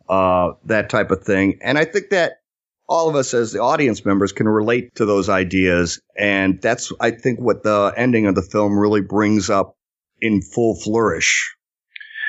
uh, 0.09 0.53
that 0.64 0.91
type 0.91 1.11
of 1.11 1.22
thing. 1.24 1.59
And 1.62 1.78
I 1.78 1.84
think 1.84 2.11
that 2.11 2.41
all 2.89 3.09
of 3.09 3.16
us 3.16 3.34
as 3.34 3.53
the 3.53 3.61
audience 3.61 4.05
members 4.05 4.32
can 4.32 4.49
relate 4.49 4.95
to 4.97 5.07
those 5.07 5.28
ideas. 5.28 6.01
And 6.16 6.61
that's, 6.61 6.93
I 7.01 7.11
think, 7.11 7.41
what 7.41 7.62
the 7.62 7.93
ending 7.97 8.26
of 8.26 8.34
the 8.34 8.43
film 8.43 8.78
really 8.78 9.01
brings 9.01 9.51
up 9.51 9.76
in 10.20 10.43
full 10.43 10.76
flourish. 10.76 11.55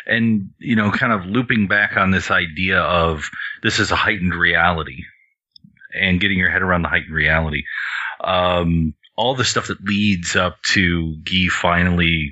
And, 0.05 0.51
you 0.57 0.75
know, 0.75 0.89
kind 0.91 1.13
of 1.13 1.25
looping 1.25 1.67
back 1.67 1.97
on 1.97 2.11
this 2.11 2.31
idea 2.31 2.79
of 2.79 3.29
this 3.61 3.79
is 3.79 3.91
a 3.91 3.95
heightened 3.95 4.33
reality 4.33 5.03
and 5.93 6.19
getting 6.19 6.39
your 6.39 6.49
head 6.49 6.61
around 6.61 6.83
the 6.83 6.89
heightened 6.89 7.13
reality. 7.13 7.63
Um, 8.23 8.93
all 9.15 9.35
the 9.35 9.43
stuff 9.43 9.67
that 9.67 9.83
leads 9.83 10.35
up 10.35 10.61
to 10.73 11.17
Guy 11.23 11.47
finally 11.49 12.31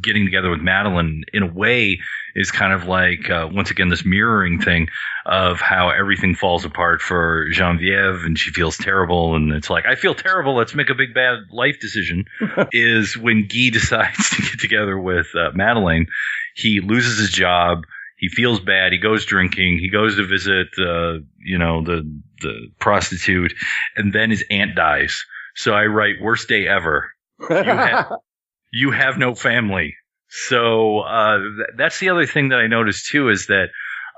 getting 0.00 0.24
together 0.24 0.50
with 0.50 0.60
Madeleine 0.60 1.24
in 1.32 1.42
a 1.42 1.52
way 1.52 2.00
is 2.34 2.50
kind 2.50 2.72
of 2.72 2.86
like 2.86 3.28
uh, 3.28 3.48
once 3.50 3.70
again 3.70 3.88
this 3.88 4.04
mirroring 4.04 4.60
thing 4.60 4.88
of 5.26 5.60
how 5.60 5.90
everything 5.90 6.34
falls 6.34 6.64
apart 6.64 7.02
for 7.02 7.48
Genevieve 7.50 8.24
and 8.24 8.38
she 8.38 8.50
feels 8.50 8.76
terrible. 8.76 9.36
And 9.36 9.52
it's 9.52 9.70
like 9.70 9.86
I 9.86 9.94
feel 9.94 10.14
terrible. 10.14 10.56
Let's 10.56 10.74
make 10.74 10.90
a 10.90 10.94
big 10.94 11.14
bad 11.14 11.38
life 11.50 11.78
decision 11.80 12.24
is 12.72 13.16
when 13.16 13.48
Guy 13.48 13.70
decides 13.72 14.30
to 14.30 14.42
get 14.42 14.60
together 14.60 14.98
with 14.98 15.26
uh, 15.34 15.50
Madeleine 15.54 16.06
he 16.54 16.80
loses 16.80 17.18
his 17.18 17.30
job. 17.30 17.84
He 18.16 18.28
feels 18.28 18.60
bad. 18.60 18.92
He 18.92 18.98
goes 18.98 19.24
drinking. 19.24 19.78
He 19.78 19.88
goes 19.88 20.16
to 20.16 20.26
visit 20.26 20.68
uh, 20.78 21.18
you 21.38 21.58
know 21.58 21.82
the 21.82 22.20
the 22.40 22.68
prostitute. 22.78 23.54
And 23.96 24.12
then 24.12 24.30
his 24.30 24.44
aunt 24.50 24.74
dies. 24.74 25.24
So 25.54 25.72
I 25.72 25.86
write 25.86 26.16
worst 26.20 26.48
day 26.48 26.66
ever. 26.68 27.10
You 27.40 27.46
you 28.72 28.90
have 28.90 29.18
no 29.18 29.34
family 29.34 29.94
so 30.32 31.00
uh, 31.00 31.38
th- 31.38 31.68
that's 31.76 32.00
the 32.00 32.08
other 32.08 32.24
thing 32.24 32.48
that 32.48 32.58
I 32.58 32.66
noticed 32.66 33.10
too 33.10 33.28
is 33.28 33.48
that 33.48 33.68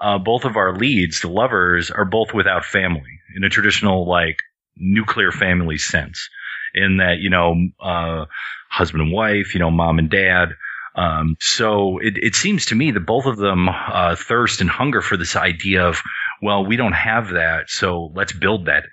uh, 0.01 0.19
both 0.19 0.45
of 0.45 0.57
our 0.57 0.77
leads, 0.77 1.21
the 1.21 1.29
lovers, 1.29 1.91
are 1.91 2.05
both 2.05 2.33
without 2.33 2.65
family 2.65 3.21
in 3.35 3.43
a 3.43 3.49
traditional 3.49 4.09
like 4.09 4.39
nuclear 4.77 5.33
family 5.33 5.77
sense. 5.79 6.29
In 6.73 6.99
that 6.99 7.19
you 7.19 7.31
know, 7.31 7.55
uh, 7.81 8.27
husband 8.69 9.03
and 9.03 9.13
wife, 9.13 9.55
you 9.55 9.61
know, 9.61 9.71
mom 9.71 9.99
and 9.99 10.11
dad. 10.11 10.51
Um, 10.97 11.37
so 11.41 11.99
it, 11.99 12.15
it 12.17 12.35
seems 12.37 12.67
to 12.67 12.77
me 12.77 12.93
that 12.93 13.07
both 13.07 13.27
of 13.27 13.37
them 13.37 13.69
uh, 13.69 14.15
thirst 14.15 14.61
and 14.61 14.71
hunger 14.71 15.01
for 15.01 15.17
this 15.17 15.35
idea 15.35 15.87
of, 15.87 16.01
well, 16.41 16.65
we 16.65 16.77
don't 16.77 16.93
have 16.93 17.31
that, 17.31 17.71
so 17.71 18.13
let's 18.15 18.33
build 18.33 18.67
that 18.67 18.85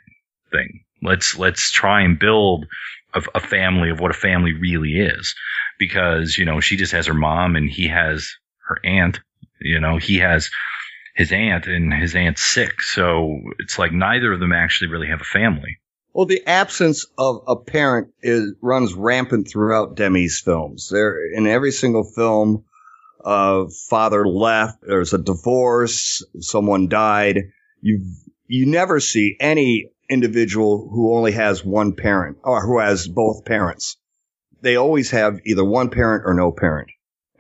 thing. 0.52 0.84
Let's 1.04 1.38
let's 1.38 1.72
try 1.72 2.02
and 2.02 2.18
build 2.18 2.66
a, 3.14 3.22
a 3.36 3.40
family 3.40 3.90
of 3.90 4.00
what 4.00 4.12
a 4.12 4.16
family 4.16 4.54
really 4.54 4.94
is 5.00 5.36
because 5.80 6.38
you 6.38 6.46
know 6.46 6.60
she 6.60 6.78
just 6.78 6.92
has 6.92 7.08
her 7.08 7.14
mom 7.14 7.56
and 7.56 7.70
he 7.70 7.88
has 7.88 8.30
her 8.68 8.80
aunt 8.84 9.20
you 9.60 9.80
know 9.80 9.98
he 9.98 10.18
has 10.18 10.50
his 11.16 11.32
aunt 11.32 11.68
and 11.68 11.94
his 11.94 12.16
aunt's 12.16 12.44
sick 12.44 12.82
so 12.82 13.40
it's 13.60 13.78
like 13.78 13.92
neither 13.92 14.32
of 14.32 14.40
them 14.40 14.54
actually 14.54 14.90
really 14.90 15.08
have 15.08 15.22
a 15.22 15.26
family 15.26 15.78
Well, 16.14 16.26
the 16.26 16.46
absence 16.46 17.06
of 17.18 17.44
a 17.48 17.56
parent 17.56 18.14
is 18.22 18.54
runs 18.62 18.94
rampant 18.94 19.48
throughout 19.50 19.96
Demy's 19.96 20.42
films. 20.44 20.90
There, 20.92 21.26
in 21.34 21.48
every 21.48 21.72
single 21.72 22.04
film, 22.04 22.66
uh, 23.24 23.66
father 23.90 24.28
left. 24.28 24.80
There's 24.82 25.14
a 25.14 25.18
divorce. 25.18 26.22
Someone 26.40 26.90
died. 26.90 27.52
You 27.82 28.04
you 28.48 28.66
never 28.66 29.00
see 29.00 29.38
any 29.40 29.92
individual 30.12 30.90
who 30.92 31.16
only 31.16 31.32
has 31.32 31.66
one 31.66 31.96
parent 31.96 32.38
or 32.44 32.62
who 32.62 32.80
has 32.80 33.08
both 33.08 33.46
parents. 33.46 33.98
They 34.62 34.76
always 34.76 35.12
have 35.12 35.40
either 35.46 35.66
one 35.66 35.90
parent 35.90 36.24
or 36.26 36.34
no 36.36 36.52
parent, 36.52 36.90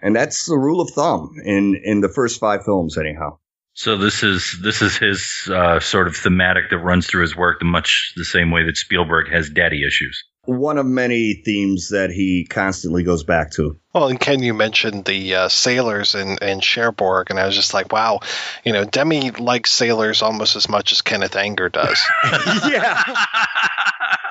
and 0.01 0.15
that's 0.15 0.47
the 0.47 0.57
rule 0.57 0.81
of 0.81 0.89
thumb 0.91 1.35
in 1.43 1.79
in 1.83 2.01
the 2.01 2.09
first 2.09 2.39
five 2.39 2.63
films, 2.65 2.97
anyhow. 2.97 3.37
so 3.73 3.97
this 3.97 4.23
is 4.23 4.57
this 4.63 4.81
is 4.81 4.97
his 4.97 5.49
uh, 5.53 5.79
sort 5.79 6.07
of 6.07 6.15
thematic 6.15 6.69
that 6.71 6.79
runs 6.79 7.05
through 7.05 7.21
his 7.21 7.35
work 7.35 7.61
much 7.61 8.13
the 8.15 8.25
same 8.25 8.49
way 8.49 8.65
that 8.65 8.77
Spielberg 8.77 9.31
has 9.31 9.49
daddy 9.49 9.85
issues 9.85 10.23
One 10.57 10.77
of 10.77 10.85
many 10.85 11.33
themes 11.33 11.89
that 11.89 12.09
he 12.11 12.45
constantly 12.49 13.03
goes 13.03 13.23
back 13.23 13.51
to. 13.53 13.77
Well, 13.93 14.07
and 14.09 14.19
Ken, 14.19 14.41
you 14.41 14.53
mentioned 14.53 15.05
the 15.05 15.35
uh, 15.35 15.47
sailors 15.49 16.15
in, 16.15 16.37
in 16.41 16.59
Cherbourg, 16.59 17.29
and 17.29 17.39
I 17.39 17.45
was 17.45 17.55
just 17.55 17.73
like, 17.73 17.91
wow, 17.91 18.19
you 18.63 18.73
know, 18.73 18.85
Demy 18.85 19.31
likes 19.31 19.71
sailors 19.71 20.21
almost 20.21 20.55
as 20.55 20.69
much 20.69 20.91
as 20.91 21.01
Kenneth 21.01 21.35
Anger 21.35 21.69
does. 21.69 21.99
yeah. 22.69 23.01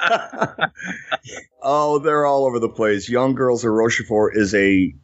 oh, 1.63 1.99
they're 1.99 2.27
all 2.27 2.47
over 2.47 2.59
the 2.59 2.69
place. 2.69 3.09
Young 3.09 3.35
Girls 3.35 3.65
of 3.65 3.71
Rochefort 3.73 4.37
is 4.37 4.55
a 4.55 4.95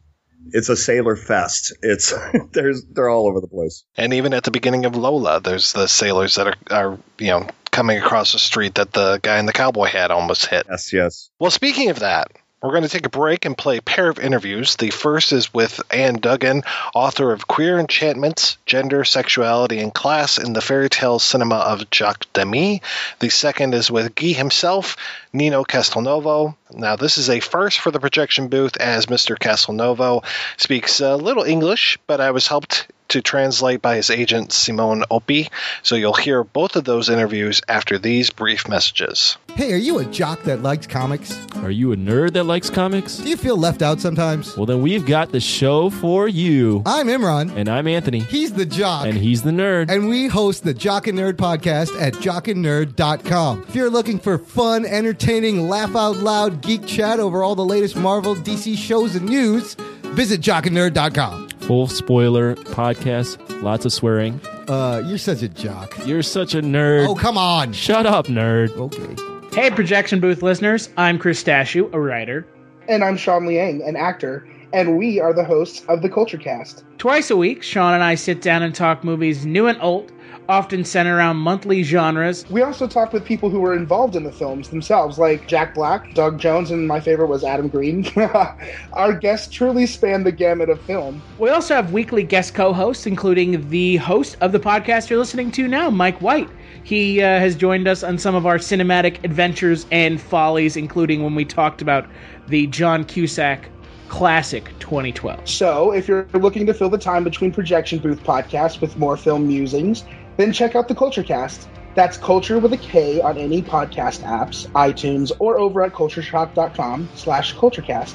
it's 0.51 0.69
a 0.69 0.75
sailor 0.75 1.15
fest. 1.15 1.75
It's 1.81 2.13
there's 2.51 2.83
they're 2.85 3.09
all 3.09 3.27
over 3.27 3.41
the 3.41 3.47
place. 3.47 3.83
and 3.95 4.13
even 4.13 4.33
at 4.33 4.43
the 4.43 4.51
beginning 4.51 4.85
of 4.85 4.95
Lola, 4.95 5.41
there's 5.41 5.73
the 5.73 5.87
sailors 5.87 6.35
that 6.35 6.47
are, 6.47 6.55
are, 6.71 6.99
you 7.19 7.27
know, 7.27 7.47
coming 7.77 7.99
across 7.99 8.31
the 8.31 8.39
street 8.39 8.73
that 8.73 8.91
the 8.91 9.19
guy 9.21 9.37
in 9.37 9.45
the 9.45 9.53
cowboy 9.53 9.85
hat 9.85 10.09
almost 10.09 10.47
hit. 10.47 10.65
Yes, 10.67 10.91
yes. 10.91 11.29
Well, 11.37 11.51
speaking 11.51 11.91
of 11.91 11.99
that, 11.99 12.31
we're 12.59 12.71
going 12.71 12.81
to 12.81 12.89
take 12.89 13.05
a 13.05 13.09
break 13.09 13.45
and 13.45 13.55
play 13.55 13.77
a 13.77 13.83
pair 13.83 14.09
of 14.09 14.17
interviews. 14.17 14.77
The 14.77 14.89
first 14.89 15.31
is 15.31 15.53
with 15.53 15.79
Anne 15.91 16.15
Duggan, 16.15 16.63
author 16.95 17.31
of 17.31 17.47
Queer 17.47 17.77
Enchantments, 17.77 18.57
Gender, 18.65 19.03
Sexuality, 19.03 19.77
and 19.77 19.93
Class 19.93 20.39
in 20.39 20.53
the 20.53 20.61
Fairy 20.61 20.89
Tale 20.89 21.19
Cinema 21.19 21.57
of 21.57 21.87
Jacques 21.91 22.25
Demy. 22.33 22.81
The 23.19 23.29
second 23.29 23.75
is 23.75 23.91
with 23.91 24.15
Guy 24.15 24.33
himself, 24.33 24.97
Nino 25.31 25.63
Castelnuovo. 25.63 26.55
Now, 26.73 26.95
this 26.95 27.19
is 27.19 27.29
a 27.29 27.41
first 27.41 27.77
for 27.77 27.91
the 27.91 27.99
projection 27.99 28.47
booth 28.47 28.75
as 28.77 29.05
Mr. 29.05 29.37
Castelnuovo 29.37 30.25
speaks 30.57 30.99
a 30.99 31.15
little 31.15 31.43
English, 31.43 31.99
but 32.07 32.21
I 32.21 32.31
was 32.31 32.47
helped 32.47 32.87
to 33.09 33.21
translate 33.21 33.81
by 33.81 33.95
his 33.95 34.09
agent 34.09 34.51
Simone 34.51 35.03
Oppi. 35.09 35.49
So 35.83 35.95
you'll 35.95 36.13
hear 36.13 36.43
both 36.43 36.75
of 36.75 36.83
those 36.83 37.09
interviews 37.09 37.61
after 37.67 37.97
these 37.97 38.29
brief 38.29 38.67
messages. 38.67 39.37
Hey, 39.55 39.73
are 39.73 39.77
you 39.77 39.99
a 39.99 40.05
jock 40.05 40.43
that 40.43 40.61
likes 40.61 40.87
comics? 40.87 41.39
Are 41.57 41.71
you 41.71 41.91
a 41.91 41.95
nerd 41.95 42.33
that 42.33 42.43
likes 42.43 42.69
comics? 42.69 43.17
Do 43.17 43.29
you 43.29 43.37
feel 43.37 43.57
left 43.57 43.81
out 43.81 43.99
sometimes? 43.99 44.55
Well, 44.55 44.65
then 44.65 44.81
we've 44.81 45.05
got 45.05 45.31
the 45.31 45.39
show 45.39 45.89
for 45.89 46.27
you. 46.27 46.83
I'm 46.85 47.07
Imran. 47.07 47.55
And 47.55 47.69
I'm 47.69 47.87
Anthony. 47.87 48.19
He's 48.19 48.53
the 48.53 48.65
jock. 48.65 49.07
And 49.07 49.17
he's 49.17 49.41
the 49.41 49.51
nerd. 49.51 49.89
And 49.89 50.09
we 50.09 50.27
host 50.27 50.63
the 50.63 50.73
Jock 50.73 51.07
and 51.07 51.17
Nerd 51.17 51.33
podcast 51.33 51.99
at 51.99 52.13
jockandnerd.com. 52.13 53.65
If 53.67 53.75
you're 53.75 53.89
looking 53.89 54.19
for 54.19 54.37
fun, 54.37 54.85
entertaining, 54.85 55.67
laugh 55.67 55.95
out 55.95 56.17
loud 56.17 56.61
geek 56.61 56.85
chat 56.85 57.19
over 57.19 57.43
all 57.43 57.55
the 57.55 57.65
latest 57.65 57.95
Marvel, 57.95 58.35
DC 58.35 58.77
shows, 58.77 59.15
and 59.15 59.27
news, 59.27 59.75
visit 60.13 60.41
jockandnerd.com. 60.41 61.46
Full 61.67 61.87
spoiler 61.87 62.55
podcast, 62.55 63.61
lots 63.61 63.83
of 63.83 63.91
swearing. 63.91 64.39
Uh, 64.69 65.01
you're 65.05 65.17
such 65.17 65.41
a 65.41 65.49
jock. 65.49 65.93
You're 66.07 66.23
such 66.23 66.55
a 66.55 66.61
nerd. 66.61 67.07
Oh, 67.09 67.13
come 67.13 67.37
on. 67.37 67.73
Shut 67.73 68.05
up, 68.05 68.27
nerd. 68.27 68.69
Okay. 68.77 69.53
Hey, 69.53 69.69
projection 69.69 70.21
booth 70.21 70.41
listeners. 70.41 70.89
I'm 70.95 71.19
Chris 71.19 71.43
Stashu, 71.43 71.93
a 71.93 71.99
writer. 71.99 72.47
And 72.87 73.03
I'm 73.03 73.17
Sean 73.17 73.45
Liang, 73.45 73.81
an 73.85 73.97
actor, 73.97 74.47
and 74.71 74.97
we 74.97 75.19
are 75.19 75.33
the 75.33 75.43
hosts 75.43 75.83
of 75.89 76.01
the 76.01 76.09
Culture 76.09 76.37
Cast. 76.37 76.85
Twice 76.99 77.29
a 77.29 77.35
week, 77.35 77.63
Sean 77.63 77.93
and 77.93 78.01
I 78.01 78.15
sit 78.15 78.41
down 78.41 78.63
and 78.63 78.73
talk 78.73 79.03
movies 79.03 79.45
new 79.45 79.67
and 79.67 79.77
old, 79.81 80.09
often 80.49 80.83
centered 80.85 81.17
around 81.17 81.37
monthly 81.37 81.83
genres. 81.83 82.45
We 82.49 82.61
also 82.61 82.87
talked 82.87 83.13
with 83.13 83.25
people 83.25 83.49
who 83.49 83.59
were 83.59 83.75
involved 83.75 84.15
in 84.15 84.23
the 84.23 84.31
films 84.31 84.69
themselves, 84.69 85.17
like 85.17 85.47
Jack 85.47 85.75
Black, 85.75 86.13
Doug 86.13 86.39
Jones, 86.39 86.71
and 86.71 86.87
my 86.87 86.99
favorite 86.99 87.27
was 87.27 87.43
Adam 87.43 87.67
Green. 87.67 88.05
Our 88.93 89.13
guests 89.13 89.53
truly 89.53 89.85
span 89.85 90.23
the 90.23 90.31
gamut 90.31 90.69
of 90.69 90.81
film. 90.83 91.21
We 91.37 91.49
also 91.49 91.75
have 91.75 91.91
weekly 91.91 92.23
guest 92.23 92.53
co 92.53 92.73
hosts, 92.73 93.05
including 93.05 93.69
the 93.69 93.97
host 93.97 94.37
of 94.41 94.51
the 94.51 94.59
podcast 94.59 95.09
you're 95.09 95.19
listening 95.19 95.51
to 95.51 95.67
now, 95.67 95.89
Mike 95.89 96.19
White. 96.21 96.49
He 96.83 97.21
uh, 97.21 97.39
has 97.39 97.55
joined 97.55 97.87
us 97.87 98.03
on 98.03 98.17
some 98.17 98.35
of 98.35 98.45
our 98.45 98.57
cinematic 98.57 99.23
adventures 99.23 99.85
and 99.91 100.19
follies, 100.21 100.77
including 100.77 101.23
when 101.23 101.35
we 101.35 101.45
talked 101.45 101.81
about 101.81 102.07
the 102.47 102.67
John 102.67 103.03
Cusack 103.03 103.69
Classic 104.07 104.71
2012. 104.79 105.47
So, 105.49 105.91
if 105.91 106.07
you're 106.07 106.27
looking 106.33 106.65
to 106.65 106.73
fill 106.73 106.89
the 106.89 106.97
time 106.97 107.23
between 107.23 107.51
projection 107.51 107.99
booth 107.99 108.23
podcasts 108.23 108.79
with 108.79 108.97
more 108.97 109.17
film 109.17 109.47
musings, 109.47 110.05
then 110.37 110.53
check 110.53 110.75
out 110.75 110.87
the 110.87 110.95
Culture 110.95 111.23
Cast. 111.23 111.67
That's 111.95 112.15
culture 112.17 112.59
with 112.59 112.71
a 112.73 112.77
K 112.77 113.19
on 113.21 113.37
any 113.37 113.61
podcast 113.61 114.21
apps, 114.21 114.67
iTunes, 114.69 115.31
or 115.39 115.57
over 115.57 115.83
at 115.83 115.93
cultureshock.com 115.93 117.09
slash 117.15 117.55
culturecast. 117.55 118.13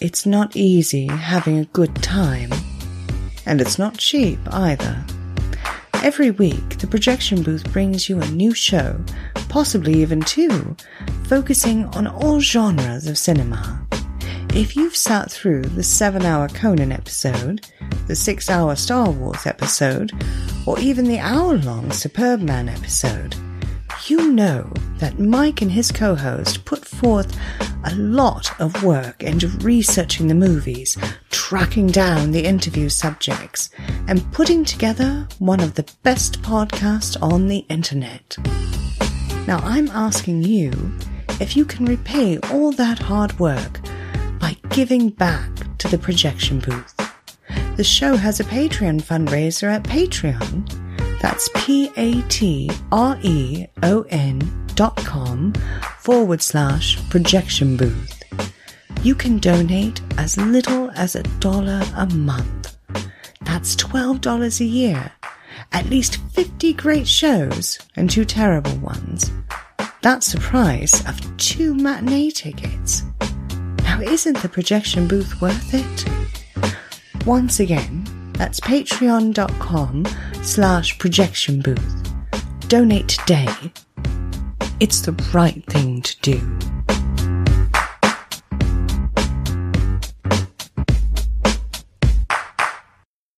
It's 0.00 0.26
not 0.26 0.54
easy 0.54 1.06
having 1.06 1.58
a 1.58 1.64
good 1.66 1.94
time. 2.02 2.50
And 3.46 3.60
it's 3.60 3.78
not 3.78 3.96
cheap 3.96 4.38
either. 4.52 5.04
Every 6.02 6.30
week, 6.32 6.78
the 6.78 6.86
projection 6.86 7.42
booth 7.42 7.72
brings 7.72 8.08
you 8.08 8.20
a 8.20 8.26
new 8.26 8.52
show, 8.52 9.00
possibly 9.48 9.94
even 10.02 10.20
two, 10.20 10.76
focusing 11.24 11.86
on 11.96 12.06
all 12.06 12.40
genres 12.40 13.06
of 13.06 13.16
cinema. 13.16 13.86
If 14.54 14.76
you've 14.76 14.94
sat 14.94 15.32
through 15.32 15.62
the 15.62 15.82
seven 15.82 16.24
hour 16.24 16.46
Conan 16.46 16.92
episode, 16.92 17.66
the 18.06 18.14
six 18.14 18.48
hour 18.48 18.76
Star 18.76 19.10
Wars 19.10 19.46
episode, 19.46 20.12
or 20.64 20.78
even 20.78 21.06
the 21.06 21.18
hour 21.18 21.54
long 21.54 21.90
Superbman 21.90 22.68
episode, 22.68 23.34
you 24.06 24.30
know 24.30 24.72
that 24.98 25.18
Mike 25.18 25.60
and 25.60 25.72
his 25.72 25.90
co 25.90 26.14
host 26.14 26.64
put 26.66 26.84
forth 26.84 27.36
a 27.82 27.96
lot 27.96 28.60
of 28.60 28.84
work 28.84 29.24
into 29.24 29.48
researching 29.58 30.28
the 30.28 30.36
movies, 30.36 30.96
tracking 31.30 31.88
down 31.88 32.30
the 32.30 32.44
interview 32.44 32.88
subjects, 32.88 33.70
and 34.06 34.32
putting 34.32 34.64
together 34.64 35.26
one 35.40 35.58
of 35.58 35.74
the 35.74 35.92
best 36.04 36.40
podcasts 36.42 37.20
on 37.20 37.48
the 37.48 37.66
internet. 37.68 38.36
Now 39.48 39.58
I'm 39.64 39.88
asking 39.88 40.44
you 40.44 40.70
if 41.40 41.56
you 41.56 41.64
can 41.64 41.86
repay 41.86 42.38
all 42.52 42.70
that 42.70 43.00
hard 43.00 43.36
work 43.40 43.80
by 44.44 44.54
giving 44.68 45.08
back 45.08 45.50
to 45.78 45.88
the 45.88 45.96
projection 45.96 46.58
booth. 46.58 46.94
The 47.78 47.82
show 47.82 48.14
has 48.14 48.40
a 48.40 48.44
Patreon 48.44 49.00
fundraiser 49.00 49.72
at 49.72 49.84
Patreon. 49.84 50.68
That's 51.22 51.48
P 51.54 51.90
A 51.96 52.20
T 52.28 52.70
R 52.92 53.18
E 53.22 53.64
O 53.82 54.04
N 54.10 54.66
dot 54.74 54.98
com 54.98 55.54
forward 56.00 56.42
slash 56.42 56.98
projection 57.08 57.78
booth. 57.78 58.22
You 59.02 59.14
can 59.14 59.38
donate 59.38 60.02
as 60.18 60.36
little 60.36 60.90
as 60.90 61.16
a 61.16 61.22
dollar 61.40 61.82
a 61.96 62.04
month. 62.14 62.76
That's 63.46 63.74
$12 63.76 64.60
a 64.60 64.64
year. 64.64 65.10
At 65.72 65.88
least 65.88 66.18
50 66.34 66.74
great 66.74 67.08
shows 67.08 67.78
and 67.96 68.10
two 68.10 68.26
terrible 68.26 68.76
ones. 68.76 69.32
That's 70.02 70.32
the 70.32 70.40
price 70.40 71.00
of 71.08 71.34
two 71.38 71.74
matinee 71.74 72.30
tickets. 72.30 73.04
Now, 73.94 74.00
isn't 74.00 74.42
the 74.42 74.48
projection 74.48 75.06
booth 75.06 75.40
worth 75.40 75.72
it? 75.72 77.24
Once 77.24 77.60
again, 77.60 78.02
that's 78.32 78.58
patreon.com 78.58 80.04
slash 80.42 80.98
projection 80.98 81.60
booth. 81.60 82.12
Donate 82.66 83.06
today. 83.06 83.46
It's 84.80 85.02
the 85.02 85.12
right 85.32 85.64
thing 85.66 86.02
to 86.02 86.20
do. 86.22 86.58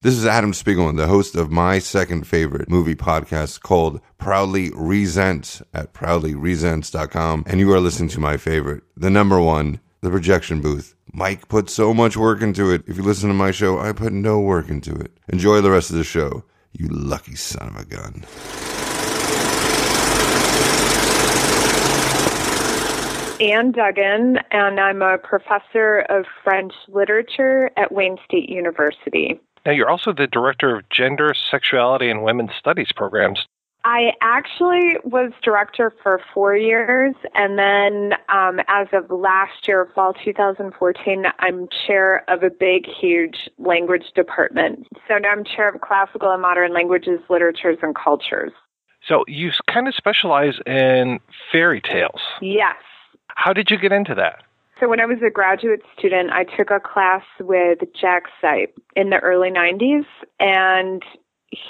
This 0.01 0.15
is 0.15 0.25
Adam 0.25 0.53
Spiegelman, 0.53 0.97
the 0.97 1.07
host 1.07 1.35
of 1.35 1.51
my 1.51 1.79
second 1.81 2.27
favorite 2.27 2.71
movie 2.71 2.95
podcast 2.95 3.61
called 3.61 4.01
Proudly 4.17 4.71
Resent 4.75 5.61
at 5.75 5.93
proudlyresents.com. 5.93 7.45
And 7.47 7.61
you 7.61 7.71
are 7.75 7.81
listening 7.81 8.09
to 8.11 8.21
my 8.21 8.39
favorite, 8.39 8.85
the 8.97 9.11
number 9.11 9.39
one, 9.39 9.81
The 10.03 10.11
Projection 10.11 10.61
Booth. 10.61 10.95
Mike 11.13 11.49
put 11.49 11.71
so 11.71 11.95
much 11.95 12.17
work 12.17 12.43
into 12.43 12.71
it. 12.71 12.83
If 12.87 12.99
you 12.99 13.03
listen 13.03 13.29
to 13.29 13.35
my 13.35 13.51
show, 13.51 13.79
I 13.79 13.93
put 13.93 14.13
no 14.13 14.39
work 14.39 14.69
into 14.69 14.95
it. 14.95 15.17
Enjoy 15.29 15.61
the 15.61 15.71
rest 15.71 15.91
of 15.91 15.97
the 15.97 16.05
show, 16.05 16.45
you 16.73 16.89
lucky 16.89 17.35
son 17.35 17.69
of 17.69 17.77
a 17.77 17.85
gun. 17.85 18.25
Anne 23.41 23.73
Duggan, 23.73 24.39
and 24.51 24.81
I'm 24.81 25.03
a 25.03 25.19
professor 25.19 26.07
of 26.09 26.25
French 26.43 26.73
literature 26.89 27.71
at 27.77 27.93
Wayne 27.93 28.17
State 28.25 28.49
University. 28.49 29.41
Now, 29.65 29.73
you're 29.73 29.91
also 29.91 30.13
the 30.13 30.27
director 30.27 30.77
of 30.77 30.89
Gender, 30.91 31.35
Sexuality, 31.51 32.09
and 32.09 32.23
Women's 32.23 32.53
Studies 32.59 32.93
programs. 32.95 33.47
I 33.87 34.15
actually 34.21 34.97
was 35.05 35.31
director 35.45 35.95
for 36.03 36.21
four 36.35 36.57
years, 36.57 37.15
and 37.35 37.57
then 37.57 38.15
um, 38.29 38.59
as 38.67 38.89
of 38.93 39.09
last 39.13 39.69
year, 39.69 39.89
fall 39.95 40.13
2014, 40.25 41.25
I'm 41.39 41.69
chair 41.87 42.29
of 42.29 42.43
a 42.43 42.51
big, 42.51 42.85
huge 42.85 43.49
language 43.59 44.07
department. 44.17 44.89
So 45.07 45.19
now 45.19 45.29
I'm 45.29 45.45
chair 45.45 45.69
of 45.73 45.81
classical 45.83 46.33
and 46.33 46.43
modern 46.43 46.75
languages, 46.75 47.21
literatures, 47.31 47.79
and 47.81 47.95
cultures. 47.95 48.51
So 49.07 49.23
you 49.29 49.53
kind 49.73 49.87
of 49.87 49.95
specialize 49.95 50.55
in 50.67 51.21
fairy 51.53 51.81
tales. 51.81 52.21
Yes. 52.43 52.75
How 53.29 53.53
did 53.53 53.71
you 53.71 53.79
get 53.79 53.93
into 53.93 54.17
that? 54.17 54.43
So 54.81 54.89
when 54.89 55.01
I 55.01 55.07
was 55.07 55.19
a 55.25 55.31
graduate 55.31 55.83
student, 55.97 56.33
I 56.33 56.43
took 56.43 56.73
a 56.73 56.81
class 56.81 57.23
with 57.39 57.79
Jack 57.99 58.25
Zipes 58.43 58.75
in 58.97 59.11
the 59.11 59.21
early 59.21 59.51
90s, 59.51 60.07
and 60.41 61.05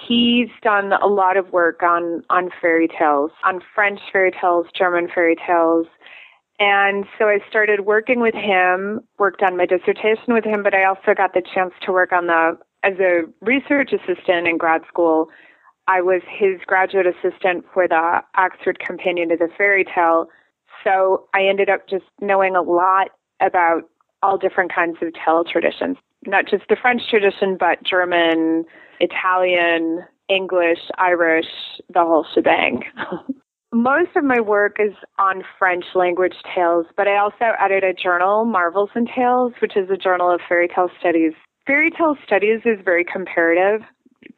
he's 0.07 0.49
done 0.63 0.93
a 0.93 1.07
lot 1.07 1.37
of 1.37 1.53
work 1.53 1.83
on 1.83 2.23
on 2.31 2.51
fairy 2.61 2.89
tales, 2.89 3.31
on 3.45 3.61
French 3.75 4.01
fairy 4.13 4.31
tales, 4.31 4.67
German 4.77 5.09
fairy 5.13 5.37
tales. 5.47 5.87
And 6.59 7.05
so 7.19 7.27
I 7.27 7.39
started 7.49 7.81
working 7.81 8.21
with 8.21 8.35
him, 8.35 9.01
worked 9.19 9.43
on 9.43 9.57
my 9.57 9.67
dissertation 9.67 10.33
with 10.33 10.45
him, 10.45 10.63
but 10.63 10.75
I 10.75 10.85
also 10.85 11.13
got 11.15 11.35
the 11.35 11.43
chance 11.55 11.75
to 11.83 11.93
work 11.93 12.13
on 12.13 12.27
the 12.27 12.59
as 12.83 12.95
a 13.01 13.25
research 13.41 13.93
assistant 13.93 14.47
in 14.47 14.57
grad 14.59 14.83
school. 14.89 15.29
I 15.89 16.01
was 16.01 16.23
his 16.29 16.61
graduate 16.67 17.07
assistant 17.07 17.65
for 17.73 17.87
the 17.87 18.21
Oxford 18.37 18.79
Companion 18.79 19.29
to 19.29 19.37
the 19.37 19.49
Fairy 19.57 19.85
Tale. 19.85 20.29
So 20.83 21.29
I 21.35 21.47
ended 21.47 21.69
up 21.69 21.89
just 21.89 22.05
knowing 22.21 22.57
a 22.57 22.63
lot 22.63 23.09
about 23.41 23.83
all 24.23 24.39
different 24.39 24.75
kinds 24.75 24.97
of 25.03 25.13
tale 25.13 25.45
traditions, 25.45 25.97
not 26.27 26.47
just 26.49 26.65
the 26.69 26.77
French 26.81 27.03
tradition, 27.09 27.57
but 27.59 27.83
German, 27.83 28.65
Italian, 29.01 30.05
English, 30.29 30.79
Irish, 30.99 31.47
the 31.93 32.01
whole 32.01 32.27
shebang. 32.35 32.83
Most 33.73 34.17
of 34.17 34.25
my 34.25 34.41
work 34.41 34.77
is 34.79 34.95
on 35.19 35.43
French 35.59 35.85
language 35.95 36.37
tales, 36.55 36.87
but 36.97 37.09
I 37.09 37.19
also 37.19 37.53
edit 37.61 37.85
a 37.85 37.93
journal, 37.93 38.45
Marvels 38.45 38.91
and 38.95 39.09
Tales, 39.15 39.53
which 39.61 39.77
is 39.77 39.91
a 39.91 39.97
journal 39.97 40.31
of 40.33 40.41
fairy 40.49 40.69
tale 40.69 40.89
studies. 40.99 41.33
Fairy 41.67 41.91
tale 41.91 42.17
studies 42.25 42.61
is 42.65 42.79
very 42.85 43.05
comparative. 43.05 43.83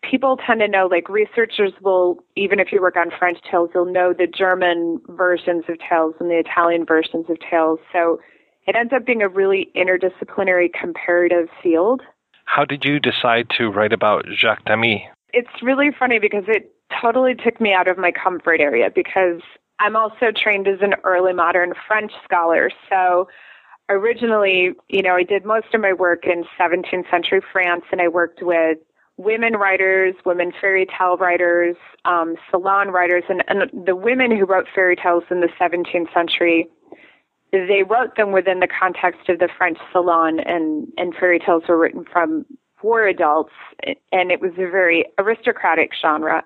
People 0.03 0.39
tend 0.45 0.61
to 0.61 0.69
know, 0.69 0.87
like 0.91 1.09
researchers 1.09 1.73
will, 1.83 2.19
even 2.37 2.59
if 2.59 2.73
you 2.73 2.81
work 2.81 2.97
on 2.97 3.11
French 3.19 3.39
tales, 3.51 3.71
you'll 3.75 3.93
know 3.93 4.13
the 4.13 4.27
German 4.27 5.01
versions 5.09 5.65
of 5.69 5.77
tales 5.89 6.15
and 6.21 6.31
the 6.31 6.39
Italian 6.39 6.85
versions 6.87 7.27
of 7.29 7.37
tales. 7.51 7.79
So 7.93 8.19
it 8.67 8.77
ends 8.77 8.93
up 8.95 9.07
being 9.07 9.23
a 9.23 9.29
really 9.29 9.71
interdisciplinary 9.77 10.69
comparative 10.73 11.49
field. 11.63 12.03
How 12.49 12.65
did 12.65 12.83
you 12.85 12.99
decide 12.99 13.51
to 13.59 13.69
write 13.69 13.93
about 13.93 14.25
Jacques 14.33 14.65
Demy? 14.65 15.07
It's 15.35 15.63
really 15.63 15.91
funny 15.97 16.19
because 16.19 16.45
it 16.49 16.73
totally 17.01 17.35
took 17.35 17.61
me 17.61 17.75
out 17.75 17.89
of 17.89 17.99
my 17.99 18.11
comfort 18.11 18.59
area 18.59 18.89
because 18.93 19.43
I'm 19.79 19.95
also 19.95 20.33
trained 20.35 20.67
as 20.67 20.81
an 20.81 20.95
early 21.05 21.35
modern 21.35 21.75
French 21.87 22.11
scholar. 22.25 22.71
So 22.89 23.29
originally, 23.91 24.73
you 24.89 25.03
know, 25.03 25.15
I 25.15 25.25
did 25.25 25.45
most 25.45 25.75
of 25.75 25.83
my 25.83 25.93
work 25.93 26.25
in 26.25 26.45
17th 26.59 27.11
century 27.11 27.43
France 27.53 27.85
and 27.93 28.01
I 28.01 28.09
worked 28.09 28.43
with 28.43 28.79
women 29.19 29.53
writers, 29.55 30.15
women 30.25 30.51
fairy 30.59 30.87
tale 30.87 31.19
writers, 31.19 31.77
um, 32.07 32.37
salon 32.51 32.89
writers, 32.89 33.25
and, 33.29 33.45
and 33.49 33.87
the 33.87 33.95
women 33.95 34.35
who 34.35 34.47
wrote 34.47 34.67
fairy 34.75 34.97
tales 34.97 35.25
in 35.31 35.41
the 35.41 35.51
17th 35.61 36.13
century 36.15 36.67
they 37.51 37.83
wrote 37.89 38.17
them 38.17 38.33
within 38.33 38.61
the 38.61 38.69
context 38.69 39.29
of 39.29 39.39
the 39.39 39.49
French 39.57 39.79
salon, 39.93 40.41
and, 40.41 40.89
and 40.97 41.15
fairy 41.15 41.39
tales 41.39 41.63
were 41.69 41.79
written 41.79 42.05
from 42.11 42.45
for 42.81 43.07
adults, 43.07 43.53
and 44.13 44.31
it 44.31 44.41
was 44.41 44.53
a 44.53 44.71
very 44.71 45.05
aristocratic 45.19 45.91
genre. 46.01 46.45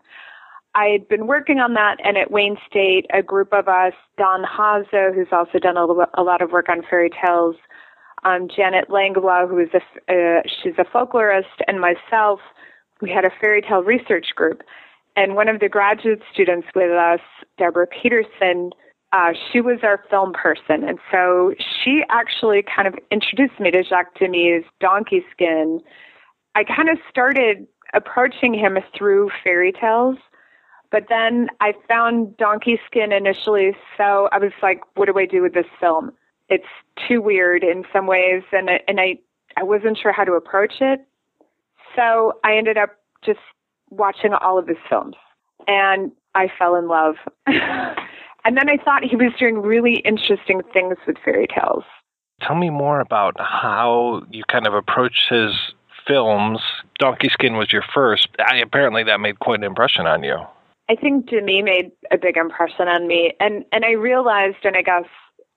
I 0.74 0.86
had 0.86 1.06
been 1.06 1.26
working 1.26 1.58
on 1.58 1.74
that, 1.74 1.98
and 2.02 2.16
at 2.16 2.30
Wayne 2.30 2.56
State, 2.66 3.06
a 3.12 3.22
group 3.22 3.52
of 3.52 3.68
us, 3.68 3.92
Don 4.16 4.42
Haase, 4.44 5.14
who's 5.14 5.28
also 5.30 5.58
done 5.58 5.76
a, 5.76 5.84
a 6.14 6.22
lot 6.22 6.40
of 6.40 6.50
work 6.50 6.70
on 6.70 6.82
fairy 6.88 7.10
tales, 7.10 7.56
um, 8.24 8.48
Janet 8.48 8.88
Langlois, 8.88 9.46
who 9.46 9.58
is 9.58 9.68
a 9.74 10.38
uh, 10.38 10.42
she's 10.62 10.74
a 10.78 10.84
folklorist, 10.84 11.60
and 11.66 11.80
myself, 11.80 12.40
we 13.00 13.10
had 13.10 13.24
a 13.24 13.30
fairy 13.40 13.60
tale 13.60 13.82
research 13.82 14.28
group. 14.34 14.62
And 15.14 15.34
one 15.34 15.48
of 15.48 15.60
the 15.60 15.68
graduate 15.68 16.22
students 16.32 16.68
with 16.74 16.90
us, 16.90 17.20
Deborah 17.58 17.86
Peterson, 17.86 18.70
uh, 19.12 19.32
she 19.50 19.60
was 19.60 19.78
our 19.82 20.02
film 20.10 20.32
person. 20.32 20.84
And 20.84 20.98
so 21.10 21.54
she 21.82 22.02
actually 22.08 22.62
kind 22.62 22.88
of 22.88 22.94
introduced 23.10 23.60
me 23.60 23.70
to 23.70 23.82
Jacques 23.82 24.18
Demy's 24.18 24.64
Donkey 24.80 25.24
Skin. 25.30 25.80
I 26.54 26.64
kind 26.64 26.88
of 26.88 26.98
started 27.10 27.66
approaching 27.94 28.54
him 28.54 28.78
through 28.96 29.30
fairy 29.44 29.72
tales, 29.72 30.16
But 30.90 31.04
then 31.08 31.48
I 31.60 31.72
found 31.88 32.36
Donkey 32.36 32.78
Skin 32.86 33.12
initially, 33.12 33.72
so 33.96 34.28
I 34.30 34.38
was 34.38 34.52
like, 34.62 34.80
what 34.94 35.06
do 35.06 35.18
I 35.18 35.26
do 35.26 35.42
with 35.42 35.54
this 35.54 35.66
film? 35.80 36.12
It's 36.48 36.64
too 37.08 37.22
weird 37.22 37.64
in 37.64 37.84
some 37.92 38.06
ways, 38.06 38.42
and 38.52 38.68
and 38.86 39.00
I 39.00 39.18
I 39.56 39.62
wasn't 39.62 39.98
sure 39.98 40.12
how 40.12 40.24
to 40.24 40.32
approach 40.32 40.74
it. 40.80 41.00
So 41.96 42.38
I 42.44 42.56
ended 42.56 42.76
up 42.76 42.90
just 43.24 43.40
watching 43.90 44.34
all 44.34 44.58
of 44.58 44.68
his 44.68 44.76
films, 44.88 45.16
and 45.66 46.12
I 46.34 46.48
fell 46.58 46.76
in 46.76 46.88
love. 46.88 47.16
and 48.44 48.56
then 48.56 48.68
I 48.68 48.76
thought 48.82 49.04
he 49.04 49.16
was 49.16 49.32
doing 49.38 49.62
really 49.62 49.96
interesting 50.04 50.62
things 50.72 50.96
with 51.06 51.16
fairy 51.24 51.46
tales. 51.46 51.84
Tell 52.40 52.56
me 52.56 52.70
more 52.70 53.00
about 53.00 53.36
how 53.38 54.22
you 54.30 54.42
kind 54.50 54.66
of 54.66 54.74
approached 54.74 55.28
his 55.28 55.52
films. 56.06 56.60
Donkey 56.98 57.28
Skin 57.28 57.56
was 57.56 57.72
your 57.72 57.84
first. 57.94 58.28
I, 58.38 58.56
apparently, 58.56 59.04
that 59.04 59.20
made 59.20 59.38
quite 59.38 59.60
an 59.60 59.64
impression 59.64 60.06
on 60.06 60.24
you. 60.24 60.38
I 60.88 60.96
think 60.96 61.30
Demy 61.30 61.62
made 61.62 61.92
a 62.10 62.18
big 62.18 62.36
impression 62.36 62.88
on 62.88 63.06
me, 63.06 63.34
and 63.38 63.64
and 63.72 63.84
I 63.84 63.92
realized, 63.92 64.64
and 64.64 64.76
I 64.76 64.82
guess 64.82 65.04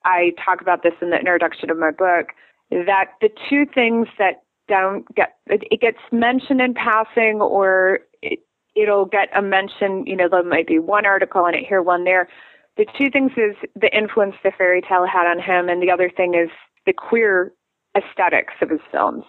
I 0.05 0.33
talk 0.43 0.61
about 0.61 0.83
this 0.83 0.93
in 1.01 1.09
the 1.09 1.17
introduction 1.17 1.69
of 1.71 1.77
my 1.77 1.91
book, 1.91 2.27
that 2.69 3.05
the 3.21 3.29
two 3.49 3.65
things 3.65 4.07
that 4.19 4.43
don't 4.67 5.03
get 5.15 5.35
it, 5.47 5.63
it 5.71 5.81
gets 5.81 5.97
mentioned 6.11 6.61
in 6.61 6.75
passing, 6.75 7.41
or 7.41 8.01
it, 8.21 8.39
it'll 8.75 9.05
get 9.05 9.29
a 9.35 9.41
mention. 9.41 10.05
You 10.05 10.15
know, 10.15 10.29
there 10.29 10.43
might 10.43 10.67
be 10.67 10.77
one 10.77 11.05
article 11.05 11.43
on 11.43 11.55
it 11.55 11.65
here, 11.67 11.81
one 11.81 12.03
there. 12.03 12.29
The 12.77 12.85
two 12.97 13.09
things 13.09 13.31
is 13.37 13.55
the 13.75 13.95
influence 13.95 14.35
the 14.43 14.51
fairy 14.57 14.81
tale 14.81 15.05
had 15.05 15.27
on 15.27 15.39
him, 15.39 15.69
and 15.69 15.81
the 15.81 15.91
other 15.91 16.09
thing 16.09 16.33
is 16.35 16.49
the 16.85 16.93
queer 16.93 17.53
aesthetics 17.97 18.53
of 18.61 18.69
his 18.69 18.81
films. 18.91 19.23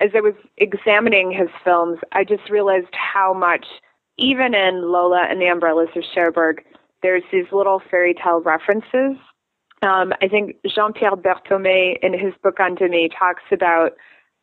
As 0.00 0.10
I 0.14 0.20
was 0.20 0.34
examining 0.58 1.32
his 1.32 1.48
films, 1.64 1.98
I 2.12 2.24
just 2.24 2.50
realized 2.50 2.92
how 2.92 3.32
much, 3.32 3.66
even 4.18 4.54
in 4.54 4.90
Lola 4.90 5.26
and 5.28 5.40
the 5.40 5.46
Umbrellas 5.46 5.88
of 5.96 6.04
Cherbourg, 6.14 6.62
there's 7.02 7.22
these 7.32 7.46
little 7.52 7.82
fairy 7.90 8.14
tale 8.14 8.40
references. 8.42 9.16
Um, 9.82 10.12
I 10.20 10.28
think 10.28 10.56
Jean 10.66 10.92
Pierre 10.92 11.16
Berthomé, 11.16 11.96
in 12.02 12.12
his 12.12 12.34
book 12.42 12.60
on 12.60 12.74
Demy, 12.74 13.08
talks 13.18 13.42
about 13.50 13.92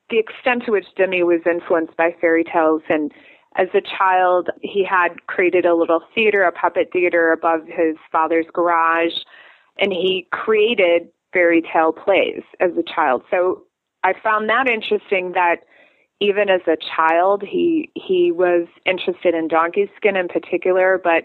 the 0.10 0.18
extent 0.18 0.64
to 0.66 0.72
which 0.72 0.88
Demy 0.96 1.22
was 1.24 1.42
influenced 1.46 1.96
by 1.96 2.16
fairy 2.20 2.44
tales. 2.44 2.82
And 2.90 3.12
as 3.58 3.68
a 3.74 3.82
child, 3.82 4.50
he 4.62 4.86
had 4.86 5.26
created 5.26 5.66
a 5.66 5.76
little 5.76 6.02
theater, 6.14 6.44
a 6.44 6.52
puppet 6.52 6.90
theater 6.94 7.32
above 7.32 7.62
his 7.66 7.98
father's 8.12 8.46
garage, 8.54 9.14
and 9.80 9.92
he 9.92 10.28
created 10.32 11.10
fairy 11.34 11.62
tale 11.62 11.92
plays 11.92 12.44
as 12.60 12.72
a 12.78 12.84
child. 12.84 13.24
So 13.32 13.64
I 14.04 14.14
found 14.24 14.48
that 14.50 14.70
interesting 14.70 15.32
that 15.34 15.58
even 16.20 16.50
as 16.50 16.62
a 16.68 16.78
child, 16.96 17.44
he 17.44 17.92
he 17.96 18.32
was 18.32 18.68
interested 18.86 19.34
in 19.34 19.48
donkey 19.48 19.90
skin 19.96 20.16
in 20.16 20.28
particular, 20.28 21.00
but 21.04 21.24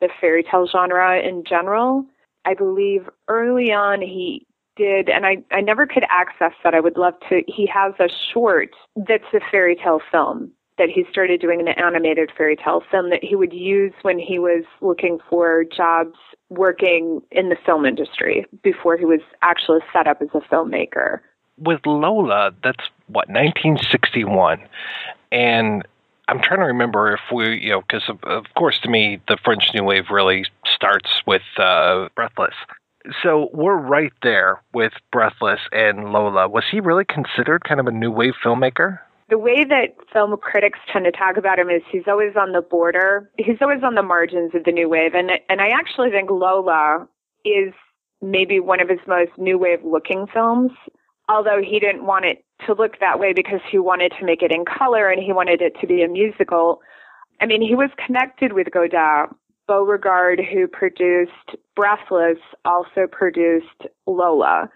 the 0.00 0.08
fairy 0.20 0.42
tale 0.42 0.66
genre 0.66 1.18
in 1.18 1.44
general. 1.44 2.04
I 2.44 2.54
believe 2.54 3.08
early 3.28 3.72
on 3.72 4.00
he 4.00 4.46
did, 4.76 5.08
and 5.08 5.26
I, 5.26 5.38
I 5.50 5.60
never 5.62 5.86
could 5.86 6.04
access 6.08 6.52
that. 6.62 6.74
I 6.74 6.80
would 6.80 6.96
love 6.96 7.14
to. 7.28 7.42
He 7.48 7.66
has 7.66 7.92
a 7.98 8.08
short 8.32 8.70
that's 8.94 9.24
a 9.34 9.40
fairy 9.50 9.74
tale 9.74 10.00
film 10.10 10.52
that 10.78 10.88
he 10.88 11.04
started 11.10 11.40
doing 11.40 11.60
an 11.60 11.68
animated 11.68 12.30
fairy 12.36 12.56
tale 12.56 12.82
film 12.90 13.10
that 13.10 13.22
he 13.22 13.34
would 13.34 13.52
use 13.52 13.92
when 14.02 14.18
he 14.18 14.38
was 14.38 14.64
looking 14.80 15.18
for 15.28 15.64
jobs 15.64 16.16
working 16.48 17.20
in 17.30 17.48
the 17.48 17.56
film 17.64 17.84
industry 17.84 18.46
before 18.62 18.96
he 18.96 19.04
was 19.04 19.20
actually 19.42 19.80
set 19.92 20.06
up 20.06 20.20
as 20.20 20.28
a 20.34 20.40
filmmaker. 20.52 21.20
With 21.58 21.80
Lola, 21.86 22.52
that's 22.62 22.84
what 23.06 23.28
1961, 23.28 24.60
and 25.32 25.82
I'm 26.28 26.40
trying 26.42 26.60
to 26.60 26.66
remember 26.66 27.14
if 27.14 27.20
we, 27.32 27.58
you 27.58 27.70
know, 27.70 27.80
because 27.80 28.02
of, 28.08 28.22
of 28.24 28.44
course 28.56 28.78
to 28.80 28.90
me 28.90 29.20
the 29.28 29.38
French 29.44 29.70
New 29.74 29.84
Wave 29.84 30.10
really 30.10 30.44
starts 30.66 31.22
with 31.26 31.42
uh, 31.56 32.08
Breathless. 32.14 32.54
So 33.22 33.48
we're 33.52 33.76
right 33.76 34.12
there 34.22 34.60
with 34.74 34.92
Breathless 35.12 35.60
and 35.70 36.12
Lola. 36.12 36.48
Was 36.48 36.64
he 36.70 36.80
really 36.80 37.04
considered 37.04 37.64
kind 37.64 37.78
of 37.78 37.86
a 37.86 37.92
new 37.92 38.10
wave 38.10 38.34
filmmaker? 38.44 38.98
The 39.28 39.38
way 39.38 39.64
that 39.64 39.96
film 40.12 40.36
critics 40.40 40.78
tend 40.92 41.04
to 41.04 41.10
talk 41.10 41.36
about 41.36 41.58
him 41.58 41.68
is 41.68 41.82
he's 41.90 42.06
always 42.06 42.36
on 42.36 42.52
the 42.52 42.62
border. 42.62 43.30
He's 43.38 43.60
always 43.60 43.82
on 43.82 43.96
the 43.96 44.02
margins 44.02 44.54
of 44.54 44.64
the 44.64 44.72
new 44.72 44.88
wave, 44.88 45.14
and 45.14 45.30
and 45.48 45.60
I 45.60 45.68
actually 45.68 46.10
think 46.10 46.30
Lola 46.30 47.08
is 47.44 47.74
maybe 48.22 48.60
one 48.60 48.80
of 48.80 48.88
his 48.88 49.00
most 49.06 49.32
new 49.36 49.58
wave 49.58 49.84
looking 49.84 50.26
films. 50.32 50.72
Although 51.28 51.60
he 51.60 51.80
didn't 51.80 52.06
want 52.06 52.24
it 52.24 52.44
to 52.66 52.74
look 52.74 53.00
that 53.00 53.18
way 53.18 53.32
because 53.32 53.60
he 53.68 53.78
wanted 53.78 54.12
to 54.18 54.24
make 54.24 54.42
it 54.42 54.52
in 54.52 54.64
color 54.64 55.10
and 55.10 55.20
he 55.20 55.32
wanted 55.32 55.60
it 55.60 55.74
to 55.80 55.86
be 55.86 56.02
a 56.02 56.08
musical. 56.08 56.80
I 57.40 57.46
mean, 57.46 57.60
he 57.60 57.74
was 57.74 57.90
connected 58.04 58.52
with 58.52 58.70
Godard. 58.70 59.30
Beauregard, 59.66 60.40
who 60.40 60.68
produced 60.68 61.56
Breathless, 61.74 62.38
also 62.64 63.06
produced 63.10 63.86
Lola. 64.06 64.70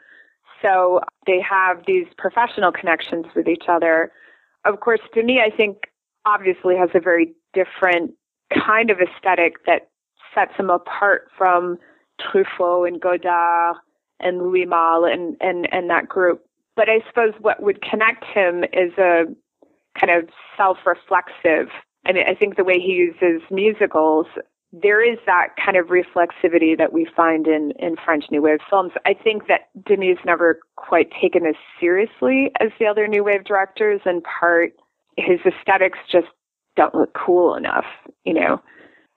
So 0.61 1.01
they 1.27 1.41
have 1.41 1.85
these 1.87 2.07
professional 2.19 2.73
connections 2.73 3.27
with 3.35 3.47
each 3.47 3.65
other. 3.69 4.11
Of 4.65 4.81
course, 4.81 5.01
me, 5.17 5.41
I 5.41 5.55
think 5.55 5.89
obviously 6.27 6.77
has 6.77 6.91
a 6.95 7.01
very 7.01 7.33
different 7.55 8.13
kind 8.53 8.91
of 8.91 8.99
aesthetic 9.01 9.65
that 9.67 9.89
sets 10.35 10.53
him 10.57 10.71
apart 10.71 11.29
from 11.37 11.79
Truffaut 12.21 12.87
and 12.87 13.01
Godard 13.01 13.77
and 14.21 14.39
Louis 14.39 14.67
Malle 14.67 15.05
and, 15.07 15.37
and, 15.41 15.69
and 15.73 15.89
that 15.91 16.09
group. 16.09 16.45
But 16.77 16.89
I 16.89 17.01
suppose 17.09 17.33
what 17.41 17.63
would 17.63 17.83
connect 17.83 18.25
him 18.25 18.65
is 18.65 18.93
a 18.99 19.25
kind 19.99 20.11
of 20.11 20.29
self-reflexive. 20.57 21.69
I 22.07 22.13
mean, 22.13 22.25
I 22.27 22.35
think 22.35 22.57
the 22.57 22.65
way 22.65 22.79
he 22.79 22.93
uses 22.93 23.43
musicals, 23.51 24.27
there 24.73 25.03
is 25.03 25.19
that 25.27 25.49
kind 25.63 25.77
of 25.77 25.87
reflexivity 25.87 26.79
that 26.79 26.93
we 26.93 27.07
find 27.17 27.47
in, 27.47 27.73
in 27.79 27.97
French 28.05 28.25
New 28.31 28.43
Wave 28.43 28.61
films. 28.69 28.93
I 29.05 29.15
think 29.15 29.49
that 29.49 29.69
Demy's 29.85 30.19
never 30.25 30.61
quite 30.77 31.11
taken 31.21 31.45
as 31.45 31.57
seriously 31.81 32.53
as 32.61 32.69
the 32.79 32.87
other 32.87 33.09
New 33.09 33.25
Wave 33.25 33.45
directors. 33.45 34.01
In 34.07 34.23
part, 34.23 34.73
his 35.17 35.41
aesthetics 35.45 35.99
just 36.11 36.29
don't 36.77 36.95
look 36.95 37.15
cool 37.15 37.57
enough. 37.57 37.87
You 38.25 38.35
know, 38.35 38.63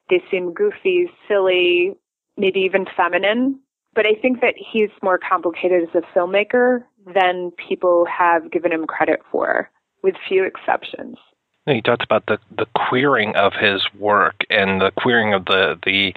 they 0.10 0.24
seem 0.32 0.54
goofy, 0.54 1.10
silly, 1.28 1.96
maybe 2.36 2.60
even 2.62 2.86
feminine. 2.98 3.60
But 3.96 4.08
I 4.08 4.20
think 4.20 4.42
that 4.42 4.56
he's 4.58 4.90
more 5.04 5.20
complicated 5.20 5.84
as 5.84 6.02
a 6.04 6.18
filmmaker 6.18 6.84
than 7.14 7.52
people 7.52 8.06
have 8.06 8.50
given 8.52 8.72
him 8.72 8.88
credit 8.88 9.20
for, 9.32 9.70
with 10.02 10.16
few 10.28 10.44
exceptions. 10.44 11.18
He 11.66 11.82
talks 11.82 12.04
about 12.04 12.26
the, 12.26 12.40
the 12.58 12.66
queering 12.76 13.36
of 13.36 13.54
his 13.54 13.82
work 13.98 14.36
and 14.50 14.82
the 14.82 14.92
queering 14.98 15.34
of 15.34 15.46
the, 15.46 15.80
the 15.86 16.14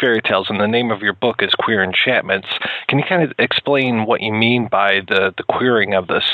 fairy 0.00 0.22
tales, 0.22 0.46
and 0.48 0.58
the 0.58 0.66
name 0.66 0.90
of 0.90 1.02
your 1.02 1.12
book 1.12 1.42
is 1.42 1.50
Queer 1.58 1.84
Enchantments. 1.84 2.48
Can 2.88 2.98
you 2.98 3.04
kind 3.06 3.22
of 3.22 3.32
explain 3.38 4.06
what 4.06 4.22
you 4.22 4.32
mean 4.32 4.68
by 4.70 5.00
the, 5.06 5.34
the 5.36 5.42
queering 5.42 5.94
of 5.94 6.06
this? 6.06 6.24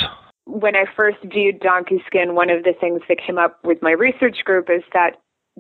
When 0.46 0.76
I 0.76 0.84
first 0.96 1.18
viewed 1.24 1.58
Donkey 1.60 2.02
Skin, 2.06 2.34
one 2.36 2.50
of 2.50 2.62
the 2.62 2.72
things 2.80 3.00
that 3.08 3.18
came 3.18 3.38
up 3.38 3.58
with 3.64 3.82
my 3.82 3.92
research 3.92 4.44
group 4.44 4.68
is 4.70 4.82
that 4.92 5.16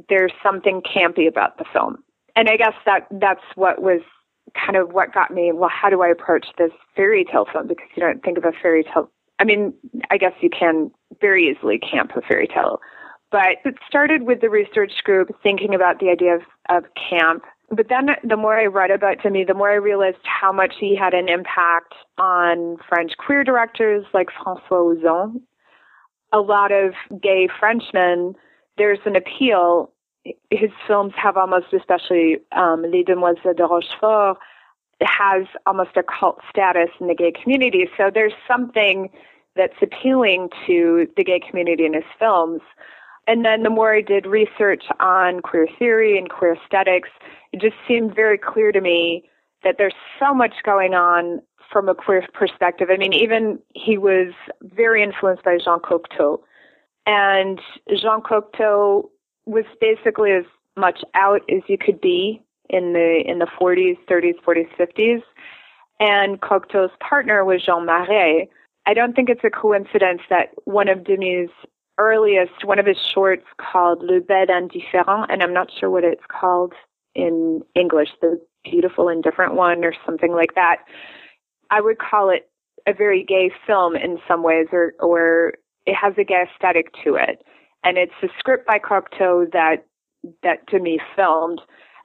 there's 0.08 0.32
something 0.42 0.80
campy 0.82 1.28
about 1.28 1.58
the 1.58 1.64
film. 1.72 2.04
And 2.36 2.48
I 2.48 2.56
guess 2.56 2.74
that 2.86 3.08
that's 3.10 3.42
what 3.56 3.82
was 3.82 4.00
kind 4.54 4.76
of 4.76 4.92
what 4.92 5.12
got 5.12 5.32
me, 5.32 5.50
well, 5.52 5.70
how 5.70 5.90
do 5.90 6.02
I 6.02 6.08
approach 6.08 6.46
this 6.56 6.70
fairy 6.94 7.24
tale 7.24 7.46
film? 7.52 7.66
Because 7.66 7.88
you 7.96 8.02
don't 8.02 8.22
think 8.22 8.38
of 8.38 8.44
a 8.44 8.52
fairy 8.62 8.84
tale. 8.84 9.10
I 9.38 9.44
mean, 9.44 9.74
I 10.10 10.18
guess 10.18 10.32
you 10.40 10.50
can 10.50 10.92
very 11.20 11.50
easily 11.50 11.78
camp 11.78 12.12
a 12.16 12.22
fairy 12.22 12.48
tale. 12.48 12.80
But 13.30 13.58
it 13.64 13.76
started 13.88 14.22
with 14.22 14.42
the 14.42 14.50
research 14.50 14.92
group 15.04 15.30
thinking 15.42 15.74
about 15.74 16.00
the 16.00 16.10
idea 16.10 16.34
of, 16.34 16.42
of 16.68 16.84
camp. 17.10 17.44
But 17.70 17.88
then 17.88 18.08
the 18.22 18.36
more 18.36 18.58
I 18.58 18.66
read 18.66 18.90
about 18.90 19.22
Demy, 19.22 19.44
the 19.44 19.54
more 19.54 19.70
I 19.70 19.76
realized 19.76 20.18
how 20.24 20.52
much 20.52 20.74
he 20.78 20.94
had 20.94 21.14
an 21.14 21.30
impact 21.30 21.94
on 22.18 22.76
French 22.86 23.12
queer 23.16 23.42
directors 23.42 24.04
like 24.12 24.28
Francois 24.30 24.76
Ozon. 24.76 25.40
A 26.34 26.40
lot 26.40 26.72
of 26.72 26.92
gay 27.22 27.48
Frenchmen, 27.58 28.34
there's 28.76 28.98
an 29.06 29.16
appeal. 29.16 29.90
His 30.50 30.70
films 30.86 31.14
have 31.16 31.38
almost, 31.38 31.72
especially 31.72 32.36
um, 32.52 32.82
Les 32.82 33.02
Demoiselles 33.02 33.56
de 33.56 33.64
Rochefort, 33.64 34.36
has 35.00 35.46
almost 35.66 35.96
a 35.96 36.02
cult 36.02 36.38
status 36.50 36.90
in 37.00 37.08
the 37.08 37.14
gay 37.14 37.32
community. 37.32 37.88
So 37.96 38.10
there's 38.12 38.34
something 38.46 39.08
that's 39.56 39.74
appealing 39.82 40.48
to 40.66 41.06
the 41.16 41.24
gay 41.24 41.40
community 41.40 41.84
in 41.84 41.94
his 41.94 42.04
films. 42.18 42.60
And 43.26 43.44
then 43.44 43.62
the 43.62 43.70
more 43.70 43.94
I 43.94 44.00
did 44.00 44.26
research 44.26 44.84
on 44.98 45.40
queer 45.40 45.68
theory 45.78 46.18
and 46.18 46.28
queer 46.28 46.54
aesthetics, 46.54 47.10
it 47.52 47.60
just 47.60 47.76
seemed 47.86 48.14
very 48.14 48.38
clear 48.38 48.72
to 48.72 48.80
me 48.80 49.28
that 49.62 49.76
there's 49.78 49.94
so 50.18 50.34
much 50.34 50.54
going 50.64 50.94
on 50.94 51.40
from 51.70 51.88
a 51.88 51.94
queer 51.94 52.26
perspective. 52.34 52.88
I 52.90 52.96
mean, 52.96 53.12
even 53.12 53.58
he 53.74 53.96
was 53.96 54.32
very 54.62 55.02
influenced 55.02 55.44
by 55.44 55.58
Jean 55.58 55.80
Cocteau. 55.80 56.40
And 57.06 57.60
Jean 57.88 58.22
Cocteau 58.22 59.08
was 59.46 59.64
basically 59.80 60.32
as 60.32 60.44
much 60.76 61.00
out 61.14 61.42
as 61.50 61.62
you 61.68 61.78
could 61.78 62.00
be 62.00 62.42
in 62.68 62.92
the 62.92 63.22
in 63.26 63.38
the 63.38 63.46
40s, 63.46 63.98
30s, 64.10 64.34
40s, 64.44 64.68
50s. 64.78 65.22
And 66.00 66.40
Cocteau's 66.40 66.92
partner 67.00 67.44
was 67.44 67.64
Jean 67.64 67.86
Marais. 67.86 68.48
I 68.86 68.94
don't 68.94 69.14
think 69.14 69.28
it's 69.28 69.44
a 69.44 69.50
coincidence 69.50 70.22
that 70.28 70.50
one 70.64 70.88
of 70.88 71.04
Demy's 71.04 71.50
earliest, 71.98 72.64
one 72.64 72.78
of 72.78 72.86
his 72.86 72.96
shorts 72.98 73.46
called 73.58 74.02
Le 74.02 74.20
Bel 74.20 74.46
Indifférent, 74.46 75.26
and 75.28 75.42
I'm 75.42 75.52
not 75.52 75.70
sure 75.78 75.90
what 75.90 76.04
it's 76.04 76.24
called 76.28 76.72
in 77.14 77.62
English, 77.74 78.08
The 78.20 78.40
Beautiful 78.64 79.08
Indifferent 79.08 79.54
One 79.54 79.84
or 79.84 79.92
something 80.04 80.32
like 80.32 80.54
that. 80.54 80.78
I 81.70 81.80
would 81.80 81.98
call 81.98 82.30
it 82.30 82.48
a 82.86 82.92
very 82.92 83.22
gay 83.22 83.50
film 83.66 83.94
in 83.94 84.18
some 84.26 84.42
ways, 84.42 84.66
or, 84.72 84.94
or 84.98 85.54
it 85.86 85.94
has 85.94 86.14
a 86.18 86.24
gay 86.24 86.44
aesthetic 86.50 86.92
to 87.04 87.14
it. 87.14 87.44
And 87.84 87.98
it's 87.98 88.12
a 88.22 88.28
script 88.38 88.66
by 88.66 88.78
Cocteau 88.78 89.50
that, 89.52 89.86
that 90.42 90.66
Demy 90.66 91.00
filmed. 91.14 91.60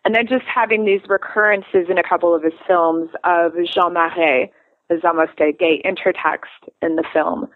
And 0.05 0.15
then 0.15 0.27
just 0.27 0.45
having 0.45 0.85
these 0.85 1.01
recurrences 1.07 1.87
in 1.89 1.97
a 1.97 2.07
couple 2.07 2.33
of 2.35 2.43
his 2.43 2.53
films 2.67 3.09
of 3.23 3.53
Jean 3.65 3.93
Marais, 3.93 4.51
there's 4.89 5.03
almost 5.03 5.39
a 5.39 5.51
gay 5.51 5.81
intertext 5.83 6.69
in 6.81 6.95
the 6.95 7.03
film. 7.13 7.47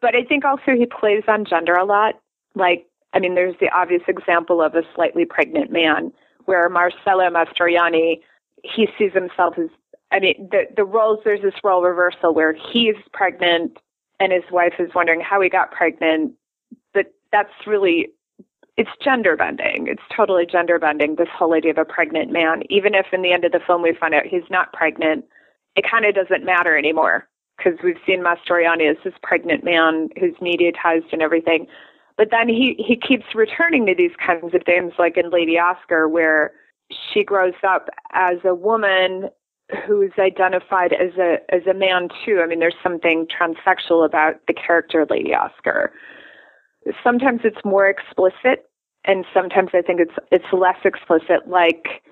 But 0.00 0.14
I 0.14 0.24
think 0.24 0.44
also 0.44 0.72
he 0.76 0.86
plays 0.86 1.24
on 1.28 1.44
gender 1.44 1.74
a 1.74 1.84
lot. 1.84 2.20
Like, 2.54 2.86
I 3.12 3.18
mean, 3.18 3.34
there's 3.34 3.56
the 3.60 3.70
obvious 3.70 4.02
example 4.08 4.62
of 4.62 4.74
a 4.74 4.82
slightly 4.94 5.24
pregnant 5.24 5.72
man 5.72 6.12
where 6.44 6.68
Marcello 6.68 7.28
Mastroianni, 7.30 8.20
he 8.62 8.88
sees 8.98 9.12
himself 9.12 9.54
as, 9.58 9.68
I 10.12 10.20
mean, 10.20 10.48
the, 10.50 10.64
the 10.76 10.84
roles, 10.84 11.20
there's 11.24 11.42
this 11.42 11.54
role 11.64 11.82
reversal 11.82 12.34
where 12.34 12.54
he's 12.54 12.94
pregnant 13.12 13.78
and 14.20 14.32
his 14.32 14.44
wife 14.50 14.74
is 14.78 14.90
wondering 14.94 15.20
how 15.20 15.40
he 15.40 15.48
got 15.48 15.72
pregnant. 15.72 16.34
But 16.94 17.12
that's 17.32 17.52
really, 17.66 18.08
it's 18.76 18.90
gender 19.02 19.36
bending. 19.36 19.88
It's 19.88 20.02
totally 20.14 20.46
gender 20.46 20.78
bending, 20.78 21.16
this 21.16 21.28
whole 21.36 21.54
idea 21.54 21.72
of 21.72 21.78
a 21.78 21.84
pregnant 21.84 22.30
man. 22.30 22.62
Even 22.70 22.94
if 22.94 23.06
in 23.12 23.22
the 23.22 23.32
end 23.32 23.44
of 23.44 23.52
the 23.52 23.60
film 23.66 23.82
we 23.82 23.94
find 23.98 24.14
out 24.14 24.26
he's 24.26 24.48
not 24.50 24.72
pregnant, 24.72 25.24
it 25.76 25.84
kind 25.88 26.04
of 26.04 26.14
doesn't 26.14 26.44
matter 26.44 26.76
anymore 26.76 27.28
because 27.56 27.78
we've 27.82 27.98
seen 28.06 28.22
Mastroianni 28.22 28.90
as 28.90 28.96
this 29.04 29.14
pregnant 29.22 29.64
man 29.64 30.08
who's 30.18 30.34
mediatized 30.40 31.12
and 31.12 31.22
everything. 31.22 31.66
But 32.16 32.28
then 32.30 32.48
he, 32.48 32.76
he 32.78 32.96
keeps 32.96 33.34
returning 33.34 33.86
to 33.86 33.94
these 33.94 34.12
kinds 34.24 34.54
of 34.54 34.62
things, 34.64 34.94
like 34.98 35.16
in 35.16 35.30
Lady 35.30 35.58
Oscar, 35.58 36.08
where 36.08 36.52
she 37.12 37.22
grows 37.22 37.54
up 37.66 37.88
as 38.12 38.38
a 38.44 38.54
woman 38.54 39.28
who's 39.86 40.12
identified 40.18 40.92
as 40.92 41.18
a 41.18 41.38
as 41.52 41.66
a 41.68 41.74
man 41.74 42.08
too. 42.24 42.40
I 42.42 42.46
mean, 42.46 42.60
there's 42.60 42.76
something 42.82 43.26
transsexual 43.26 44.06
about 44.06 44.36
the 44.46 44.54
character 44.54 45.06
Lady 45.10 45.34
Oscar. 45.34 45.92
Sometimes 47.02 47.40
it's 47.42 47.64
more 47.64 47.86
explicit, 47.86 48.70
and 49.04 49.24
sometimes 49.34 49.70
I 49.74 49.82
think 49.82 50.00
it's 50.00 50.14
it's 50.30 50.52
less 50.52 50.78
explicit, 50.84 51.48
like 51.48 52.02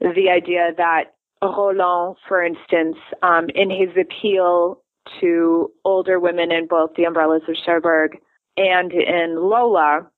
the 0.00 0.30
idea 0.30 0.72
that 0.76 1.13
Roland, 1.48 2.16
for 2.28 2.42
instance, 2.42 2.96
um, 3.22 3.48
in 3.54 3.70
his 3.70 3.90
appeal 4.00 4.80
to 5.20 5.70
older 5.84 6.18
women 6.18 6.50
in 6.50 6.66
both 6.66 6.94
The 6.96 7.04
Umbrellas 7.04 7.42
of 7.48 7.56
Cherbourg 7.64 8.18
and 8.56 8.92
in 8.92 9.36
Lola, 9.36 10.08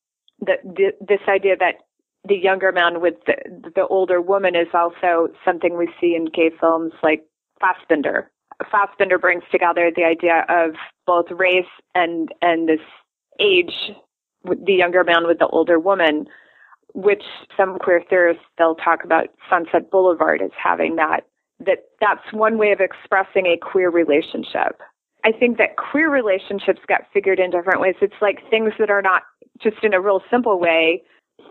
that 0.41 0.59
this 1.01 1.21
idea 1.29 1.57
that 1.59 1.77
the 2.29 2.37
younger 2.37 2.73
man 2.73 3.01
with 3.01 3.15
the, 3.27 3.35
the 3.75 3.87
older 3.87 4.21
woman 4.21 4.55
is 4.55 4.69
also 4.75 5.29
something 5.45 5.77
we 5.77 5.89
see 6.01 6.15
in 6.15 6.27
gay 6.27 6.51
films 6.61 6.93
like 7.03 7.25
Fassbinder. 7.63 8.27
Fassbinder 8.73 9.21
brings 9.21 9.45
together 9.51 9.91
the 9.95 10.05
idea 10.05 10.45
of 10.49 10.75
both 11.07 11.27
race 11.31 11.65
and 11.95 12.31
and 12.43 12.69
this 12.69 12.81
age, 13.41 13.93
the 14.45 14.73
younger 14.73 15.05
man 15.05 15.27
with 15.27 15.39
the 15.39 15.47
older 15.47 15.79
woman, 15.79 16.27
which 16.97 17.23
some 17.57 17.79
queer 17.79 18.03
theorists 18.09 18.43
they'll 18.57 18.75
talk 18.75 19.05
about 19.05 19.29
Sunset 19.51 19.91
Boulevard 19.91 20.41
as 20.41 20.51
having 20.57 20.97
that. 20.97 21.21
That 21.61 21.85
that's 22.01 22.33
one 22.33 22.59
way 22.59 22.73
of 22.73 22.81
expressing 22.81 23.47
a 23.47 23.59
queer 23.59 23.91
relationship. 23.91 24.81
I 25.25 25.33
think 25.33 25.59
that 25.59 25.77
queer 25.77 26.11
relationships 26.11 26.81
get 26.89 27.07
figured 27.13 27.39
in 27.39 27.51
different 27.51 27.81
ways. 27.81 27.97
It's 28.01 28.21
like 28.23 28.39
things 28.49 28.73
that 28.79 28.91
are 28.91 29.03
not 29.03 29.23
just 29.63 29.77
in 29.83 29.93
a 29.93 30.01
real 30.01 30.23
simple 30.31 30.59
way, 30.59 31.03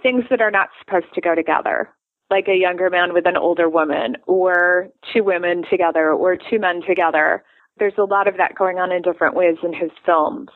things 0.02 0.24
that 0.30 0.41
are 0.41 0.52
not 0.52 0.70
supposed 0.80 1.14
to 1.14 1.22
go 1.22 1.36
together, 1.36 1.89
like 2.32 2.48
a 2.48 2.56
younger 2.56 2.89
man 2.89 3.14
with 3.14 3.28
an 3.28 3.38
older 3.38 3.70
woman, 3.70 4.16
or 4.26 4.88
two 5.14 5.24
women 5.24 5.64
together, 5.70 6.12
or 6.12 6.38
two 6.38 6.60
men 6.60 6.82
together. 6.88 7.43
There's 7.78 7.98
a 7.98 8.04
lot 8.04 8.28
of 8.28 8.38
that 8.38 8.56
going 8.56 8.78
on 8.78 8.91
in 8.91 9.02
different 9.02 9.36
ways 9.36 9.58
in 9.62 9.74
his 9.74 9.91
films, 10.06 10.50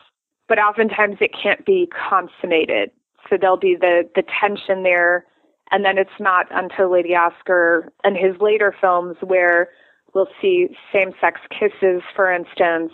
but 0.48 0.58
oftentimes 0.58 1.16
it 1.20 1.30
can't 1.40 1.64
be 1.66 1.88
consummated. 2.08 2.90
So 3.28 3.36
there'll 3.40 3.56
be 3.56 3.76
the, 3.78 4.08
the 4.14 4.22
tension 4.40 4.82
there, 4.82 5.24
and 5.70 5.84
then 5.84 5.98
it's 5.98 6.10
not 6.18 6.46
until 6.50 6.92
Lady 6.92 7.14
Oscar 7.14 7.92
and 8.02 8.16
his 8.16 8.40
later 8.40 8.74
films 8.80 9.16
where 9.20 9.68
we'll 10.14 10.28
see 10.40 10.68
same 10.92 11.12
sex 11.20 11.40
kisses, 11.50 12.02
for 12.16 12.32
instance, 12.32 12.92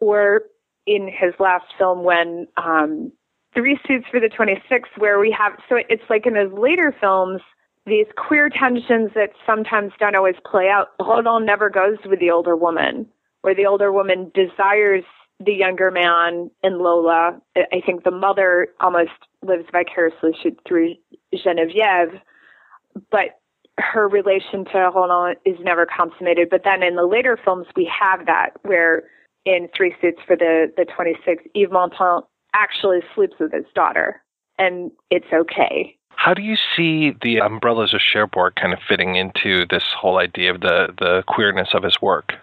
or 0.00 0.42
in 0.86 1.08
his 1.08 1.32
last 1.38 1.66
film 1.78 2.04
when 2.04 2.46
um, 2.56 3.10
Three 3.54 3.78
Suits 3.86 4.06
for 4.10 4.20
the 4.20 4.28
26, 4.28 4.88
where 4.98 5.18
we 5.18 5.34
have, 5.38 5.52
so 5.68 5.76
it's 5.88 6.02
like 6.10 6.26
in 6.26 6.34
his 6.34 6.52
later 6.52 6.94
films, 7.00 7.40
these 7.86 8.06
queer 8.16 8.48
tensions 8.48 9.10
that 9.14 9.30
sometimes 9.46 9.92
don't 9.98 10.16
always 10.16 10.36
play 10.50 10.68
out. 10.68 10.88
Roland 11.00 11.46
never 11.46 11.70
goes 11.70 11.98
with 12.04 12.18
the 12.18 12.30
older 12.30 12.56
woman, 12.56 13.06
where 13.42 13.54
the 13.54 13.66
older 13.66 13.92
woman 13.92 14.32
desires 14.34 15.04
the 15.44 15.52
younger 15.52 15.90
man 15.90 16.50
and 16.62 16.78
Lola. 16.78 17.40
I 17.56 17.80
think 17.84 18.04
the 18.04 18.10
mother 18.10 18.68
almost 18.80 19.10
lives 19.42 19.64
vicariously 19.72 20.32
through 20.66 20.94
Geneviève, 21.34 22.20
but 23.10 23.40
her 23.78 24.08
relation 24.08 24.64
to 24.66 24.90
Roland 24.94 25.36
is 25.44 25.56
never 25.60 25.86
consummated. 25.86 26.48
But 26.50 26.62
then 26.64 26.82
in 26.82 26.96
the 26.96 27.06
later 27.06 27.38
films, 27.42 27.66
we 27.76 27.90
have 28.00 28.26
that 28.26 28.50
where 28.62 29.04
in 29.44 29.68
Three 29.76 29.94
Suits 30.00 30.20
for 30.26 30.36
the, 30.36 30.72
the 30.76 30.84
26, 30.84 31.44
Yves 31.54 31.72
Montand 31.72 32.22
actually 32.54 33.00
sleeps 33.14 33.34
with 33.40 33.52
his 33.52 33.64
daughter, 33.74 34.22
and 34.58 34.90
it's 35.10 35.26
okay. 35.32 35.96
How 36.16 36.32
do 36.32 36.42
you 36.42 36.56
see 36.76 37.12
the 37.22 37.38
umbrellas 37.38 37.92
of 37.92 38.00
Cherbourg 38.00 38.54
kind 38.54 38.72
of 38.72 38.78
fitting 38.88 39.16
into 39.16 39.66
this 39.68 39.82
whole 39.98 40.18
idea 40.18 40.54
of 40.54 40.60
the, 40.60 40.94
the 40.98 41.24
queerness 41.26 41.70
of 41.74 41.82
his 41.82 42.00
work? 42.00 42.34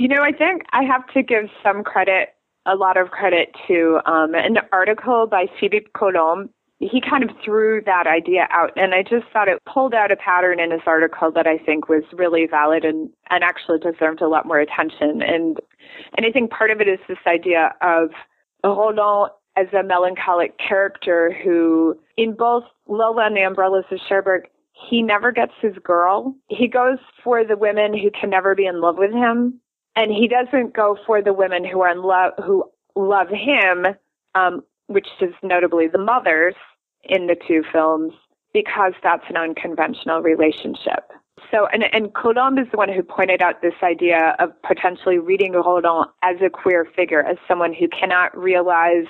You 0.00 0.08
know, 0.08 0.22
I 0.22 0.32
think 0.32 0.62
I 0.72 0.82
have 0.84 1.06
to 1.12 1.22
give 1.22 1.50
some 1.62 1.84
credit, 1.84 2.30
a 2.64 2.74
lot 2.74 2.96
of 2.96 3.10
credit 3.10 3.54
to 3.68 4.00
um, 4.06 4.34
an 4.34 4.56
article 4.72 5.26
by 5.30 5.44
Philippe 5.60 5.90
Colomb. 5.94 6.48
He 6.78 7.02
kind 7.02 7.22
of 7.22 7.28
threw 7.44 7.82
that 7.84 8.06
idea 8.06 8.48
out, 8.50 8.70
and 8.76 8.94
I 8.94 9.02
just 9.02 9.30
thought 9.30 9.48
it 9.48 9.58
pulled 9.70 9.92
out 9.92 10.10
a 10.10 10.16
pattern 10.16 10.58
in 10.58 10.70
his 10.70 10.80
article 10.86 11.30
that 11.32 11.46
I 11.46 11.58
think 11.58 11.90
was 11.90 12.02
really 12.14 12.46
valid 12.50 12.82
and, 12.82 13.10
and 13.28 13.44
actually 13.44 13.78
deserved 13.78 14.22
a 14.22 14.28
lot 14.28 14.46
more 14.46 14.58
attention. 14.58 15.20
And 15.20 15.58
and 16.16 16.24
I 16.24 16.30
think 16.32 16.50
part 16.50 16.70
of 16.70 16.80
it 16.80 16.88
is 16.88 16.98
this 17.06 17.18
idea 17.26 17.74
of 17.82 18.08
Roland 18.64 19.32
as 19.58 19.66
a 19.78 19.82
melancholic 19.82 20.56
character 20.56 21.36
who, 21.44 21.94
in 22.16 22.34
both 22.34 22.64
Lola 22.88 23.26
and 23.26 23.36
the 23.36 23.42
Umbrellas 23.42 23.84
of 23.90 23.98
Cherbourg, 24.08 24.48
he 24.72 25.02
never 25.02 25.30
gets 25.30 25.52
his 25.60 25.74
girl. 25.84 26.34
He 26.48 26.68
goes 26.68 26.96
for 27.22 27.44
the 27.44 27.58
women 27.58 27.92
who 27.92 28.10
can 28.18 28.30
never 28.30 28.54
be 28.54 28.64
in 28.64 28.80
love 28.80 28.96
with 28.96 29.12
him, 29.12 29.60
and 29.96 30.10
he 30.10 30.28
doesn't 30.28 30.74
go 30.74 30.96
for 31.06 31.22
the 31.22 31.32
women 31.32 31.64
who 31.64 31.80
are 31.80 31.90
in 31.90 32.02
love 32.02 32.32
who 32.44 32.64
love 32.96 33.28
him, 33.28 33.86
um, 34.34 34.62
which 34.86 35.08
is 35.20 35.34
notably 35.42 35.88
the 35.88 35.98
mothers 35.98 36.54
in 37.04 37.26
the 37.26 37.36
two 37.46 37.62
films, 37.72 38.12
because 38.52 38.92
that's 39.02 39.24
an 39.28 39.36
unconventional 39.36 40.20
relationship. 40.20 41.10
So, 41.50 41.66
and, 41.72 41.84
and 41.92 42.12
is 42.58 42.70
the 42.70 42.76
one 42.76 42.92
who 42.92 43.02
pointed 43.02 43.42
out 43.42 43.62
this 43.62 43.74
idea 43.82 44.36
of 44.38 44.50
potentially 44.62 45.18
reading 45.18 45.52
Roland 45.52 46.12
as 46.22 46.36
a 46.44 46.50
queer 46.50 46.86
figure, 46.94 47.22
as 47.22 47.38
someone 47.48 47.72
who 47.72 47.88
cannot 47.88 48.36
realize 48.36 49.06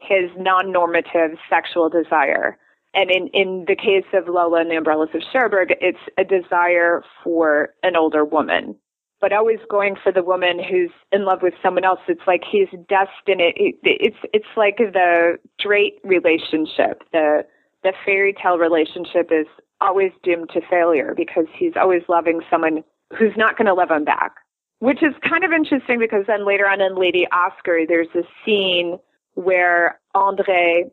his 0.00 0.30
non-normative 0.36 1.38
sexual 1.50 1.88
desire. 1.88 2.58
And 2.94 3.10
in, 3.10 3.28
in 3.28 3.64
the 3.68 3.76
case 3.76 4.06
of 4.14 4.26
Lola 4.26 4.62
and 4.62 4.70
the 4.70 4.76
Umbrellas 4.76 5.10
of 5.14 5.22
Cherbourg, 5.32 5.74
it's 5.80 5.98
a 6.16 6.24
desire 6.24 7.02
for 7.22 7.74
an 7.82 7.94
older 7.94 8.24
woman. 8.24 8.74
But 9.20 9.32
always 9.32 9.58
going 9.70 9.96
for 10.02 10.12
the 10.12 10.22
woman 10.22 10.62
who's 10.62 10.90
in 11.10 11.24
love 11.24 11.38
with 11.42 11.54
someone 11.62 11.84
else, 11.84 12.00
it's 12.06 12.26
like 12.26 12.42
he's 12.50 12.68
destined. 12.88 13.40
It, 13.40 13.76
it's 13.82 14.16
it's 14.32 14.46
like 14.56 14.76
the 14.76 15.38
straight 15.58 15.98
relationship. 16.04 17.02
The 17.12 17.44
the 17.82 17.92
fairy 18.04 18.34
tale 18.40 18.58
relationship 18.58 19.30
is 19.30 19.46
always 19.80 20.10
doomed 20.22 20.50
to 20.50 20.60
failure 20.68 21.14
because 21.16 21.46
he's 21.56 21.72
always 21.76 22.02
loving 22.08 22.40
someone 22.50 22.82
who's 23.16 23.32
not 23.36 23.56
going 23.56 23.66
to 23.66 23.74
love 23.74 23.90
him 23.90 24.04
back. 24.04 24.32
Which 24.80 25.02
is 25.02 25.14
kind 25.26 25.44
of 25.44 25.52
interesting 25.52 25.98
because 25.98 26.24
then 26.26 26.46
later 26.46 26.68
on 26.68 26.80
in 26.82 26.96
Lady 26.96 27.26
Oscar, 27.32 27.80
there's 27.88 28.08
a 28.14 28.22
scene 28.44 28.98
where 29.34 29.98
Andre, 30.14 30.84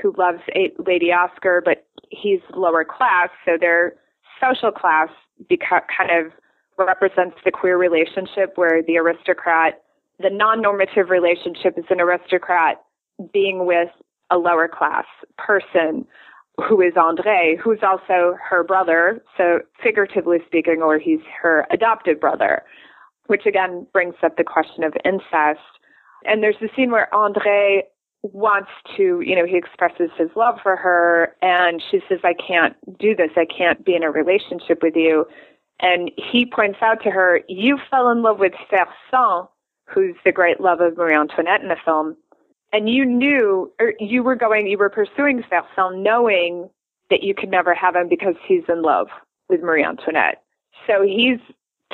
who 0.00 0.14
loves 0.16 0.38
Lady 0.86 1.12
Oscar, 1.12 1.60
but 1.64 1.86
he's 2.10 2.40
lower 2.54 2.84
class, 2.84 3.30
so 3.44 3.52
their 3.58 3.94
social 4.40 4.70
class 4.70 5.08
beca- 5.50 5.86
kind 5.96 6.10
of 6.10 6.32
represents 6.86 7.36
the 7.44 7.50
queer 7.50 7.78
relationship 7.78 8.52
where 8.56 8.82
the 8.82 8.96
aristocrat, 8.98 9.82
the 10.18 10.30
non-normative 10.30 11.10
relationship 11.10 11.78
is 11.78 11.84
an 11.90 12.00
aristocrat 12.00 12.82
being 13.32 13.66
with 13.66 13.88
a 14.30 14.38
lower 14.38 14.68
class 14.68 15.04
person 15.38 16.06
who 16.68 16.80
is 16.80 16.92
Andre, 16.96 17.56
who's 17.62 17.80
also 17.82 18.36
her 18.48 18.62
brother, 18.62 19.22
so 19.36 19.60
figuratively 19.82 20.38
speaking, 20.46 20.80
or 20.82 20.98
he's 20.98 21.20
her 21.40 21.66
adopted 21.70 22.20
brother, 22.20 22.62
which 23.26 23.46
again 23.46 23.86
brings 23.92 24.14
up 24.22 24.36
the 24.36 24.44
question 24.44 24.84
of 24.84 24.92
incest. 25.04 25.60
And 26.24 26.42
there's 26.42 26.56
the 26.60 26.68
scene 26.76 26.90
where 26.90 27.12
Andre 27.14 27.84
wants 28.22 28.70
to, 28.96 29.20
you 29.20 29.34
know, 29.34 29.46
he 29.46 29.56
expresses 29.56 30.10
his 30.16 30.28
love 30.36 30.56
for 30.62 30.76
her 30.76 31.34
and 31.42 31.82
she 31.90 32.00
says, 32.08 32.20
I 32.22 32.34
can't 32.34 32.76
do 32.98 33.16
this. 33.16 33.30
I 33.36 33.46
can't 33.46 33.84
be 33.84 33.96
in 33.96 34.04
a 34.04 34.10
relationship 34.10 34.78
with 34.82 34.94
you. 34.94 35.26
And 35.80 36.10
he 36.16 36.46
points 36.46 36.78
out 36.80 37.02
to 37.02 37.10
her, 37.10 37.40
you 37.48 37.78
fell 37.90 38.10
in 38.10 38.22
love 38.22 38.38
with 38.38 38.52
Fersen, 38.70 39.48
who's 39.88 40.14
the 40.24 40.32
great 40.32 40.60
love 40.60 40.80
of 40.80 40.96
Marie 40.96 41.14
Antoinette 41.14 41.62
in 41.62 41.68
the 41.68 41.76
film. 41.84 42.16
And 42.72 42.88
you 42.88 43.04
knew, 43.04 43.70
or 43.80 43.94
you 43.98 44.22
were 44.22 44.36
going, 44.36 44.66
you 44.66 44.78
were 44.78 44.90
pursuing 44.90 45.42
Fersen 45.48 46.02
knowing 46.02 46.70
that 47.10 47.22
you 47.22 47.34
could 47.34 47.50
never 47.50 47.74
have 47.74 47.96
him 47.96 48.08
because 48.08 48.34
he's 48.46 48.62
in 48.68 48.82
love 48.82 49.08
with 49.48 49.60
Marie 49.60 49.84
Antoinette. 49.84 50.42
So 50.86 51.02
he's 51.02 51.38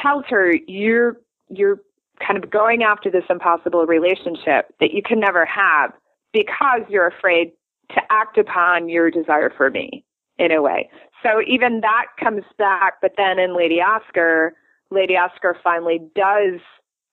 tells 0.01 0.25
her, 0.29 0.55
you're, 0.67 1.17
you're 1.49 1.81
kind 2.25 2.43
of 2.43 2.51
going 2.51 2.83
after 2.83 3.11
this 3.11 3.25
impossible 3.29 3.87
relationship 3.87 4.73
that 4.81 4.93
you 4.93 5.03
can 5.03 5.21
never 5.21 5.45
have 5.45 5.93
because 6.33 6.83
you're 6.89 7.07
afraid 7.07 7.53
to 7.91 8.01
act 8.11 8.39
upon 8.39 8.89
your 8.89 9.11
desire 9.11 9.53
for 9.57 9.71
me 9.71 10.05
in 10.39 10.53
a 10.53 10.63
way. 10.63 10.91
So 11.23 11.43
even 11.47 11.81
that 11.81 12.07
comes 12.23 12.45
back, 12.59 12.95
but 13.03 13.13
then 13.17 13.39
in 13.39 13.57
Lady 13.57 13.81
Oscar, 13.81 14.55
Lady 14.91 15.17
Oscar 15.17 15.57
finally 15.63 16.01
does 16.15 16.61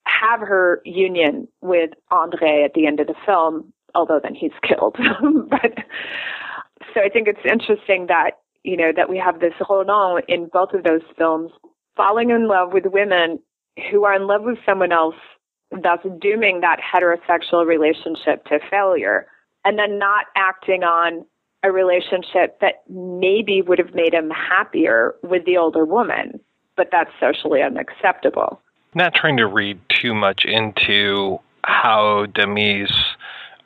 have 0.05 0.39
her 0.39 0.81
union 0.85 1.47
with 1.61 1.91
Andre 2.11 2.63
at 2.63 2.73
the 2.73 2.85
end 2.85 2.99
of 2.99 3.07
the 3.07 3.15
film, 3.25 3.73
although 3.95 4.19
then 4.21 4.35
he's 4.35 4.51
killed. 4.61 4.95
but 5.49 5.73
so 6.93 7.01
I 7.01 7.09
think 7.09 7.27
it's 7.27 7.39
interesting 7.45 8.07
that, 8.07 8.39
you 8.63 8.77
know, 8.77 8.91
that 8.95 9.09
we 9.09 9.17
have 9.17 9.39
this 9.39 9.53
Roland 9.69 10.23
in 10.27 10.49
both 10.51 10.73
of 10.73 10.83
those 10.83 11.01
films 11.17 11.51
falling 11.95 12.29
in 12.29 12.47
love 12.47 12.73
with 12.73 12.85
women 12.85 13.39
who 13.91 14.05
are 14.05 14.15
in 14.15 14.27
love 14.27 14.43
with 14.43 14.57
someone 14.65 14.91
else, 14.91 15.15
thus 15.71 15.99
dooming 16.21 16.61
that 16.61 16.79
heterosexual 16.79 17.65
relationship 17.65 18.45
to 18.45 18.59
failure, 18.69 19.27
and 19.63 19.77
then 19.77 19.97
not 19.97 20.25
acting 20.35 20.83
on 20.83 21.25
a 21.65 21.71
relationship 21.71 22.59
that 22.61 22.83
maybe 22.87 23.61
would 23.61 23.79
have 23.79 23.95
made 23.95 24.13
him 24.13 24.29
happier 24.29 25.15
with 25.23 25.45
the 25.45 25.57
older 25.57 25.83
woman, 25.83 26.39
but 26.77 26.89
that's 26.91 27.09
socially 27.19 27.61
unacceptable. 27.61 28.61
Not 28.93 29.13
trying 29.15 29.37
to 29.37 29.47
read 29.47 29.79
too 29.89 30.13
much 30.13 30.45
into 30.45 31.39
how 31.63 32.27
Demy's 32.27 32.93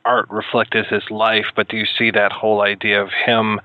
art 0.06 0.30
reflected 0.30 0.86
his 0.88 1.04
life, 1.12 1.48
but 1.56 1.68
do 1.68 1.78
you 1.78 1.86
see 1.86 2.12
that 2.12 2.32
whole 2.32 2.62
idea 2.62 3.02
of 3.02 3.10
him 3.26 3.60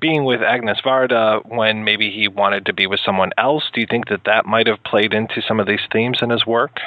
being 0.00 0.24
with 0.24 0.40
Agnes 0.40 0.78
Varda 0.84 1.44
when 1.44 1.84
maybe 1.84 2.10
he 2.10 2.28
wanted 2.28 2.66
to 2.66 2.72
be 2.72 2.86
with 2.86 3.00
someone 3.04 3.32
else? 3.36 3.64
Do 3.72 3.80
you 3.80 3.86
think 3.90 4.08
that 4.08 4.24
that 4.24 4.46
might 4.46 4.68
have 4.68 4.82
played 4.84 5.12
into 5.12 5.42
some 5.46 5.58
of 5.58 5.66
these 5.66 5.80
themes 5.92 6.18
in 6.22 6.30
his 6.30 6.46
work? 6.46 6.78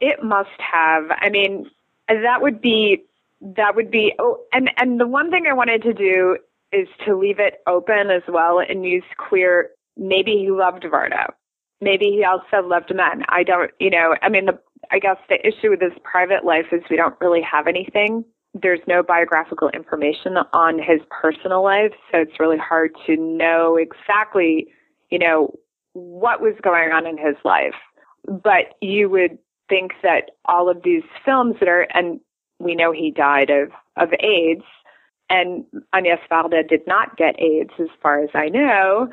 It 0.00 0.22
must 0.22 0.48
have. 0.58 1.04
I 1.10 1.28
mean, 1.28 1.70
that 2.08 2.40
would 2.40 2.60
be 2.60 3.04
that 3.40 3.74
would 3.74 3.90
be 3.90 4.12
oh 4.18 4.38
and 4.52 4.70
and 4.76 5.00
the 5.00 5.06
one 5.06 5.30
thing 5.30 5.46
I 5.48 5.54
wanted 5.54 5.82
to 5.82 5.94
do 5.94 6.36
is 6.72 6.88
to 7.06 7.16
leave 7.16 7.40
it 7.40 7.60
open 7.66 8.10
as 8.10 8.22
well 8.28 8.60
and 8.60 8.84
use 8.84 9.04
queer 9.16 9.70
maybe 9.96 10.32
he 10.32 10.50
loved 10.50 10.84
Varda. 10.84 11.32
Maybe 11.80 12.06
he 12.06 12.24
also 12.24 12.66
loved 12.66 12.94
men. 12.94 13.24
I 13.28 13.42
don't 13.42 13.70
you 13.80 13.90
know, 13.90 14.16
I 14.22 14.28
mean 14.28 14.46
the 14.46 14.58
I 14.90 14.98
guess 14.98 15.16
the 15.28 15.38
issue 15.46 15.70
with 15.70 15.80
his 15.80 15.92
private 16.02 16.44
life 16.44 16.66
is 16.72 16.82
we 16.90 16.96
don't 16.96 17.16
really 17.20 17.42
have 17.42 17.66
anything. 17.66 18.24
There's 18.54 18.80
no 18.88 19.02
biographical 19.02 19.68
information 19.70 20.36
on 20.52 20.78
his 20.78 21.00
personal 21.10 21.62
life, 21.62 21.92
so 22.10 22.18
it's 22.18 22.40
really 22.40 22.58
hard 22.58 22.90
to 23.06 23.16
know 23.16 23.76
exactly, 23.76 24.66
you 25.10 25.18
know, 25.18 25.54
what 25.92 26.40
was 26.40 26.54
going 26.62 26.90
on 26.90 27.06
in 27.06 27.16
his 27.16 27.36
life. 27.44 27.74
But 28.26 28.74
you 28.80 29.08
would 29.08 29.38
think 29.68 29.92
that 30.02 30.32
all 30.46 30.68
of 30.68 30.82
these 30.82 31.04
films 31.24 31.56
that 31.60 31.68
are, 31.68 31.86
and 31.94 32.20
we 32.60 32.74
know 32.74 32.92
he 32.92 33.10
died 33.10 33.50
of, 33.50 33.70
of 33.96 34.12
AIDS, 34.20 34.64
and 35.28 35.64
Agnes 35.92 36.20
Varda 36.30 36.68
did 36.68 36.86
not 36.86 37.16
get 37.16 37.40
AIDS, 37.40 37.70
as 37.78 37.88
far 38.02 38.22
as 38.22 38.30
I 38.34 38.48
know. 38.48 39.08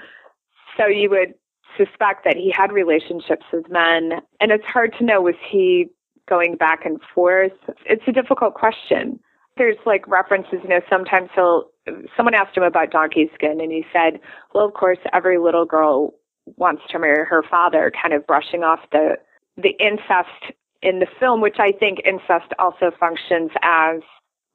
So 0.76 0.86
you 0.86 1.10
would 1.10 1.34
suspect 1.78 2.24
that 2.26 2.36
he 2.36 2.52
had 2.56 2.72
relationships 2.72 3.46
with 3.54 3.70
men, 3.70 4.22
and 4.40 4.52
it's 4.52 4.66
hard 4.66 4.94
to 4.98 5.06
know 5.06 5.22
was 5.22 5.36
he 5.50 5.88
going 6.28 6.56
back 6.56 6.86
and 6.86 7.00
forth. 7.14 7.54
It's 7.86 8.04
a 8.08 8.12
difficult 8.12 8.54
question. 8.54 9.20
There's 9.58 9.78
like 9.86 10.08
references, 10.08 10.60
you 10.64 10.70
know, 10.70 10.82
sometimes 10.90 11.30
he'll, 11.34 11.70
someone 12.16 12.34
asked 12.34 12.56
him 12.58 12.64
about 12.64 12.92
donkey 12.92 13.30
skin, 13.34 13.62
and 13.62 13.72
he 13.72 13.86
said, 13.94 14.20
well, 14.54 14.66
of 14.66 14.74
course, 14.74 15.00
every 15.14 15.38
little 15.38 15.66
girl 15.66 16.14
wants 16.58 16.84
to 16.90 17.00
marry 17.00 17.26
her 17.26 17.44
father, 17.50 17.92
kind 18.02 18.14
of 18.14 18.26
brushing 18.28 18.64
off 18.64 18.80
the, 18.92 19.18
the 19.56 19.76
incest 19.80 20.54
in 20.82 21.00
the 21.00 21.08
film, 21.20 21.42
which 21.42 21.58
I 21.60 21.72
think 21.72 22.00
incest 22.06 22.54
also 22.60 22.92
functions 23.00 23.52
as 23.62 24.02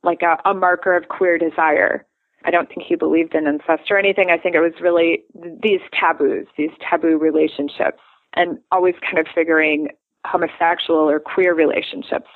like 0.02 0.22
a, 0.22 0.38
a 0.48 0.54
marker 0.54 0.96
of 0.96 1.08
queer 1.08 1.38
desire. 1.38 2.06
I 2.44 2.50
don't 2.50 2.68
think 2.68 2.82
he 2.82 2.96
believed 2.96 3.34
in 3.34 3.46
incest 3.46 3.90
or 3.90 3.98
anything. 3.98 4.30
I 4.30 4.38
think 4.38 4.54
it 4.54 4.60
was 4.60 4.72
really 4.80 5.24
these 5.62 5.80
taboos, 5.98 6.46
these 6.56 6.70
taboo 6.80 7.16
relationships, 7.16 8.00
and 8.34 8.58
always 8.72 8.94
kind 9.00 9.18
of 9.18 9.26
figuring 9.32 9.88
homosexual 10.26 10.98
or 10.98 11.20
queer 11.20 11.54
relationships. 11.54 12.28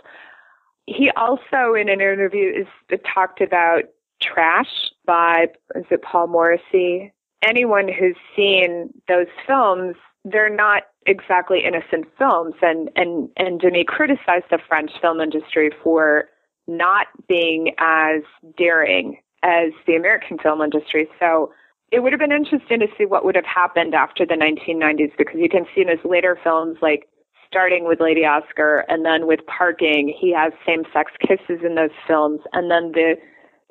He 0.86 1.10
also, 1.16 1.74
in 1.74 1.88
an 1.88 2.00
interview, 2.00 2.52
is 2.52 3.00
talked 3.12 3.40
about 3.40 3.84
Trash 4.22 4.90
by 5.04 5.48
is 5.74 5.84
it 5.90 6.02
Paul 6.02 6.28
Morrissey? 6.28 7.12
Anyone 7.42 7.88
who's 7.88 8.16
seen 8.34 8.90
those 9.08 9.26
films, 9.46 9.96
they're 10.24 10.54
not 10.54 10.84
exactly 11.06 11.62
innocent 11.64 12.06
films, 12.18 12.54
and 12.62 12.90
and 12.96 13.28
and 13.36 13.60
Demy 13.60 13.84
criticized 13.84 14.46
the 14.50 14.58
French 14.68 14.90
film 15.00 15.20
industry 15.20 15.70
for 15.82 16.28
not 16.66 17.06
being 17.28 17.74
as 17.78 18.22
daring 18.58 19.18
as 19.42 19.70
the 19.86 19.94
American 19.94 20.38
film 20.38 20.60
industry. 20.60 21.08
So 21.20 21.52
it 21.92 22.00
would 22.00 22.12
have 22.12 22.20
been 22.20 22.32
interesting 22.32 22.80
to 22.80 22.88
see 22.98 23.06
what 23.06 23.24
would 23.24 23.36
have 23.36 23.44
happened 23.44 23.94
after 23.94 24.26
the 24.26 24.34
1990s 24.34 25.12
because 25.16 25.36
you 25.38 25.48
can 25.48 25.66
see 25.74 25.82
in 25.82 25.88
his 25.88 26.00
later 26.04 26.36
films, 26.42 26.78
like 26.82 27.08
starting 27.46 27.86
with 27.86 28.00
Lady 28.00 28.24
Oscar 28.24 28.84
and 28.88 29.04
then 29.04 29.26
with 29.26 29.40
Parking, 29.46 30.12
he 30.18 30.32
has 30.32 30.52
same 30.66 30.82
sex 30.92 31.12
kisses 31.20 31.64
in 31.64 31.76
those 31.76 31.94
films. 32.06 32.40
And 32.52 32.70
then 32.70 32.90
the 32.92 33.14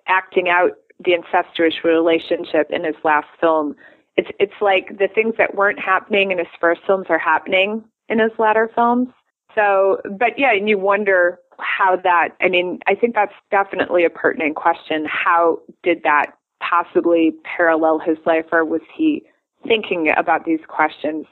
acting 0.08 0.48
out 0.48 0.72
the 1.04 1.14
incestuous 1.14 1.84
relationship 1.84 2.68
in 2.70 2.86
his 2.86 2.96
last 3.04 3.28
film. 3.40 3.76
It's, 4.18 4.30
it's 4.40 4.54
like 4.62 4.98
the 4.98 5.10
things 5.14 5.36
that 5.38 5.56
weren't 5.56 5.80
happening 5.80 6.32
in 6.32 6.38
his 6.38 6.48
first 6.60 6.82
films 6.88 7.08
are 7.10 7.20
happening 7.20 7.84
in 8.08 8.20
his 8.20 8.32
latter 8.38 8.70
films. 8.74 9.10
So, 9.56 10.02
but 10.18 10.38
yeah, 10.38 10.54
and 10.54 10.68
you 10.70 10.78
wonder 10.78 11.40
how 11.60 11.96
that, 12.04 12.30
I 12.42 12.50
mean, 12.50 12.80
I 12.88 12.96
think 12.96 13.16
that's 13.16 13.34
definitely 13.52 14.06
a 14.06 14.10
pertinent 14.10 14.56
question. 14.56 15.06
How 15.06 15.60
did 15.84 16.04
that 16.04 16.34
possibly 16.62 17.34
parallel 17.44 18.00
his 18.00 18.18
life, 18.26 18.46
or 18.52 18.66
was 18.66 18.82
he 18.96 19.24
thinking 19.68 20.12
about 20.16 20.46
these 20.46 20.60
questions? 20.68 21.26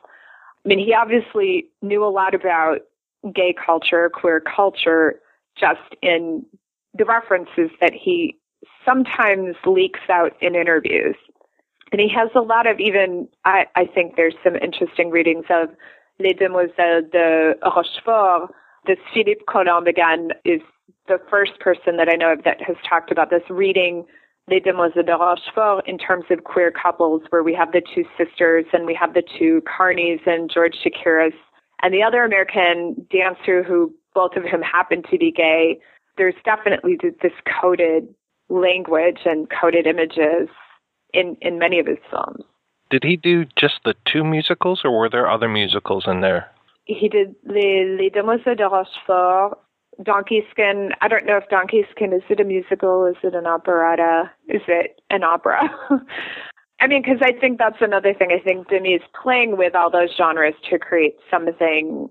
I 0.65 0.67
mean, 0.67 0.79
he 0.79 0.93
obviously 0.93 1.69
knew 1.81 2.03
a 2.05 2.07
lot 2.07 2.33
about 2.33 2.79
gay 3.33 3.53
culture, 3.53 4.09
queer 4.13 4.41
culture, 4.41 5.19
just 5.57 5.95
in 6.01 6.45
the 6.93 7.05
references 7.05 7.69
that 7.81 7.93
he 7.93 8.37
sometimes 8.85 9.55
leaks 9.65 9.99
out 10.09 10.33
in 10.41 10.55
interviews. 10.55 11.15
And 11.93 12.01
he 12.01 12.09
has 12.09 12.29
a 12.35 12.41
lot 12.41 12.65
of 12.65 12.79
even, 12.79 13.27
I, 13.45 13.67
I 13.75 13.85
think 13.85 14.15
there's 14.15 14.33
some 14.43 14.55
interesting 14.55 15.11
readings 15.11 15.45
of 15.51 15.69
Les 16.19 16.33
Demoiselles 16.33 17.05
de 17.11 17.53
Rochefort, 17.63 18.51
this 18.87 18.97
Philippe 19.13 19.43
Colomb 19.47 19.85
again 19.85 20.29
is 20.43 20.59
the 21.07 21.19
first 21.29 21.59
person 21.59 21.97
that 21.97 22.09
I 22.09 22.15
know 22.15 22.33
of 22.33 22.43
that 22.45 22.61
has 22.61 22.75
talked 22.89 23.11
about 23.11 23.29
this 23.29 23.43
reading 23.47 24.05
Les 24.49 24.59
Demoiselles 24.59 25.05
de 25.05 25.15
Rochefort 25.15 25.87
in 25.87 25.99
terms 25.99 26.25
of 26.31 26.43
queer 26.43 26.71
couples, 26.71 27.21
where 27.29 27.43
we 27.43 27.53
have 27.53 27.71
the 27.71 27.81
two 27.93 28.05
sisters 28.17 28.65
and 28.73 28.87
we 28.87 28.97
have 28.99 29.13
the 29.13 29.23
two 29.37 29.61
Carneys 29.61 30.25
and 30.25 30.49
George 30.51 30.75
Chakiris, 30.83 31.37
and 31.83 31.93
the 31.93 32.01
other 32.01 32.23
American 32.23 33.05
dancer 33.11 33.61
who 33.61 33.93
both 34.15 34.35
of 34.35 34.43
whom 34.43 34.63
happen 34.63 35.03
to 35.11 35.17
be 35.19 35.31
gay. 35.31 35.79
There's 36.17 36.35
definitely 36.43 36.97
this 37.21 37.33
coded 37.61 38.07
language 38.49 39.19
and 39.25 39.47
coded 39.49 39.85
images 39.85 40.49
in, 41.13 41.37
in 41.41 41.59
many 41.59 41.79
of 41.79 41.87
his 41.87 41.99
films. 42.09 42.43
Did 42.89 43.03
he 43.03 43.17
do 43.17 43.45
just 43.55 43.79
the 43.85 43.95
two 44.05 44.23
musicals, 44.23 44.81
or 44.83 44.97
were 44.97 45.09
there 45.09 45.29
other 45.29 45.49
musicals 45.49 46.05
in 46.07 46.21
there? 46.21 46.49
he 46.85 47.07
did 47.07 47.35
Les, 47.45 47.85
Les 47.97 48.09
Demoiselles 48.09 48.57
de 48.57 48.67
Rochefort, 48.67 49.57
Donkey 50.01 50.43
Skin. 50.51 50.89
I 51.01 51.07
don't 51.07 51.25
know 51.25 51.37
if 51.37 51.49
Donkey 51.49 51.85
Skin 51.91 52.13
is 52.13 52.23
it 52.29 52.39
a 52.39 52.43
musical? 52.43 53.05
Is 53.05 53.15
it 53.23 53.35
an 53.35 53.45
operetta? 53.45 54.31
Is 54.47 54.61
it 54.67 55.01
an 55.09 55.23
opera? 55.23 55.61
I 56.81 56.87
mean, 56.87 57.01
because 57.01 57.21
I 57.21 57.31
think 57.39 57.59
that's 57.59 57.81
another 57.81 58.13
thing. 58.13 58.29
I 58.31 58.43
think 58.43 58.67
Demy 58.67 58.93
is 58.95 59.01
playing 59.21 59.57
with 59.57 59.75
all 59.75 59.89
those 59.89 60.09
genres 60.17 60.55
to 60.69 60.77
create 60.77 61.15
something 61.31 62.09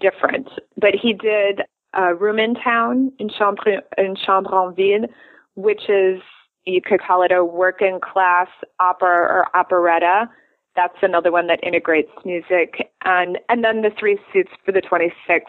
different. 0.00 0.48
But 0.78 0.94
he 0.94 1.12
did 1.12 1.62
uh, 1.96 2.14
Room 2.14 2.38
in 2.38 2.54
Town 2.54 3.12
in 3.18 3.28
Chambre 3.28 3.82
in 3.98 4.16
Chambre 4.16 4.68
en 4.68 4.74
Ville, 4.74 5.08
which 5.56 5.90
is 5.90 6.22
you 6.66 6.80
could 6.80 7.00
call 7.00 7.22
it 7.22 7.32
a 7.32 7.44
working 7.44 8.00
class 8.00 8.48
opera 8.80 9.08
or 9.08 9.56
operetta 9.56 10.28
that's 10.76 10.96
another 11.02 11.30
one 11.30 11.46
that 11.46 11.62
integrates 11.62 12.10
music. 12.24 12.90
And, 13.04 13.38
and 13.48 13.64
then 13.64 13.82
the 13.82 13.90
Three 13.98 14.18
Seats 14.32 14.50
for 14.64 14.72
the 14.72 14.82
26th, 14.82 15.42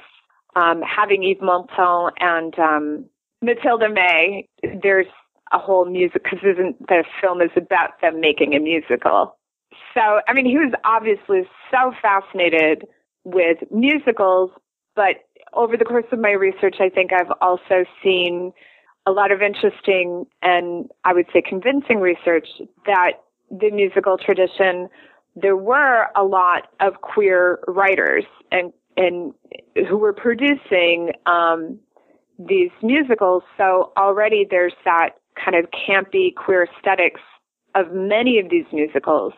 um, 0.55 0.81
having 0.81 1.23
Yves 1.23 1.41
Montand 1.41 2.11
and 2.19 2.57
um, 2.59 3.05
Mathilda 3.43 3.89
May, 3.91 4.47
there's 4.81 5.07
a 5.51 5.59
whole 5.59 5.85
music 5.85 6.23
because 6.23 6.39
the 6.43 7.03
film 7.21 7.41
is 7.41 7.51
about 7.55 8.01
them 8.01 8.19
making 8.19 8.53
a 8.55 8.59
musical. 8.59 9.37
So 9.93 10.21
I 10.27 10.33
mean, 10.33 10.45
he 10.45 10.57
was 10.57 10.73
obviously 10.83 11.47
so 11.71 11.93
fascinated 12.01 12.85
with 13.23 13.57
musicals, 13.71 14.51
but 14.95 15.25
over 15.53 15.77
the 15.77 15.85
course 15.85 16.05
of 16.11 16.19
my 16.19 16.31
research, 16.31 16.77
I 16.79 16.89
think 16.89 17.11
I've 17.13 17.31
also 17.41 17.85
seen 18.03 18.53
a 19.05 19.11
lot 19.11 19.31
of 19.31 19.41
interesting 19.41 20.25
and 20.41 20.89
I 21.03 21.13
would 21.13 21.27
say 21.31 21.41
convincing 21.41 21.99
research 21.99 22.47
that 22.85 23.13
the 23.51 23.69
musical 23.71 24.17
tradition, 24.17 24.89
there 25.35 25.57
were 25.57 26.07
a 26.15 26.23
lot 26.23 26.69
of 26.79 27.01
queer 27.01 27.59
writers 27.67 28.25
and 28.51 28.73
and 28.97 29.33
who 29.89 29.97
were 29.97 30.13
producing 30.13 31.11
um, 31.25 31.77
these 32.39 32.71
musicals. 32.81 33.43
So 33.57 33.91
already 33.97 34.47
there's 34.49 34.73
that 34.85 35.11
kind 35.43 35.55
of 35.55 35.65
campy 35.71 36.33
queer 36.33 36.63
aesthetics 36.63 37.19
of 37.75 37.91
many 37.91 38.39
of 38.39 38.49
these 38.49 38.65
musicals 38.71 39.33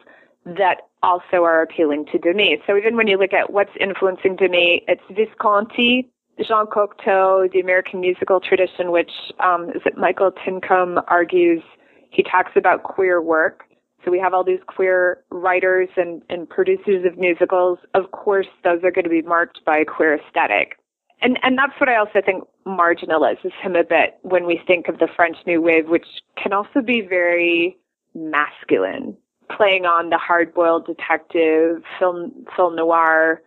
that 0.45 0.82
also 1.03 1.43
are 1.43 1.61
appealing 1.61 2.05
to 2.11 2.20
Demy. 2.20 2.61
So 2.65 2.78
even 2.78 2.95
when 2.95 3.07
you 3.07 3.18
look 3.18 3.34
at 3.34 3.51
what's 3.51 3.72
influencing 3.80 4.36
Demy, 4.36 4.84
it's 4.88 5.01
Visconti, 5.09 6.09
Jean 6.45 6.67
Cocteau, 6.67 7.51
the 7.51 7.59
American 7.59 7.99
musical 7.99 8.39
tradition, 8.39 8.91
which 8.91 9.11
um, 9.39 9.69
is 9.69 9.81
it 9.85 9.97
Michael 9.97 10.31
Tinkcom 10.31 11.03
argues 11.07 11.63
he 12.09 12.23
talks 12.23 12.51
about 12.55 12.83
queer 12.83 13.21
work. 13.21 13.63
So 14.05 14.11
we 14.11 14.19
have 14.19 14.33
all 14.33 14.43
these 14.43 14.59
queer 14.67 15.23
writers 15.29 15.89
and, 15.97 16.21
and 16.29 16.47
producers 16.49 17.05
of 17.05 17.17
musicals. 17.17 17.79
Of 17.93 18.11
course, 18.11 18.47
those 18.63 18.83
are 18.83 18.91
going 18.91 19.03
to 19.03 19.09
be 19.09 19.21
marked 19.21 19.65
by 19.65 19.79
a 19.79 19.85
queer 19.85 20.17
aesthetic. 20.17 20.77
And, 21.21 21.39
and 21.41 21.57
that's 21.57 21.73
what 21.79 21.89
I 21.89 21.97
also 21.97 22.21
think 22.23 22.43
marginalizes 22.65 23.51
him 23.61 23.75
a 23.75 23.83
bit 23.83 24.17
when 24.21 24.45
we 24.45 24.61
think 24.67 24.88
of 24.88 24.99
the 24.99 25.07
French 25.15 25.38
New 25.47 25.61
Wave, 25.61 25.88
which 25.88 26.05
can 26.41 26.53
also 26.53 26.81
be 26.85 27.01
very 27.01 27.77
masculine, 28.13 29.17
playing 29.55 29.85
on 29.85 30.09
the 30.09 30.17
hard-boiled 30.17 30.85
detective, 30.85 31.81
film, 31.99 32.45
film 32.55 32.75
noir 32.75 33.41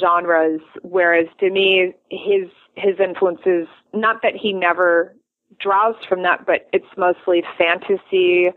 genres. 0.00 0.60
Whereas 0.82 1.26
to 1.40 1.50
me, 1.50 1.94
his, 2.10 2.48
his 2.74 2.98
influences, 3.00 3.68
not 3.94 4.22
that 4.22 4.34
he 4.34 4.52
never 4.52 5.14
draws 5.60 5.94
from 6.08 6.22
that, 6.22 6.46
but 6.46 6.68
it's 6.72 6.86
mostly 6.96 7.42
fantasy, 7.56 8.50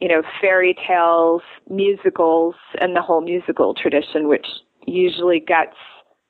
you 0.00 0.08
know, 0.08 0.22
fairy 0.40 0.76
tales, 0.86 1.42
musicals, 1.68 2.54
and 2.80 2.94
the 2.94 3.02
whole 3.02 3.20
musical 3.20 3.74
tradition, 3.74 4.28
which 4.28 4.46
usually 4.86 5.40
gets 5.40 5.76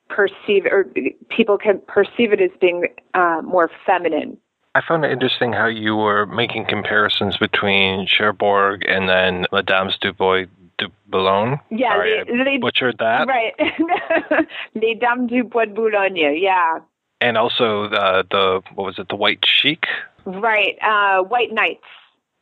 perceived 0.09 0.67
or 0.67 0.87
people 1.31 1.59
can 1.59 1.81
perceive 1.89 2.33
it 2.33 2.41
as 2.41 2.51
being 2.61 2.87
uh, 3.15 3.41
more 3.43 3.71
feminine. 3.87 4.37
I 4.77 4.81
found 4.87 5.05
it 5.05 5.13
interesting 5.13 5.53
how 5.53 5.67
you 5.67 5.95
were 5.95 6.27
making 6.27 6.67
comparisons 6.67 7.37
between 7.37 8.07
Cherbourg 8.07 8.83
and 8.89 9.09
then 9.09 9.47
Madame's 9.53 9.97
du 10.79 10.89
Boulogne. 11.07 11.59
Yeah, 11.71 11.95
Sorry, 11.95 12.59
butchered 12.59 12.99
that. 12.99 13.27
Right, 13.29 13.55
Les 14.75 14.95
Dames 14.95 15.27
du 15.27 15.45
Bois 15.45 15.67
de 15.67 15.73
Boulogne. 15.73 16.17
Yeah, 16.17 16.79
And 17.21 17.37
also 17.37 17.89
the 17.89 18.25
the 18.31 18.61
what 18.75 18.85
was 18.85 18.99
it? 18.99 19.09
The 19.09 19.17
White 19.17 19.45
Sheik, 19.47 19.85
right. 20.27 20.77
Uh, 20.83 21.23
White 21.23 21.53
Nights. 21.53 21.85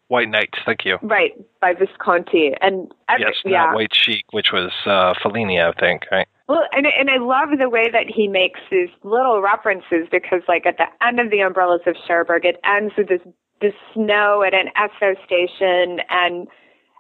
White 0.08 0.28
Nights. 0.28 0.58
Thank 0.66 0.84
you. 0.84 0.98
Right 1.02 1.32
by 1.60 1.72
Visconti 1.72 2.52
and 2.60 2.92
every, 3.08 3.24
yes, 3.24 3.34
yeah. 3.44 3.64
not 3.64 3.74
White 3.74 3.94
Sheik, 3.94 4.26
which 4.32 4.52
was 4.52 4.70
uh, 4.84 5.14
Fellini, 5.22 5.58
I 5.66 5.72
think. 5.78 6.02
Right. 6.10 6.28
Well, 6.48 6.64
and 6.72 6.86
and 6.86 7.08
I 7.08 7.16
love 7.16 7.48
the 7.58 7.70
way 7.70 7.90
that 7.90 8.06
he 8.14 8.28
makes 8.28 8.60
these 8.70 8.90
little 9.04 9.40
references 9.40 10.08
because, 10.10 10.42
like, 10.48 10.66
at 10.66 10.76
the 10.76 10.86
end 11.06 11.18
of 11.20 11.30
the 11.30 11.40
Umbrellas 11.40 11.80
of 11.86 11.96
Cherbourg, 12.06 12.44
it 12.44 12.60
ends 12.64 12.92
with 12.98 13.08
this 13.08 13.20
the 13.60 13.72
snow 13.94 14.42
at 14.42 14.52
an 14.52 14.66
Esso 14.76 15.14
station, 15.24 16.00
and 16.10 16.48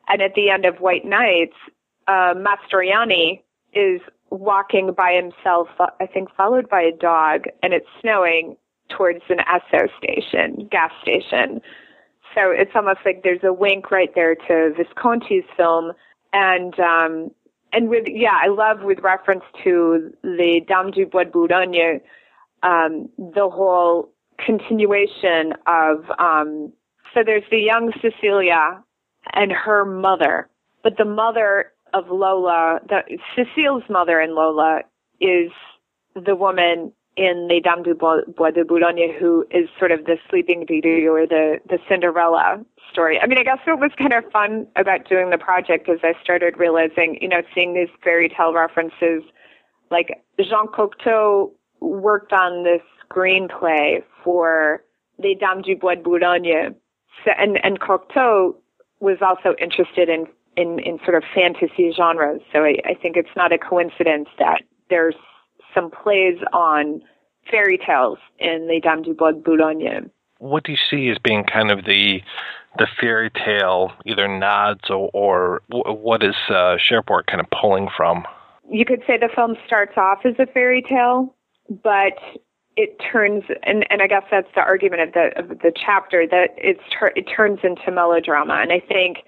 and 0.08 0.22
at 0.22 0.34
the 0.34 0.50
end 0.50 0.64
of 0.64 0.76
White 0.80 1.04
Nights, 1.04 1.56
uh, 2.08 2.34
Mastroianni 2.34 3.42
is 3.72 4.00
walking 4.30 4.92
by 4.96 5.12
himself, 5.12 5.68
I 6.00 6.06
think, 6.06 6.28
followed 6.36 6.68
by 6.68 6.80
a 6.82 6.92
dog, 6.92 7.44
and 7.62 7.72
it's 7.72 7.86
snowing 8.00 8.56
towards 8.88 9.22
an 9.28 9.38
Esso 9.38 9.88
station, 9.98 10.68
gas 10.70 10.90
station. 11.02 11.60
So 12.34 12.50
it's 12.50 12.72
almost 12.74 13.00
like 13.04 13.22
there's 13.22 13.44
a 13.44 13.52
wink 13.52 13.90
right 13.90 14.10
there 14.14 14.34
to 14.34 14.74
Visconti's 14.76 15.44
film, 15.56 15.92
and 16.32 16.78
um, 16.80 17.30
and 17.72 17.88
with 17.88 18.04
yeah, 18.06 18.38
I 18.42 18.48
love 18.48 18.82
with 18.82 19.00
reference 19.00 19.44
to 19.64 20.12
the 20.22 20.60
Dame 20.66 20.90
du 20.90 21.06
Bois 21.06 21.24
de 21.24 21.30
Boulogne, 21.30 22.00
um, 22.62 23.08
the 23.18 23.48
whole 23.48 24.10
continuation 24.38 25.52
of 25.66 26.04
um, 26.18 26.72
so 27.12 27.20
there's 27.24 27.44
the 27.50 27.58
young 27.58 27.92
Cecilia 28.00 28.82
and 29.34 29.52
her 29.52 29.84
mother, 29.84 30.48
but 30.82 30.96
the 30.96 31.04
mother 31.04 31.72
of 31.94 32.10
Lola, 32.10 32.80
the 32.88 33.02
Cecile's 33.36 33.84
mother 33.88 34.18
and 34.18 34.34
Lola 34.34 34.80
is 35.20 35.50
the 36.14 36.34
woman 36.34 36.92
in 37.16 37.46
Les 37.48 37.60
Dames 37.60 37.84
du 37.84 37.94
Bois 37.94 38.50
de 38.50 38.64
Boulogne 38.64 39.12
who 39.18 39.44
is 39.50 39.68
sort 39.78 39.92
of 39.92 40.06
the 40.06 40.16
Sleeping 40.30 40.64
Beauty 40.66 41.06
or 41.06 41.26
the 41.26 41.58
the 41.68 41.78
Cinderella 41.88 42.64
story. 42.90 43.20
I 43.20 43.26
mean, 43.26 43.38
I 43.38 43.42
guess 43.42 43.58
what 43.64 43.80
was 43.80 43.90
kind 43.98 44.12
of 44.14 44.24
fun 44.32 44.66
about 44.76 45.08
doing 45.08 45.30
the 45.30 45.38
project 45.38 45.88
is 45.88 46.00
I 46.02 46.14
started 46.22 46.58
realizing, 46.58 47.18
you 47.20 47.28
know, 47.28 47.42
seeing 47.54 47.74
these 47.74 47.88
fairy 48.02 48.30
tale 48.30 48.54
references, 48.54 49.22
like 49.90 50.22
Jean 50.40 50.68
Cocteau 50.68 51.52
worked 51.80 52.32
on 52.32 52.64
this 52.64 52.82
screenplay 53.04 54.02
for 54.24 54.82
Les 55.18 55.34
Dames 55.34 55.64
du 55.64 55.76
Bois 55.76 55.96
de 55.96 56.02
Boulogne, 56.02 56.74
and 57.38 57.58
and 57.62 57.78
Cocteau 57.80 58.54
was 59.02 59.18
also 59.20 59.54
interested 59.60 60.08
in 60.08 60.26
in 60.56 60.78
in 60.78 60.98
sort 61.04 61.16
of 61.16 61.24
fantasy 61.34 61.92
genres. 61.94 62.40
So 62.52 62.60
I, 62.60 62.76
I 62.84 62.94
think 62.94 63.16
it's 63.16 63.36
not 63.36 63.52
a 63.52 63.58
coincidence 63.58 64.28
that 64.38 64.62
there's 64.88 65.16
some 65.74 65.90
plays 65.90 66.38
on 66.52 67.02
fairy 67.50 67.78
tales 67.84 68.18
in 68.38 68.68
Les 68.68 68.80
Dames 68.80 69.04
du 69.04 69.14
Bois 69.14 69.32
de 69.32 69.40
Boulogne. 69.40 70.10
What 70.38 70.64
do 70.64 70.72
you 70.72 70.78
see 70.90 71.10
as 71.10 71.18
being 71.18 71.44
kind 71.44 71.70
of 71.70 71.84
the 71.84 72.22
the 72.78 72.86
fairy 73.00 73.30
tale, 73.30 73.92
either 74.06 74.26
nods 74.26 74.88
or, 74.88 75.10
or 75.12 75.60
what 75.68 76.22
is 76.22 76.36
uh, 76.48 76.76
Cherbourg 76.78 77.26
kind 77.26 77.40
of 77.40 77.46
pulling 77.50 77.88
from? 77.94 78.24
You 78.70 78.86
could 78.86 79.02
say 79.06 79.18
the 79.18 79.28
film 79.34 79.56
starts 79.66 79.92
off 79.98 80.20
as 80.24 80.34
a 80.38 80.46
fairy 80.46 80.82
tale, 80.88 81.34
but 81.82 82.16
it 82.76 82.96
turns 83.12 83.44
and, 83.62 83.84
and 83.90 84.00
I 84.00 84.06
guess 84.06 84.22
that's 84.30 84.48
the 84.54 84.62
argument 84.62 85.02
of 85.02 85.12
the 85.12 85.30
of 85.36 85.58
the 85.60 85.72
chapter 85.74 86.26
that 86.30 86.50
it's 86.56 86.80
it 87.16 87.24
turns 87.24 87.60
into 87.62 87.90
melodrama. 87.90 88.54
And 88.62 88.72
I 88.72 88.80
think 88.80 89.18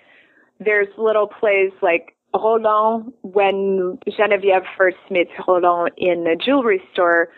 there's 0.61 0.89
little 0.97 1.27
plays 1.27 1.73
like 1.83 2.15
Roland 2.35 3.13
when 3.23 3.99
Genevieve 4.17 4.63
first 4.77 4.97
meets 5.11 5.31
Roland 5.47 5.93
in 5.97 6.25
the 6.25 6.37
jewelry 6.43 6.83
store, 6.93 7.29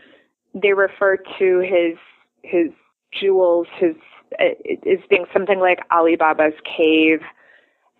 they 0.55 0.73
refer 0.73 1.17
to 1.39 1.59
his 1.61 1.99
his 2.43 2.71
jewels, 3.13 3.67
his 3.79 3.97
uh, 4.41 4.45
as 4.91 4.99
being 5.11 5.27
something 5.33 5.61
like 5.61 5.79
Alibaba's 5.91 6.55
cave. 6.65 7.21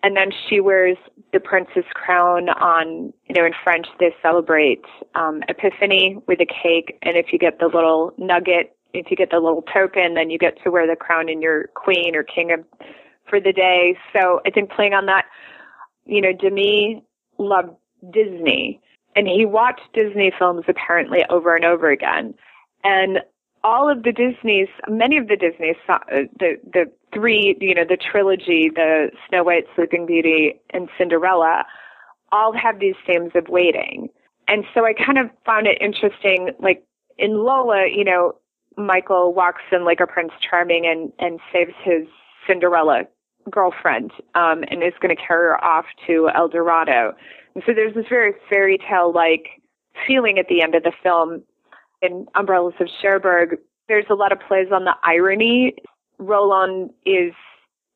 And 0.07 0.15
then 0.15 0.29
she 0.47 0.61
wears 0.61 0.95
the 1.33 1.39
princess 1.41 1.83
crown 1.93 2.47
on, 2.47 3.11
you 3.27 3.35
know, 3.35 3.45
in 3.45 3.51
French 3.61 3.87
they 3.99 4.15
celebrate 4.21 4.85
um, 5.15 5.43
Epiphany 5.49 6.17
with 6.29 6.39
a 6.39 6.45
cake. 6.45 6.97
And 7.01 7.17
if 7.17 7.33
you 7.33 7.37
get 7.37 7.59
the 7.59 7.65
little 7.65 8.13
nugget, 8.17 8.73
if 8.93 9.11
you 9.11 9.17
get 9.17 9.31
the 9.31 9.41
little 9.41 9.63
token, 9.63 10.13
then 10.13 10.29
you 10.29 10.37
get 10.37 10.63
to 10.63 10.71
wear 10.71 10.87
the 10.87 10.95
crown 10.95 11.27
and 11.27 11.43
you're 11.43 11.67
queen 11.75 12.15
or 12.15 12.23
king 12.23 12.53
of, 12.53 12.63
for 13.29 13.41
the 13.41 13.51
day. 13.51 13.97
So 14.15 14.39
I 14.45 14.49
think 14.49 14.71
playing 14.71 14.93
on 14.93 15.07
that, 15.07 15.25
you 16.05 16.21
know, 16.21 16.31
Demy 16.31 17.03
loved 17.37 17.75
Disney 18.13 18.79
and 19.13 19.27
he 19.27 19.45
watched 19.45 19.91
Disney 19.93 20.31
films 20.39 20.63
apparently 20.69 21.25
over 21.29 21.53
and 21.53 21.65
over 21.65 21.89
again. 21.89 22.33
And 22.85 23.19
all 23.67 23.89
of 23.89 24.03
the 24.03 24.13
Disney's, 24.13 24.69
many 24.87 25.17
of 25.17 25.27
the 25.27 25.35
Disney's, 25.35 25.75
uh, 25.89 25.99
the 26.39 26.55
the 26.71 26.85
three, 27.13 27.57
you 27.59 27.75
know, 27.75 27.83
the 27.83 27.97
trilogy, 27.97 28.71
the 28.73 29.11
Snow 29.27 29.43
White, 29.43 29.65
Sleeping 29.75 30.05
Beauty, 30.05 30.53
and 30.69 30.87
Cinderella, 30.97 31.65
all 32.31 32.53
have 32.53 32.79
these 32.79 32.95
themes 33.05 33.31
of 33.35 33.49
waiting. 33.49 34.07
And 34.47 34.63
so 34.73 34.85
I 34.85 34.93
kind 34.93 35.17
of 35.17 35.29
found 35.45 35.67
it 35.67 35.77
interesting, 35.81 36.51
like 36.59 36.81
in 37.17 37.43
Lola, 37.43 37.87
you 37.93 38.05
know, 38.05 38.35
Michael 38.77 39.33
walks 39.33 39.63
in 39.73 39.83
like 39.83 39.99
a 39.99 40.07
Prince 40.07 40.31
Charming 40.49 40.85
and 40.85 41.11
and 41.19 41.41
saves 41.51 41.73
his 41.83 42.07
Cinderella 42.47 43.01
girlfriend, 43.51 44.11
um, 44.35 44.63
and 44.71 44.81
is 44.81 44.93
going 45.01 45.13
to 45.13 45.21
carry 45.21 45.47
her 45.49 45.61
off 45.61 45.85
to 46.07 46.29
El 46.33 46.47
Dorado. 46.47 47.13
And 47.53 47.63
so 47.65 47.73
there's 47.73 47.95
this 47.95 48.05
very 48.07 48.33
fairy 48.49 48.77
tale 48.77 49.11
like 49.11 49.61
feeling 50.07 50.39
at 50.39 50.47
the 50.47 50.61
end 50.61 50.73
of 50.73 50.83
the 50.83 50.93
film 51.03 51.43
in 52.01 52.27
Umbrellas 52.35 52.75
of 52.79 52.87
Cherbourg, 53.01 53.57
there's 53.87 54.05
a 54.09 54.15
lot 54.15 54.31
of 54.31 54.39
plays 54.39 54.67
on 54.71 54.85
the 54.85 54.95
irony. 55.03 55.75
Roland 56.19 56.91
is 57.05 57.33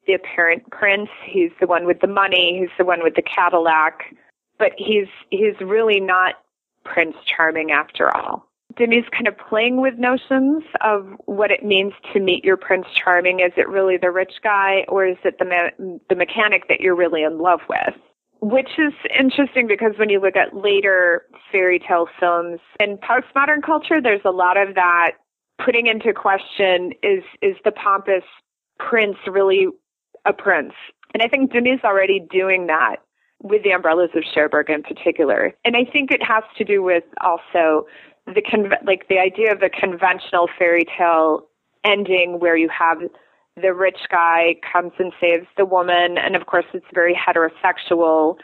the 0.07 0.13
apparent 0.13 0.69
prince. 0.71 1.09
He's 1.25 1.51
the 1.59 1.67
one 1.67 1.85
with 1.85 2.01
the 2.01 2.07
money. 2.07 2.59
He's 2.59 2.75
the 2.77 2.85
one 2.85 3.03
with 3.03 3.15
the 3.15 3.21
Cadillac. 3.21 4.15
But 4.57 4.71
he's 4.77 5.07
he's 5.29 5.59
really 5.59 5.99
not 5.99 6.35
Prince 6.83 7.15
Charming 7.25 7.71
after 7.71 8.15
all. 8.15 8.47
Demy's 8.77 9.05
kind 9.11 9.27
of 9.27 9.37
playing 9.37 9.81
with 9.81 9.95
notions 9.95 10.63
of 10.81 11.07
what 11.25 11.51
it 11.51 11.65
means 11.65 11.93
to 12.13 12.19
meet 12.19 12.45
your 12.45 12.57
Prince 12.57 12.85
Charming. 12.95 13.41
Is 13.41 13.51
it 13.57 13.67
really 13.67 13.97
the 13.97 14.11
rich 14.11 14.33
guy, 14.43 14.85
or 14.87 15.05
is 15.05 15.17
it 15.23 15.37
the 15.39 15.45
me- 15.45 15.99
the 16.09 16.15
mechanic 16.15 16.67
that 16.69 16.79
you're 16.79 16.95
really 16.95 17.23
in 17.23 17.39
love 17.39 17.61
with? 17.67 17.95
Which 18.41 18.71
is 18.79 18.93
interesting 19.17 19.67
because 19.67 19.93
when 19.97 20.09
you 20.09 20.19
look 20.19 20.35
at 20.35 20.55
later 20.55 21.25
fairy 21.51 21.79
tale 21.79 22.07
films 22.19 22.59
in 22.79 22.97
postmodern 22.97 23.61
culture, 23.63 24.01
there's 24.01 24.25
a 24.25 24.31
lot 24.31 24.57
of 24.57 24.73
that 24.75 25.11
putting 25.63 25.85
into 25.85 26.11
question 26.11 26.91
is 27.03 27.23
is 27.41 27.55
the 27.63 27.71
pompous 27.71 28.23
prince 28.79 29.17
really 29.27 29.67
a 30.25 30.33
prince? 30.33 30.73
And 31.13 31.21
I 31.21 31.27
think 31.27 31.51
Demy's 31.51 31.81
already 31.83 32.19
doing 32.31 32.67
that 32.67 32.97
with 33.43 33.63
the 33.63 33.71
umbrellas 33.71 34.11
of 34.15 34.23
Cherbourg 34.33 34.69
in 34.69 34.83
particular. 34.83 35.53
And 35.65 35.75
I 35.75 35.83
think 35.85 36.11
it 36.11 36.23
has 36.23 36.43
to 36.57 36.63
do 36.63 36.81
with 36.81 37.03
also 37.21 37.85
the 38.27 38.41
con- 38.41 38.71
like 38.85 39.07
the 39.07 39.19
idea 39.19 39.51
of 39.51 39.61
a 39.61 39.69
conventional 39.69 40.47
fairy 40.57 40.85
tale 40.97 41.47
ending 41.83 42.39
where 42.39 42.55
you 42.55 42.69
have 42.69 42.99
the 43.61 43.73
rich 43.73 43.99
guy 44.09 44.55
comes 44.71 44.91
and 44.99 45.13
saves 45.19 45.47
the 45.57 45.65
woman 45.65 46.17
and 46.17 46.35
of 46.35 46.45
course 46.45 46.65
it's 46.73 46.85
very 46.93 47.15
heterosexual 47.15 48.37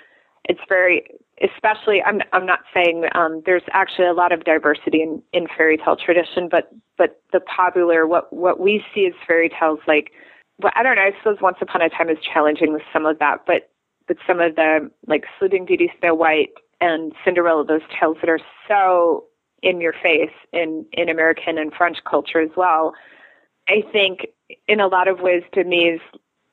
it's 0.46 0.62
very 0.70 1.08
especially 1.44 2.02
i'm 2.04 2.22
i'm 2.34 2.46
not 2.46 2.60
saying 2.74 3.06
um 3.16 3.42
there's 3.46 3.64
actually 3.72 4.08
a 4.08 4.14
lot 4.14 4.32
of 4.32 4.44
diversity 4.44 5.02
in 5.02 5.22
in 5.34 5.48
fairy 5.58 5.78
tale 5.78 5.96
tradition 5.98 6.48
but 6.50 6.72
but 6.98 7.22
the 7.34 7.40
popular 7.42 8.08
what 8.08 8.32
what 8.32 8.60
we 8.60 8.84
see 8.94 9.06
as 9.06 9.14
fairy 9.28 9.50
tales 9.50 9.80
like 9.88 10.12
well, 10.60 10.72
I 10.76 10.84
don't 10.84 10.96
know. 10.96 11.04
I 11.04 11.12
suppose 11.18 11.38
Once 11.42 11.58
Upon 11.62 11.82
a 11.82 11.90
Time 11.90 12.10
is 12.10 12.18
challenging 12.22 12.74
with 12.74 12.82
some 12.92 13.06
of 13.06 13.20
that, 13.20 13.44
but 13.46 13.70
but 14.08 14.18
some 14.26 14.40
of 14.40 14.56
the 14.56 14.90
like 15.06 15.26
Sleeping 15.38 15.66
Beauty, 15.66 15.92
Snow 16.00 16.16
White, 16.16 16.52
and 16.82 17.12
Cinderella, 17.24 17.66
those 17.66 17.82
tales 18.00 18.18
that 18.22 18.30
are 18.30 18.40
so 18.68 19.26
in 19.62 19.82
your 19.82 19.94
face 19.94 20.32
in 20.54 20.86
in 20.94 21.10
American 21.10 21.58
and 21.58 21.74
French 21.74 21.98
culture 22.10 22.40
as 22.40 22.50
well. 22.56 22.94
I 23.68 23.84
think 23.92 24.28
in 24.68 24.80
a 24.80 24.88
lot 24.88 25.08
of 25.08 25.20
ways, 25.20 25.44
Demy's 25.54 26.00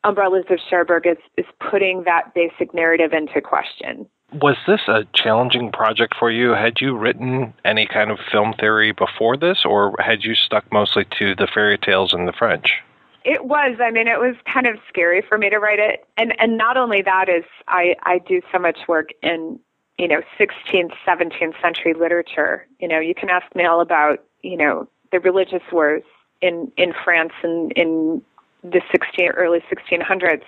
Umbrellas 0.05 0.45
of 0.51 0.59
Cherbourg 0.69 1.07
is 1.07 1.17
is 1.37 1.47
putting 1.71 2.05
that 2.05 2.35
basic 2.35 2.75
narrative 2.75 3.13
into 3.13 3.41
question. 3.41 4.07
Was 4.41 4.57
this 4.67 4.81
a 4.89 5.07
challenging 5.15 5.71
project 5.71 6.15
for 6.19 6.31
you? 6.31 6.51
Had 6.51 6.81
you 6.81 6.97
written 6.97 7.55
any 7.65 7.87
kind 7.87 8.11
of 8.11 8.19
film 8.31 8.53
theory 8.59 8.93
before 8.93 9.37
this, 9.37 9.65
or 9.65 9.95
had 9.99 10.25
you 10.25 10.35
stuck 10.35 10.71
mostly 10.73 11.07
to 11.19 11.35
the 11.37 11.47
fairy 11.47 11.79
tales 11.79 12.13
and 12.13 12.27
the 12.27 12.33
French? 12.33 12.83
It 13.25 13.47
was. 13.47 13.79
I 13.81 13.91
mean, 13.91 14.09
it 14.09 14.19
was 14.19 14.35
kind 14.53 14.67
of 14.67 14.77
scary 14.89 15.23
for 15.27 15.39
me 15.39 15.49
to 15.51 15.59
write 15.59 15.79
it, 15.79 16.07
and 16.17 16.39
and 16.39 16.59
not 16.59 16.77
only 16.77 17.01
that 17.03 17.29
is 17.29 17.45
I 17.69 17.97
I 18.03 18.19
do 18.19 18.43
so 18.53 18.59
much 18.59 18.81
work 18.89 19.11
in 19.23 19.59
you 19.99 20.09
know 20.09 20.21
16th 20.39 20.93
17th 21.07 21.61
century 21.63 21.95
literature. 21.95 22.67
You 22.81 22.89
know, 22.89 22.99
you 22.99 23.15
can 23.15 23.31
ask 23.31 23.47
me 23.55 23.65
all 23.65 23.81
about 23.81 24.19
you 24.43 24.57
know 24.57 24.89
the 25.13 25.21
religious 25.21 25.63
wars 25.73 26.03
in 26.41 26.71
in 26.77 26.93
France 27.05 27.33
and 27.43 27.73
in 27.73 28.23
the 28.63 28.81
16 28.91 29.31
early 29.31 29.61
1600s. 29.71 30.43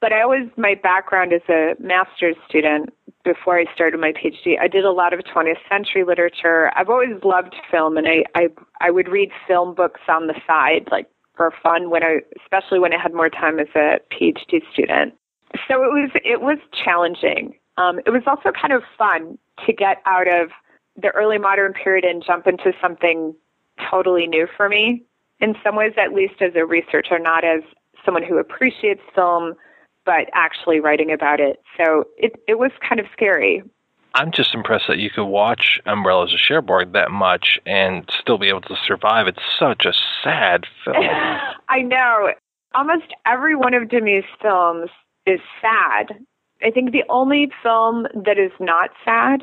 But 0.00 0.12
I 0.12 0.22
always 0.22 0.48
my 0.56 0.74
background 0.74 1.32
as 1.32 1.42
a 1.48 1.74
master's 1.78 2.36
student 2.48 2.90
before 3.24 3.58
I 3.58 3.64
started 3.74 3.98
my 3.98 4.12
PhD, 4.12 4.60
I 4.60 4.68
did 4.68 4.84
a 4.84 4.92
lot 4.92 5.12
of 5.14 5.20
20th 5.20 5.56
century 5.68 6.04
literature. 6.04 6.70
I've 6.76 6.90
always 6.90 7.22
loved 7.24 7.56
film, 7.70 7.96
and 7.96 8.06
I 8.06 8.24
I 8.34 8.48
I 8.80 8.90
would 8.90 9.08
read 9.08 9.30
film 9.48 9.74
books 9.74 10.02
on 10.08 10.26
the 10.26 10.34
side, 10.46 10.88
like 10.90 11.08
for 11.36 11.52
fun 11.62 11.90
when 11.90 12.04
I, 12.04 12.20
especially 12.42 12.78
when 12.78 12.92
I 12.92 13.02
had 13.02 13.12
more 13.12 13.28
time 13.28 13.58
as 13.58 13.66
a 13.74 13.98
PhD 14.12 14.60
student. 14.72 15.14
So 15.68 15.82
it 15.82 15.92
was 15.92 16.10
it 16.14 16.40
was 16.40 16.58
challenging. 16.84 17.54
Um, 17.76 17.98
it 18.06 18.10
was 18.10 18.22
also 18.26 18.52
kind 18.52 18.72
of 18.72 18.82
fun 18.96 19.38
to 19.66 19.72
get 19.72 20.00
out 20.06 20.28
of 20.28 20.50
the 20.96 21.08
early 21.08 21.38
modern 21.38 21.72
period 21.72 22.04
and 22.04 22.22
jump 22.24 22.46
into 22.46 22.72
something 22.80 23.34
totally 23.90 24.26
new 24.26 24.46
for 24.56 24.68
me. 24.68 25.04
In 25.40 25.54
some 25.62 25.76
ways, 25.76 25.92
at 25.96 26.12
least 26.12 26.40
as 26.40 26.52
a 26.54 26.64
researcher, 26.64 27.18
not 27.18 27.44
as 27.44 27.62
someone 28.04 28.22
who 28.22 28.38
appreciates 28.38 29.00
film, 29.14 29.54
but 30.04 30.28
actually 30.34 30.80
writing 30.80 31.12
about 31.12 31.40
it. 31.40 31.60
So 31.76 32.04
it 32.16 32.32
it 32.46 32.58
was 32.58 32.70
kind 32.86 33.00
of 33.00 33.06
scary. 33.12 33.62
I'm 34.16 34.30
just 34.30 34.54
impressed 34.54 34.86
that 34.86 34.98
you 34.98 35.10
could 35.10 35.24
watch 35.24 35.80
Umbrellas 35.86 36.32
of 36.32 36.38
Cherbourg 36.38 36.92
that 36.92 37.10
much 37.10 37.58
and 37.66 38.08
still 38.20 38.38
be 38.38 38.48
able 38.48 38.60
to 38.62 38.76
survive. 38.86 39.26
It's 39.26 39.42
such 39.58 39.84
a 39.84 39.92
sad 40.22 40.66
film. 40.84 41.02
I 41.68 41.82
know. 41.82 42.32
Almost 42.76 43.12
every 43.26 43.56
one 43.56 43.74
of 43.74 43.88
Demy's 43.88 44.24
films 44.40 44.90
is 45.26 45.40
sad. 45.60 46.16
I 46.62 46.70
think 46.70 46.92
the 46.92 47.04
only 47.08 47.50
film 47.62 48.06
that 48.14 48.38
is 48.38 48.52
not 48.60 48.90
sad, 49.04 49.40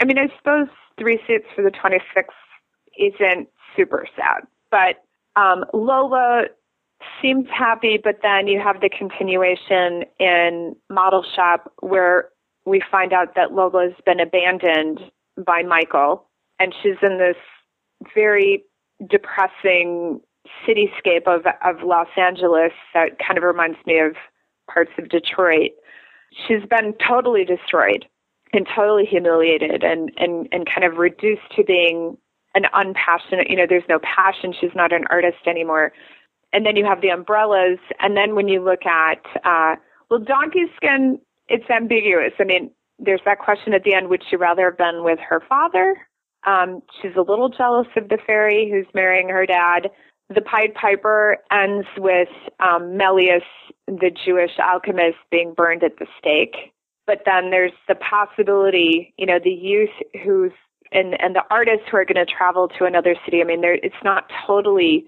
I 0.00 0.04
mean, 0.04 0.18
I 0.18 0.28
suppose 0.36 0.68
Three 0.98 1.18
Seats 1.26 1.46
for 1.54 1.62
the 1.62 1.70
26th 1.70 2.28
isn't 2.96 3.48
super 3.76 4.06
sad, 4.16 4.46
but 4.70 5.04
um, 5.36 5.64
Lola 5.72 6.44
seems 7.20 7.46
happy, 7.48 7.98
but 8.02 8.20
then 8.22 8.46
you 8.46 8.60
have 8.60 8.80
the 8.80 8.88
continuation 8.88 10.04
in 10.18 10.76
Model 10.90 11.24
Shop 11.34 11.72
where 11.80 12.28
we 12.64 12.82
find 12.90 13.12
out 13.12 13.34
that 13.34 13.52
Lola's 13.52 13.94
been 14.04 14.20
abandoned 14.20 15.00
by 15.44 15.62
Michael, 15.62 16.28
and 16.58 16.74
she's 16.82 16.96
in 17.02 17.18
this 17.18 17.36
very 18.14 18.64
depressing 19.08 20.20
cityscape 20.66 21.26
of 21.26 21.46
of 21.64 21.82
Los 21.84 22.08
Angeles 22.16 22.72
that 22.94 23.18
kind 23.18 23.38
of 23.38 23.44
reminds 23.44 23.78
me 23.86 23.98
of 23.98 24.16
parts 24.70 24.92
of 24.98 25.08
Detroit. 25.08 25.70
She's 26.46 26.64
been 26.68 26.94
totally 27.06 27.44
destroyed 27.44 28.06
and 28.52 28.66
totally 28.74 29.04
humiliated 29.04 29.82
and 29.82 30.12
and 30.16 30.48
and 30.52 30.66
kind 30.66 30.84
of 30.84 30.98
reduced 30.98 31.50
to 31.56 31.64
being 31.64 32.16
an 32.54 32.64
unpassionate, 32.72 33.48
you 33.48 33.56
know, 33.56 33.66
there's 33.68 33.88
no 33.88 33.98
passion, 34.00 34.54
she's 34.58 34.74
not 34.74 34.92
an 34.92 35.04
artist 35.10 35.46
anymore. 35.46 35.92
And 36.52 36.66
then 36.66 36.76
you 36.76 36.84
have 36.84 37.00
the 37.00 37.08
umbrellas, 37.08 37.78
and 37.98 38.16
then 38.16 38.34
when 38.34 38.48
you 38.48 38.62
look 38.62 38.84
at 38.86 39.24
uh 39.44 39.76
well 40.10 40.20
Donkey 40.20 40.64
Skin 40.76 41.18
it's 41.48 41.68
ambiguous. 41.70 42.32
I 42.38 42.44
mean, 42.44 42.70
there's 42.98 43.20
that 43.24 43.38
question 43.38 43.74
at 43.74 43.84
the 43.84 43.94
end: 43.94 44.08
Would 44.08 44.22
she 44.28 44.36
rather 44.36 44.64
have 44.66 44.78
been 44.78 45.04
with 45.04 45.18
her 45.28 45.42
father? 45.48 45.96
Um, 46.46 46.82
she's 47.00 47.14
a 47.16 47.20
little 47.20 47.48
jealous 47.48 47.86
of 47.96 48.08
the 48.08 48.18
fairy 48.26 48.68
who's 48.70 48.92
marrying 48.94 49.28
her 49.28 49.46
dad. 49.46 49.90
The 50.34 50.40
Pied 50.40 50.74
Piper 50.74 51.38
ends 51.52 51.86
with 51.98 52.28
um, 52.58 52.96
Melius, 52.96 53.44
the 53.86 54.10
Jewish 54.24 54.52
alchemist, 54.58 55.18
being 55.30 55.54
burned 55.54 55.84
at 55.84 55.98
the 55.98 56.06
stake. 56.18 56.72
But 57.06 57.22
then 57.26 57.50
there's 57.50 57.72
the 57.86 57.96
possibility, 57.96 59.12
you 59.18 59.26
know, 59.26 59.38
the 59.42 59.50
youth 59.50 59.90
who's 60.24 60.52
and 60.92 61.20
and 61.20 61.34
the 61.34 61.44
artists 61.50 61.86
who 61.90 61.96
are 61.96 62.04
going 62.04 62.24
to 62.24 62.30
travel 62.30 62.68
to 62.78 62.84
another 62.84 63.14
city. 63.24 63.40
I 63.40 63.44
mean, 63.44 63.60
there 63.60 63.74
it's 63.74 64.02
not 64.04 64.30
totally. 64.46 65.06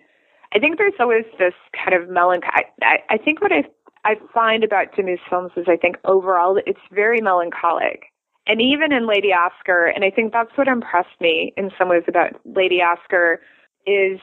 I 0.55 0.59
think 0.59 0.79
there's 0.79 0.95
always 1.01 1.25
this 1.39 1.55
kind 1.75 2.01
of 2.01 2.09
melancholy. 2.09 2.65
I, 2.83 2.99
I 3.11 3.19
think 3.19 3.41
what 3.41 3.53
I 3.53 3.65
I 4.05 4.17
find 4.33 4.63
about 4.65 4.95
Demy's 4.95 5.19
films 5.29 5.53
is 5.57 5.67
I 5.69 5.77
think 5.77 5.97
overall 6.05 6.59
it's 6.67 6.81
very 6.93 7.21
melancholic. 7.21 8.05
And 8.47 8.61
even 8.61 8.93
in 8.93 9.07
Lady 9.07 9.33
Oscar, 9.33 9.87
and 9.87 10.05
I 10.05 10.11
think 10.11 10.33
that's 10.33 10.51
what 10.57 10.69
impressed 10.69 11.19
me 11.21 11.55
in 11.57 11.71
some 11.79 11.89
ways 11.89 12.03
about 12.07 12.33
Lady 12.45 12.83
Oscar, 12.83 13.41
is 13.87 14.21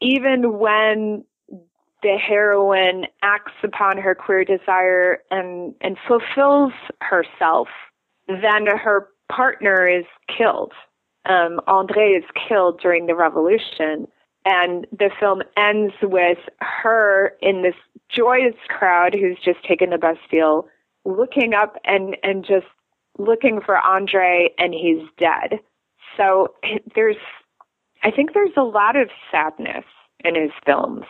even 0.00 0.58
when 0.58 1.24
the 2.02 2.16
heroine 2.16 3.06
acts 3.22 3.52
upon 3.62 3.98
her 3.98 4.14
queer 4.14 4.44
desire 4.44 5.18
and, 5.30 5.74
and 5.82 5.98
fulfills 6.06 6.72
herself, 7.02 7.68
then 8.26 8.66
her 8.66 9.08
partner 9.30 9.86
is 9.86 10.04
killed. 10.34 10.72
Um, 11.28 11.60
Andre 11.66 12.08
is 12.12 12.24
killed 12.48 12.80
during 12.80 13.06
the 13.06 13.14
revolution. 13.14 14.08
And 14.44 14.86
the 14.90 15.10
film 15.20 15.42
ends 15.56 15.94
with 16.02 16.38
her 16.60 17.34
in 17.42 17.62
this 17.62 17.74
joyous 18.08 18.54
crowd 18.68 19.14
who's 19.14 19.38
just 19.44 19.62
taken 19.62 19.90
the 19.90 19.98
Bastille, 19.98 20.66
looking 21.04 21.52
up 21.52 21.76
and, 21.84 22.16
and 22.22 22.44
just 22.44 22.66
looking 23.18 23.60
for 23.60 23.78
Andre, 23.78 24.50
and 24.58 24.72
he's 24.72 25.06
dead. 25.18 25.60
So 26.16 26.54
there's, 26.94 27.16
I 28.02 28.10
think 28.10 28.32
there's 28.32 28.56
a 28.56 28.62
lot 28.62 28.96
of 28.96 29.10
sadness 29.30 29.84
in 30.24 30.34
his 30.34 30.52
films 30.64 31.04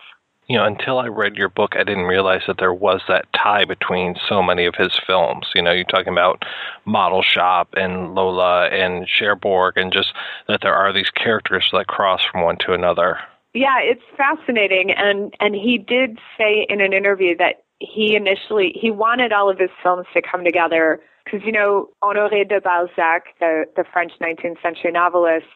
you 0.49 0.57
know, 0.57 0.65
until 0.65 0.99
I 0.99 1.09
read 1.09 1.37
your 1.37 1.51
book, 1.51 1.75
I 1.77 1.85
didn't 1.85 2.05
realize 2.05 2.41
that 2.47 2.57
there 2.59 2.73
was 2.73 3.03
that 3.07 3.27
tie 3.35 3.67
between 3.67 4.17
so 4.29 4.43
many 4.43 4.65
of 4.65 4.75
his 4.75 4.99
films. 5.07 5.47
You 5.55 5.63
know, 5.63 5.73
you're 5.73 5.85
talking 5.85 6.13
about 6.13 6.43
Model 6.87 7.23
Shop 7.23 7.69
and 7.75 8.15
Lola 8.15 8.69
and 8.69 9.07
Cherbourg, 9.07 9.77
and 9.77 9.93
just 9.93 10.15
that 10.49 10.61
there 10.63 10.75
are 10.75 10.93
these 10.93 11.11
characters 11.11 11.69
that 11.73 11.87
cross 11.87 12.23
from 12.25 12.43
one 12.43 12.57
to 12.61 12.73
another. 12.73 13.19
Yeah, 13.53 13.79
it's 13.81 14.03
fascinating, 14.17 14.91
and 14.91 15.35
and 15.41 15.55
he 15.55 15.77
did 15.77 16.19
say 16.39 16.67
in 16.69 16.81
an 16.81 16.95
interview 16.95 17.37
that 17.37 17.65
he 17.81 18.17
initially 18.17 18.73
he 18.75 18.91
wanted 18.91 19.33
all 19.33 19.51
of 19.51 19.59
his 19.59 19.71
films 19.83 20.07
to 20.15 20.23
come 20.23 20.45
together 20.45 21.01
because 21.25 21.41
you 21.45 21.53
know 21.53 21.89
Honoré 22.03 22.49
de 22.49 22.61
Balzac, 22.61 23.25
the 23.39 23.65
the 23.77 23.85
French 23.93 24.13
19th 24.23 24.63
century 24.63 24.93
novelist, 24.93 25.47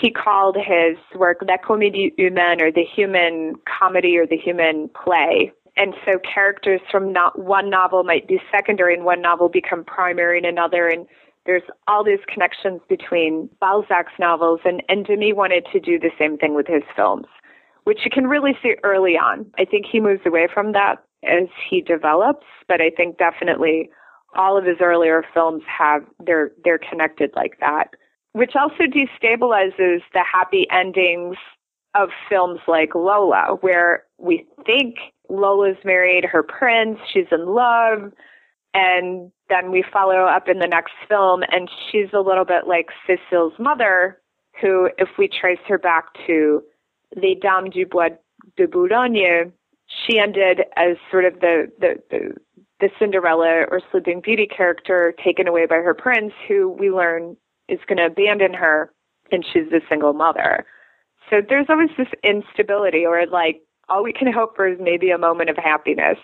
he 0.00 0.10
called 0.10 0.56
his 0.56 0.96
work 1.14 1.38
La 1.42 1.56
Comédie 1.56 2.14
Humaine, 2.18 2.60
or 2.60 2.70
the 2.72 2.84
human 2.84 3.54
comedy 3.66 4.16
or 4.16 4.26
the 4.26 4.36
human 4.36 4.88
play. 4.90 5.52
And 5.76 5.94
so 6.04 6.18
characters 6.18 6.80
from 6.90 7.12
not 7.12 7.38
one 7.38 7.68
novel 7.68 8.02
might 8.02 8.26
be 8.26 8.40
secondary 8.50 8.94
in 8.94 9.04
one 9.04 9.20
novel, 9.20 9.48
become 9.48 9.84
primary 9.84 10.38
in 10.38 10.44
another. 10.44 10.88
And 10.88 11.06
there's 11.44 11.62
all 11.86 12.02
these 12.02 12.24
connections 12.32 12.80
between 12.88 13.48
Balzac's 13.60 14.18
novels, 14.18 14.60
and, 14.64 14.82
and 14.88 15.06
Demy 15.06 15.32
wanted 15.32 15.66
to 15.72 15.80
do 15.80 15.98
the 15.98 16.10
same 16.18 16.38
thing 16.38 16.54
with 16.54 16.66
his 16.66 16.82
films, 16.94 17.26
which 17.84 18.00
you 18.04 18.10
can 18.10 18.26
really 18.26 18.56
see 18.62 18.74
early 18.82 19.16
on. 19.16 19.46
I 19.58 19.64
think 19.64 19.86
he 19.90 20.00
moves 20.00 20.22
away 20.26 20.48
from 20.52 20.72
that 20.72 21.04
as 21.24 21.48
he 21.68 21.80
develops, 21.82 22.46
but 22.68 22.80
I 22.80 22.90
think 22.90 23.18
definitely 23.18 23.90
all 24.34 24.56
of 24.56 24.64
his 24.64 24.78
earlier 24.80 25.24
films 25.32 25.62
have 25.66 26.02
they're 26.24 26.52
they're 26.64 26.78
connected 26.78 27.30
like 27.34 27.58
that, 27.60 27.90
which 28.36 28.52
also 28.54 28.84
destabilizes 28.84 30.02
the 30.12 30.22
happy 30.30 30.66
endings 30.70 31.36
of 31.94 32.10
films 32.28 32.60
like 32.68 32.94
Lola, 32.94 33.56
where 33.62 34.04
we 34.18 34.44
think 34.66 34.96
Lola's 35.30 35.78
married 35.86 36.26
her 36.26 36.42
prince, 36.42 36.98
she's 37.10 37.24
in 37.32 37.46
love, 37.46 38.12
and 38.74 39.32
then 39.48 39.70
we 39.70 39.82
follow 39.90 40.26
up 40.26 40.50
in 40.50 40.58
the 40.58 40.66
next 40.66 40.92
film, 41.08 41.44
and 41.50 41.70
she's 41.90 42.08
a 42.12 42.20
little 42.20 42.44
bit 42.44 42.66
like 42.66 42.88
Cecile's 43.06 43.54
mother, 43.58 44.20
who, 44.60 44.90
if 44.98 45.08
we 45.16 45.28
trace 45.28 45.64
her 45.66 45.78
back 45.78 46.04
to 46.26 46.62
Les 47.16 47.36
Dames 47.36 47.72
du 47.72 47.86
Bois 47.86 48.10
de 48.58 48.68
Boulogne, 48.68 49.50
she 49.86 50.18
ended 50.18 50.60
as 50.76 50.98
sort 51.10 51.24
of 51.24 51.40
the, 51.40 51.72
the, 51.80 51.94
the, 52.10 52.34
the 52.80 52.90
Cinderella 52.98 53.64
or 53.70 53.80
Sleeping 53.90 54.20
Beauty 54.20 54.46
character 54.46 55.14
taken 55.24 55.48
away 55.48 55.64
by 55.64 55.76
her 55.76 55.94
prince, 55.94 56.34
who 56.46 56.68
we 56.68 56.90
learn 56.90 57.34
is 57.68 57.78
going 57.88 57.98
to 57.98 58.06
abandon 58.06 58.54
her, 58.54 58.92
and 59.32 59.44
she's 59.44 59.72
a 59.72 59.80
single 59.88 60.12
mother. 60.12 60.64
So 61.30 61.40
there's 61.46 61.66
always 61.68 61.90
this 61.98 62.08
instability, 62.22 63.04
or 63.04 63.26
like 63.26 63.60
all 63.88 64.02
we 64.02 64.12
can 64.12 64.32
hope 64.32 64.56
for 64.56 64.68
is 64.68 64.78
maybe 64.80 65.10
a 65.10 65.18
moment 65.18 65.50
of 65.50 65.56
happiness. 65.56 66.18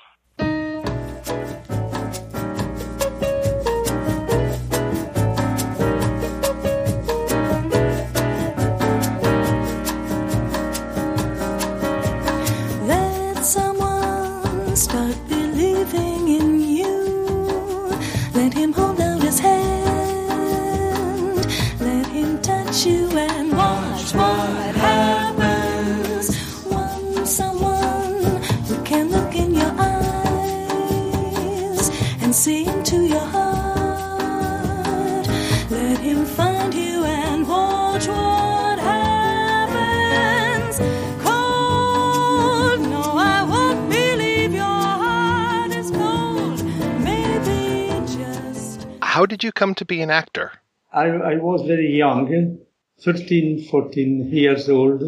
How 49.23 49.27
did 49.27 49.44
you 49.44 49.53
come 49.53 49.77
to 49.77 49.85
be 49.85 50.03
an 50.03 50.11
actor? 50.11 50.51
I, 50.93 51.07
I 51.07 51.35
was 51.36 51.62
very 51.62 51.97
young, 51.97 52.59
13, 53.05 53.69
14 53.70 54.28
years 54.32 54.69
old. 54.69 55.05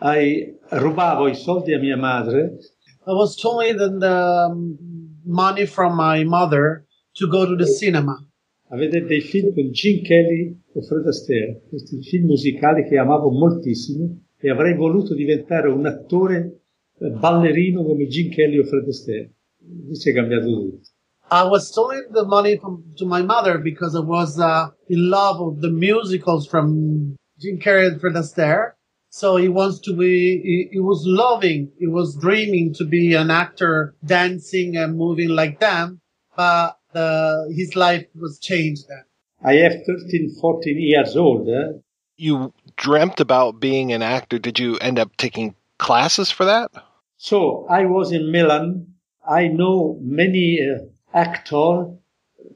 I 0.00 0.54
rubavo 0.70 1.26
i 1.26 1.34
soldi 1.34 1.74
a 1.74 1.80
mia 1.80 1.96
madre. 1.96 2.56
I 3.04 3.10
was 3.10 3.34
told 3.34 3.80
and 3.80 4.04
um, 4.04 4.78
money 5.24 5.66
from 5.66 5.96
my 5.96 6.22
mother 6.22 6.86
to 7.16 7.26
go 7.26 7.46
to 7.46 7.56
the 7.56 7.66
cinema. 7.66 8.24
a 8.70 8.76
vedere 8.76 9.06
dei 9.06 9.22
film 9.22 9.52
con 9.52 9.72
Gene 9.72 10.02
Kelly 10.02 10.56
e 10.72 10.80
Fred 10.80 11.06
Astaire, 11.08 11.62
questi 11.68 12.00
film 12.00 12.26
musicali 12.26 12.84
che 12.84 12.96
amavo 12.96 13.28
moltissimo 13.30 14.20
e 14.38 14.50
avrei 14.50 14.76
voluto 14.76 15.14
diventare 15.14 15.68
un 15.68 15.84
attore 15.84 16.60
eh, 17.00 17.10
ballerino 17.10 17.82
come 17.82 18.06
Gene 18.06 18.28
Kelly 18.28 18.58
o 18.58 18.62
Fred 18.62 18.86
Astaire. 18.86 19.34
Invece 19.68 20.10
è 20.10 20.14
cambiato 20.14 20.46
tutto. 20.46 20.90
I 21.30 21.44
was 21.44 21.68
stealing 21.68 22.06
the 22.10 22.24
money 22.24 22.56
from 22.56 22.84
to 22.98 23.04
my 23.04 23.22
mother 23.22 23.58
because 23.58 23.94
I 23.94 24.00
was 24.00 24.38
uh, 24.40 24.68
in 24.88 25.10
love 25.10 25.40
with 25.40 25.62
the 25.62 25.70
musicals 25.70 26.46
from 26.46 27.16
Gene 27.38 27.60
Kelly 27.60 27.86
and 27.86 28.00
Fred 28.00 28.14
Astaire. 28.14 28.72
So 29.10 29.36
he 29.36 29.48
wants 29.48 29.80
to 29.80 29.96
be. 29.96 30.40
He, 30.42 30.68
he 30.72 30.80
was 30.80 31.02
loving. 31.06 31.72
He 31.78 31.86
was 31.86 32.16
dreaming 32.16 32.74
to 32.74 32.84
be 32.84 33.14
an 33.14 33.30
actor, 33.30 33.94
dancing 34.04 34.76
and 34.76 34.96
moving 34.96 35.28
like 35.28 35.60
them. 35.60 36.00
But 36.36 36.78
uh, 36.94 37.44
his 37.54 37.74
life 37.76 38.06
was 38.14 38.38
changed 38.38 38.84
then. 38.88 39.04
I 39.44 39.54
have 39.54 39.72
13, 39.86 40.36
14 40.40 40.80
years 40.80 41.16
old. 41.16 41.48
Eh? 41.48 41.78
You 42.16 42.52
dreamt 42.76 43.20
about 43.20 43.60
being 43.60 43.92
an 43.92 44.02
actor. 44.02 44.38
Did 44.38 44.58
you 44.58 44.76
end 44.78 44.98
up 44.98 45.16
taking 45.16 45.54
classes 45.78 46.30
for 46.30 46.44
that? 46.44 46.70
So 47.16 47.66
I 47.70 47.84
was 47.84 48.12
in 48.12 48.30
Milan. 48.32 48.94
I 49.28 49.48
know 49.48 49.98
many 50.02 50.58
uh, 50.60 50.84
actors 51.10 51.96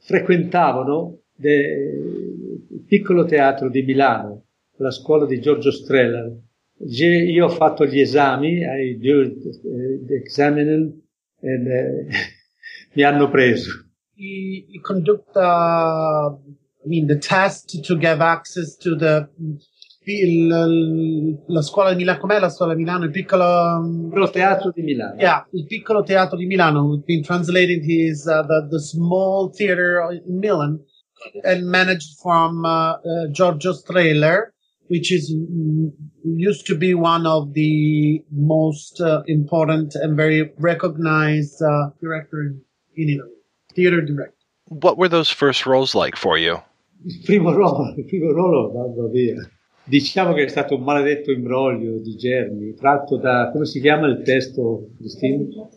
frequentavano 0.00 1.18
il 1.36 2.84
piccolo 2.86 3.24
teatro 3.24 3.68
di 3.68 3.82
Milano, 3.82 4.44
la 4.76 4.90
scuola 4.90 5.26
di 5.26 5.40
Giorgio 5.40 5.70
Strehler. 5.70 6.36
Ge- 6.74 7.06
Io 7.06 7.46
ho 7.46 7.48
fatto 7.48 7.86
gli 7.86 8.00
esami, 8.00 8.62
I 8.62 8.96
did 8.98 9.36
uh, 9.36 10.04
the 10.04 10.14
examining, 10.14 11.00
e 11.40 12.06
mi 12.94 13.02
hanno 13.02 13.28
preso. 13.30 13.86
He, 14.14 14.66
he 14.68 14.80
conduct 14.80 15.34
uh, 15.36 16.36
I 16.84 16.88
mean 16.88 17.06
the 17.06 17.18
test 17.18 17.80
to 17.86 17.96
give 17.96 18.20
access 18.20 18.76
to 18.78 18.96
the 18.96 19.28
il- 20.04 21.38
la 21.46 21.62
scuola 21.62 21.90
di 21.90 21.96
Milano, 21.96 22.18
com'è 22.18 22.38
la 22.38 22.48
scuola 22.48 22.74
di 22.74 22.82
Milano? 22.82 23.04
Il 23.04 23.10
piccolo, 23.10 23.80
piccolo 24.08 24.30
teatro 24.30 24.70
di 24.74 24.82
Milano. 24.82 25.20
Yeah, 25.20 25.46
il 25.52 25.66
piccolo 25.66 26.02
teatro 26.02 26.36
di 26.36 26.46
Milano. 26.46 27.02
Been 27.06 27.22
translating 27.22 27.82
his 27.82 28.24
uh, 28.26 28.42
the 28.46 28.66
the 28.70 28.78
small 28.80 29.50
theater 29.50 30.00
in 30.26 30.38
Milan 30.38 30.80
and 31.44 31.64
managed 31.68 32.18
from 32.20 32.64
uh, 32.64 32.94
uh, 32.94 33.28
Giorgio 33.30 33.72
Strehler, 33.72 34.52
which 34.88 35.12
is 35.12 35.32
mm, 35.32 35.90
used 36.24 36.66
to 36.66 36.76
be 36.76 36.94
one 36.94 37.26
of 37.26 37.52
the 37.54 38.24
most 38.30 39.00
uh, 39.00 39.22
important 39.26 39.94
and 39.94 40.16
very 40.16 40.50
recognized 40.58 41.62
uh, 41.62 41.90
director 42.00 42.40
in, 42.42 42.60
in 42.96 43.08
Italy, 43.14 43.30
theater 43.74 44.00
director. 44.02 44.34
What 44.66 44.96
were 44.98 45.08
those 45.08 45.30
first 45.30 45.64
roles 45.66 45.94
like 45.94 46.16
for 46.16 46.36
you? 46.38 46.56
Il 47.04 47.20
primo 47.24 47.52
ruolo, 47.52 47.94
il 47.96 48.04
primo 48.04 48.32
ruolo, 48.32 48.72
mamma 48.72 49.08
mia. 49.12 49.34
Diciamo 49.84 50.32
che 50.32 50.44
è 50.44 50.48
stato 50.48 50.76
un 50.76 50.82
maledetto 50.82 51.32
imbroglio 51.32 51.98
di 51.98 52.14
Germi, 52.14 52.74
tratto 52.74 53.16
da, 53.16 53.50
come 53.50 53.64
si 53.66 53.80
chiama 53.80 54.06
il 54.06 54.22
testo, 54.22 54.90
Cristino? 54.96 55.70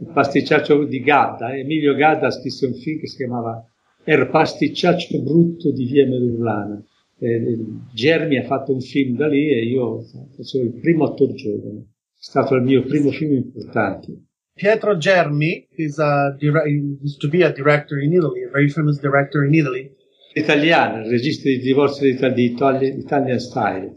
Il 0.00 0.10
pasticciaccio 0.12 0.84
di 0.84 1.00
Gadda. 1.00 1.56
Emilio 1.56 1.94
Gadda 1.94 2.30
scrisse 2.30 2.66
un 2.66 2.74
film 2.74 2.98
che 2.98 3.06
si 3.06 3.16
chiamava 3.16 3.64
Er 4.02 4.28
pasticciaccio 4.28 5.22
brutto 5.22 5.70
di 5.70 5.84
Via 5.84 6.06
Medurlana. 6.06 6.82
Eh, 7.18 7.58
Germi 7.94 8.36
ha 8.36 8.44
fatto 8.44 8.72
un 8.72 8.80
film 8.80 9.16
da 9.16 9.28
lì 9.28 9.48
e 9.48 9.64
io 9.64 10.02
facevo 10.36 10.64
il 10.64 10.80
primo 10.80 11.04
attore 11.04 11.34
giovane. 11.34 11.78
È 11.78 12.18
stato 12.18 12.56
il 12.56 12.62
mio 12.62 12.82
primo 12.82 13.10
film 13.10 13.34
importante. 13.34 14.24
Pietro 14.52 14.96
Germi 14.96 15.66
is 15.76 15.98
a 15.98 16.36
used 17.02 17.18
to 17.18 17.28
be 17.28 17.44
a 17.44 17.50
director 17.50 18.00
in 18.00 18.12
Italy, 18.12 18.44
a 18.44 18.50
very 18.50 18.68
famous 18.68 19.00
director 19.00 19.44
in 19.44 19.54
Italy. 19.54 19.90
Italiano, 20.34 21.04
il 21.04 21.10
regista 21.10 21.48
di 21.48 21.58
Divorzio 21.58 22.04
di 22.04 22.12
Italia, 22.12 22.36
di 22.36 22.44
Italian, 22.44 22.98
Italian 22.98 23.38
Style. 23.38 23.96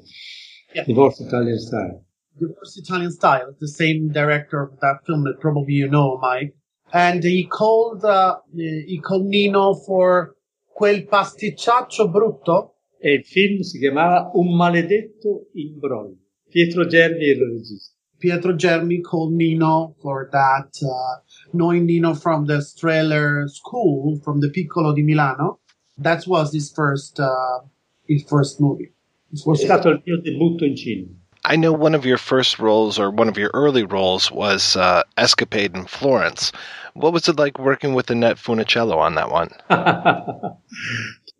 Yeah. 0.73 0.85
Divorzio 0.85 1.26
Italian 1.26 1.57
Style. 1.57 2.05
Divorce 2.38 2.80
Italian 2.80 3.11
Style, 3.11 3.55
the 3.59 3.68
same 3.68 4.11
director 4.11 4.61
of 4.61 4.77
that 4.80 5.03
film 5.05 5.23
that 5.23 5.39
probably 5.39 5.73
you 5.73 5.88
know, 5.88 6.19
Mike. 6.22 6.55
And 6.93 7.23
he 7.23 7.47
called 7.47 8.05
uh, 8.05 8.38
he 8.53 8.99
called 9.01 9.26
Nino 9.26 9.73
for 9.73 10.35
quel 10.72 11.05
pasticciaccio 11.05 12.09
brutto. 12.09 12.76
E 12.99 13.14
il 13.14 13.26
film 13.26 13.61
si 13.61 13.80
chiamava 13.80 14.31
Un 14.34 14.55
maledetto 14.55 15.49
imbroglio. 15.53 16.18
Pietro 16.49 16.85
Germi 16.85 17.26
era 17.26 17.43
il 17.43 17.57
regista. 17.57 17.95
Pietro 18.18 18.55
Germi 18.55 19.01
called 19.01 19.34
Nino 19.34 19.95
for 19.99 20.27
that, 20.31 20.69
uh, 20.81 21.22
knowing 21.51 21.85
Nino 21.85 22.14
from 22.14 22.45
the 22.45 22.61
Strehler 22.61 23.47
school, 23.47 24.19
from 24.23 24.39
the 24.39 24.49
Piccolo 24.49 24.93
di 24.93 25.03
Milano. 25.03 25.61
That 25.99 26.26
was 26.28 26.53
his 26.53 26.72
first, 26.72 27.19
uh, 27.19 27.60
his 28.07 28.24
first 28.24 28.60
movie. 28.60 28.91
His 29.32 29.41
È 29.41 29.45
first- 29.45 29.64
stato 29.64 29.90
il 29.90 30.02
mio 30.06 30.22
debutto 30.22 30.64
in 30.65 30.76
cinema. 30.76 31.10
I 31.49 31.56
know 31.56 31.72
one 31.72 31.95
of 31.95 32.06
your 32.06 32.18
first 32.18 32.60
roles 32.60 32.99
or 32.99 33.10
one 33.10 33.30
of 33.30 33.38
your 33.38 33.49
early 33.53 33.84
roles 33.84 34.30
was 34.32 34.76
uh, 34.76 35.03
Escapade 35.18 35.76
in 35.78 35.86
Florence. 35.86 36.52
What 36.94 37.14
was 37.14 37.28
it 37.30 37.38
like 37.40 37.57
working 37.57 37.94
with 37.94 38.10
Annette 38.10 38.38
Funicello 38.38 38.98
on 38.98 39.15
that 39.15 39.32
one? 39.32 39.49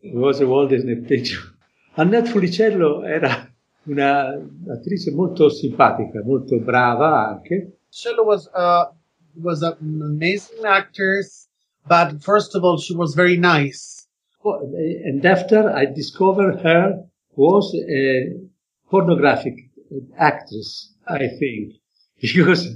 It 0.04 0.14
was 0.16 0.40
a 0.40 0.48
Walt 0.48 0.70
Disney 0.70 0.96
picture. 0.96 1.42
Annette 1.98 2.28
Funicello 2.30 3.04
era 3.06 3.50
una 3.88 4.40
attrice 4.72 5.12
molto 5.12 5.50
simpatica, 5.50 6.22
molto 6.24 6.60
brava 6.60 7.28
anche. 7.30 7.74
Sheila 7.90 8.24
was 8.24 8.48
uh 8.54 8.86
was 9.42 9.62
an 9.64 9.76
amazing 10.02 10.64
actress, 10.66 11.48
but 11.88 12.22
first 12.24 12.56
of 12.56 12.64
all, 12.64 12.78
she 12.78 12.96
was 12.96 13.14
very 13.16 13.38
nice. 13.38 13.97
And 14.53 15.26
after 15.26 15.69
I 15.69 15.86
discovered 15.86 16.61
her 16.61 17.03
was 17.36 17.74
a 17.76 18.34
pornographic 18.90 19.56
actress, 20.18 20.94
I 21.07 21.28
think, 21.40 21.74
because 22.22 22.68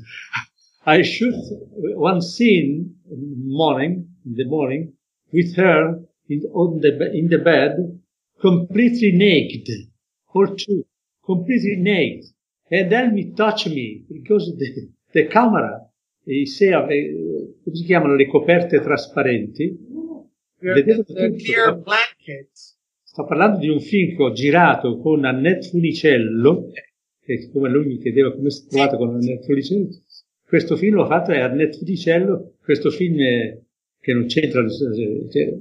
I 0.86 1.02
shoot 1.02 1.36
one 1.96 2.22
scene 2.22 2.96
morning 3.08 4.08
in 4.26 4.34
the 4.36 4.46
morning 4.46 4.94
with 5.32 5.56
her 5.56 6.00
in, 6.30 6.42
on 6.54 6.80
the 6.80 7.12
in 7.14 7.28
the 7.28 7.40
bed, 7.40 8.00
completely 8.40 9.12
naked, 9.12 9.68
or 10.34 10.56
two, 10.56 10.86
completely 11.26 11.76
naked, 11.78 12.26
and 12.70 12.92
then 12.92 13.14
me 13.14 13.34
touch 13.36 13.68
me 13.68 14.04
because 14.12 14.54
the, 14.58 14.90
the 15.14 15.28
camera 15.28 15.88
eh, 16.28 16.46
se 16.46 16.74
ave, 16.74 17.54
come 17.64 17.76
si 17.76 17.84
chiamano 17.86 18.16
le 18.16 18.28
coperte 18.28 18.80
trasparenti 18.82 19.78
vedevo 20.62 21.04
The 21.04 21.14
tutto. 21.30 21.44
clear 21.44 21.78
blankets. 21.80 22.78
Sto 23.04 23.26
parlando 23.26 23.58
di 23.60 23.68
un 23.70 23.80
film 23.80 24.16
che 24.16 24.24
ho 24.24 24.32
girato 24.32 24.98
con 24.98 25.26
Annette 25.26 25.68
Funicello, 25.70 26.72
che 27.22 27.50
come 27.52 27.70
lui 27.70 27.86
mi 27.88 27.98
chiedeva 27.98 28.32
come 28.34 28.50
si 28.50 28.66
è 28.66 28.68
trovato 28.70 28.98
con 28.98 29.10
Annette 29.16 29.44
Funicello. 29.46 29.88
Questo 30.46 30.76
film 30.76 30.96
l'ho 30.96 31.06
fatto 31.08 31.32
è 31.32 31.40
Annette 31.40 31.78
Funicello, 31.78 32.54
questo 32.64 32.90
film 32.90 33.20
è- 33.20 33.58
che 34.00 34.14
non 34.14 34.26
c'entra, 34.28 34.66
cioè, 34.68 35.54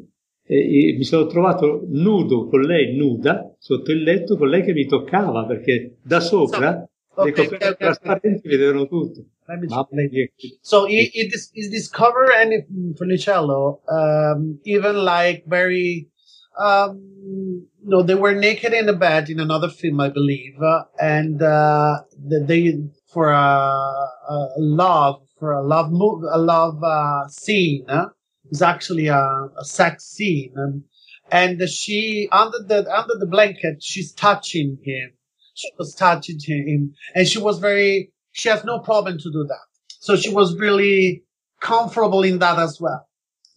e- 0.47 0.89
e 0.89 0.97
mi 0.97 1.05
sono 1.05 1.27
trovato 1.27 1.85
nudo 1.89 2.47
con 2.47 2.61
lei, 2.63 2.97
nuda, 2.97 3.55
sotto 3.59 3.93
il 3.93 4.03
letto, 4.03 4.37
con 4.37 4.49
lei 4.49 4.63
che 4.63 4.73
mi 4.73 4.87
toccava, 4.87 5.45
perché 5.45 5.97
da 6.03 6.21
sopra 6.21 6.71
le 6.79 7.31
ok, 7.31 7.33
coperte 7.33 7.65
ok, 7.67 7.71
ok. 7.73 7.77
trasparenti 7.77 8.49
vedevano 8.49 8.87
tutto. 8.87 9.25
Let 9.51 9.61
me 9.61 9.69
Mamma 9.69 9.87
mia. 9.93 10.27
So 10.63 10.85
it, 10.85 11.11
it 11.13 11.35
is, 11.35 11.51
is 11.55 11.73
this 11.73 11.89
cover 11.89 12.31
and 12.31 12.97
Funicello, 12.97 13.81
um, 13.91 14.61
even 14.65 14.97
like 14.99 15.45
very, 15.47 16.09
um, 16.57 17.67
no, 17.83 18.03
they 18.03 18.15
were 18.15 18.35
naked 18.35 18.73
in 18.73 18.87
the 18.87 18.93
bed 18.93 19.29
in 19.29 19.41
another 19.41 19.69
film, 19.69 20.01
I 20.01 20.09
believe, 20.09 20.55
uh, 20.63 20.85
and 21.01 21.43
uh, 21.43 22.03
they 22.47 22.75
for 23.13 23.31
a, 23.31 24.09
a 24.29 24.49
love 24.59 25.23
for 25.41 25.53
a 25.53 25.63
love 25.67 25.91
move 25.91 26.23
a 26.33 26.39
love 26.39 26.83
uh, 26.85 27.27
scene 27.29 27.85
uh, 27.89 28.07
is 28.51 28.63
actually 28.63 29.09
a, 29.09 29.19
a 29.19 29.65
sex 29.65 30.05
scene, 30.05 30.53
and 30.55 30.85
and 31.33 31.69
she 31.69 32.29
under 32.31 32.59
the 32.59 32.89
under 32.97 33.15
the 33.19 33.27
blanket 33.27 33.83
she's 33.83 34.13
touching 34.13 34.79
him. 34.85 35.11
She 35.55 35.71
was 35.77 35.95
touching 35.95 36.39
him, 36.41 36.95
and 37.17 37.27
she 37.27 37.39
was 37.39 37.59
very. 37.59 38.13
She 38.33 38.49
has 38.49 38.65
no 38.65 38.79
problem 38.81 39.19
to 39.19 39.31
do 39.31 39.45
that. 39.45 39.67
So 40.01 40.17
she 40.17 40.33
was 40.33 40.57
really 40.57 41.25
comfortable 41.61 42.23
in 42.23 42.39
that 42.39 42.59
as 42.59 42.81
well. 42.81 43.07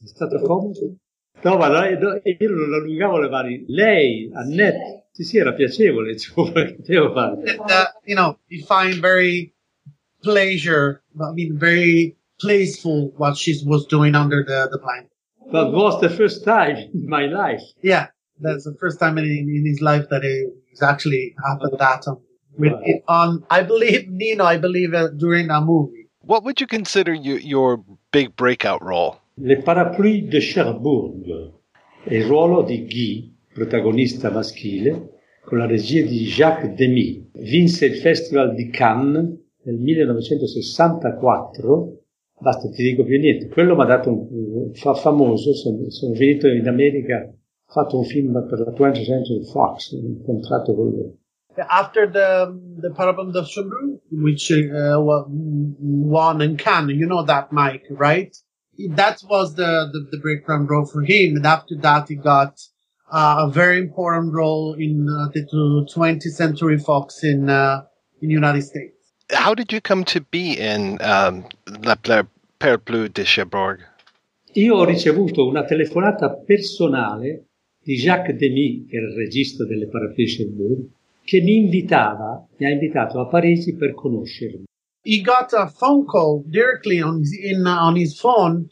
È 0.04 0.08
stato 0.08 0.40
comodo? 0.40 0.98
No, 1.44 1.58
ma 1.58 1.68
no, 1.68 1.84
io 1.86 2.50
non 2.50 2.74
allungavo 2.74 3.20
le 3.20 3.30
mani. 3.30 3.66
Lei, 3.68 4.32
Annette, 4.34 5.08
sì, 5.12 5.24
sì, 5.24 5.38
era 5.38 5.54
piacevole, 5.54 6.16
che 6.16 6.78
devo 6.80 7.14
fare? 7.14 7.56
Uh, 7.58 7.86
you 8.06 8.16
know, 8.16 8.38
you 8.48 8.64
find 8.66 9.02
very 9.02 9.54
pleasure. 10.22 11.02
I 11.20 11.32
mean, 11.34 11.58
very 11.58 12.18
placeful 12.40 13.14
what 13.18 13.36
she 13.36 13.62
was 13.66 13.86
doing 13.88 14.16
under 14.16 14.44
the 14.44 14.70
the 14.72 14.80
blanket. 14.80 15.12
That 15.52 15.72
was 15.72 16.00
the 16.00 16.10
first 16.10 16.44
time 16.44 16.78
in 16.94 17.08
my 17.08 17.28
life. 17.28 17.62
Yeah, 17.82 18.08
that's 18.40 18.64
the 18.64 18.76
first 18.80 19.00
time 19.00 19.18
in, 19.18 19.26
in 19.26 19.66
his 19.66 19.82
life 19.82 20.08
that 20.10 20.24
he's 20.24 20.82
actually 20.82 21.36
happened 21.46 21.78
that 21.78 22.08
on, 22.08 22.22
with 22.58 22.74
it 22.84 23.04
on. 23.08 23.44
I 23.50 23.64
believe 23.64 24.10
Nino. 24.10 24.46
I 24.46 24.58
believe 24.58 24.94
uh, 24.94 25.08
during 25.10 25.50
a 25.50 25.62
movie. 25.62 26.10
What 26.26 26.44
would 26.44 26.62
you 26.62 26.68
consider 26.68 27.14
you, 27.14 27.36
your 27.36 27.84
big 28.12 28.36
breakout 28.36 28.82
role? 28.82 29.20
Le 29.36 29.62
parapluie 29.62 30.28
de 30.28 30.40
Cherbourg 30.40 31.52
è 32.04 32.16
il 32.16 32.26
ruolo 32.26 32.62
di 32.62 32.86
Guy, 32.86 33.34
protagonista 33.54 34.30
maschile, 34.30 35.20
con 35.44 35.58
la 35.58 35.66
regia 35.66 36.06
di 36.06 36.26
Jacques 36.26 36.76
Demy. 36.76 37.30
Vinse 37.34 37.88
il 37.88 37.98
Festival 37.98 38.54
di 38.54 38.70
Cannes 38.70 39.36
nel 39.64 39.76
1964. 39.76 41.98
Basta, 42.40 42.70
ti 42.70 42.84
dico 42.84 43.04
più 43.04 43.20
niente. 43.20 43.48
Quello 43.48 43.76
mi 43.76 43.82
ha 43.82 43.86
dato 43.86 44.12
un, 44.12 44.72
fa 44.74 44.94
famoso. 44.94 45.54
Sono, 45.54 45.90
sono 45.90 46.14
venuto 46.14 46.48
in 46.48 46.68
America, 46.68 47.28
ho 47.28 47.72
fatto 47.72 47.98
un 47.98 48.06
film 48.06 48.46
per 48.48 48.60
la 48.60 48.72
20th 48.72 49.04
Century 49.04 49.44
Fox, 49.44 49.92
un 49.92 50.22
contratto 50.24 50.76
con 50.76 50.90
loro. 50.90 51.18
After 51.70 52.08
the 52.08 52.60
the 52.82 52.90
Parapluie 52.90 53.34
de 53.34 53.46
Cherbourg, 53.46 54.00
which 54.12 54.52
uh, 54.52 54.98
won 55.00 56.42
in 56.42 56.58
Cannes, 56.58 56.90
you 56.90 57.06
know 57.06 57.24
that, 57.24 57.52
Mike, 57.52 57.86
right? 57.92 58.36
That 58.90 59.22
was 59.30 59.56
the 59.56 59.90
the, 59.92 60.08
the 60.12 60.20
breakdown 60.20 60.66
role 60.68 60.86
for 60.86 61.02
him, 61.02 61.36
and 61.36 61.46
after 61.46 61.76
that, 61.82 62.08
he 62.10 62.16
got 62.16 62.60
uh, 63.12 63.46
a 63.48 63.52
very 63.52 63.78
important 63.78 64.34
role 64.34 64.74
in 64.74 65.08
uh, 65.08 65.30
the 65.34 65.46
20th 65.96 66.24
Century 66.24 66.80
Fox 66.80 67.24
in 67.24 67.50
uh, 67.50 67.84
in 68.22 68.30
the 68.30 68.34
United 68.34 68.64
States. 68.64 68.96
How 69.32 69.54
did 69.54 69.72
you 69.72 69.82
come 69.82 70.04
to 70.06 70.22
be 70.22 70.58
in 70.58 70.98
um, 71.02 71.46
La 71.84 71.96
Pla- 71.96 72.28
Parapluie 72.60 73.14
de 73.14 73.24
Cherbourg? 73.24 73.80
Io 74.56 74.76
ho 74.76 74.86
ricevuto 74.86 75.48
una 75.48 75.64
telefonata 75.66 76.30
personale 76.30 77.48
di 77.82 77.96
Jacques 77.96 78.36
Demy, 78.36 78.86
che 78.86 78.98
era 78.98 79.08
il 79.08 79.16
regista 79.16 79.66
delle 79.66 79.88
Parapluie 79.88 80.28
Cherbourg, 80.28 80.90
che 81.24 81.42
mi 81.42 81.58
invitava, 81.58 82.48
mi 82.58 82.66
ha 82.66 82.70
invitato 82.70 83.20
a 83.20 83.28
Parigi 83.28 83.76
per 83.76 83.94
conoscermi. 83.94 84.66
He 85.06 85.22
got 85.22 85.52
a 85.54 85.68
phone 85.68 86.06
call 86.06 86.44
directly 86.46 87.02
on 87.02 87.20
his, 87.20 87.34
in 87.34 87.66
uh, 87.66 87.86
on 87.86 87.96
his 87.96 88.20
phone, 88.20 88.68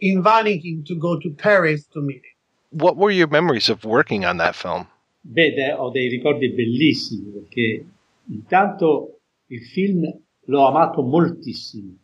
inviting 0.00 0.60
him 0.62 0.82
to 0.84 0.96
go 0.96 1.18
to 1.18 1.34
Paris 1.34 1.86
to 1.88 2.00
meet 2.00 2.22
him. 2.22 2.34
What 2.70 2.96
were 2.96 3.10
your 3.12 3.28
memories 3.28 3.68
of 3.68 3.84
working 3.84 4.24
on 4.24 4.38
that 4.38 4.54
film? 4.54 4.86
Beh, 5.22 5.74
ho 5.76 5.90
dei 5.90 6.08
ricordi 6.08 6.52
bellissimi 6.52 7.30
perché 7.32 7.84
intanto 8.30 9.20
il 9.48 9.64
film 9.64 10.02
l'ho 10.44 10.66
amato 10.66 11.02
moltissimo. 11.02 11.96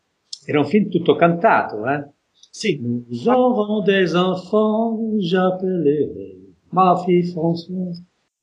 Era 0.44 0.58
un 0.58 0.66
film 0.66 0.90
tutto 0.90 1.14
cantato, 1.14 1.86
eh? 1.86 2.10
Sì. 2.50 2.78
Nous 2.80 3.26
aurons 3.28 3.84
des 3.84 4.14
enfants, 4.14 4.98
j'appellerai 5.20 6.42
ma 6.72 6.96
fille 7.04 7.22
Françoise. 7.32 8.02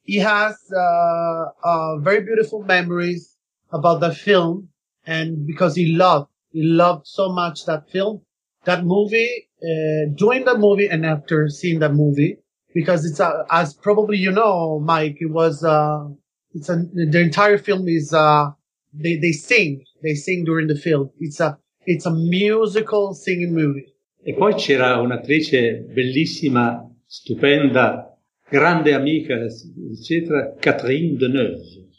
He 0.09 0.17
has 0.17 0.55
uh, 0.75 1.45
uh, 1.63 1.97
very 1.99 2.21
beautiful 2.21 2.63
memories 2.63 3.37
about 3.71 3.99
the 3.99 4.11
film, 4.11 4.69
and 5.05 5.45
because 5.45 5.75
he 5.75 5.85
loved, 5.95 6.29
he 6.51 6.63
loved 6.63 7.05
so 7.05 7.29
much 7.31 7.65
that 7.67 7.87
film, 7.91 8.21
that 8.65 8.83
movie, 8.83 9.29
uh, 9.61 10.09
during 10.15 10.45
the 10.45 10.57
movie 10.57 10.87
and 10.87 11.05
after 11.05 11.47
seeing 11.47 11.77
the 11.77 11.89
movie, 11.89 12.37
because 12.73 13.05
it's 13.05 13.19
uh, 13.19 13.43
as 13.51 13.75
probably 13.75 14.17
you 14.17 14.31
know, 14.31 14.79
Mike, 14.79 15.17
it 15.19 15.31
was 15.31 15.63
uh, 15.63 16.07
it's 16.55 16.69
a, 16.69 16.77
the 17.13 17.21
entire 17.21 17.59
film 17.59 17.87
is 17.87 18.11
uh, 18.11 18.49
they 18.91 19.15
they 19.17 19.31
sing, 19.31 19.83
they 20.01 20.15
sing 20.15 20.43
during 20.43 20.65
the 20.65 20.75
film. 20.75 21.11
It's 21.19 21.39
a 21.39 21.59
it's 21.85 22.07
a 22.07 22.11
musical 22.11 23.13
singing 23.13 23.53
movie. 23.53 23.93
E 24.23 24.33
poi 24.33 24.55
c'era 24.55 24.99
un'attrice 24.99 25.85
bellissima, 25.93 26.83
stupenda, 27.05 28.08
grande 28.51 28.89
amica, 28.89 29.47
eccetera, 29.91 30.53
Catherine 30.61 31.17
Deneuve. 31.17 31.89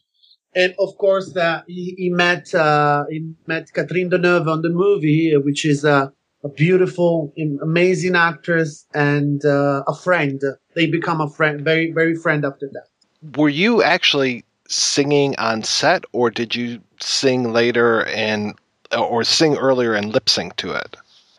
and 0.55 0.75
of 0.79 0.97
course 0.99 1.33
that 1.35 1.65
he, 1.67 1.95
he 1.97 2.11
met 2.11 2.55
uh, 2.55 3.05
he 3.11 3.33
met 3.47 3.73
Catherine 3.73 4.11
Deneuve 4.11 4.49
on 4.49 4.63
the 4.63 4.71
movie, 4.71 5.35
uh, 5.35 5.41
which 5.41 5.65
is 5.65 5.85
a, 5.85 6.13
a 6.43 6.49
beautiful, 6.49 7.33
amazing 7.63 8.17
actress 8.17 8.87
and 8.95 9.45
uh, 9.45 9.83
a 9.87 9.95
friend. 9.95 10.41
They 10.75 10.87
become 10.87 11.21
a 11.21 11.31
friend, 11.31 11.61
very 11.63 11.93
very 11.93 12.17
friend 12.17 12.45
after 12.45 12.69
that. 12.73 13.39
Were 13.39 13.49
you 13.49 13.83
actually 13.83 14.45
singing 14.69 15.37
on 15.39 15.63
set, 15.63 16.05
or 16.13 16.31
did 16.31 16.55
you 16.55 16.81
sing 17.01 17.53
later 17.53 18.07
and 18.07 18.55
or 18.97 19.23
sing 19.25 19.57
earlier 19.57 19.95
and 19.95 20.13
lip 20.13 20.29
sync 20.29 20.57
to 20.57 20.73
it? 20.73 20.97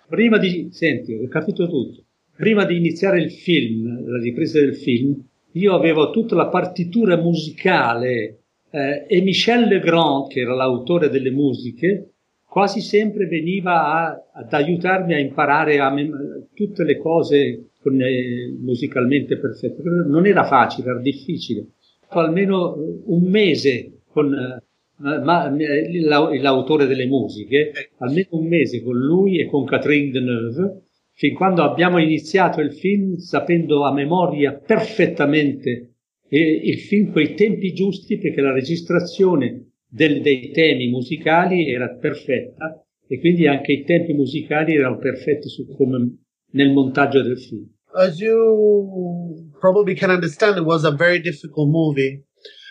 Prima 0.10 0.40
di, 0.40 0.70
senti, 0.72 1.18
ho 1.18 1.28
capito 1.32 1.66
tutto. 1.68 2.04
Prima 2.42 2.66
di 2.66 2.76
iniziare 2.76 3.22
il 3.22 3.30
film, 3.32 4.04
la 4.10 4.18
ripresa 4.18 4.60
del 4.60 4.76
film, 4.76 5.16
io 5.52 5.76
avevo 5.76 6.10
tutta 6.10 6.34
la 6.34 6.48
partitura 6.48 7.16
musicale 7.16 8.40
eh, 8.72 9.06
e 9.08 9.22
Michel 9.22 9.68
Legrand, 9.68 10.28
che 10.28 10.40
era 10.40 10.56
l'autore 10.56 11.10
delle 11.10 11.30
musiche, 11.30 12.14
quasi 12.44 12.82
sempre 12.82 13.28
veniva 13.28 13.94
a- 13.94 14.30
ad 14.34 14.52
aiutarmi 14.54 15.14
a 15.14 15.20
imparare 15.20 15.78
a 15.78 15.92
mem- 15.94 16.48
tutte 16.56 16.84
le 16.84 16.98
cose 16.98 17.74
con, 17.80 18.02
eh, 18.02 18.52
musicalmente 18.60 19.38
perfette. 19.38 19.84
Non 19.84 20.26
era 20.26 20.44
facile, 20.44 20.90
era 20.90 21.00
difficile. 21.00 21.68
Almeno 22.08 22.76
eh, 22.76 23.02
un 23.06 23.22
mese 23.30 24.00
con 24.12 24.34
eh, 24.34 25.20
ma- 25.24 25.56
eh, 25.56 26.02
l'au- 26.02 26.34
l'autore 26.34 26.88
delle 26.88 27.06
musiche, 27.06 27.72
almeno 28.00 28.30
un 28.32 28.48
mese 28.48 28.82
con 28.82 28.98
lui 28.98 29.40
e 29.40 29.46
con 29.48 29.64
Catherine 29.66 30.10
Deneuve, 30.12 30.82
fin 31.22 31.36
quando 31.36 31.62
abbiamo 31.62 32.00
iniziato 32.00 32.62
il 32.62 32.74
film 32.74 33.18
sapendo 33.18 33.84
a 33.86 33.94
memoria 33.94 34.54
perfettamente 34.58 35.98
eh, 36.28 36.62
il 36.64 36.80
film 36.80 37.12
coi 37.12 37.36
tempi 37.36 37.74
giusti 37.74 38.18
perché 38.18 38.42
la 38.42 38.54
registrazione 38.54 39.74
del- 39.88 40.22
dei 40.22 40.50
temi 40.50 40.90
musicali 40.90 41.70
era 41.70 41.90
perfetta 41.96 42.84
e 43.08 43.20
quindi 43.20 43.46
anche 43.46 43.72
i 43.74 43.84
tempi 43.84 44.14
musicali 44.14 44.74
erano 44.74 44.98
perfetti 44.98 45.48
su- 45.48 45.68
come 45.76 46.18
nel 46.54 46.72
montaggio 46.72 47.22
del 47.22 47.38
film. 47.40 47.70
as 47.94 48.18
you 48.20 49.52
probably 49.60 49.94
can 49.94 50.10
understand, 50.10 50.58
it 50.58 50.64
was 50.64 50.86
a 50.86 50.92
very 50.92 51.20
difficult 51.20 51.70
movie 51.70 52.24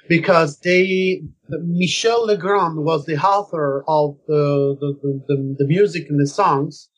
because 0.09 0.59
they 0.63 1.23
Michel 1.63 2.25
Legrand 2.27 2.79
was 2.79 3.05
the 3.05 3.17
author 3.17 3.85
of 3.87 4.17
the, 4.27 4.77
the, 4.81 5.21
the, 5.29 5.55
the 5.59 5.67
music 5.67 6.09
and 6.11 6.19
the 6.19 6.27
songs, 6.27 6.89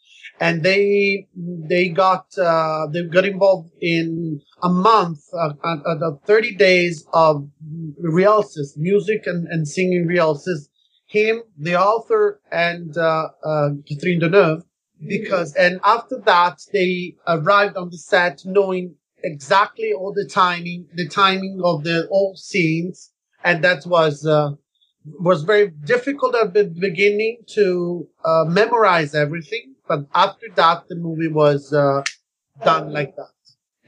and 0.42 0.64
they 0.64 1.28
they 1.70 1.88
got 1.88 2.26
uh, 2.36 2.88
they 2.92 3.04
got 3.04 3.24
involved 3.24 3.70
in 3.80 4.40
a 4.60 4.68
month, 4.68 5.20
uh, 5.32 5.52
uh, 5.62 5.76
uh, 5.86 6.10
thirty 6.26 6.52
days 6.56 7.06
of 7.14 7.48
rehearsals, 8.00 8.74
music 8.76 9.22
and, 9.26 9.46
and 9.46 9.68
singing 9.68 10.04
rehearsals. 10.04 10.68
Him, 11.06 11.42
the 11.56 11.76
author, 11.76 12.40
and 12.50 12.96
uh, 12.96 13.28
uh, 13.44 13.68
Catherine 13.88 14.18
Deneuve, 14.20 14.62
because 15.06 15.54
and 15.54 15.78
after 15.84 16.16
that 16.26 16.58
they 16.72 17.14
arrived 17.28 17.76
on 17.76 17.90
the 17.90 17.98
set 17.98 18.42
knowing 18.44 18.96
exactly 19.22 19.92
all 19.92 20.12
the 20.12 20.28
timing, 20.28 20.88
the 20.94 21.08
timing 21.08 21.60
of 21.62 21.84
the 21.84 22.08
all 22.10 22.34
scenes, 22.34 23.12
and 23.44 23.62
that 23.62 23.86
was 23.86 24.26
uh, 24.26 24.50
was 25.20 25.44
very 25.44 25.70
difficult 25.84 26.34
at 26.34 26.52
the 26.54 26.64
beginning 26.64 27.38
to 27.54 28.08
uh, 28.24 28.44
memorize 28.48 29.14
everything, 29.14 29.71
but 29.92 30.06
after 30.14 30.46
that 30.54 30.88
the 30.88 30.96
movie 30.96 31.28
was 31.28 31.72
uh, 31.72 32.02
done 32.64 32.92
like 32.92 33.14
that. 33.16 33.34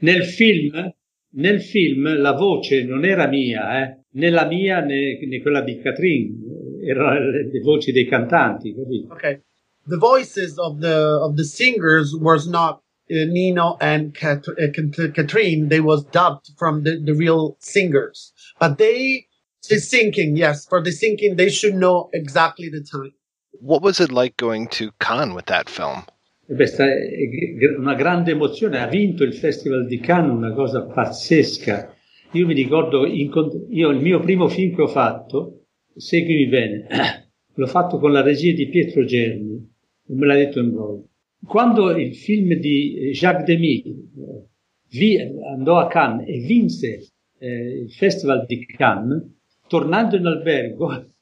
Nel 0.01 0.23
film, 0.23 0.93
nel 1.33 1.59
film 1.59 2.21
la 2.21 2.33
voce 2.33 2.83
non 2.83 3.03
era 3.03 3.27
mia, 3.27 3.81
eh? 3.81 3.97
né 4.11 4.29
la 4.29 4.45
mia 4.45 4.81
né, 4.81 5.17
né 5.25 5.41
quella 5.41 5.61
di 5.61 5.81
Catherine, 5.81 6.35
erano 6.83 7.31
le, 7.31 7.59
voci 7.61 7.91
dei 7.91 8.05
cantanti, 8.05 8.75
capito? 8.75 9.13
Okay, 9.13 9.41
the 9.87 9.97
voices 9.97 10.59
of 10.59 10.79
the 10.79 10.95
of 11.23 11.35
the 11.37 11.43
singers 11.43 12.15
was 12.15 12.47
not 12.47 12.83
uh, 13.09 13.25
Nino 13.25 13.77
and 13.81 14.13
Kat- 14.13 14.47
uh, 14.47 15.11
Katrine. 15.11 15.69
They 15.69 15.79
was 15.79 16.03
dubbed 16.05 16.51
from 16.57 16.83
the, 16.83 17.01
the 17.03 17.15
real 17.15 17.57
singers, 17.59 18.31
but 18.59 18.77
they 18.77 19.27
the 19.67 19.79
singing, 19.79 20.37
yes, 20.37 20.67
for 20.67 20.83
the 20.83 20.91
singing 20.91 21.35
they 21.35 21.49
should 21.49 21.73
know 21.73 22.09
exactly 22.13 22.69
the 22.69 22.83
time. 22.83 23.13
What 23.61 23.81
was 23.81 23.99
it 23.99 24.11
like 24.11 24.35
going 24.37 24.67
to 24.69 24.91
Cannes 24.99 25.33
with 25.33 25.45
that 25.45 25.69
film? 25.69 26.03
E 26.47 26.53
beh, 26.53 26.65
sta- 26.67 26.85
è 26.85 27.75
una 27.77 27.95
grande 27.95 28.31
emozione, 28.31 28.79
ha 28.79 28.87
vinto 28.87 29.23
il 29.23 29.33
Festival 29.33 29.87
di 29.87 29.99
Cannes, 29.99 30.35
una 30.35 30.53
cosa 30.53 30.83
pazzesca. 30.85 31.93
Io 32.33 32.45
mi 32.45 32.53
ricordo, 32.53 33.05
io 33.05 33.89
il 33.89 33.99
mio 33.99 34.19
primo 34.19 34.47
film 34.47 34.75
che 34.75 34.81
ho 34.81 34.87
fatto, 34.87 35.65
seguimi 35.95 36.47
bene, 36.47 36.87
l'ho 37.55 37.67
fatto 37.67 37.97
con 37.97 38.11
la 38.11 38.21
regia 38.21 38.53
di 38.53 38.67
Pietro 38.67 39.05
Germi, 39.05 39.73
me 40.07 40.25
l'ha 40.25 40.35
detto 40.35 40.59
in 40.59 40.71
brolo. 40.71 41.09
Quando 41.45 41.91
il 41.91 42.15
film 42.15 42.53
di 42.55 43.11
Jacques 43.13 43.45
Demy 43.45 43.83
eh, 44.91 45.33
andò 45.51 45.77
a 45.77 45.87
Cannes 45.87 46.27
e 46.27 46.39
vinse 46.39 47.07
eh, 47.39 47.81
il 47.83 47.91
Festival 47.91 48.45
di 48.45 48.65
Cannes, 48.65 49.23
tornando 49.67 50.15
in 50.15 50.25
albergo, 50.25 51.14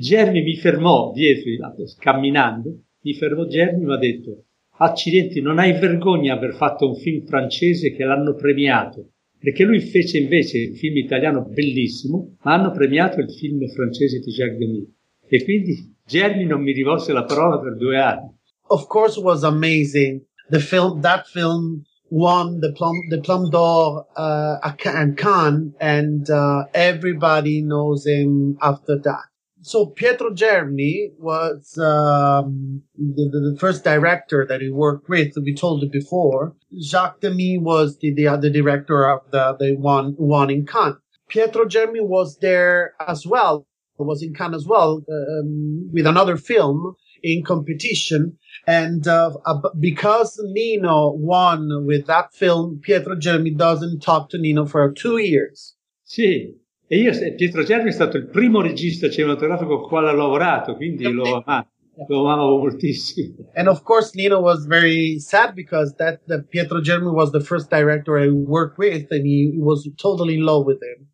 Germi 0.00 0.42
mi 0.42 0.56
fermò 0.56 1.12
dietro, 1.12 1.50
camminando, 1.98 2.82
mi 3.00 3.14
fermò 3.14 3.46
Germi 3.46 3.82
e 3.82 3.86
mi 3.86 3.92
ha 3.94 3.96
detto 3.96 4.44
accidenti, 4.76 5.40
non 5.40 5.58
hai 5.58 5.72
vergogna 5.72 6.34
aver 6.34 6.54
fatto 6.54 6.86
un 6.86 6.96
film 6.96 7.24
francese 7.24 7.92
che 7.92 8.04
l'hanno 8.04 8.34
premiato, 8.34 9.12
perché 9.38 9.64
lui 9.64 9.80
fece 9.80 10.18
invece 10.18 10.68
un 10.68 10.74
film 10.74 10.96
italiano 10.98 11.44
bellissimo, 11.44 12.36
ma 12.42 12.52
hanno 12.52 12.70
premiato 12.70 13.20
il 13.20 13.32
film 13.32 13.66
francese 13.68 14.18
di 14.18 14.30
Jacques 14.30 14.58
Demy. 14.58 14.94
E 15.26 15.44
quindi 15.44 15.96
Germi 16.06 16.44
non 16.44 16.60
mi 16.60 16.72
rivolse 16.72 17.12
la 17.12 17.24
parola 17.24 17.58
per 17.58 17.76
due 17.76 17.98
anni. 17.98 18.30
Of 18.68 18.86
course, 18.88 19.18
it 19.18 19.24
was 19.24 19.42
amazing. 19.42 20.22
The 20.50 20.58
film, 20.58 21.00
that 21.00 21.26
film 21.26 21.84
won 22.10 22.58
the 22.60 22.72
Plum, 22.72 23.08
the 23.08 23.20
Plum 23.20 23.48
d'Or 23.48 24.06
uh, 24.16 24.58
at 24.62 24.76
Cannes, 25.16 25.74
and 25.78 26.28
uh, 26.28 26.66
everybody 26.72 27.62
knows 27.62 28.06
him 28.06 28.56
after 28.60 29.00
that. 29.00 29.31
So 29.62 29.86
Pietro 29.86 30.34
Germi 30.34 31.12
was 31.18 31.78
um, 31.78 32.82
the, 32.96 33.52
the, 33.52 33.56
first 33.60 33.84
director 33.84 34.44
that 34.48 34.60
he 34.60 34.70
worked 34.70 35.08
with. 35.08 35.34
We 35.36 35.54
told 35.54 35.84
it 35.84 35.92
before. 35.92 36.56
Jacques 36.82 37.20
Demy 37.20 37.58
was 37.58 37.98
the, 37.98 38.12
the 38.12 38.26
other 38.26 38.50
director 38.50 39.08
of 39.08 39.20
the 39.30 39.56
the 39.58 39.76
one 39.76 40.14
one 40.16 40.50
in 40.50 40.66
Cannes. 40.66 40.96
Pietro 41.28 41.64
Germi 41.66 42.00
was 42.00 42.38
there 42.38 42.94
as 43.06 43.24
well. 43.24 43.66
Was 43.98 44.22
in 44.22 44.34
Cannes 44.34 44.54
as 44.54 44.66
well 44.66 45.04
um, 45.08 45.88
with 45.92 46.08
another 46.08 46.36
film 46.36 46.96
in 47.22 47.44
competition. 47.44 48.36
And 48.66 49.06
uh, 49.06 49.30
because 49.78 50.40
Nino 50.42 51.12
won 51.12 51.86
with 51.86 52.06
that 52.06 52.34
film, 52.34 52.80
Pietro 52.82 53.14
Germi 53.14 53.56
doesn't 53.56 54.00
talk 54.00 54.30
to 54.30 54.38
Nino 54.38 54.66
for 54.66 54.90
two 54.92 55.18
years. 55.18 55.74
Sì, 56.04 56.52
e 56.92 56.98
io, 56.98 57.10
Pietro 57.36 57.62
Germi 57.62 57.88
è 57.88 57.92
stato 57.92 58.18
il 58.18 58.26
primo 58.26 58.60
regista 58.60 59.08
cinematografico 59.08 59.76
con 59.76 59.84
il 59.84 59.88
quale 59.88 60.10
ho 60.10 60.14
lavorato, 60.14 60.76
quindi 60.76 61.10
l'ho 61.10 61.42
amato, 61.42 61.70
lo 62.06 62.30
amavo 62.30 62.58
moltissimo. 62.58 63.48
And 63.54 63.66
of 63.66 63.82
course, 63.82 64.14
Nino 64.14 64.40
was 64.40 64.66
very 64.66 65.18
sad 65.18 65.54
because 65.54 65.94
that 65.96 66.20
the 66.26 66.42
Pietro 66.42 66.82
Germi 66.82 67.10
was 67.10 67.30
the 67.30 67.40
first 67.40 67.70
director 67.70 68.18
I 68.18 68.28
worked 68.28 68.76
with, 68.76 69.10
and 69.10 69.24
he, 69.24 69.54
was 69.56 69.88
totally 69.96 70.34
in 70.34 70.42
love 70.44 70.66
with 70.66 70.82
him. 70.82 71.08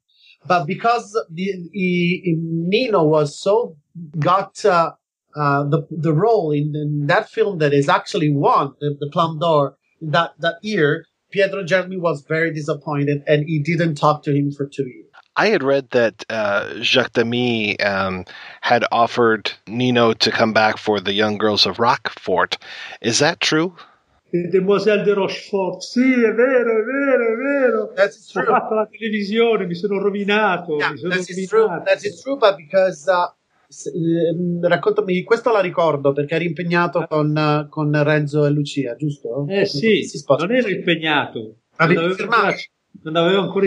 But 0.48 0.66
because 0.66 1.12
the, 1.30 1.70
he, 1.72 2.36
Nino 2.36 3.04
was 3.04 3.38
so 3.38 3.76
got 4.18 4.64
uh, 4.64 4.94
uh, 5.36 5.62
the 5.62 5.86
the 5.92 6.12
role 6.12 6.50
in, 6.50 6.74
in 6.74 7.06
that 7.06 7.30
film 7.30 7.58
that 7.58 7.72
is 7.72 7.88
actually 7.88 8.32
won 8.32 8.74
the, 8.80 8.96
the 8.98 9.08
Palme 9.12 9.38
d'Or 9.38 9.76
that 10.00 10.32
that 10.40 10.56
year, 10.60 11.04
Pietro 11.30 11.62
Germi 11.62 12.00
was 12.00 12.24
very 12.26 12.52
disappointed, 12.52 13.22
and 13.28 13.44
he 13.46 13.60
didn't 13.60 13.94
talk 13.94 14.24
to 14.24 14.34
him 14.34 14.50
for 14.50 14.66
two 14.66 14.88
years. 14.88 15.07
I 15.38 15.50
had 15.50 15.62
read 15.62 15.90
that 15.90 16.24
uh, 16.28 16.80
Jacques 16.80 17.12
Demy 17.12 17.78
um, 17.78 18.24
had 18.60 18.84
offered 18.90 19.52
Nino 19.68 20.12
to 20.12 20.30
come 20.32 20.52
back 20.52 20.78
for 20.78 20.98
the 20.98 21.12
Young 21.12 21.38
Girls 21.38 21.64
of 21.64 21.78
Rockfort. 21.78 22.58
Is 23.00 23.20
that 23.20 23.38
true? 23.38 23.72
Demoiselle 24.32 25.04
de 25.04 25.14
Rochefort, 25.14 25.80
sì, 25.80 26.12
è 26.12 26.34
vero, 26.34 26.80
è 26.80 26.84
vero, 26.84 27.32
è 27.32 27.36
vero. 27.36 27.92
That's 27.94 28.34
Ho 28.34 28.42
fatto 28.42 28.74
la 28.74 28.86
televisione, 28.90 29.64
mi 29.66 29.74
sono 29.74 30.00
rovinato. 30.00 30.76
Yeah, 30.76 30.90
mi 30.90 30.98
sono 30.98 31.14
that 31.14 31.28
is 31.28 31.48
true. 31.48 31.60
rovinato. 31.60 31.84
That 31.84 32.02
is 32.02 32.20
true, 32.20 32.36
but 32.36 32.56
because 32.56 33.08
uh, 33.08 33.32
ehm, 33.96 34.66
raccontami, 34.66 35.22
questo 35.22 35.52
la 35.52 35.60
ricordo 35.60 36.12
perché 36.12 36.34
eri 36.34 36.46
impegnato 36.46 37.06
con, 37.08 37.68
con 37.70 38.02
Renzo 38.02 38.44
e 38.44 38.50
Lucia, 38.50 38.96
giusto? 38.96 39.46
Eh 39.48 39.66
sì, 39.66 40.02
non 40.26 40.52
ero 40.52 40.68
impegnato, 40.68 41.38
non 41.78 41.96
avevo, 41.96 42.22
ancora, 42.22 42.54
non 43.04 43.16
avevo 43.16 43.40
ancora 43.42 43.66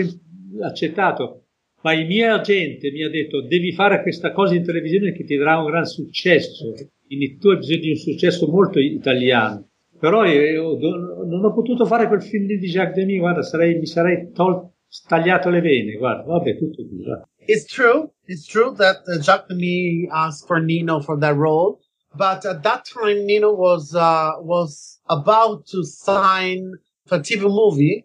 accettato, 0.64 1.42
ma 1.82 1.92
il 1.92 2.06
mio 2.06 2.34
agente 2.34 2.90
mi 2.90 3.02
ha 3.02 3.08
detto 3.10 3.42
devi 3.42 3.72
fare 3.72 4.02
questa 4.02 4.32
cosa 4.32 4.54
in 4.54 4.64
televisione 4.64 5.12
che 5.12 5.24
ti 5.24 5.36
darà 5.36 5.58
un 5.58 5.66
gran 5.66 5.84
successo, 5.84 6.72
quindi 7.06 7.38
tu 7.38 7.48
hai 7.48 7.56
bisogno 7.58 7.80
di 7.80 7.90
un 7.90 7.96
successo 7.96 8.46
molto 8.48 8.78
italiano. 8.78 9.68
Però 9.98 10.24
io 10.24 10.76
non 10.80 11.44
ho 11.44 11.52
potuto 11.54 11.84
fare 11.84 12.08
quel 12.08 12.22
film 12.22 12.46
di 12.46 12.58
Jacques 12.58 12.96
Demy, 12.96 13.18
guarda, 13.18 13.42
sarei- 13.42 13.78
mi 13.78 13.86
sarei 13.86 14.32
tol- 14.32 14.68
tagliato 15.06 15.48
le 15.48 15.60
vene, 15.60 15.92
guarda, 15.96 16.24
vabbè, 16.24 16.56
tutto 16.58 16.84
qui. 16.86 17.04
va. 17.04 17.22
It's 17.46 17.64
true. 17.66 18.10
It's 18.26 18.46
true 18.46 18.72
that 18.76 19.02
uh, 19.06 19.18
Jacques 19.20 19.46
Demy 19.48 20.08
asked 20.10 20.46
for 20.46 20.60
Nino 20.60 21.00
for 21.00 21.18
that 21.18 21.36
role, 21.36 21.78
but 22.16 22.44
at 22.44 22.62
that 22.62 22.84
time 22.84 23.24
Nino 23.24 23.52
was 23.52 23.94
uh, 23.94 24.32
was 24.40 25.00
about 25.08 25.66
to 25.66 25.84
sign 25.84 26.70
for 27.06 27.18
a 27.18 27.20
TV 27.20 27.42
movie, 27.48 28.04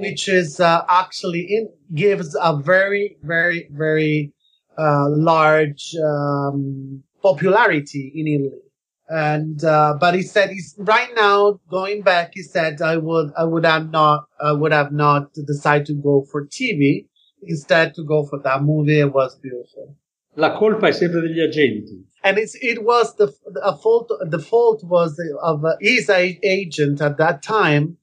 which 0.00 0.28
is 0.28 0.60
uh, 0.60 0.82
actually 0.88 1.40
in, 1.40 1.68
gives 1.94 2.36
a 2.40 2.56
very 2.56 3.16
very 3.22 3.68
very 3.70 4.32
uh, 4.78 5.08
large 5.08 5.94
um, 6.02 7.02
popularity 7.22 8.12
in 8.14 8.26
Italy. 8.26 8.62
And 9.08 9.62
uh, 9.64 9.96
but 10.00 10.14
he 10.14 10.22
said 10.22 10.50
he's 10.50 10.74
right 10.78 11.10
now 11.14 11.60
going 11.68 12.02
back. 12.02 12.32
He 12.34 12.42
said 12.42 12.80
I 12.80 12.96
would 12.96 13.32
I 13.36 13.44
would 13.44 13.64
have 13.64 13.90
not 13.90 14.26
I 14.40 14.52
would 14.52 14.72
have 14.72 14.92
not 14.92 15.32
decided 15.34 15.86
to 15.88 15.94
go 15.94 16.24
for 16.30 16.46
TV 16.46 17.06
instead 17.42 17.94
to 17.94 18.04
go 18.04 18.24
for 18.24 18.38
that 18.44 18.62
movie. 18.62 19.00
It 19.00 19.12
was 19.12 19.36
beautiful. 19.36 19.96
La 20.36 20.56
colpa 20.56 20.88
è 20.88 20.92
sempre 20.92 21.20
degli 21.20 21.40
agenti. 21.40 22.06
and 22.22 22.38
it's 22.38 22.54
it 22.60 22.84
was 22.84 23.14
the 23.16 23.32
a 23.62 23.74
fault 23.76 24.12
the 24.26 24.38
fault 24.38 24.84
was 24.84 25.18
of 25.42 25.64
uh, 25.64 25.74
his 25.80 26.10
agent 26.10 27.00
at 27.00 27.16
that 27.16 27.42
time 27.42 27.96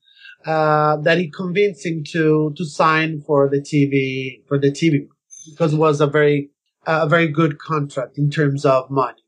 uh, 0.47 0.97
that 0.97 1.17
he 1.17 1.29
convinced 1.29 1.85
him 1.85 2.03
to 2.03 2.53
to 2.55 2.65
sign 2.65 3.21
for 3.21 3.49
the 3.49 3.59
TV 3.59 4.45
for 4.47 4.57
the 4.57 4.71
TV 4.71 5.07
because 5.51 5.73
it 5.73 5.77
was 5.77 6.01
a 6.01 6.07
very 6.07 6.49
uh, 6.87 7.01
a 7.03 7.09
very 7.09 7.27
good 7.27 7.59
contract 7.59 8.17
in 8.17 8.29
terms 8.29 8.65
of 8.65 8.89
money 8.89 9.23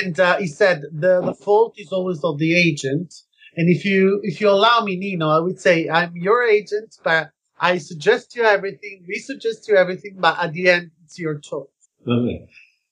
and 0.00 0.18
uh, 0.20 0.36
he 0.38 0.46
said 0.46 0.82
the 0.92 1.22
the 1.22 1.34
fault 1.34 1.74
is 1.78 1.92
always 1.92 2.22
of 2.24 2.38
the 2.38 2.54
agent 2.54 3.14
and 3.56 3.70
if 3.70 3.84
you 3.84 4.20
if 4.22 4.40
you 4.40 4.50
allow 4.50 4.80
me 4.80 4.96
Nino 4.96 5.28
I 5.28 5.38
would 5.38 5.60
say 5.60 5.88
I'm 5.88 6.16
your 6.16 6.42
agent 6.42 6.96
but 7.04 7.30
I 7.60 7.78
suggest 7.78 8.36
you 8.36 8.42
everything 8.42 9.04
we 9.08 9.18
suggest 9.18 9.68
you 9.68 9.76
everything 9.76 10.16
but 10.18 10.36
at 10.38 10.52
the 10.52 10.68
end 10.68 10.90
it's 11.04 11.18
your 11.18 11.38
choice 11.38 11.78
Vabbè. 12.06 12.46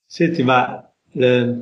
Senti, 0.09 0.43
ma 0.43 0.83
eh, 1.15 1.55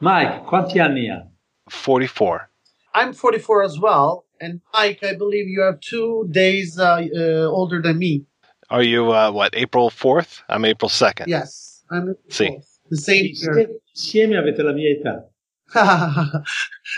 Mike, 0.00 0.44
quanti 0.46 0.80
anni 0.80 1.08
ha? 1.08 1.22
44. 1.68 2.50
I'm 2.94 3.12
44 3.12 3.62
as 3.62 3.78
well, 3.78 4.23
and 4.44 4.60
Mike, 4.72 5.00
I 5.02 5.14
believe 5.14 5.46
you 5.48 5.62
have 5.62 5.80
two 5.80 6.26
days 6.30 6.78
uh, 6.78 7.00
uh, 7.16 7.46
older 7.58 7.80
than 7.82 7.98
me. 7.98 8.24
Are 8.70 8.82
you 8.82 9.12
uh, 9.12 9.30
what? 9.30 9.50
April 9.54 9.90
fourth? 9.90 10.42
I'm 10.48 10.64
April 10.64 10.88
second. 10.88 11.26
Yes, 11.28 11.82
I'm 11.90 12.14
See, 12.30 12.58
the 12.90 12.96
same 12.96 13.26
year. 13.34 13.68
Insieme 13.96 14.36
avete 14.36 14.62
la 14.64 14.72
mia 14.72 14.90
età. 14.96 15.14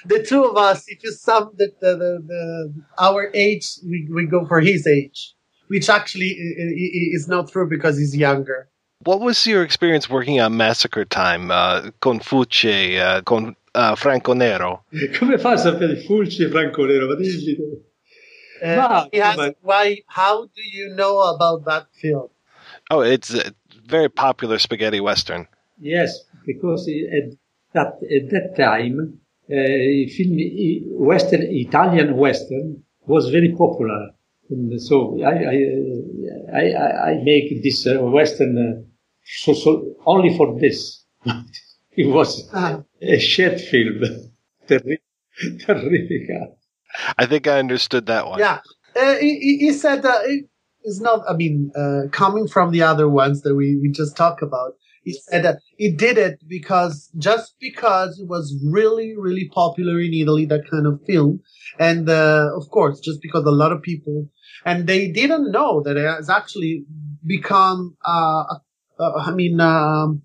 the 0.07 0.25
two 0.29 0.45
of 0.45 0.57
us, 0.57 0.85
if 0.89 1.03
you 1.03 1.13
sum 1.13 1.51
the, 1.57 1.69
the, 1.81 1.93
the, 1.97 2.13
the 2.27 2.75
our 2.99 3.31
age, 3.35 3.67
we, 3.85 4.09
we 4.13 4.27
go 4.27 4.45
for 4.47 4.61
his 4.61 4.87
age, 4.87 5.35
which 5.69 5.89
actually 5.89 6.31
i- 6.39 6.63
i- 6.63 6.93
i- 7.01 7.11
is 7.17 7.29
not 7.29 7.51
true 7.51 7.69
because 7.69 7.97
he's 7.99 8.15
younger. 8.17 8.69
what 9.05 9.21
was 9.21 9.47
your 9.47 9.63
experience 9.63 10.09
working 10.11 10.41
on 10.41 10.57
Massacre 10.57 11.05
Time? 11.05 11.51
Uh, 11.51 11.91
con 12.01 12.19
Fulci, 12.21 12.99
uh, 12.99 13.21
con 13.23 13.55
uh, 13.77 13.95
Franco 13.95 14.33
Nero. 14.35 14.85
Come 15.19 15.39
fa 15.39 15.53
a 15.53 15.57
sapere 15.57 15.97
Fulci 15.97 16.43
e 16.45 16.49
Franco 16.49 16.85
Nero? 16.85 17.07
Ma 17.07 17.15
digli 17.15 17.55
tu. 17.57 17.63
Uh, 18.63 18.75
Ma- 18.77 19.09
he 19.13 19.21
asked, 19.21 19.57
why? 19.63 20.03
How 20.07 20.45
do 20.47 20.63
you 20.63 20.95
know 20.95 21.21
about 21.35 21.65
that 21.67 21.89
film? 22.01 22.29
Oh, 22.91 23.01
it's 23.03 23.35
a 23.35 23.53
very 23.87 24.09
popular 24.09 24.59
spaghetti 24.59 24.99
western. 25.01 25.47
Yes, 25.79 26.25
because 26.47 26.89
at 26.89 27.37
that, 27.75 27.99
at 28.03 28.31
that 28.31 28.55
time, 28.57 29.21
uh, 29.51 30.09
film, 30.17 30.39
Western, 31.07 31.43
Italian 31.43 32.17
Western 32.17 32.83
was 33.07 33.29
very 33.29 33.55
popular. 33.55 34.11
And 34.49 34.81
so 34.81 35.21
I, 35.23 35.35
I, 35.35 35.57
I, 36.55 36.65
I- 36.73 37.11
I 37.11 37.23
make 37.23 37.63
this 37.63 37.87
uh, 37.87 37.99
Western 38.01 38.57
uh, 38.57 38.83
so, 39.25 39.53
so 39.53 39.95
only 40.07 40.35
for 40.37 40.59
this. 40.59 41.05
it 41.97 42.07
was 42.07 42.49
Ah. 42.55 42.83
A 43.03 43.19
shit 43.19 43.61
film. 43.61 44.03
Terri- 44.69 44.99
terrific. 45.61 46.29
I 47.19 47.27
think 47.27 47.47
I 47.47 47.59
understood 47.59 48.07
that 48.07 48.27
one. 48.27 48.39
Yeah, 48.39 48.61
uh, 48.97 49.17
he, 49.17 49.39
he- 49.39 49.59
he 49.67 49.73
said 49.73 50.05
uh, 50.05 50.21
it 50.25 50.47
is 50.85 51.01
not. 51.01 51.21
I 51.29 51.35
mean, 51.35 51.71
uh, 51.77 52.09
coming 52.11 52.49
from 52.49 52.71
the 52.73 52.83
other 52.83 53.09
ones 53.09 53.43
that 53.43 53.55
we, 53.55 53.77
we 53.81 53.91
just 53.91 54.17
talked 54.17 54.43
about, 54.43 54.73
he 55.05 55.13
said 55.13 55.45
that 55.45 55.59
he 55.77 55.93
did 55.93 56.17
it 56.19 56.39
because 56.49 57.11
just 57.19 57.55
because 57.61 58.19
it 58.19 58.29
was 58.29 58.59
really 58.65 59.15
really 59.17 59.49
popular 59.53 60.01
in 60.01 60.15
Italy, 60.15 60.47
that 60.47 60.69
kind 60.71 60.87
of 60.87 61.01
film, 61.07 61.41
and 61.79 62.09
uh, 62.09 62.49
of 62.57 62.71
course, 62.71 62.99
just 63.01 63.21
because 63.23 63.45
a 63.45 63.51
lot 63.51 63.73
of 63.73 63.83
people 63.83 64.27
and 64.65 64.87
they 64.89 65.11
didn't 65.13 65.53
know 65.53 65.83
that 65.85 65.97
it 65.97 66.05
has 66.07 66.29
actually 66.31 66.85
become. 67.25 67.97
Uh, 68.05 68.45
uh, 68.99 69.13
I 69.19 69.33
mean. 69.33 69.61
Um, 69.61 70.23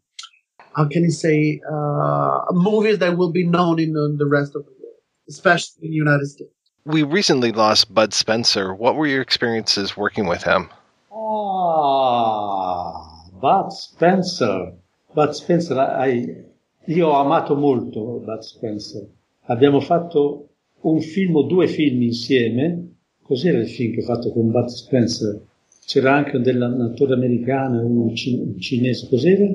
how 0.75 0.87
can 0.87 1.03
you 1.03 1.11
say 1.11 1.61
uh, 1.69 2.45
movies 2.51 2.99
that 2.99 3.17
will 3.17 3.31
be 3.31 3.45
known 3.45 3.79
in 3.79 3.95
uh, 3.95 4.07
the 4.17 4.25
rest 4.25 4.55
of 4.55 4.65
the 4.65 4.71
world, 4.81 4.95
especially 5.27 5.85
in 5.85 5.91
the 5.91 5.97
United 5.97 6.27
States. 6.27 6.51
We 6.85 7.03
recently 7.03 7.51
lost 7.51 7.93
Bud 7.93 8.13
Spencer. 8.13 8.73
What 8.73 8.95
were 8.95 9.05
your 9.07 9.21
experiences 9.21 9.95
working 9.95 10.27
with 10.27 10.43
him? 10.43 10.69
Ah, 11.11 12.93
Bud 13.39 13.69
Spencer. 13.71 14.73
Bud 15.13 15.35
Spencer, 15.35 15.75
I, 15.77 16.43
io 16.87 17.07
ho 17.07 17.19
amato 17.19 17.55
molto 17.55 18.21
Bud 18.25 18.39
Spencer. 18.41 19.07
Abbiamo 19.47 19.79
fatto 19.79 20.47
un 20.81 21.01
film 21.01 21.35
o 21.35 21.43
due 21.43 21.67
film 21.67 22.01
insieme. 22.01 22.87
Cos'era 23.21 23.59
il 23.59 23.69
film 23.69 23.93
che 23.93 24.01
ho 24.01 24.05
fatto 24.05 24.31
con 24.31 24.49
Bud 24.51 24.67
Spencer? 24.67 25.39
C'era 25.85 26.15
anche 26.15 26.37
un 26.37 26.43
dell'attore 26.43 27.13
americano 27.13 27.85
un, 27.85 28.15
ci- 28.15 28.39
un 28.39 28.59
cinese. 28.59 29.07
Cos'era? 29.09 29.45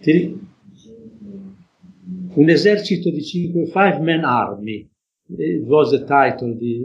Ti 0.00 0.12
ri- 0.12 0.48
Un 2.36 2.48
esercito 2.48 3.10
di 3.10 3.22
cinque, 3.22 3.66
Five 3.66 4.00
Man 4.00 4.24
Army. 4.24 4.90
It 5.36 5.62
was 5.66 5.90
the 5.90 6.04
title 6.04 6.56
di 6.56 6.82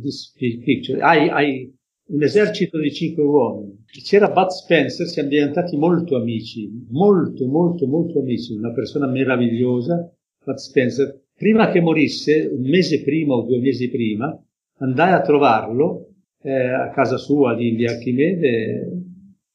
this 0.00 0.32
picture. 0.36 0.98
I, 1.00 1.30
I, 1.30 1.72
un 2.08 2.22
esercito 2.22 2.80
di 2.80 2.92
cinque 2.92 3.22
uomini. 3.22 3.84
C'era 4.04 4.28
Bud 4.30 4.48
Spencer, 4.48 5.06
siamo 5.06 5.28
diventati 5.28 5.76
molto 5.76 6.16
amici, 6.16 6.68
molto, 6.90 7.46
molto, 7.46 7.86
molto 7.86 8.18
amici, 8.18 8.54
una 8.54 8.72
persona 8.72 9.06
meravigliosa, 9.06 10.12
Bud 10.44 10.56
Spencer. 10.56 11.26
Prima 11.32 11.70
che 11.70 11.80
morisse, 11.80 12.50
un 12.52 12.68
mese 12.68 13.02
prima 13.02 13.34
o 13.34 13.42
due 13.42 13.60
mesi 13.60 13.88
prima, 13.88 14.36
andai 14.78 15.12
a 15.12 15.20
trovarlo 15.20 16.08
eh, 16.42 16.50
a 16.52 16.90
casa 16.90 17.18
sua 17.18 17.54
lì 17.54 17.68
in 17.68 17.76
via 17.76 17.92
Archimede, 17.92 18.90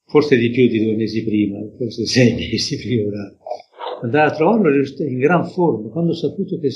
forse 0.06 0.38
di 0.38 0.50
più 0.52 0.68
di 0.68 0.84
due 0.86 0.96
mesi 0.96 1.24
prima, 1.24 1.60
forse 1.78 2.06
sei 2.06 2.34
mesi 2.50 2.78
prima. 2.78 3.36
Andai 4.04 4.28
a 4.28 4.32
trovarlo 4.32 4.70
in 4.70 5.18
gran 5.18 5.46
forma. 5.50 5.90
Quando 5.90 6.12
ho 6.12 6.16
saputo 6.16 6.60
che, 6.60 6.70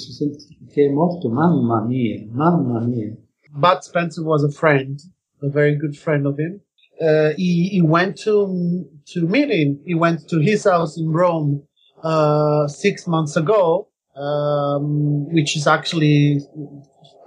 che 0.72 0.86
è 0.86 0.90
morto, 0.90 1.30
mamma 1.30 1.84
mia, 1.86 2.26
mamma 2.32 2.80
mia. 2.80 3.16
Bud 3.54 3.82
Spencer 3.82 4.24
was 4.24 4.44
a 4.44 4.50
friend, 4.50 5.00
a 5.42 5.50
very 5.50 5.76
good 5.76 5.96
friend 5.96 6.26
of 6.26 6.38
him. 6.40 6.62
Uh, 7.00 7.34
he, 7.36 7.70
he 7.70 7.82
went 7.82 8.16
to 8.24 8.86
to 9.14 9.28
meet 9.28 9.50
him. 9.50 9.80
He 9.86 9.94
went 9.96 10.28
to 10.30 10.40
his 10.40 10.64
house 10.64 10.98
in 10.98 11.12
Rome 11.12 11.64
uh, 12.04 12.68
six 12.68 13.08
months 13.08 13.36
ago, 13.36 13.90
um, 14.16 15.32
which 15.32 15.56
is 15.56 15.68
actually, 15.68 16.42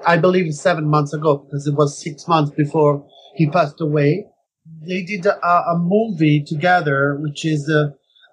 I 0.07 0.17
believe, 0.17 0.53
seven 0.55 0.89
months 0.89 1.13
ago 1.13 1.39
because 1.39 1.67
it 1.67 1.75
was 1.75 2.01
six 2.01 2.27
months 2.27 2.53
before 2.57 3.05
he 3.35 3.49
passed 3.49 3.81
away. 3.81 4.27
They 4.87 5.03
did 5.03 5.27
a, 5.27 5.37
a 5.45 5.79
movie 5.79 6.43
together, 6.43 7.19
which 7.21 7.45
is 7.45 7.69
uh, 7.69 7.91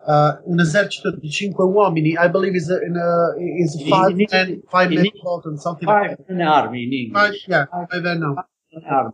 uh, 0.07 0.37
Un 0.47 0.59
esercito 0.59 1.11
di 1.11 1.29
cinque 1.29 1.63
uomini. 1.63 2.15
I 2.17 2.27
believe 2.29 2.55
is 2.55 2.69
a, 2.69 2.81
in 2.81 2.95
a 2.95 3.35
is 3.63 3.75
a 3.75 3.83
In- 3.83 3.89
five 3.89 4.19
in- 4.19 4.27
men 4.31 4.61
five 4.69 4.91
in- 4.91 5.01
men 5.01 5.11
Bolton, 5.23 5.57
something 5.57 5.87
like 5.87 6.17
Five 6.17 6.29
Man 6.29 6.47
Army 6.47 6.83
in 6.83 6.93
English. 6.93 7.13
Five, 7.13 7.35
yeah, 7.47 7.65
five 7.89 8.05
and 8.05 8.19
now. 8.21 8.35
Man 8.73 8.83
Army. 8.89 9.13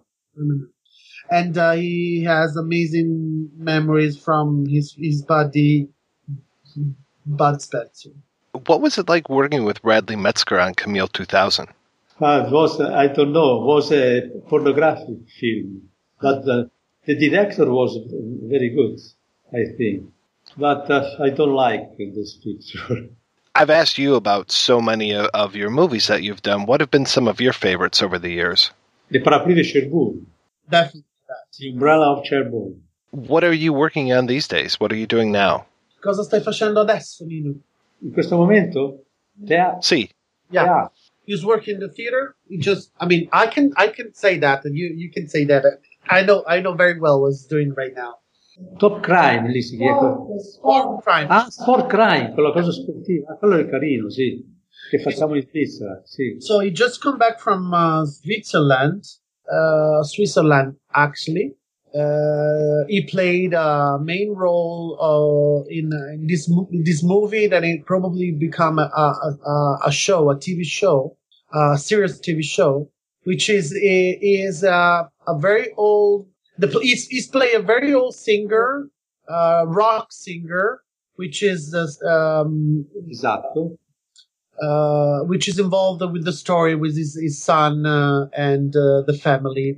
And 1.29 1.57
uh, 1.57 1.73
he 1.73 2.23
has 2.23 2.55
amazing 2.55 3.49
memories 3.57 4.17
from 4.17 4.65
his 4.65 4.95
his 4.97 5.23
buddy 5.23 5.89
Bud 7.25 7.61
Spencer. 7.61 8.11
What 8.65 8.81
was 8.81 8.97
it 8.97 9.09
like 9.09 9.29
working 9.29 9.65
with 9.65 9.79
Radley 9.83 10.15
Metzger 10.15 10.59
on 10.59 10.73
Camille 10.73 11.07
2000? 11.09 11.67
Uh, 12.19 12.45
it 12.47 12.51
was, 12.51 12.79
uh, 12.79 12.91
I 12.93 13.07
don't 13.07 13.31
know, 13.33 13.61
It 13.61 13.65
was 13.65 13.91
a 13.91 14.21
pornographic 14.49 15.19
film, 15.39 15.83
but 16.19 16.47
uh, 16.49 16.63
the 17.05 17.15
director 17.15 17.69
was 17.71 17.95
very 18.49 18.69
good, 18.69 18.97
I 19.53 19.65
think. 19.77 20.09
But 20.57 20.89
uh, 20.89 21.15
I 21.21 21.29
don't 21.29 21.53
like 21.53 21.97
this 21.97 22.37
picture. 22.43 23.09
I've 23.55 23.69
asked 23.69 23.97
you 23.97 24.15
about 24.15 24.51
so 24.51 24.81
many 24.81 25.13
of, 25.13 25.27
of 25.33 25.55
your 25.55 25.69
movies 25.69 26.07
that 26.07 26.23
you've 26.23 26.41
done. 26.41 26.65
What 26.65 26.79
have 26.81 26.91
been 26.91 27.05
some 27.05 27.27
of 27.27 27.41
your 27.41 27.53
favorites 27.53 28.01
over 28.03 28.19
the 28.19 28.29
years? 28.29 28.71
The 29.09 29.19
parapluie 29.19 29.55
de 29.55 29.63
Cherbourg, 29.63 30.17
Definitely. 30.69 31.05
the 31.59 31.69
umbrella 31.69 32.13
of 32.13 32.25
Cherbourg. 32.25 32.73
What 33.11 33.43
are 33.43 33.53
you 33.53 33.73
working 33.73 34.11
on 34.13 34.27
these 34.27 34.47
days? 34.47 34.79
What 34.79 34.91
are 34.91 34.95
you 34.95 35.07
doing 35.07 35.31
now? 35.31 35.65
Cosa 36.03 36.23
stai 36.23 36.41
facendo 36.41 36.81
adesso, 36.81 37.25
Nino? 37.25 37.55
In 38.03 38.11
questo 38.11 38.37
momento, 38.37 38.99
teatro. 39.45 39.81
Sì. 39.81 40.09
Yeah. 40.51 40.89
He's 41.25 41.43
working 41.43 41.75
in 41.75 41.79
the 41.81 41.89
theater. 41.89 42.35
He 42.47 42.57
just, 42.57 42.91
I 42.99 43.05
mean, 43.05 43.27
I 43.33 43.47
can, 43.47 43.73
I 43.75 43.87
can 43.87 44.13
say 44.13 44.37
that, 44.39 44.65
and 44.65 44.75
you, 44.77 44.93
you 44.95 45.11
can 45.11 45.27
say 45.27 45.45
that. 45.45 45.63
I 46.07 46.21
know, 46.21 46.43
I 46.47 46.61
know 46.61 46.73
very 46.73 46.99
well 46.99 47.21
what 47.21 47.29
he's 47.29 47.45
doing 47.45 47.73
right 47.75 47.93
now. 47.95 48.19
Top 48.77 49.01
Crime, 49.01 49.51
lì 49.51 49.61
si 49.61 49.77
chiama. 49.77 50.17
Sport 50.39 51.03
crime. 51.03 51.27
Ah, 51.29 51.49
Sport 51.49 51.87
Crime, 51.87 52.31
quella 52.33 52.51
cosa 52.51 52.71
sportiva. 52.71 53.33
Ah, 53.33 53.35
quello 53.37 53.57
è 53.57 53.67
carino, 53.67 54.09
sì. 54.09 54.43
Che 54.89 54.99
facciamo 54.99 55.35
in 55.35 55.45
Svizzera, 55.47 56.01
sì. 56.05 56.35
So 56.39 56.61
he 56.61 56.71
just 56.71 57.01
come 57.01 57.17
back 57.17 57.39
from 57.39 57.71
uh, 57.71 58.05
Switzerland, 58.05 59.03
uh, 59.45 60.01
Switzerland 60.01 60.75
actually. 60.91 61.55
Uh, 61.93 62.85
he 62.87 63.03
played 63.05 63.53
a 63.53 63.97
main 64.01 64.33
role 64.33 64.97
uh, 64.99 65.69
in, 65.69 65.91
uh, 65.91 66.13
in 66.13 66.27
this 66.27 66.47
in 66.47 66.83
this 66.83 67.01
movie 67.01 67.47
that 67.47 67.63
it 67.63 67.85
probably 67.85 68.31
become 68.31 68.77
a, 68.77 68.83
a, 68.83 69.49
a, 69.49 69.77
a 69.87 69.91
show, 69.91 70.29
a 70.29 70.35
TV 70.35 70.63
show, 70.63 71.17
a 71.53 71.77
serious 71.77 72.19
TV 72.19 72.43
show, 72.43 72.89
which 73.23 73.49
is 73.49 73.73
is 73.73 74.63
uh, 74.63 75.03
a 75.27 75.37
very 75.39 75.71
old. 75.77 76.27
The 76.59 76.67
he's, 76.81 77.07
he's 77.07 77.27
play 77.27 77.53
a 77.53 77.59
very 77.61 77.93
old 77.93 78.15
singer, 78.15 78.89
uh, 79.27 79.63
rock 79.67 80.11
singer, 80.11 80.81
which 81.15 81.43
is 81.43 81.71
this, 81.71 82.01
um, 82.03 82.85
Esatto. 83.09 83.77
uh, 84.61 85.19
which 85.25 85.47
is 85.47 85.59
involved 85.59 86.01
with 86.11 86.25
the 86.25 86.33
story 86.33 86.75
with 86.75 86.95
his, 86.97 87.15
his 87.19 87.41
son 87.43 87.85
uh, 87.85 88.27
and 88.35 88.75
uh, 88.75 89.03
the 89.05 89.13
family. 89.13 89.75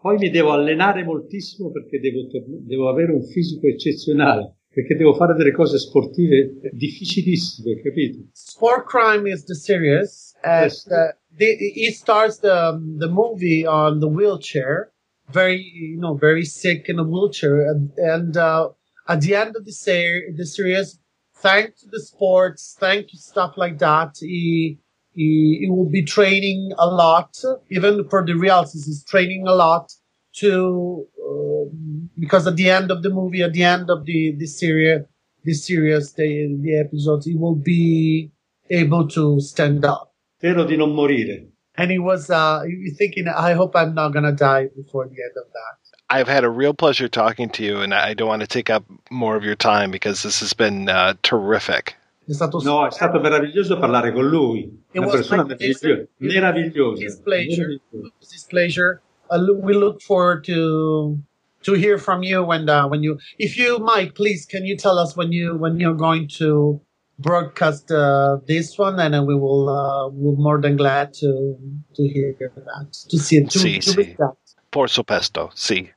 Poi 0.00 0.16
mi 0.18 0.30
devo 0.30 0.52
allenare 0.52 1.04
moltissimo 1.04 1.70
perché 1.70 1.98
devo, 2.00 2.28
devo 2.66 2.88
avere 2.88 3.12
un 3.12 3.22
fisico 3.24 3.66
eccezionale, 3.66 4.56
perché 4.68 4.94
devo 4.94 5.14
fare 5.14 5.34
delle 5.34 5.52
cose 5.52 5.78
sportive 5.78 6.60
difficilissime, 6.72 7.80
capito? 7.82 8.18
Sport 8.32 8.84
crime 8.86 9.26
is 9.28 9.44
the 9.44 9.54
series, 9.54 10.34
and 10.44 10.70
Yes. 10.70 10.86
uh, 10.86 11.12
the, 11.36 11.56
he 11.74 11.90
starts 11.90 12.38
the 12.38 12.78
the 12.98 13.08
movie 13.08 13.66
on 13.66 13.98
the 13.98 14.06
wheelchair, 14.08 14.92
very 15.30 15.60
you 15.60 15.98
know 15.98 16.14
very 16.14 16.44
sick 16.44 16.88
in 16.88 16.98
a 16.98 17.04
wheelchair, 17.04 17.66
and, 17.70 17.90
and 17.96 18.36
uh, 18.36 18.68
at 19.08 19.20
the 19.20 19.34
end 19.34 19.56
of 19.56 19.64
the 19.64 19.72
ser- 19.72 20.24
the 20.36 20.46
series, 20.46 20.98
thanks 21.36 21.80
to 21.80 21.88
the 21.90 22.00
sports, 22.00 22.76
thanks 22.78 23.12
to 23.12 23.18
stuff 23.18 23.54
like 23.56 23.78
that, 23.78 24.16
he 24.20 24.78
he, 25.16 25.58
he 25.62 25.70
will 25.70 25.88
be 25.88 26.04
training 26.04 26.72
a 26.78 26.86
lot, 26.86 27.36
even 27.70 28.06
for 28.08 28.24
the 28.24 28.34
realities, 28.34 28.84
he's 28.84 29.02
training 29.04 29.46
a 29.46 29.54
lot 29.54 29.90
to, 30.34 31.06
uh, 31.18 31.74
because 32.18 32.46
at 32.46 32.56
the 32.56 32.68
end 32.70 32.90
of 32.90 33.02
the 33.02 33.08
movie, 33.08 33.42
at 33.42 33.54
the 33.54 33.62
end 33.64 33.88
of 33.88 34.04
the, 34.04 34.34
the 34.36 34.46
series, 34.46 35.00
the 35.42 35.54
series, 35.54 36.12
the, 36.12 36.58
the 36.60 36.78
episodes, 36.78 37.24
he 37.24 37.34
will 37.34 37.54
be 37.54 38.30
able 38.68 39.08
to 39.08 39.40
stand 39.40 39.84
up. 39.86 40.12
Spero 40.36 40.64
di 40.66 40.76
non 40.76 40.92
morire. 40.92 41.48
And 41.78 41.90
he 41.90 41.98
was, 41.98 42.30
uh, 42.30 42.64
thinking, 42.96 43.28
I 43.28 43.52
hope 43.52 43.76
I'm 43.76 43.94
not 43.94 44.12
gonna 44.12 44.32
die 44.32 44.68
before 44.74 45.04
the 45.04 45.22
end 45.22 45.36
of 45.36 45.44
that. 45.52 45.86
I've 46.08 46.28
had 46.28 46.44
a 46.44 46.50
real 46.50 46.72
pleasure 46.72 47.08
talking 47.08 47.50
to 47.50 47.64
you, 47.64 47.80
and 47.80 47.92
I 47.92 48.14
don't 48.14 48.28
want 48.28 48.40
to 48.40 48.46
take 48.46 48.70
up 48.70 48.84
more 49.10 49.36
of 49.36 49.42
your 49.42 49.56
time 49.56 49.90
because 49.90 50.22
this 50.22 50.38
has 50.40 50.52
been 50.52 50.88
uh, 50.88 51.14
terrific. 51.22 51.96
È 52.28 52.32
stato 52.32 52.60
No, 52.60 52.86
è 52.86 52.92
stato 52.92 53.20
meraviglioso 53.20 53.78
parlare 53.78 54.12
con 54.12 54.28
lui. 54.28 54.68
It 54.92 54.98
Una 54.98 55.06
was 55.06 55.16
persona 55.16 55.44
my 55.44 55.54
meravigliosa. 55.54 56.08
Meravigliosa. 56.20 57.02
His 57.02 57.16
pleasure. 57.20 57.78
It's 58.20 58.32
his 58.32 58.44
pleasure. 58.44 59.00
Uh, 59.30 59.44
we 59.60 59.74
look 59.74 60.00
forward 60.00 60.44
to 60.44 61.18
to 61.62 61.72
hear 61.74 61.98
from 61.98 62.22
you 62.22 62.44
when 62.44 62.68
uh, 62.68 62.86
when 62.88 63.02
you 63.02 63.18
if 63.38 63.56
you 63.56 63.78
Mike 63.78 64.14
please 64.14 64.46
can 64.46 64.64
you 64.64 64.76
tell 64.76 64.98
us 64.98 65.16
when 65.16 65.32
you 65.32 65.56
when 65.56 65.78
you're 65.78 65.94
going 65.94 66.28
to 66.38 66.80
broadcast 67.18 67.90
uh, 67.90 68.38
this 68.46 68.76
one 68.78 68.98
and 69.00 69.14
then 69.14 69.24
we 69.26 69.34
will 69.34 69.68
uh, 69.68 70.08
we're 70.10 70.36
more 70.36 70.60
than 70.60 70.76
glad 70.76 71.12
to 71.14 71.56
to 71.94 72.02
hear 72.06 72.34
that 72.38 72.92
to 73.08 73.18
see 73.18 73.36
it 73.38 73.50
to, 73.50 73.58
Sì, 73.58 73.78
to 73.80 73.90
sì. 74.02 74.14
that. 74.16 74.36
Por 74.70 74.88
supuesto, 74.90 75.50
sì. 75.54 75.88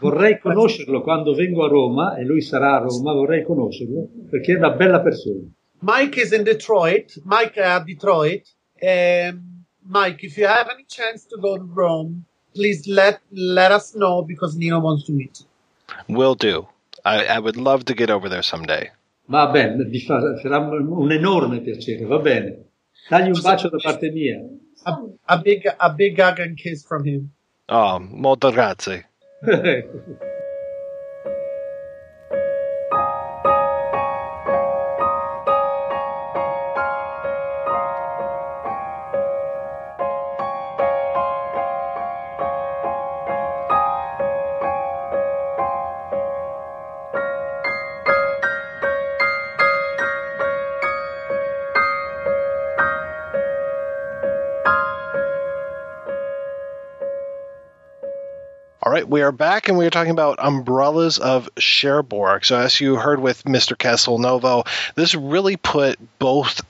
Vorrei 0.00 0.38
conoscerlo 0.38 1.00
quando 1.02 1.34
vengo 1.34 1.64
a 1.64 1.68
Roma 1.68 2.16
e 2.18 2.24
lui 2.24 2.42
sarà 2.42 2.76
a 2.76 2.78
Roma, 2.80 3.14
vorrei 3.14 3.42
conoscerlo 3.44 4.08
perché 4.28 4.52
è 4.52 4.56
una 4.56 4.70
bella 4.72 5.00
persona. 5.00 5.40
Mike 5.80 6.20
is 6.20 6.32
in 6.32 6.42
Detroit. 6.42 7.22
Mike 7.24 7.58
at 7.58 7.84
Detroit. 7.84 8.42
Um, 8.82 9.64
Mike, 9.88 10.22
if 10.22 10.36
you 10.36 10.46
have 10.46 10.68
any 10.70 10.84
chance 10.86 11.24
to 11.28 11.38
go 11.40 11.56
to 11.56 11.64
Rome, 11.72 12.24
please 12.54 12.86
let 12.86 13.20
let 13.30 13.70
us 13.72 13.94
know 13.94 14.22
because 14.22 14.54
Nino 14.56 14.80
wants 14.80 15.04
to 15.06 15.12
meet 15.12 15.40
you. 15.40 16.14
Will 16.14 16.34
do. 16.34 16.66
I, 17.04 17.24
I 17.26 17.38
would 17.38 17.56
love 17.56 17.84
to 17.86 17.94
get 17.94 18.10
over 18.10 18.28
there 18.28 18.42
someday. 18.42 18.90
Va 19.28 19.48
bene, 19.48 19.84
mi 19.84 19.98
fa- 20.00 20.36
sarà 20.38 20.58
un 20.58 21.10
enorme 21.10 21.60
piacere, 21.60 22.04
va 22.04 22.18
bene. 22.18 22.64
Dagli 23.08 23.30
un 23.30 23.40
bacio 23.42 23.68
da 23.68 23.76
parte 23.78 24.10
mia. 24.10 24.40
A, 24.84 25.02
a 25.24 25.38
big 25.38 25.74
a 25.76 25.90
big 25.92 26.18
hug 26.18 26.38
and 26.40 26.56
kiss 26.56 26.86
from 26.86 27.04
him. 27.04 27.30
Oh, 27.66 27.98
molto 27.98 28.50
grazie. 28.50 29.08
right, 58.96 59.08
we 59.08 59.20
are 59.20 59.32
back 59.32 59.68
and 59.68 59.76
we 59.76 59.84
are 59.84 59.90
talking 59.90 60.10
about 60.10 60.38
Umbrellas 60.38 61.18
of 61.18 61.50
Cherbourg. 61.58 62.46
So, 62.46 62.58
as 62.58 62.80
you 62.80 62.96
heard 62.96 63.20
with 63.20 63.44
Mr. 63.44 63.76
Castelnuovo, 63.76 64.66
this 64.94 65.14
really 65.14 65.58
put 65.58 65.98
both 66.18 66.64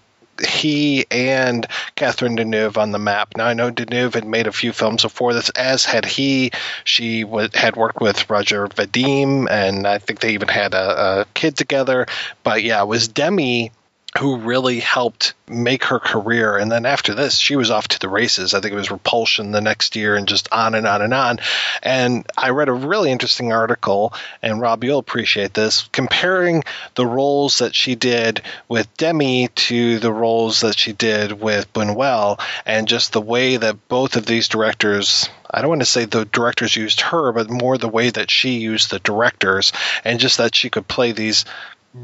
he 0.45 1.07
and 1.09 1.69
Catherine 1.95 2.37
Deneuve 2.37 2.79
on 2.79 2.91
the 2.91 2.99
map. 2.99 3.37
Now, 3.37 3.47
I 3.47 3.55
know 3.55 3.71
Deneuve 3.71 4.15
had 4.15 4.27
made 4.27 4.49
a 4.49 4.53
few 4.53 4.73
films 4.73 5.03
before 5.03 5.35
this, 5.35 5.51
as 5.51 5.85
had 5.85 6.05
he. 6.05 6.51
She 6.83 7.23
w- 7.23 7.49
had 7.55 7.77
worked 7.77 8.01
with 8.01 8.29
Roger 8.29 8.67
Vadim, 8.67 9.49
and 9.49 9.87
I 9.87 9.99
think 9.99 10.19
they 10.19 10.35
even 10.35 10.49
had 10.49 10.75
a, 10.75 11.21
a 11.21 11.27
kid 11.35 11.57
together. 11.57 12.07
But 12.43 12.65
yeah, 12.65 12.83
it 12.83 12.89
was 12.89 13.07
Demy 13.07 13.71
who 14.17 14.37
really 14.37 14.81
helped 14.81 15.35
make 15.49 15.85
her 15.85 15.99
career. 15.99 16.57
And 16.57 16.71
then 16.71 16.87
after 16.87 17.15
this, 17.15 17.39
she 17.39 17.57
was 17.57 17.71
off 17.71 17.89
to 17.89 17.99
the 17.99 18.09
races. 18.09 18.55
I 18.55 18.61
think 18.61 18.73
it 18.73 18.77
was 18.77 18.91
Repulsion 18.91 19.53
the 19.53 19.61
next 19.61 19.97
year 19.97 20.17
and 20.17 20.27
just 20.27 20.53
on 20.53 20.75
and 20.75 20.87
on 20.87 21.03
and 21.03 21.15
on. 21.15 21.39
And 21.83 22.27
I 22.37 22.51
read 22.51 22.69
a 22.69 22.73
really 22.73 23.11
interesting 23.11 23.53
article, 23.53 24.13
and 24.43 24.61
Rob, 24.61 24.83
you'll 24.85 24.99
appreciate 24.99 25.55
this, 25.55 25.89
comparing 25.93 26.65
the 26.95 27.07
roles 27.07 27.59
that 27.59 27.75
she 27.75 27.95
did 27.95 28.43
with 28.69 28.95
Demy 28.97 29.49
to 29.49 29.99
the 29.99 30.13
roles 30.13 30.61
that 30.61 30.79
she 30.79 30.93
did 30.93 31.41
with 31.41 31.73
Buñuel, 31.73 32.41
and 32.65 32.89
just 32.89 33.13
the 33.13 33.21
way 33.21 33.57
that 33.57 33.89
both 33.89 34.17
of 34.17 34.27
these 34.27 34.49
directors. 34.49 35.29
I 35.49 35.61
don't 35.61 35.69
want 35.69 35.83
to 35.83 35.87
say 35.87 36.05
the 36.05 36.25
directors 36.25 36.75
used 36.75 37.01
her, 37.03 37.33
but 37.33 37.49
more 37.49 37.79
the 37.79 37.89
way 37.89 38.11
that 38.11 38.31
she 38.31 38.59
used 38.59 38.91
the 38.91 38.99
directors, 38.99 39.73
and 40.05 40.19
just 40.19 40.39
that 40.39 40.55
she 40.55 40.71
could 40.71 40.89
play 40.89 41.13
these 41.13 41.45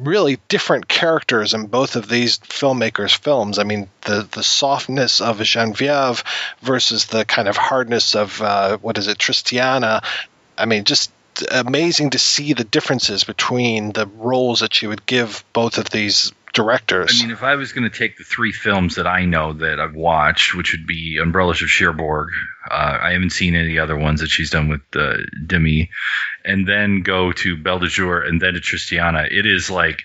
really 0.01 0.39
different 0.49 0.89
characters 0.89 1.55
in 1.55 1.67
both 1.67 1.97
of 1.97 2.09
these 2.09 2.39
filmmakers' 2.39 3.17
films. 3.17 3.59
I 3.59 3.65
mean, 3.65 3.89
the 4.03 4.27
the 4.31 4.43
softness 4.43 5.21
of 5.21 5.41
Genevieve 5.43 6.25
versus 6.63 7.07
the 7.07 7.25
kind 7.25 7.49
of 7.49 7.57
hardness 7.57 8.15
of 8.15 8.41
uh, 8.41 8.79
what 8.79 8.99
is 8.99 9.09
it, 9.09 9.19
Tristana. 9.19 10.03
I 10.57 10.67
mean, 10.67 10.85
just 10.85 11.11
amazing 11.51 12.11
to 12.11 12.19
see 12.19 12.53
the 12.53 12.65
differences 12.65 13.25
between 13.25 13.93
the 13.93 14.07
roles 14.07 14.61
that 14.61 14.75
she 14.75 14.87
would 14.87 15.07
give 15.07 15.45
both 15.53 15.79
of 15.79 15.89
these 15.91 16.33
directors. 16.53 17.21
I 17.21 17.23
mean, 17.25 17.33
if 17.33 17.43
I 17.43 17.55
was 17.57 17.73
going 17.73 17.91
to 17.91 17.97
take 17.97 18.17
the 18.17 18.25
three 18.25 18.53
films 18.53 18.97
that 18.97 19.07
I 19.07 19.25
know 19.25 19.53
that 19.55 19.81
I've 19.81 19.95
watched, 19.95 20.55
which 20.55 20.73
would 20.73 20.87
be 20.87 21.19
Umbrellas 21.21 21.63
of 21.63 21.69
Cherbourg, 21.69 22.29
uh, 22.71 22.99
I 23.01 23.13
haven't 23.13 23.31
seen 23.31 23.55
any 23.55 23.79
other 23.79 23.97
ones 23.97 24.21
that 24.21 24.29
she's 24.29 24.51
done 24.51 24.69
with 24.69 24.83
uh, 24.95 25.17
Demy, 25.47 25.91
and 26.45 26.69
then 26.69 27.03
go 27.03 27.33
to 27.33 27.57
Belle 27.57 27.79
de 27.79 27.89
Jour 27.89 28.23
and 28.23 28.41
then 28.41 28.55
to 28.55 28.61
Tristana, 28.61 29.27
it 29.31 29.47
is 29.47 29.71
like 29.71 30.03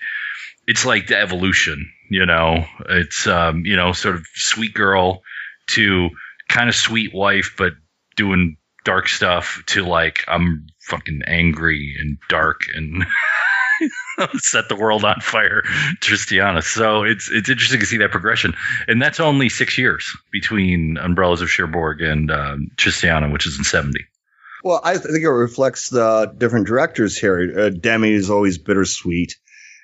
it's 0.66 0.84
like 0.84 1.06
the 1.06 1.18
evolution. 1.18 1.90
You 2.10 2.26
know, 2.26 2.64
it's 2.88 3.26
um, 3.26 3.64
you 3.64 3.76
know 3.76 3.92
sort 3.92 4.16
of 4.16 4.26
sweet 4.34 4.74
girl 4.74 5.22
to 5.70 6.08
kind 6.48 6.68
of 6.68 6.74
sweet 6.74 7.12
wife, 7.14 7.54
but 7.58 7.72
doing 8.16 8.56
dark 8.84 9.08
stuff 9.08 9.62
to 9.66 9.84
like 9.84 10.24
I'm 10.28 10.66
fucking 10.80 11.22
angry 11.26 11.96
and 12.00 12.18
dark 12.28 12.60
and 12.74 13.04
set 14.38 14.68
the 14.68 14.76
world 14.76 15.04
on 15.04 15.20
fire, 15.20 15.62
Tristana. 16.00 16.62
So 16.62 17.04
it's 17.04 17.30
it's 17.30 17.48
interesting 17.48 17.80
to 17.80 17.86
see 17.86 17.98
that 17.98 18.10
progression, 18.10 18.54
and 18.86 19.00
that's 19.00 19.20
only 19.20 19.48
six 19.48 19.78
years 19.78 20.10
between 20.32 20.96
Umbrellas 20.98 21.40
of 21.42 21.48
Cherbourg 21.48 22.00
and 22.00 22.30
um, 22.30 22.68
Tristana, 22.76 23.32
which 23.32 23.46
is 23.46 23.58
in 23.58 23.64
seventy. 23.64 24.04
Well, 24.64 24.80
I 24.82 24.98
think 24.98 25.22
it 25.22 25.28
reflects 25.28 25.88
the 25.88 26.32
different 26.36 26.66
directors 26.66 27.16
here. 27.16 27.52
Uh, 27.56 27.70
Demy 27.70 28.12
is 28.12 28.28
always 28.30 28.58
bittersweet, 28.58 29.36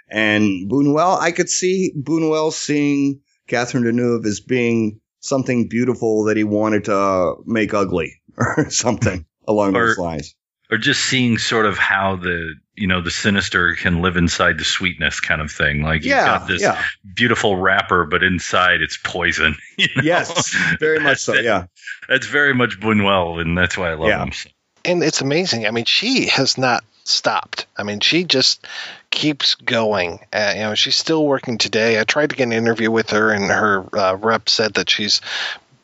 and 0.08 0.68
Buñuel. 0.70 1.20
I 1.20 1.30
could 1.32 1.48
see 1.48 1.92
Buñuel 1.96 2.52
seeing 2.52 3.20
Catherine 3.46 3.84
Deneuve 3.84 4.26
as 4.26 4.40
being 4.40 5.00
something 5.20 5.68
beautiful 5.68 6.24
that 6.24 6.36
he 6.36 6.44
wanted 6.44 6.84
to 6.84 7.36
make 7.46 7.72
ugly 7.72 8.20
or 8.36 8.68
something 8.70 9.24
along 9.46 9.76
Or- 9.76 9.86
those 9.88 9.98
lines. 9.98 10.34
Or 10.70 10.78
just 10.78 11.02
seeing 11.04 11.36
sort 11.36 11.66
of 11.66 11.76
how 11.76 12.16
the 12.16 12.54
you 12.76 12.86
know 12.86 13.00
the 13.00 13.10
sinister 13.10 13.74
can 13.74 14.02
live 14.02 14.16
inside 14.16 14.58
the 14.58 14.64
sweetness 14.64 15.20
kind 15.20 15.40
of 15.40 15.50
thing. 15.50 15.82
Like 15.82 16.02
you've 16.02 16.16
Yeah, 16.16 16.26
got 16.26 16.48
this 16.48 16.62
yeah. 16.62 16.82
beautiful 17.14 17.56
wrapper, 17.56 18.04
but 18.04 18.22
inside 18.22 18.80
it's 18.80 18.98
poison. 19.02 19.56
you 19.78 19.88
know? 19.96 20.02
Yes, 20.02 20.54
very 20.80 20.98
much 21.00 21.18
so. 21.18 21.34
Yeah. 21.34 21.66
That's 22.08 22.26
very 22.26 22.54
much 22.54 22.80
Buñuel, 22.80 23.40
and 23.40 23.56
that's 23.56 23.76
why 23.78 23.90
I 23.90 23.94
love 23.94 24.08
Yeah. 24.08 24.22
him. 24.24 24.32
So. 24.32 24.50
and 24.84 25.02
it's 25.02 25.20
amazing. 25.20 25.66
I 25.66 25.70
mean, 25.70 25.84
she 25.86 26.26
has 26.26 26.58
not 26.58 26.84
stopped. 27.04 27.66
I 27.76 27.82
mean, 27.82 28.00
she 28.00 28.24
just 28.24 28.66
keeps 29.10 29.54
going. 29.56 30.20
Uh, 30.32 30.52
you 30.54 30.60
know, 30.62 30.74
she's 30.74 30.96
still 30.96 31.24
working 31.24 31.58
today. 31.58 32.00
I 32.00 32.04
tried 32.04 32.30
to 32.30 32.36
get 32.36 32.44
an 32.44 32.52
interview 32.52 32.90
with 32.90 33.10
her, 33.10 33.30
and 33.30 33.44
her 33.44 33.84
uh, 33.96 34.16
rep 34.16 34.48
said 34.48 34.74
that 34.74 34.90
she's 34.90 35.20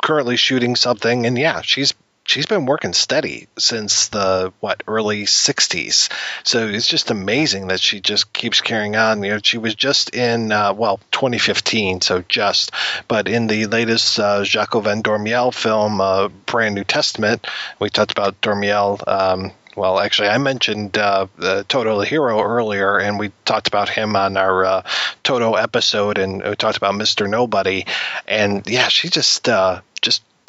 currently 0.03 0.37
shooting 0.37 0.77
something. 0.77 1.27
And 1.27 1.39
yeah, 1.39 1.61
she's 1.61 1.93
she's 2.31 2.47
been 2.47 2.65
working 2.65 2.93
steady 2.93 3.49
since 3.59 4.07
the 4.09 4.53
what 4.61 4.85
early 4.87 5.25
60s 5.25 6.09
so 6.45 6.69
it's 6.69 6.87
just 6.87 7.11
amazing 7.11 7.67
that 7.67 7.81
she 7.81 8.01
just 8.01 8.33
keeps 8.33 8.61
carrying 8.61 8.95
on. 8.95 9.23
You 9.25 9.33
know 9.33 9.41
she 9.43 9.59
was 9.59 9.75
just 9.75 10.15
in 10.15 10.53
uh, 10.53 10.73
well 10.73 11.01
2015 11.11 12.01
so 12.03 12.25
just 12.29 12.71
but 13.09 13.27
in 13.27 13.49
the 13.49 13.67
latest 13.67 14.21
uh, 14.21 14.45
Jacques 14.45 14.81
Van 14.81 15.03
Dormael 15.03 15.53
film 15.53 16.01
uh, 16.01 16.29
Brand 16.47 16.77
New 16.77 16.85
Testament 16.85 17.49
we 17.81 17.91
talked 17.91 18.13
about 18.13 18.41
Dormael 18.41 19.07
um, 19.09 19.51
well, 19.77 20.01
actually, 20.01 20.29
I 20.29 20.39
mentioned 20.39 20.99
uh, 20.99 21.29
Toto 21.69 22.01
the 22.01 22.05
Hero 22.05 22.43
earlier, 22.43 22.99
and 22.99 23.19
we 23.19 23.31
talked 23.45 23.69
about 23.69 23.89
him 23.89 24.17
on 24.17 24.37
our 24.37 24.65
uh, 24.65 24.83
Toto 25.23 25.55
episode, 25.55 26.19
and 26.19 26.43
we 26.43 26.57
talked 26.57 26.77
about 26.77 26.97
Mister 26.97 27.29
Nobody, 27.29 27.87
and 28.27 28.67
yeah, 28.67 28.89
she 28.89 29.09
just 29.09 29.49
uh, 29.49 29.81
just 29.90 29.90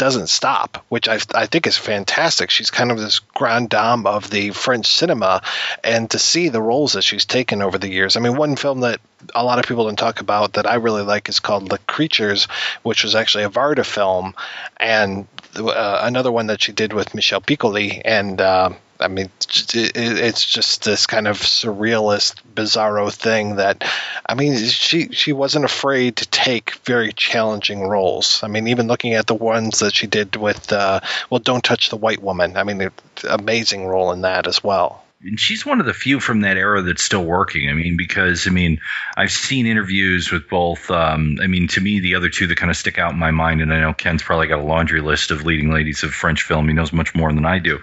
doesn't 0.02 0.30
stop, 0.30 0.84
which 0.90 1.08
I, 1.08 1.20
I 1.36 1.46
think 1.46 1.68
is 1.68 1.78
fantastic. 1.78 2.50
She's 2.50 2.72
kind 2.72 2.90
of 2.90 2.98
this 2.98 3.20
grande 3.20 3.70
dame 3.70 4.08
of 4.08 4.32
the 4.32 4.50
French 4.50 4.88
cinema, 4.88 5.44
and 5.84 6.10
to 6.10 6.18
see 6.18 6.50
the 6.50 6.60
roles 6.60 6.94
that 6.94 7.04
she's 7.04 7.26
taken 7.26 7.62
over 7.62 7.78
the 7.78 7.88
years. 7.88 8.18
I 8.18 8.20
mean, 8.20 8.36
one 8.36 8.56
film 8.56 8.80
that 8.80 9.00
a 9.36 9.44
lot 9.44 9.60
of 9.60 9.66
people 9.66 9.86
don't 9.86 10.00
talk 10.00 10.20
about 10.20 10.54
that 10.54 10.66
I 10.66 10.76
really 10.78 11.04
like 11.04 11.30
is 11.30 11.40
called 11.40 11.70
The 11.70 11.78
Creatures, 11.78 12.48
which 12.82 13.04
was 13.04 13.14
actually 13.14 13.44
a 13.44 13.52
Varda 13.52 13.86
film, 13.86 14.34
and 14.78 15.28
uh, 15.56 16.00
another 16.02 16.32
one 16.32 16.48
that 16.48 16.64
she 16.64 16.72
did 16.72 16.94
with 16.94 17.14
Michel 17.14 17.40
Piccoli, 17.40 18.02
and 18.04 18.42
uh, 18.42 18.72
I 19.02 19.08
mean, 19.08 19.30
it's 19.50 20.46
just 20.46 20.84
this 20.84 21.08
kind 21.08 21.28
of 21.28 21.40
surrealist, 21.40 22.36
bizarro 22.54 23.12
thing 23.12 23.56
that, 23.56 23.84
I 24.26 24.36
mean, 24.36 24.58
she 24.58 25.10
she 25.10 25.34
wasn't 25.34 25.66
afraid 25.66 26.18
to 26.18 26.28
take 26.28 26.76
very 26.86 27.12
challenging 27.14 27.82
roles. 27.82 28.44
I 28.44 28.48
mean, 28.48 28.68
even 28.68 28.88
looking 28.88 29.14
at 29.14 29.28
the 29.28 29.36
ones 29.36 29.80
that 29.80 29.96
she 29.96 30.08
did 30.08 30.36
with, 30.36 30.72
uh, 30.72 31.00
well, 31.30 31.40
Don't 31.40 31.64
Touch 31.64 31.90
the 31.90 31.98
White 31.98 32.22
Woman. 32.22 32.58
I 32.58 32.64
mean, 32.64 32.82
an 32.82 32.92
amazing 33.30 33.88
role 33.88 34.12
in 34.12 34.22
that 34.22 34.48
as 34.48 34.64
well. 34.64 35.04
And 35.24 35.40
she's 35.40 35.66
one 35.66 35.80
of 35.80 35.86
the 35.86 35.94
few 35.94 36.20
from 36.20 36.42
that 36.42 36.58
era 36.58 36.82
that's 36.82 37.04
still 37.04 37.24
working. 37.24 37.70
I 37.70 37.74
mean, 37.74 37.96
because 37.98 38.48
I 38.48 38.50
mean, 38.50 38.80
I've 39.16 39.32
seen 39.32 39.68
interviews 39.68 40.32
with 40.32 40.50
both. 40.50 40.90
Um, 40.90 41.38
I 41.42 41.48
mean, 41.48 41.68
to 41.70 41.82
me, 41.82 42.00
the 42.00 42.16
other 42.16 42.30
two 42.30 42.48
that 42.48 42.58
kind 42.58 42.72
of 42.72 42.78
stick 42.78 42.98
out 42.98 43.14
in 43.14 43.20
my 43.20 43.32
mind, 43.32 43.62
and 43.62 43.74
I 43.74 43.80
know 43.80 43.94
Ken's 43.94 44.24
probably 44.24 44.48
got 44.48 44.60
a 44.60 44.64
laundry 44.64 45.02
list 45.02 45.32
of 45.32 45.46
leading 45.46 45.72
ladies 45.72 46.04
of 46.04 46.12
French 46.12 46.44
film. 46.44 46.68
He 46.68 46.74
knows 46.74 46.92
much 46.92 47.14
more 47.14 47.32
than 47.32 47.46
I 47.46 47.60
do. 47.60 47.80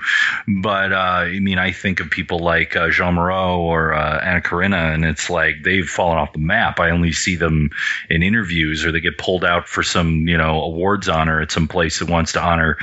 But 0.47 0.93
uh, 0.93 0.97
I 0.97 1.39
mean, 1.39 1.59
I 1.59 1.73
think 1.73 2.01
of 2.01 2.11
people 2.11 2.41
like 2.41 2.75
uh, 2.75 2.91
Jeanne 2.91 3.15
Moreau 3.15 3.61
or 3.61 3.95
uh, 3.95 4.19
Anna 4.21 4.41
Karina, 4.41 4.93
and 4.93 5.05
it's 5.05 5.31
like 5.31 5.63
they've 5.63 5.89
fallen 5.89 6.19
off 6.19 6.33
the 6.33 6.41
map. 6.41 6.81
I 6.81 6.91
only 6.91 7.13
see 7.13 7.37
them 7.37 7.71
in 8.11 8.23
interviews, 8.23 8.85
or 8.85 8.93
they 8.93 9.01
get 9.01 9.19
pulled 9.19 9.45
out 9.45 9.69
for 9.69 9.83
some, 9.83 10.27
you 10.27 10.39
know, 10.39 10.63
awards 10.63 11.09
honor 11.09 11.41
at 11.41 11.53
some 11.53 11.69
place 11.69 12.01
that 12.01 12.09
wants 12.09 12.33
to 12.33 12.43
honor, 12.43 12.79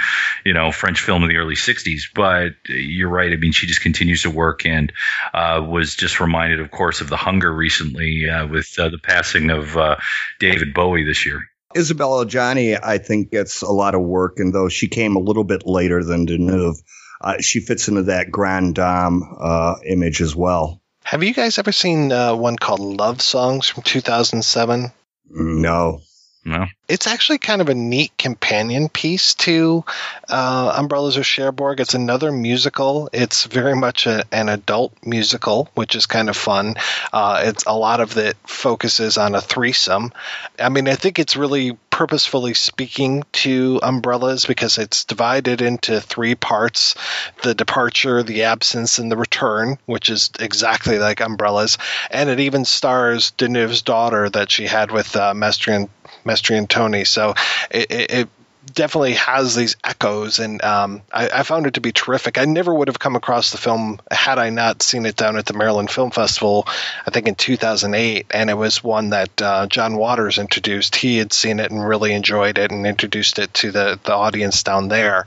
you 0.45 0.53
know, 0.53 0.71
French 0.71 1.01
film 1.01 1.23
of 1.23 1.29
the 1.29 1.37
early 1.37 1.55
'60s. 1.55 2.03
But 2.13 2.53
you're 2.69 3.09
right. 3.09 3.33
I 3.33 3.35
mean, 3.35 3.51
she 3.51 3.67
just 3.67 3.81
continues 3.81 4.21
to 4.23 4.29
work, 4.29 4.44
and 4.65 4.91
uh, 5.33 5.65
was 5.67 5.95
just 5.95 6.19
reminded, 6.19 6.59
of 6.59 6.71
course, 6.71 7.01
of 7.01 7.09
the 7.09 7.17
hunger 7.17 7.53
recently 7.53 8.29
uh, 8.29 8.47
with 8.47 8.73
uh, 8.77 8.89
the 8.89 8.97
passing 8.97 9.49
of 9.49 9.75
uh, 9.75 9.95
David 10.39 10.73
Bowie 10.73 11.05
this 11.05 11.25
year. 11.25 11.45
Isabelle 11.75 12.25
Adjani, 12.25 12.79
I 12.81 12.99
think, 12.99 13.31
gets 13.31 13.61
a 13.61 13.71
lot 13.71 13.95
of 13.95 14.01
work, 14.01 14.39
and 14.39 14.53
though 14.53 14.69
she 14.69 14.87
came 14.87 15.15
a 15.15 15.19
little 15.19 15.43
bit 15.43 15.65
later 15.65 16.03
than 16.03 16.25
Deneuve, 16.25 16.81
uh, 17.19 17.41
she 17.41 17.59
fits 17.59 17.87
into 17.87 18.03
that 18.03 18.31
grand 18.31 18.75
dame 18.75 19.23
uh, 19.37 19.75
image 19.85 20.21
as 20.21 20.35
well. 20.35 20.81
Have 21.03 21.23
you 21.23 21.33
guys 21.33 21.59
ever 21.59 21.71
seen 21.71 22.11
uh, 22.11 22.35
one 22.35 22.55
called 22.55 22.79
Love 22.79 23.21
Songs 23.21 23.67
from 23.67 23.83
2007? 23.83 24.91
No. 25.29 26.01
No. 26.45 26.67
It's 26.87 27.07
actually 27.07 27.39
kind 27.39 27.59
of 27.59 27.69
a 27.69 27.73
neat 27.73 28.15
companion 28.19 28.87
piece 28.87 29.33
to 29.35 29.83
uh, 30.29 30.75
Umbrellas 30.77 31.17
of 31.17 31.25
Cherbourg. 31.25 31.79
It's 31.79 31.95
another 31.95 32.31
musical. 32.31 33.09
It's 33.11 33.45
very 33.45 33.75
much 33.75 34.05
a, 34.05 34.23
an 34.31 34.49
adult 34.49 34.93
musical, 35.03 35.69
which 35.73 35.95
is 35.95 36.05
kind 36.05 36.29
of 36.29 36.37
fun. 36.37 36.75
Uh, 37.11 37.41
it's 37.47 37.63
a 37.65 37.75
lot 37.75 37.99
of 37.99 38.15
it 38.17 38.37
focuses 38.45 39.17
on 39.17 39.33
a 39.33 39.41
threesome. 39.41 40.13
I 40.59 40.69
mean, 40.69 40.87
I 40.87 40.93
think 40.93 41.17
it's 41.17 41.35
really 41.35 41.77
purposefully 41.95 42.53
speaking 42.53 43.23
to 43.31 43.79
umbrellas 43.81 44.45
because 44.45 44.77
it's 44.77 45.05
divided 45.05 45.61
into 45.61 46.01
three 46.01 46.35
parts 46.35 46.93
the 47.41 47.55
departure, 47.55 48.21
the 48.21 48.43
absence, 48.43 48.99
and 48.99 49.09
the 49.09 49.15
return, 49.15 49.77
which 49.85 50.09
is 50.09 50.29
exactly 50.39 50.99
like 50.99 51.21
umbrellas. 51.21 51.77
And 52.11 52.29
it 52.29 52.41
even 52.41 52.65
stars 52.65 53.31
Deneuve's 53.31 53.81
daughter 53.81 54.29
that 54.29 54.51
she 54.51 54.65
had 54.67 54.91
with 54.91 55.15
uh, 55.15 55.33
Mestrian, 55.33 55.87
Mastroianni. 56.25 57.05
So 57.07 57.33
it, 57.71 57.91
it, 57.91 58.11
it 58.11 58.29
definitely 58.73 59.13
has 59.13 59.55
these 59.55 59.75
echoes, 59.83 60.39
and 60.39 60.63
um, 60.63 61.01
I, 61.11 61.29
I 61.29 61.43
found 61.43 61.67
it 61.67 61.75
to 61.75 61.81
be 61.81 61.91
terrific. 61.91 62.37
I 62.37 62.45
never 62.45 62.73
would 62.73 62.87
have 62.87 62.99
come 62.99 63.15
across 63.15 63.51
the 63.51 63.57
film 63.57 63.99
had 64.09 64.39
I 64.39 64.49
not 64.49 64.81
seen 64.81 65.05
it 65.05 65.15
down 65.15 65.37
at 65.37 65.45
the 65.45 65.53
Maryland 65.53 65.91
Film 65.91 66.11
Festival, 66.11 66.67
I 67.05 67.11
think 67.11 67.27
in 67.27 67.35
2008, 67.35 68.27
and 68.31 68.49
it 68.49 68.55
was 68.55 68.83
one 68.83 69.11
that 69.11 69.41
uh, 69.41 69.67
John 69.67 69.97
Waters 69.97 70.37
introduced. 70.37 70.95
He 70.95 71.17
had 71.17 71.33
seen 71.33 71.59
it 71.59 71.71
and 71.71 71.85
really 71.85 72.13
enjoyed 72.13 72.57
it, 72.57 72.71
and 72.71 72.87
introduced 72.87 73.39
it 73.39 73.53
to 73.55 73.71
the 73.71 73.99
the 74.03 74.13
audience 74.13 74.63
down 74.63 74.87
there. 74.87 75.25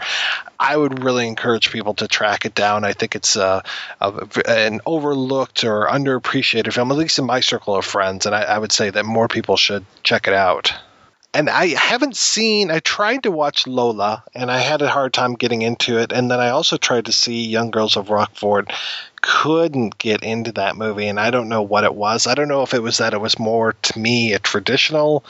I 0.61 0.77
would 0.77 1.05
really 1.05 1.29
encourage 1.29 1.71
people 1.71 1.95
to 1.95 2.09
track 2.09 2.45
it 2.45 2.55
down. 2.55 2.85
I 2.85 2.93
think 2.93 3.15
it's 3.15 3.37
a, 3.37 3.63
a, 4.01 4.29
an 4.47 4.81
overlooked 4.85 5.63
or 5.63 5.87
underappreciated 5.87 6.73
film, 6.73 6.91
at 6.91 6.99
least 6.99 7.21
in 7.21 7.27
my 7.27 7.41
circle 7.41 7.77
of 7.77 7.85
friends, 7.85 8.27
and 8.27 8.35
I, 8.35 8.43
I 8.43 8.59
would 8.59 8.73
say 8.73 8.91
that 8.91 9.05
more 9.05 9.29
people 9.29 9.57
should 9.57 9.85
check 10.03 10.27
it 10.27 10.35
out 10.35 10.73
and 11.35 11.49
I 11.51 11.69
haven't 11.69 12.17
seen. 12.17 12.71
I 12.71 12.81
tried 12.81 13.25
to 13.25 13.31
watch 13.31 13.67
Lola, 13.67 14.25
and 14.35 14.51
I 14.51 14.59
had 14.59 14.83
a 14.83 14.89
hard 14.89 15.13
time 15.13 15.35
getting 15.35 15.63
into 15.63 15.99
it. 15.99 16.13
And 16.13 16.31
then 16.31 16.41
I 16.41 16.51
also 16.51 16.77
tried 16.77 17.07
to 17.07 17.13
see 17.13 17.47
Young 17.47 17.71
Girls 17.71 17.97
of 17.97 18.11
Rochefort. 18.11 18.73
Couldn't 19.21 19.99
get 19.99 20.23
into 20.23 20.53
that 20.53 20.77
movie, 20.77 21.09
and 21.09 21.21
I 21.21 21.31
don't 21.31 21.49
know 21.49 21.63
what 21.63 21.85
it 21.85 21.95
was. 21.95 22.27
I 22.27 22.35
don't 22.35 22.49
know 22.49 22.63
if 22.63 22.73
it 22.73 22.83
was 22.83 22.99
that 22.99 23.15
it 23.15 23.21
was 23.21 23.39
more 23.39 23.75
to 23.75 23.99
me 23.99 24.33
a 24.33 24.39
traditional 24.39 25.25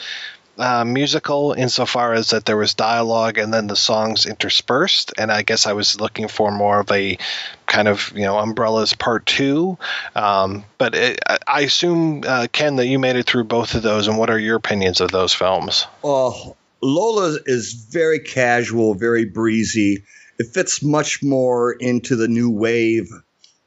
uh, 0.58 0.84
musical 0.84 1.52
insofar 1.52 2.12
as 2.12 2.30
that 2.30 2.44
there 2.44 2.56
was 2.56 2.74
dialogue 2.74 3.38
and 3.38 3.52
then 3.54 3.66
the 3.66 3.76
songs 3.76 4.26
interspersed. 4.26 5.12
And 5.16 5.30
I 5.30 5.42
guess 5.42 5.66
I 5.66 5.72
was 5.72 6.00
looking 6.00 6.28
for 6.28 6.50
more 6.50 6.80
of 6.80 6.90
a 6.90 7.18
kind 7.66 7.88
of 7.88 8.12
you 8.14 8.22
know 8.22 8.38
umbrellas 8.38 8.94
part 8.94 9.26
two. 9.26 9.78
Um, 10.14 10.64
but 10.78 10.94
it, 10.94 11.20
I- 11.46 11.60
assume 11.62 12.22
uh, 12.26 12.46
Ken 12.50 12.76
that 12.76 12.86
you 12.86 12.98
made 12.98 13.16
it 13.16 13.26
through 13.26 13.44
both 13.44 13.74
of 13.74 13.82
those. 13.82 14.08
And 14.08 14.18
what 14.18 14.30
are 14.30 14.38
your 14.38 14.56
opinions 14.56 15.00
of 15.00 15.10
those 15.10 15.34
films? 15.34 15.86
Well, 16.02 16.56
Lola 16.82 17.38
is 17.46 17.72
very 17.90 18.20
casual, 18.20 18.94
very 18.94 19.24
breezy. 19.24 20.04
It 20.38 20.54
fits 20.54 20.82
much 20.82 21.22
more 21.22 21.72
into 21.72 22.16
the 22.16 22.28
new 22.28 22.50
wave 22.50 23.08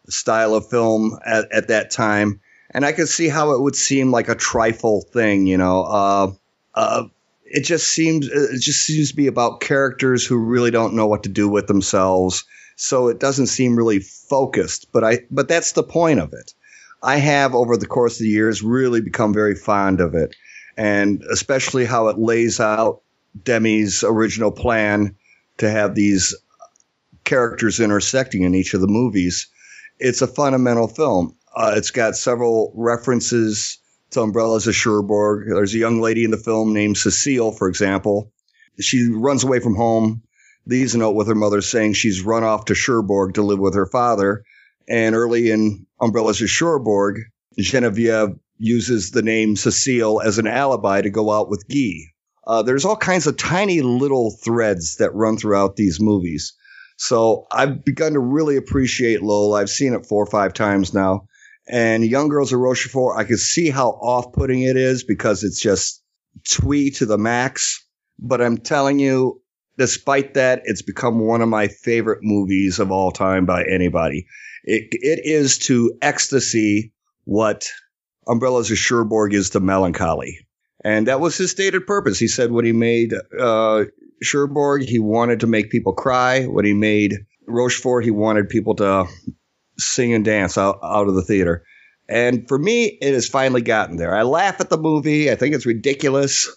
style 0.09 0.55
of 0.55 0.69
film 0.69 1.19
at, 1.25 1.51
at 1.51 1.67
that 1.67 1.91
time. 1.91 2.41
And 2.73 2.85
I 2.85 2.93
could 2.93 3.09
see 3.09 3.27
how 3.27 3.51
it 3.51 3.61
would 3.61 3.75
seem 3.75 4.11
like 4.11 4.29
a 4.29 4.35
trifle 4.35 5.01
thing, 5.13 5.45
you 5.45 5.57
know. 5.57 5.83
Uh, 5.83 6.31
uh, 6.73 7.05
it 7.45 7.63
just 7.63 7.87
seems 7.87 8.27
it 8.27 8.61
just 8.61 8.83
seems 8.83 9.09
to 9.09 9.15
be 9.15 9.27
about 9.27 9.59
characters 9.59 10.25
who 10.25 10.37
really 10.37 10.71
don't 10.71 10.95
know 10.95 11.07
what 11.07 11.23
to 11.23 11.29
do 11.29 11.49
with 11.49 11.67
themselves. 11.67 12.45
So 12.75 13.09
it 13.09 13.19
doesn't 13.19 13.47
seem 13.47 13.75
really 13.75 13.99
focused. 13.99 14.91
But 14.91 15.03
I 15.03 15.19
but 15.29 15.47
that's 15.47 15.73
the 15.73 15.83
point 15.83 16.19
of 16.19 16.33
it. 16.33 16.53
I 17.03 17.17
have 17.17 17.55
over 17.55 17.77
the 17.77 17.87
course 17.87 18.19
of 18.19 18.23
the 18.23 18.29
years 18.29 18.63
really 18.63 19.01
become 19.01 19.33
very 19.33 19.55
fond 19.55 20.01
of 20.01 20.15
it, 20.15 20.35
and 20.77 21.23
especially 21.31 21.85
how 21.85 22.07
it 22.07 22.17
lays 22.17 22.59
out 22.59 23.01
Demy's 23.43 24.03
original 24.03 24.51
plan 24.51 25.15
to 25.57 25.69
have 25.69 25.95
these 25.95 26.35
characters 27.23 27.79
intersecting 27.79 28.43
in 28.43 28.55
each 28.55 28.73
of 28.73 28.81
the 28.81 28.87
movies. 28.87 29.47
It's 29.99 30.21
a 30.21 30.27
fundamental 30.27 30.87
film. 30.87 31.35
Uh, 31.55 31.73
it's 31.75 31.91
got 31.91 32.15
several 32.15 32.71
references 32.75 33.80
to 34.11 34.21
Umbrellas 34.21 34.67
of 34.67 34.75
Cherbourg. 34.75 35.47
There's 35.47 35.73
a 35.73 35.79
young 35.79 36.01
lady 36.01 36.23
in 36.23 36.31
the 36.31 36.37
film 36.37 36.73
named 36.73 36.97
Cecile, 36.97 37.51
for 37.51 37.67
example. 37.67 38.31
She 38.79 39.09
runs 39.09 39.43
away 39.43 39.59
from 39.59 39.75
home, 39.75 40.23
leaves 40.65 40.95
a 40.95 40.97
note 40.97 41.15
with 41.15 41.27
her 41.27 41.35
mother 41.35 41.61
saying 41.61 41.93
she's 41.93 42.21
run 42.21 42.43
off 42.43 42.65
to 42.65 42.75
Cherbourg 42.75 43.35
to 43.35 43.41
live 43.41 43.59
with 43.59 43.75
her 43.75 43.85
father. 43.85 44.43
And 44.87 45.15
early 45.15 45.51
in 45.51 45.85
Umbrellas 45.99 46.41
of 46.41 46.49
Cherbourg, 46.49 47.21
Genevieve 47.57 48.37
uses 48.57 49.11
the 49.11 49.21
name 49.21 49.55
Cecile 49.55 50.21
as 50.21 50.37
an 50.37 50.47
alibi 50.47 51.01
to 51.01 51.09
go 51.09 51.31
out 51.31 51.49
with 51.49 51.67
Guy. 51.67 52.11
Uh, 52.45 52.63
there's 52.63 52.85
all 52.85 52.97
kinds 52.97 53.27
of 53.27 53.37
tiny 53.37 53.81
little 53.81 54.31
threads 54.31 54.97
that 54.97 55.13
run 55.15 55.37
throughout 55.37 55.75
these 55.75 55.99
movies. 55.99 56.53
So 56.97 57.47
I've 57.51 57.83
begun 57.83 58.13
to 58.13 58.19
really 58.19 58.57
appreciate 58.57 59.23
Lola. 59.23 59.61
I've 59.61 59.69
seen 59.69 59.93
it 59.93 60.05
four 60.05 60.23
or 60.23 60.29
five 60.29 60.53
times 60.53 60.93
now. 60.93 61.27
And 61.71 62.03
Young 62.05 62.27
Girls 62.27 62.51
of 62.51 62.59
Rochefort, 62.59 63.17
I 63.17 63.23
can 63.23 63.37
see 63.37 63.69
how 63.69 63.91
off 63.91 64.33
putting 64.33 64.61
it 64.61 64.75
is 64.75 65.05
because 65.05 65.45
it's 65.45 65.61
just 65.61 66.03
twee 66.43 66.91
to 66.91 67.05
the 67.05 67.17
max. 67.17 67.85
But 68.19 68.41
I'm 68.41 68.57
telling 68.57 68.99
you, 68.99 69.41
despite 69.77 70.33
that, 70.33 70.63
it's 70.65 70.81
become 70.81 71.25
one 71.25 71.41
of 71.41 71.47
my 71.47 71.69
favorite 71.69 72.19
movies 72.21 72.79
of 72.79 72.91
all 72.91 73.11
time 73.11 73.45
by 73.45 73.63
anybody. 73.63 74.27
It, 74.65 74.89
it 74.91 75.21
is 75.23 75.59
to 75.59 75.97
ecstasy 76.01 76.91
what 77.23 77.69
Umbrellas 78.27 78.69
of 78.69 78.77
Cherbourg 78.77 79.33
is 79.33 79.51
to 79.51 79.61
melancholy. 79.61 80.39
And 80.83 81.07
that 81.07 81.21
was 81.21 81.37
his 81.37 81.51
stated 81.51 81.87
purpose. 81.87 82.19
He 82.19 82.27
said 82.27 82.51
when 82.51 82.65
he 82.65 82.73
made 82.73 83.13
uh, 83.39 83.85
Cherbourg, 84.21 84.83
he 84.83 84.99
wanted 84.99 85.39
to 85.39 85.47
make 85.47 85.71
people 85.71 85.93
cry. 85.93 86.45
When 86.45 86.65
he 86.65 86.73
made 86.73 87.15
Rochefort, 87.47 88.03
he 88.03 88.11
wanted 88.11 88.49
people 88.49 88.75
to 88.75 89.05
sing 89.81 90.13
and 90.13 90.23
dance 90.25 90.57
out, 90.57 90.79
out 90.83 91.07
of 91.07 91.15
the 91.15 91.23
theater. 91.23 91.63
And 92.09 92.47
for 92.47 92.57
me, 92.59 92.85
it 92.85 93.13
has 93.13 93.27
finally 93.27 93.61
gotten 93.61 93.97
there. 93.97 94.15
I 94.15 94.23
laugh 94.23 94.59
at 94.59 94.69
the 94.69 94.77
movie. 94.77 95.31
I 95.31 95.35
think 95.35 95.55
it's 95.55 95.65
ridiculous, 95.65 96.49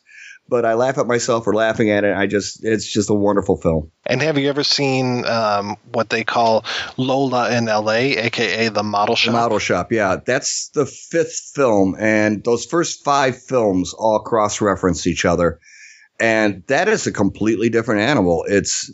but 0.49 0.65
I 0.65 0.75
laugh 0.75 0.99
at 0.99 1.07
myself 1.07 1.45
for 1.45 1.55
laughing 1.55 1.91
at 1.91 2.03
it. 2.05 2.17
I 2.17 2.27
just, 2.27 2.65
it's 2.65 2.93
just 2.93 3.09
a 3.09 3.15
wonderful 3.15 3.57
film. 3.57 3.93
And 4.05 4.21
have 4.21 4.37
you 4.37 4.49
ever 4.49 4.65
seen 4.65 5.25
um, 5.27 5.77
what 5.93 6.11
they 6.11 6.25
call 6.25 6.65
Lola 6.97 7.57
in 7.57 7.69
L.A., 7.69 8.17
aka 8.17 8.69
the 8.69 8.83
Model 8.83 9.15
Shop? 9.15 9.33
The 9.33 9.39
Model 9.39 9.59
Shop, 9.61 9.93
yeah. 9.93 10.17
That's 10.25 10.71
the 10.71 10.87
fifth 10.87 11.53
film, 11.55 11.95
and 11.99 12.43
those 12.43 12.67
first 12.67 13.05
five 13.05 13.41
films 13.41 13.95
all 13.95 14.21
cross 14.21 14.61
reference 14.61 15.07
each 15.07 15.25
other. 15.25 15.61
and 16.21 16.63
that 16.69 16.89
is 16.89 17.07
a 17.07 17.13
completely 17.13 17.69
different 17.71 18.01
animal. 18.03 18.45
It's 18.49 18.93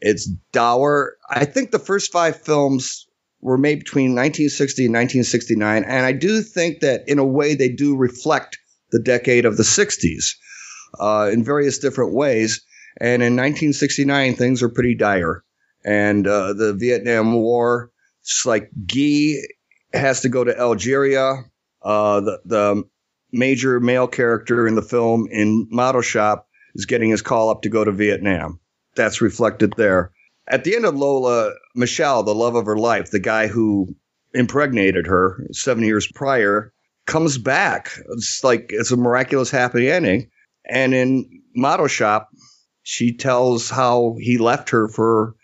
it's 0.00 0.26
dour. 0.52 1.16
I 1.28 1.44
think 1.46 1.70
the 1.70 1.78
first 1.78 2.12
five 2.12 2.42
films 2.42 3.05
were 3.40 3.58
made 3.58 3.80
between 3.80 4.10
1960 4.14 4.86
and 4.86 4.94
1969, 4.94 5.84
and 5.84 6.06
I 6.06 6.12
do 6.12 6.42
think 6.42 6.80
that 6.80 7.08
in 7.08 7.18
a 7.18 7.24
way 7.24 7.54
they 7.54 7.68
do 7.68 7.96
reflect 7.96 8.58
the 8.90 9.00
decade 9.00 9.44
of 9.44 9.56
the 9.56 9.62
60s 9.62 10.36
uh, 10.98 11.30
in 11.32 11.44
various 11.44 11.78
different 11.78 12.14
ways. 12.14 12.64
And 12.98 13.22
in 13.22 13.36
1969, 13.36 14.34
things 14.34 14.62
are 14.62 14.70
pretty 14.70 14.94
dire, 14.94 15.44
and 15.84 16.26
uh, 16.26 16.54
the 16.54 16.72
Vietnam 16.72 17.34
War. 17.34 17.90
It's 18.22 18.46
like 18.46 18.70
Guy 18.86 19.34
has 19.92 20.22
to 20.22 20.30
go 20.30 20.42
to 20.42 20.58
Algeria. 20.58 21.44
Uh, 21.82 22.20
the 22.20 22.40
the 22.46 22.84
major 23.32 23.80
male 23.80 24.08
character 24.08 24.66
in 24.66 24.74
the 24.74 24.82
film 24.82 25.28
in 25.30 25.68
Model 25.70 26.00
Shop 26.00 26.48
is 26.74 26.86
getting 26.86 27.10
his 27.10 27.22
call 27.22 27.50
up 27.50 27.62
to 27.62 27.68
go 27.68 27.84
to 27.84 27.92
Vietnam. 27.92 28.60
That's 28.94 29.20
reflected 29.20 29.74
there. 29.76 30.12
At 30.48 30.64
the 30.64 30.76
end 30.76 30.84
of 30.84 30.94
Lola, 30.94 31.52
Michelle, 31.74 32.22
the 32.22 32.34
love 32.34 32.54
of 32.54 32.66
her 32.66 32.76
life, 32.76 33.10
the 33.10 33.18
guy 33.18 33.48
who 33.48 33.96
impregnated 34.32 35.06
her 35.06 35.46
seven 35.52 35.84
years 35.84 36.06
prior, 36.06 36.72
comes 37.06 37.38
back. 37.38 37.98
It's 38.10 38.44
like 38.44 38.66
it's 38.70 38.90
a 38.90 38.96
miraculous 38.96 39.50
happy 39.50 39.90
ending. 39.90 40.30
And 40.68 40.94
in 40.94 41.42
Model 41.54 41.86
Shop, 41.86 42.28
she 42.82 43.16
tells 43.16 43.70
how 43.70 44.16
he 44.20 44.38
left 44.38 44.70
her 44.70 44.88
for 44.88 45.34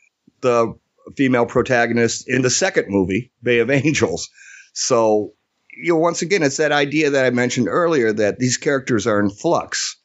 the 0.40 0.74
female 1.16 1.46
protagonist 1.46 2.28
in 2.28 2.42
the 2.42 2.50
second 2.50 2.86
movie, 2.88 3.32
Bay 3.42 3.60
of 3.60 3.70
Angels. 3.72 4.30
So, 4.72 5.32
you 5.76 5.92
know, 5.92 5.98
once 5.98 6.22
again, 6.22 6.42
it's 6.42 6.58
that 6.58 6.72
idea 6.72 7.10
that 7.10 7.24
I 7.24 7.30
mentioned 7.30 7.68
earlier 7.68 8.12
that 8.12 8.38
these 8.38 8.56
characters 8.56 9.06
are 9.06 9.20
in 9.20 9.30
flux. 9.30 9.96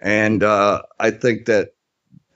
And 0.00 0.42
uh, 0.42 0.82
I 0.98 1.10
think 1.10 1.46
that 1.46 1.70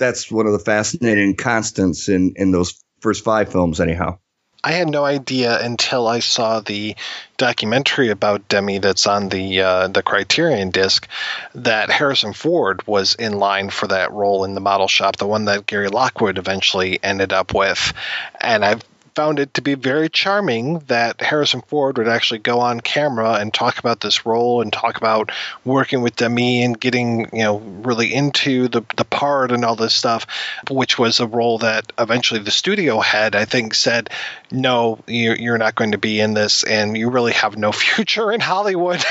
that's 0.03 0.31
one 0.31 0.47
of 0.47 0.53
the 0.53 0.59
fascinating 0.59 1.37
constants 1.37 2.09
in, 2.09 2.35
in 2.37 2.51
those 2.51 2.83
first 3.01 3.25
five 3.25 3.51
films, 3.53 3.81
anyhow. 3.81 4.19
I 4.65 4.73
had 4.73 4.89
no 4.89 5.05
idea 5.05 5.61
until 5.61 6.07
I 6.07 6.21
saw 6.21 6.61
the 6.61 6.95
documentary 7.37 8.11
about 8.11 8.49
Demy 8.49 8.79
that's 8.79 9.09
on 9.09 9.29
the 9.29 9.61
uh, 9.61 9.89
the 9.89 10.05
Criterion 10.05 10.71
disc 10.71 11.09
that 11.57 11.91
Harrison 11.91 12.33
Ford 12.33 12.87
was 12.87 13.17
in 13.17 13.41
line 13.41 13.71
for 13.71 13.89
that 13.89 14.13
role 14.13 14.45
in 14.45 14.55
the 14.55 14.61
model 14.61 14.87
shop, 14.87 15.17
the 15.17 15.27
one 15.27 15.47
that 15.47 15.67
Gary 15.67 15.89
Lockwood 15.89 16.39
eventually 16.39 17.03
ended 17.03 17.33
up 17.33 17.55
with. 17.55 17.93
And 18.41 18.65
I've 18.65 18.83
found 19.15 19.39
it 19.39 19.55
to 19.55 19.63
be 19.63 19.75
very 19.75 20.09
charming 20.09 20.79
that 20.89 21.21
Harrison 21.21 21.63
Ford 21.63 21.99
would 21.99 22.09
actually 22.09 22.41
go 22.41 22.61
on 22.61 22.81
camera 22.81 23.35
and 23.35 23.53
talk 23.53 23.79
about 23.79 24.01
this 24.01 24.25
role 24.25 24.63
and 24.63 24.73
talk 24.73 24.97
about 24.97 25.31
working 25.65 26.03
with 26.03 26.17
Demy 26.17 26.65
and 26.65 26.79
getting 26.79 27.29
you 27.33 27.43
know 27.43 27.59
really 27.59 28.13
into 28.13 28.69
the 28.69 28.83
the 28.97 29.05
part 29.05 29.53
and 29.53 29.65
all 29.65 29.77
this 29.77 29.95
stuff, 29.95 30.27
which 30.71 30.99
was 30.99 31.21
a 31.21 31.27
role 31.27 31.59
that 31.59 31.93
eventually 31.99 32.41
the 32.41 32.51
studio 32.51 33.01
head 33.01 33.35
I 33.35 33.45
think 33.45 33.75
said, 33.75 34.11
no, 34.51 34.99
you're, 35.07 35.37
you're 35.37 35.59
not 35.59 35.75
going 35.75 35.93
to 35.93 35.99
be 35.99 36.21
in 36.21 36.35
this, 36.35 36.65
and 36.65 36.97
you 36.97 37.11
really 37.11 37.33
have 37.33 37.57
no 37.57 37.73
future 37.73 38.33
in 38.33 38.41
Hollywood. 38.41 39.03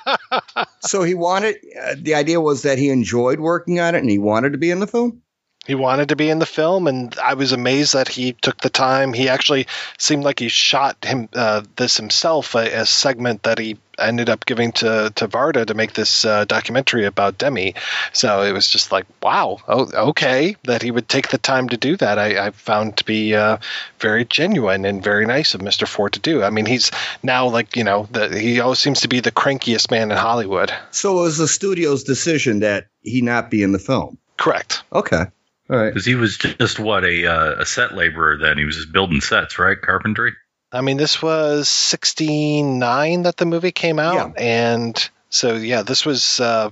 so 0.80 1.02
he 1.02 1.14
wanted 1.14 1.56
uh, 1.80 1.94
the 1.98 2.14
idea 2.14 2.40
was 2.40 2.62
that 2.62 2.78
he 2.78 2.90
enjoyed 2.90 3.40
working 3.40 3.80
on 3.80 3.94
it 3.94 3.98
and 3.98 4.10
he 4.10 4.18
wanted 4.18 4.52
to 4.52 4.58
be 4.58 4.70
in 4.70 4.80
the 4.80 4.86
film. 4.86 5.22
He 5.68 5.74
wanted 5.74 6.08
to 6.08 6.16
be 6.16 6.30
in 6.30 6.38
the 6.38 6.46
film, 6.46 6.86
and 6.86 7.14
I 7.22 7.34
was 7.34 7.52
amazed 7.52 7.92
that 7.92 8.08
he 8.08 8.32
took 8.32 8.58
the 8.58 8.70
time. 8.70 9.12
He 9.12 9.28
actually 9.28 9.66
seemed 9.98 10.24
like 10.24 10.38
he 10.38 10.48
shot 10.48 11.04
him 11.04 11.28
uh, 11.34 11.60
this 11.76 11.98
himself, 11.98 12.54
a, 12.54 12.80
a, 12.80 12.86
segment 12.86 13.42
that 13.42 13.58
he 13.58 13.76
ended 13.98 14.30
up 14.30 14.46
giving 14.46 14.72
to 14.72 15.12
to 15.14 15.28
Varda 15.28 15.66
to 15.66 15.74
make 15.74 15.92
this 15.92 16.24
uh, 16.24 16.46
documentary 16.46 17.04
about 17.04 17.36
Demy. 17.36 17.74
So 18.14 18.44
it 18.44 18.52
was 18.52 18.70
just 18.70 18.92
like, 18.92 19.04
wow, 19.22 19.58
oh, 19.68 19.90
okay, 20.08 20.56
that 20.64 20.80
he 20.80 20.90
would 20.90 21.06
take 21.06 21.28
the 21.28 21.36
time 21.36 21.68
to 21.68 21.76
do 21.76 21.98
that. 21.98 22.18
I, 22.18 22.46
I 22.46 22.50
found 22.52 22.96
to 22.96 23.04
be 23.04 23.34
uh, 23.34 23.58
very 23.98 24.24
genuine 24.24 24.86
and 24.86 25.04
very 25.04 25.26
nice 25.26 25.52
of 25.52 25.60
Mr. 25.60 25.86
Ford 25.86 26.14
to 26.14 26.20
do. 26.20 26.42
I 26.42 26.48
mean, 26.48 26.64
he's 26.64 26.90
now 27.22 27.46
like 27.46 27.76
you 27.76 27.84
know, 27.84 28.08
the, 28.10 28.40
he 28.40 28.60
always 28.60 28.78
seems 28.78 29.02
to 29.02 29.08
be 29.08 29.20
the 29.20 29.32
crankiest 29.32 29.90
man 29.90 30.10
in 30.10 30.16
Hollywood. 30.16 30.72
So 30.92 31.18
it 31.18 31.22
was 31.24 31.36
the 31.36 31.46
studio's 31.46 32.04
decision 32.04 32.60
that 32.60 32.86
he 33.02 33.20
not 33.20 33.50
be 33.50 33.62
in 33.62 33.72
the 33.72 33.78
film. 33.78 34.16
Correct. 34.38 34.82
Okay. 34.90 35.26
All 35.70 35.76
right. 35.76 35.88
Because 35.88 36.06
he 36.06 36.14
was 36.14 36.38
just 36.38 36.78
what 36.78 37.04
a 37.04 37.26
uh, 37.26 37.60
a 37.60 37.66
set 37.66 37.94
laborer 37.94 38.38
then. 38.38 38.58
He 38.58 38.64
was 38.64 38.76
just 38.76 38.92
building 38.92 39.20
sets, 39.20 39.58
right? 39.58 39.80
Carpentry. 39.80 40.32
I 40.72 40.80
mean, 40.80 40.96
this 40.96 41.22
was 41.22 41.68
'69 41.68 43.22
that 43.22 43.36
the 43.36 43.46
movie 43.46 43.72
came 43.72 43.98
out, 43.98 44.34
yeah. 44.36 44.42
and 44.42 45.10
so 45.30 45.56
yeah, 45.56 45.82
this 45.82 46.06
was 46.06 46.40
uh, 46.40 46.70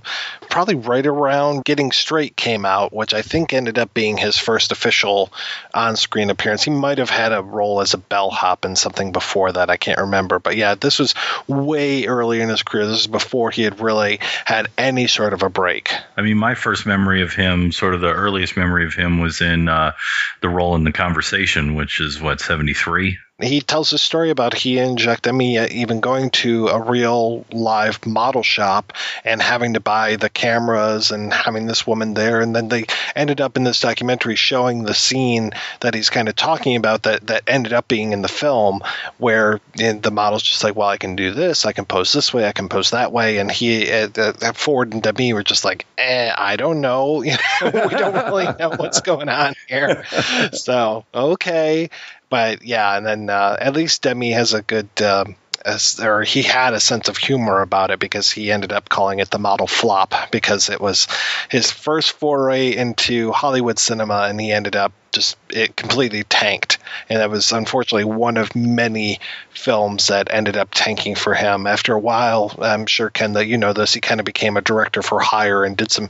probably 0.49 0.77
right 0.77 1.07
around 1.07 1.65
Getting 1.65 1.93
Straight 1.93 2.37
came 2.37 2.65
out, 2.65 2.93
which 2.93 3.13
I 3.13 3.23
think 3.23 3.53
ended 3.53 3.79
up 3.79 3.93
being 3.93 4.17
his 4.17 4.39
first 4.39 4.73
official 4.73 5.31
on-screen 5.75 6.31
appearance. 6.31 6.63
He 6.63 6.71
might 6.71 6.99
have 6.99 7.11
had 7.11 7.33
a 7.33 7.43
role 7.43 7.81
as 7.81 7.93
a 7.93 7.99
bellhop 7.99 8.65
in 8.65 8.75
something 8.77 9.13
before 9.13 9.53
that. 9.53 9.69
I 9.69 9.77
can't 9.77 10.01
remember, 10.01 10.39
but 10.39 10.57
yeah, 10.57 10.75
this 10.75 10.99
was 10.99 11.15
way 11.47 12.07
early 12.07 12.41
in 12.41 12.49
his 12.49 12.63
career. 12.63 12.87
This 12.87 13.01
is 13.01 13.07
before 13.07 13.51
he 13.51 13.63
had 13.63 13.81
really 13.81 14.21
had 14.47 14.69
any 14.79 15.07
sort 15.07 15.35
of 15.35 15.43
a 15.43 15.51
break. 15.51 15.93
I 16.17 16.23
mean, 16.23 16.39
my 16.39 16.55
first 16.55 16.87
memory 16.87 17.23
of 17.23 17.35
him, 17.35 17.73
sort 17.73 17.95
of 17.95 18.01
the 18.01 18.13
earliest 18.13 18.57
memory 18.57 18.87
of 18.87 18.95
him, 18.95 19.21
was 19.21 19.41
in 19.41 19.69
uh, 19.69 19.93
the 20.41 20.49
role 20.49 20.75
in 20.77 20.85
The 20.85 20.93
Conversation, 20.93 21.75
which 21.75 22.01
is 22.01 22.21
what 22.21 22.41
'73 22.41 23.19
he 23.39 23.61
tells 23.61 23.93
a 23.93 23.99
story 23.99 24.31
about 24.31 24.55
he 24.55 24.79
and 24.79 24.99
Jacques 24.99 25.21
Demy 25.21 25.59
even 25.67 26.01
going 26.01 26.31
to 26.31 26.69
a 26.69 26.81
real 26.81 27.45
live 27.53 28.05
model 28.07 28.43
shop 28.43 28.95
and 29.25 29.43
having 29.43 29.75
to 29.75 29.81
buy 29.81 30.17
the 30.17 30.31
cameras 30.31 31.11
and 31.11 31.31
having 31.31 31.67
this 31.67 31.87
woman 31.87 32.15
there. 32.15 32.41
And 32.41 32.57
then 32.57 32.69
they 32.69 32.87
ended 33.15 33.43
up 33.43 33.59
in 33.59 33.65
this 33.65 33.81
documentary 33.81 34.37
showing 34.37 34.85
the 34.85 34.95
scene 34.95 35.51
that 35.81 35.93
he's 35.93 36.09
kind 36.09 36.31
of 36.31 36.35
talking 36.37 36.77
about 36.77 37.03
that, 37.03 37.27
that 37.27 37.43
ended 37.47 37.75
up 37.75 37.89
being 37.89 38.13
in 38.13 38.23
the 38.23 38.29
film 38.29 38.81
where 39.19 39.61
the 39.75 40.11
model's 40.11 40.43
just 40.43 40.65
like, 40.65 40.75
well, 40.75 40.89
I 40.89 40.97
can 40.97 41.15
do 41.15 41.33
this. 41.33 41.67
I 41.67 41.73
can 41.73 41.85
pose 41.85 42.15
this 42.15 42.33
way. 42.33 42.49
I 42.49 42.53
can 42.53 42.71
pose 42.71 42.93
that 42.93 43.13
way. 43.13 43.37
And 43.37 43.51
he, 43.51 43.93
uh, 43.93 44.33
Ford 44.55 44.95
and 44.95 45.03
Demy 45.03 45.35
were 45.35 45.45
just 45.45 45.63
like, 45.63 45.85
eh, 45.99 46.33
I 46.35 46.57
don't 46.57 46.81
know. 46.81 47.23
You 47.23 47.33
know, 47.61 47.71
we 47.71 47.95
don't 47.97 48.15
really 48.15 48.47
know 48.59 48.71
what's 48.77 49.03
going 49.03 49.29
on 49.29 49.55
here. 49.69 50.05
So, 50.53 51.05
okay 51.15 51.91
but 52.29 52.65
yeah, 52.65 52.97
and 52.97 53.07
then 53.07 53.31
uh, 53.31 53.57
at 53.61 53.75
least 53.75 54.03
Demy 54.03 54.33
has 54.33 54.55
a 54.55 54.63
good. 54.63 54.89
Um, 55.03 55.37
as, 55.65 55.99
or 55.99 56.23
he 56.23 56.43
had 56.43 56.75
a 56.75 56.81
sense 56.81 57.09
of 57.09 57.17
humor 57.17 57.61
about 57.61 57.91
it 57.91 57.99
because 57.99 58.31
he 58.31 58.53
ended 58.53 58.73
up 58.73 58.89
calling 58.89 59.19
it 59.19 59.31
the 59.33 59.39
model 59.41 59.67
flop 59.67 60.15
because 60.31 60.71
it 60.71 60.81
was 60.81 61.09
his 61.51 61.73
first 61.73 62.13
foray 62.13 62.77
into 62.77 63.33
Hollywood 63.33 63.77
cinema 63.81 64.27
and 64.29 64.41
he 64.41 64.53
ended 64.53 64.77
up 64.77 64.93
just 65.13 65.37
it 65.51 65.77
completely 65.77 66.25
tanked. 66.25 66.79
And 67.09 67.21
that 67.21 67.31
was 67.31 67.53
unfortunately 67.53 68.05
one 68.05 68.37
of 68.37 68.55
many 68.55 69.21
films 69.51 70.09
that 70.09 70.29
ended 70.31 70.57
up 70.57 70.69
tanking 70.73 71.15
for 71.15 71.35
him. 71.35 71.67
After 71.67 71.95
a 71.95 71.99
while 71.99 72.57
i'm 72.61 72.87
sure 72.87 73.11
ken 73.11 73.33
that 73.33 73.47
you 73.47 73.59
know 73.59 73.73
this 73.73 73.95
he 73.95 74.01
kind 74.01 74.21
of 74.21 74.27
became 74.27 74.57
a 74.57 74.61
director 74.61 75.03
for 75.03 75.19
hire 75.19 75.65
and 75.65 75.77
did 75.77 75.91
some 75.91 76.09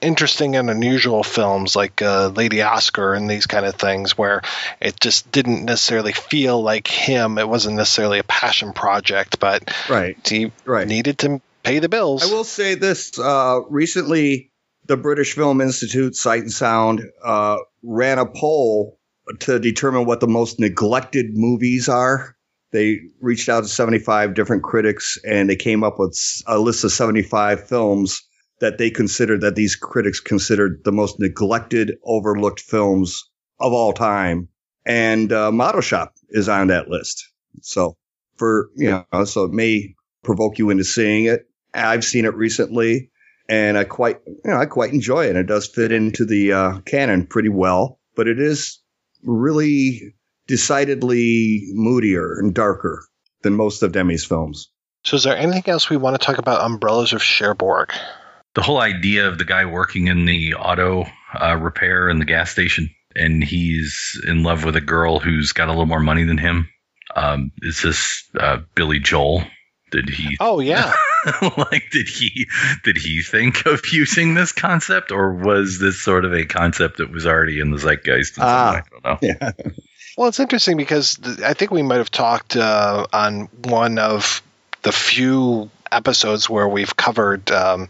interesting 0.00 0.56
and 0.56 0.70
unusual 0.70 1.22
films 1.22 1.74
like 1.74 2.02
uh, 2.02 2.28
lady 2.28 2.62
oscar 2.62 3.14
and 3.14 3.28
these 3.28 3.46
kind 3.46 3.64
of 3.64 3.74
things 3.74 4.16
where 4.16 4.42
it 4.80 4.98
just 5.00 5.30
didn't 5.32 5.64
necessarily 5.64 6.12
feel 6.12 6.62
like 6.62 6.86
him. 6.88 7.38
It 7.38 7.48
wasn't 7.48 7.76
necessarily 7.76 8.18
a 8.18 8.24
passion 8.24 8.72
project 8.72 9.40
but 9.40 9.72
right. 9.88 10.16
he 10.26 10.52
right. 10.64 10.86
needed 10.86 11.18
to 11.20 11.40
pay 11.62 11.78
the 11.78 11.88
bills. 11.88 12.22
I 12.22 12.34
will 12.34 12.44
say 12.44 12.74
this 12.74 13.18
uh, 13.18 13.60
recently 13.68 14.50
the 14.86 14.96
British 14.98 15.34
Film 15.34 15.62
Institute, 15.62 16.14
Sight 16.14 16.42
and 16.42 16.52
Sound, 16.52 17.10
uh, 17.22 17.56
ran 17.84 18.18
a 18.18 18.26
poll 18.26 18.98
to 19.40 19.58
determine 19.58 20.06
what 20.06 20.20
the 20.20 20.26
most 20.26 20.58
neglected 20.58 21.26
movies 21.34 21.88
are. 21.88 22.36
They 22.72 23.00
reached 23.20 23.48
out 23.48 23.62
to 23.62 23.68
75 23.68 24.34
different 24.34 24.62
critics 24.64 25.18
and 25.24 25.48
they 25.48 25.56
came 25.56 25.84
up 25.84 25.98
with 25.98 26.18
a 26.46 26.58
list 26.58 26.82
of 26.84 26.92
75 26.92 27.68
films 27.68 28.22
that 28.60 28.78
they 28.78 28.90
considered 28.90 29.42
that 29.42 29.54
these 29.54 29.76
critics 29.76 30.20
considered 30.20 30.80
the 30.84 30.92
most 30.92 31.20
neglected, 31.20 31.98
overlooked 32.04 32.60
films 32.60 33.24
of 33.60 33.72
all 33.72 33.92
time. 33.92 34.48
And 34.86 35.32
uh, 35.32 35.52
Model 35.52 35.80
Shop 35.80 36.14
is 36.30 36.48
on 36.48 36.68
that 36.68 36.88
list. 36.88 37.30
So 37.62 37.96
for, 38.36 38.70
you 38.74 39.04
know, 39.12 39.24
so 39.24 39.44
it 39.44 39.52
may 39.52 39.94
provoke 40.22 40.58
you 40.58 40.70
into 40.70 40.84
seeing 40.84 41.26
it. 41.26 41.46
I've 41.72 42.04
seen 42.04 42.24
it 42.24 42.34
recently 42.34 43.10
and 43.48 43.76
I 43.76 43.84
quite, 43.84 44.20
you 44.26 44.50
know, 44.50 44.56
I 44.56 44.66
quite 44.66 44.92
enjoy 44.92 45.26
it. 45.26 45.36
It 45.36 45.46
does 45.46 45.66
fit 45.66 45.92
into 45.92 46.24
the 46.24 46.52
uh, 46.52 46.80
canon 46.80 47.26
pretty 47.26 47.50
well, 47.50 48.00
but 48.16 48.28
it 48.28 48.40
is 48.40 48.80
really 49.22 50.14
decidedly 50.46 51.68
moodier 51.72 52.38
and 52.38 52.54
darker 52.54 53.04
than 53.42 53.54
most 53.54 53.82
of 53.82 53.92
Demy's 53.92 54.24
films. 54.24 54.70
So, 55.04 55.16
is 55.16 55.24
there 55.24 55.36
anything 55.36 55.68
else 55.68 55.90
we 55.90 55.98
want 55.98 56.18
to 56.18 56.24
talk 56.24 56.38
about 56.38 56.64
Umbrellas 56.64 57.12
of 57.12 57.22
Cherbourg? 57.22 57.92
The 58.54 58.62
whole 58.62 58.80
idea 58.80 59.28
of 59.28 59.36
the 59.36 59.44
guy 59.44 59.66
working 59.66 60.06
in 60.06 60.24
the 60.24 60.54
auto 60.54 61.04
uh, 61.38 61.56
repair 61.56 62.08
in 62.08 62.18
the 62.18 62.24
gas 62.24 62.50
station, 62.50 62.88
and 63.14 63.42
he's 63.42 64.18
in 64.26 64.42
love 64.42 64.64
with 64.64 64.76
a 64.76 64.80
girl 64.80 65.18
who's 65.18 65.52
got 65.52 65.68
a 65.68 65.72
little 65.72 65.86
more 65.86 66.00
money 66.00 66.24
than 66.24 66.38
him. 66.38 66.68
Um, 67.14 67.52
is 67.60 67.82
this 67.82 68.24
uh, 68.38 68.58
Billy 68.74 68.98
Joel? 68.98 69.44
Did 69.90 70.08
he? 70.08 70.36
Oh 70.40 70.60
yeah. 70.60 70.92
like 71.56 71.90
did 71.90 72.08
he 72.08 72.46
did 72.82 72.96
he 72.96 73.22
think 73.22 73.66
of 73.66 73.80
using 73.92 74.34
this 74.34 74.52
concept 74.52 75.12
or 75.12 75.32
was 75.32 75.78
this 75.78 76.00
sort 76.00 76.24
of 76.24 76.34
a 76.34 76.44
concept 76.44 76.98
that 76.98 77.10
was 77.10 77.26
already 77.26 77.60
in 77.60 77.70
the 77.70 77.78
zeitgeist? 77.78 78.34
Ah. 78.38 78.72
way? 78.72 78.78
I 78.78 78.82
don't 78.90 79.04
know. 79.04 79.18
Yeah. 79.22 79.52
Well, 80.16 80.28
it's 80.28 80.40
interesting 80.40 80.76
because 80.76 81.16
th- 81.16 81.40
I 81.40 81.54
think 81.54 81.70
we 81.70 81.82
might 81.82 81.96
have 81.96 82.10
talked 82.10 82.56
uh, 82.56 83.06
on 83.12 83.48
one 83.64 83.98
of 83.98 84.42
the 84.82 84.92
few 84.92 85.70
episodes 85.90 86.48
where 86.48 86.68
we've 86.68 86.94
covered 86.96 87.50
um, 87.50 87.88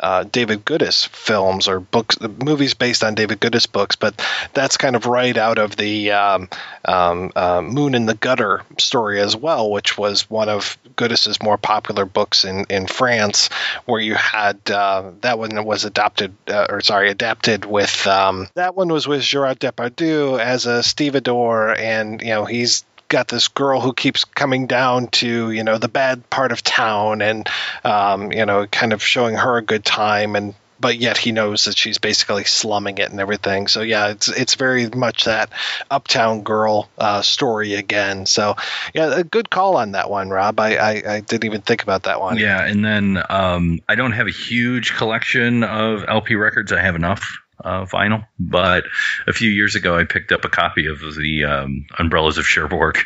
uh, 0.00 0.24
David 0.24 0.64
Goodis 0.64 1.06
films 1.08 1.68
or 1.68 1.80
books, 1.80 2.18
movies 2.20 2.74
based 2.74 3.04
on 3.04 3.14
David 3.14 3.40
Goodis 3.40 3.70
books, 3.70 3.96
but 3.96 4.20
that's 4.54 4.76
kind 4.76 4.96
of 4.96 5.06
right 5.06 5.36
out 5.36 5.58
of 5.58 5.76
the 5.76 6.12
um, 6.12 6.48
um, 6.84 7.32
uh, 7.36 7.60
Moon 7.60 7.94
in 7.94 8.06
the 8.06 8.14
Gutter 8.14 8.62
story 8.78 9.20
as 9.20 9.36
well, 9.36 9.70
which 9.70 9.98
was 9.98 10.28
one 10.30 10.48
of 10.48 10.78
Goodis's 10.96 11.42
more 11.42 11.58
popular 11.58 12.04
books 12.04 12.44
in, 12.44 12.64
in 12.70 12.86
France, 12.86 13.48
where 13.84 14.00
you 14.00 14.14
had 14.14 14.58
uh, 14.70 15.10
that 15.20 15.38
one 15.38 15.64
was 15.64 15.84
adopted 15.84 16.34
uh, 16.48 16.66
or 16.70 16.80
sorry 16.80 17.10
adapted 17.10 17.64
with 17.64 18.06
um, 18.06 18.48
that 18.54 18.74
one 18.74 18.88
was 18.88 19.06
with 19.06 19.22
Gerard 19.22 19.60
Depardieu 19.60 20.40
as 20.40 20.66
a 20.66 20.82
stevedore, 20.82 21.76
and 21.76 22.20
you 22.22 22.28
know 22.28 22.44
he's 22.44 22.84
got 23.08 23.28
this 23.28 23.48
girl 23.48 23.80
who 23.80 23.92
keeps 23.92 24.24
coming 24.24 24.66
down 24.66 25.08
to 25.08 25.50
you 25.50 25.64
know 25.64 25.78
the 25.78 25.88
bad 25.88 26.28
part 26.30 26.52
of 26.52 26.62
town 26.62 27.22
and 27.22 27.48
um, 27.84 28.32
you 28.32 28.46
know 28.46 28.66
kind 28.66 28.92
of 28.92 29.02
showing 29.02 29.36
her 29.36 29.56
a 29.56 29.62
good 29.62 29.84
time 29.84 30.36
and 30.36 30.54
but 30.78 30.98
yet 30.98 31.16
he 31.16 31.32
knows 31.32 31.64
that 31.64 31.76
she's 31.76 31.98
basically 31.98 32.44
slumming 32.44 32.98
it 32.98 33.10
and 33.10 33.20
everything. 33.20 33.66
So 33.66 33.80
yeah 33.80 34.08
it's 34.08 34.28
it's 34.28 34.54
very 34.54 34.88
much 34.88 35.24
that 35.24 35.50
uptown 35.90 36.42
girl 36.42 36.88
uh, 36.98 37.22
story 37.22 37.74
again. 37.74 38.26
So 38.26 38.56
yeah 38.94 39.18
a 39.18 39.24
good 39.24 39.50
call 39.50 39.76
on 39.76 39.92
that 39.92 40.10
one 40.10 40.28
rob. 40.28 40.60
I, 40.60 40.76
I 40.76 41.14
i 41.14 41.20
didn't 41.20 41.44
even 41.44 41.62
think 41.62 41.82
about 41.82 42.04
that 42.04 42.20
one. 42.20 42.38
Yeah, 42.38 42.64
and 42.64 42.84
then 42.84 43.22
um, 43.28 43.80
I 43.88 43.94
don't 43.94 44.12
have 44.12 44.26
a 44.26 44.32
huge 44.32 44.94
collection 44.94 45.64
of 45.64 46.04
LP 46.08 46.34
records. 46.34 46.72
I 46.72 46.80
have 46.80 46.94
enough 46.96 47.38
uh, 47.62 47.84
vinyl, 47.84 48.26
but 48.38 48.84
a 49.26 49.32
few 49.32 49.50
years 49.50 49.74
ago 49.74 49.98
I 49.98 50.04
picked 50.04 50.32
up 50.32 50.44
a 50.44 50.48
copy 50.48 50.86
of 50.86 51.00
the 51.00 51.44
um, 51.44 51.86
Umbrellas 51.98 52.38
of 52.38 52.46
Cherbourg, 52.46 52.98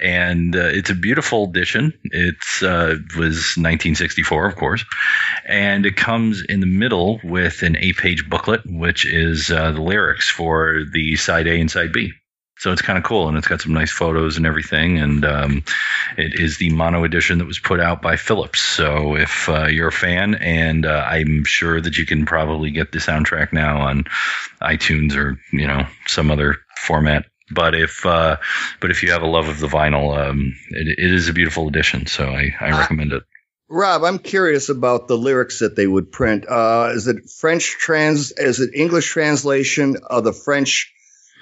and 0.00 0.54
uh, 0.54 0.70
it's 0.72 0.90
a 0.90 0.94
beautiful 0.94 1.44
edition. 1.44 1.92
It's 2.04 2.62
uh, 2.62 2.96
was 3.16 3.56
1964, 3.56 4.46
of 4.46 4.56
course, 4.56 4.84
and 5.44 5.86
it 5.86 5.96
comes 5.96 6.42
in 6.42 6.60
the 6.60 6.66
middle 6.66 7.20
with 7.22 7.62
an 7.62 7.76
eight-page 7.76 8.28
booklet, 8.28 8.62
which 8.66 9.06
is 9.06 9.50
uh, 9.50 9.72
the 9.72 9.82
lyrics 9.82 10.28
for 10.28 10.84
the 10.92 11.16
side 11.16 11.46
A 11.46 11.60
and 11.60 11.70
side 11.70 11.92
B. 11.92 12.12
So 12.58 12.72
it's 12.72 12.82
kind 12.82 12.96
of 12.96 13.04
cool, 13.04 13.28
and 13.28 13.36
it's 13.36 13.48
got 13.48 13.60
some 13.60 13.74
nice 13.74 13.90
photos 13.90 14.38
and 14.38 14.46
everything. 14.46 14.98
And 14.98 15.24
um, 15.26 15.62
it 16.16 16.40
is 16.40 16.56
the 16.56 16.70
mono 16.70 17.04
edition 17.04 17.38
that 17.38 17.44
was 17.44 17.58
put 17.58 17.80
out 17.80 18.00
by 18.00 18.16
Philips. 18.16 18.60
So 18.60 19.16
if 19.16 19.48
uh, 19.48 19.66
you're 19.66 19.88
a 19.88 19.92
fan, 19.92 20.34
and 20.34 20.86
uh, 20.86 21.04
I'm 21.06 21.44
sure 21.44 21.80
that 21.80 21.98
you 21.98 22.06
can 22.06 22.24
probably 22.24 22.70
get 22.70 22.92
the 22.92 22.98
soundtrack 22.98 23.52
now 23.52 23.82
on 23.82 24.04
iTunes 24.62 25.16
or 25.16 25.38
you 25.52 25.66
know 25.66 25.86
some 26.06 26.30
other 26.30 26.56
format. 26.78 27.26
But 27.50 27.74
if 27.74 28.04
uh, 28.06 28.38
but 28.80 28.90
if 28.90 29.02
you 29.02 29.12
have 29.12 29.22
a 29.22 29.26
love 29.26 29.48
of 29.48 29.60
the 29.60 29.68
vinyl, 29.68 30.16
um, 30.16 30.54
it, 30.70 30.98
it 30.98 31.12
is 31.12 31.28
a 31.28 31.34
beautiful 31.34 31.68
edition. 31.68 32.06
So 32.06 32.24
I, 32.24 32.54
I 32.58 32.70
recommend 32.70 33.12
it. 33.12 33.22
Rob, 33.68 34.04
I'm 34.04 34.18
curious 34.18 34.68
about 34.68 35.08
the 35.08 35.18
lyrics 35.18 35.58
that 35.58 35.74
they 35.74 35.86
would 35.86 36.12
print. 36.12 36.46
Uh, 36.48 36.92
is 36.94 37.08
it 37.08 37.28
French 37.28 37.76
trans? 37.78 38.32
Is 38.32 38.60
it 38.60 38.70
English 38.74 39.10
translation 39.10 39.96
of 40.08 40.24
the 40.24 40.32
French 40.32 40.92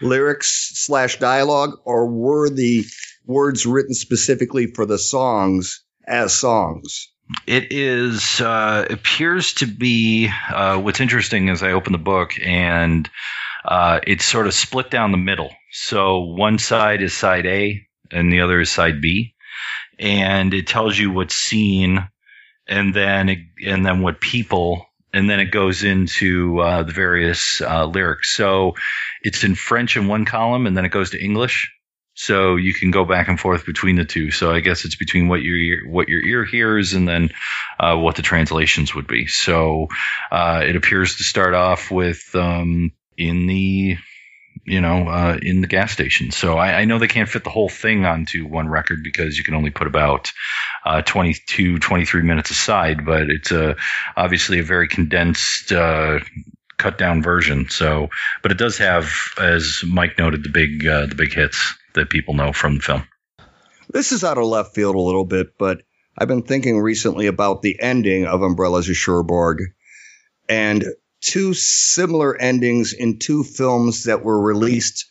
lyrics 0.01 0.73
slash 0.75 1.19
dialogue, 1.19 1.79
or 1.85 2.07
were 2.07 2.51
the 2.51 2.85
words 3.27 3.67
written 3.67 3.95
specifically 3.95 4.67
for 4.67 4.87
the 4.87 4.99
songs 4.99 5.85
as 6.07 6.35
songs? 6.35 7.11
It 7.47 7.73
is 7.73 8.41
uh, 8.41 8.87
appears 8.91 9.55
to 9.55 9.67
be 9.67 10.31
uh, 10.53 10.79
what's 10.79 11.01
interesting 11.01 11.49
is 11.49 11.63
I 11.63 11.73
open 11.73 11.93
the 11.93 11.99
book 11.99 12.33
and 12.43 13.09
uh, 13.65 14.01
it's 14.07 14.27
sort 14.27 14.47
of 14.47 14.53
split 14.53 14.91
down 14.91 15.11
the 15.11 15.17
middle. 15.17 15.51
So 15.73 16.21
one 16.21 16.59
side 16.59 17.01
is 17.01 17.15
side 17.15 17.47
A 17.47 17.81
and 18.11 18.33
the 18.33 18.41
other 18.41 18.61
is 18.61 18.71
side 18.71 19.01
B, 19.01 19.35
and 19.99 20.53
it 20.53 20.67
tells 20.67 20.99
you 20.99 21.11
what 21.11 21.31
scene, 21.31 22.09
and 22.69 22.95
then 22.95 23.51
and 23.67 23.85
then 23.85 24.03
what 24.03 24.21
people, 24.21 24.87
and 25.15 25.31
then 25.31 25.39
it 25.39 25.53
goes 25.53 25.85
into 25.85 26.59
uh, 26.59 26.83
the 26.83 26.93
various 26.93 27.61
uh, 27.61 27.87
lyrics. 27.87 28.35
So 28.35 28.75
it's 29.23 29.45
in 29.45 29.55
French 29.55 29.97
in 29.97 30.09
one 30.09 30.25
column, 30.25 30.67
and 30.67 30.77
then 30.77 30.85
it 30.85 30.91
goes 30.91 31.11
to 31.11 31.23
English. 31.23 31.73
So 32.15 32.57
you 32.57 32.75
can 32.75 32.91
go 32.91 33.05
back 33.05 33.29
and 33.29 33.39
forth 33.39 33.65
between 33.65 33.97
the 33.97 34.05
two. 34.05 34.31
So 34.33 34.53
I 34.53 34.61
guess 34.61 34.85
it's 34.85 34.97
between 34.97 35.29
what 35.29 35.43
your 35.43 35.57
ear, 35.57 35.83
what 35.87 36.09
your 36.09 36.21
ear 36.21 36.45
hears 36.45 36.95
and 36.95 37.09
then 37.09 37.31
uh, 37.79 37.97
what 37.97 38.17
the 38.17 38.23
translations 38.23 38.95
would 38.95 39.07
be. 39.07 39.27
So 39.27 39.89
uh, 40.31 40.63
it 40.65 40.77
appears 40.77 41.17
to 41.17 41.25
start 41.25 41.55
off 41.55 41.91
with 41.91 42.35
um, 42.35 42.93
in 43.17 43.47
the 43.47 43.97
you 44.65 44.81
know 44.81 45.09
uh, 45.09 45.39
in 45.41 45.61
the 45.61 45.67
gas 45.67 45.93
station. 45.93 46.31
So 46.31 46.57
I, 46.57 46.81
I 46.81 46.85
know 46.85 46.99
they 46.99 47.09
can't 47.09 47.29
fit 47.29 47.45
the 47.45 47.51
whole 47.51 47.69
thing 47.69 48.05
onto 48.05 48.47
one 48.47 48.69
record 48.69 49.01
because 49.03 49.37
you 49.37 49.45
can 49.45 49.55
only 49.55 49.71
put 49.71 49.87
about 49.87 50.33
uh, 50.85 51.03
22, 51.03 51.79
23 51.79 52.23
minutes 52.23 52.51
aside. 52.51 53.05
But 53.05 53.31
it's 53.31 53.51
a 53.51 53.77
obviously 54.17 54.61
a 54.61 54.65
very 54.65 54.89
condensed. 54.89 55.73
Uh, 55.73 56.21
cut 56.77 56.99
down 56.99 57.23
version 57.23 57.71
so 57.71 58.09
but 58.43 58.51
it 58.51 58.59
does 58.59 58.79
have 58.79 59.09
as 59.39 59.85
mike 59.87 60.19
noted 60.19 60.43
the 60.43 60.49
big 60.49 60.85
uh, 60.85 61.07
the 61.07 61.15
big 61.15 61.33
hits 61.33 61.73
that 61.95 62.11
people 62.11 62.35
know 62.35 62.53
from 62.53 62.75
the 62.75 62.83
film 62.83 63.05
This 63.91 64.13
is 64.13 64.25
out 64.25 64.39
of 64.39 64.45
left 64.45 64.75
field 64.75 64.97
a 64.97 65.01
little 65.01 65.25
bit, 65.25 65.57
but 65.59 65.83
I've 66.17 66.29
been 66.29 66.43
thinking 66.43 66.81
recently 66.81 67.27
about 67.27 67.63
the 67.63 67.81
ending 67.81 68.27
of 68.27 68.43
Umbrellas 68.43 68.89
of 68.89 68.97
Cherbourg 68.97 69.73
and 70.49 70.85
two 71.21 71.55
similar 71.55 72.37
endings 72.37 72.93
in 72.93 73.19
two 73.19 73.43
films 73.43 74.05
that 74.05 74.25
were 74.25 74.41
released 74.41 75.07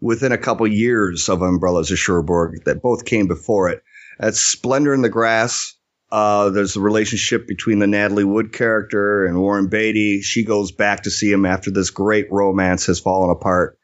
within 0.00 0.32
a 0.32 0.38
couple 0.38 0.66
years 0.66 1.28
of 1.28 1.42
Umbrellas 1.42 1.90
of 1.90 1.98
Cherbourg 1.98 2.64
that 2.64 2.82
both 2.82 3.04
came 3.04 3.26
before 3.26 3.70
it. 3.70 3.82
That's 4.18 4.40
Splendor 4.40 4.94
in 4.94 5.02
the 5.02 5.08
Grass. 5.08 5.76
Uh, 6.10 6.50
there's 6.50 6.76
a 6.76 6.80
relationship 6.80 7.46
between 7.46 7.80
the 7.80 7.86
Natalie 7.86 8.24
Wood 8.24 8.52
character 8.52 9.26
and 9.26 9.40
Warren 9.40 9.68
Beatty. 9.68 10.22
She 10.22 10.44
goes 10.44 10.70
back 10.70 11.02
to 11.02 11.10
see 11.10 11.30
him 11.30 11.44
after 11.44 11.70
this 11.70 11.90
great 11.90 12.30
romance 12.30 12.86
has 12.86 13.00
fallen 13.00 13.30
apart. 13.30 13.78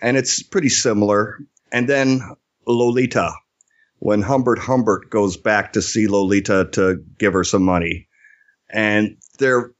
And 0.00 0.16
it's 0.16 0.42
pretty 0.42 0.70
similar. 0.70 1.38
And 1.70 1.88
then 1.88 2.20
Lolita, 2.66 3.32
when 3.98 4.22
Humbert 4.22 4.58
Humbert 4.58 5.10
goes 5.10 5.36
back 5.36 5.74
to 5.74 5.82
see 5.82 6.08
Lolita 6.08 6.68
to 6.72 7.04
give 7.18 7.32
her 7.32 7.44
some 7.44 7.62
money. 7.62 8.08
And 8.70 9.16
they're 9.38 9.72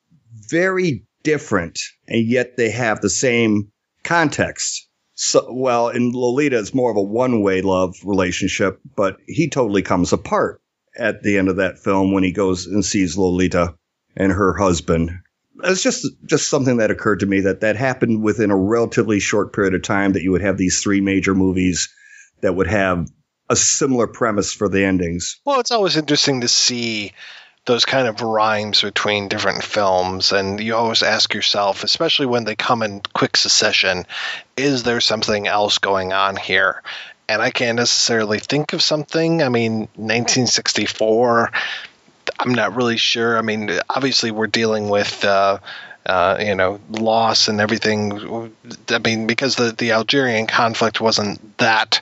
very 0.48 1.04
different, 1.22 1.80
and 2.06 2.24
yet 2.24 2.56
they 2.56 2.70
have 2.70 3.00
the 3.00 3.10
same 3.10 3.70
context. 4.02 4.87
So, 5.20 5.52
well, 5.52 5.88
in 5.88 6.12
Lolita, 6.12 6.60
it's 6.60 6.72
more 6.72 6.92
of 6.92 6.96
a 6.96 7.02
one 7.02 7.42
way 7.42 7.60
love 7.60 7.96
relationship, 8.04 8.80
but 8.94 9.16
he 9.26 9.50
totally 9.50 9.82
comes 9.82 10.12
apart 10.12 10.62
at 10.96 11.24
the 11.24 11.38
end 11.38 11.48
of 11.48 11.56
that 11.56 11.80
film 11.80 12.12
when 12.12 12.22
he 12.22 12.30
goes 12.30 12.66
and 12.66 12.84
sees 12.84 13.18
Lolita 13.18 13.74
and 14.16 14.30
her 14.30 14.54
husband. 14.56 15.10
It's 15.64 15.82
just 15.82 16.06
just 16.24 16.48
something 16.48 16.76
that 16.76 16.92
occurred 16.92 17.20
to 17.20 17.26
me 17.26 17.40
that 17.40 17.62
that 17.62 17.74
happened 17.74 18.22
within 18.22 18.52
a 18.52 18.56
relatively 18.56 19.18
short 19.18 19.52
period 19.52 19.74
of 19.74 19.82
time 19.82 20.12
that 20.12 20.22
you 20.22 20.30
would 20.30 20.42
have 20.42 20.56
these 20.56 20.80
three 20.80 21.00
major 21.00 21.34
movies 21.34 21.92
that 22.40 22.54
would 22.54 22.68
have 22.68 23.08
a 23.50 23.56
similar 23.56 24.06
premise 24.06 24.52
for 24.52 24.68
the 24.68 24.84
endings. 24.84 25.40
Well, 25.44 25.58
it's 25.58 25.72
always 25.72 25.96
interesting 25.96 26.42
to 26.42 26.48
see 26.48 27.12
those 27.68 27.84
kind 27.84 28.08
of 28.08 28.22
rhymes 28.22 28.80
between 28.80 29.28
different 29.28 29.62
films, 29.62 30.32
and 30.32 30.58
you 30.58 30.74
always 30.74 31.02
ask 31.02 31.34
yourself, 31.34 31.84
especially 31.84 32.24
when 32.24 32.44
they 32.44 32.56
come 32.56 32.82
in 32.82 33.02
quick 33.12 33.36
succession, 33.36 34.06
is 34.56 34.84
there 34.84 35.02
something 35.02 35.46
else 35.46 35.76
going 35.76 36.14
on 36.14 36.34
here? 36.34 36.82
And 37.28 37.42
I 37.42 37.50
can't 37.50 37.76
necessarily 37.76 38.38
think 38.38 38.72
of 38.72 38.80
something. 38.80 39.42
I 39.42 39.50
mean, 39.50 39.80
1964. 39.96 41.52
I'm 42.38 42.54
not 42.54 42.74
really 42.74 42.96
sure. 42.96 43.36
I 43.36 43.42
mean, 43.42 43.70
obviously 43.88 44.30
we're 44.30 44.46
dealing 44.46 44.88
with. 44.88 45.24
Uh, 45.24 45.58
uh, 46.06 46.38
you 46.40 46.54
know, 46.54 46.80
loss 46.88 47.48
and 47.48 47.60
everything. 47.60 48.50
I 48.88 48.98
mean, 48.98 49.26
because 49.26 49.56
the, 49.56 49.72
the 49.72 49.92
Algerian 49.92 50.46
conflict 50.46 51.02
wasn't 51.02 51.58
that 51.58 52.00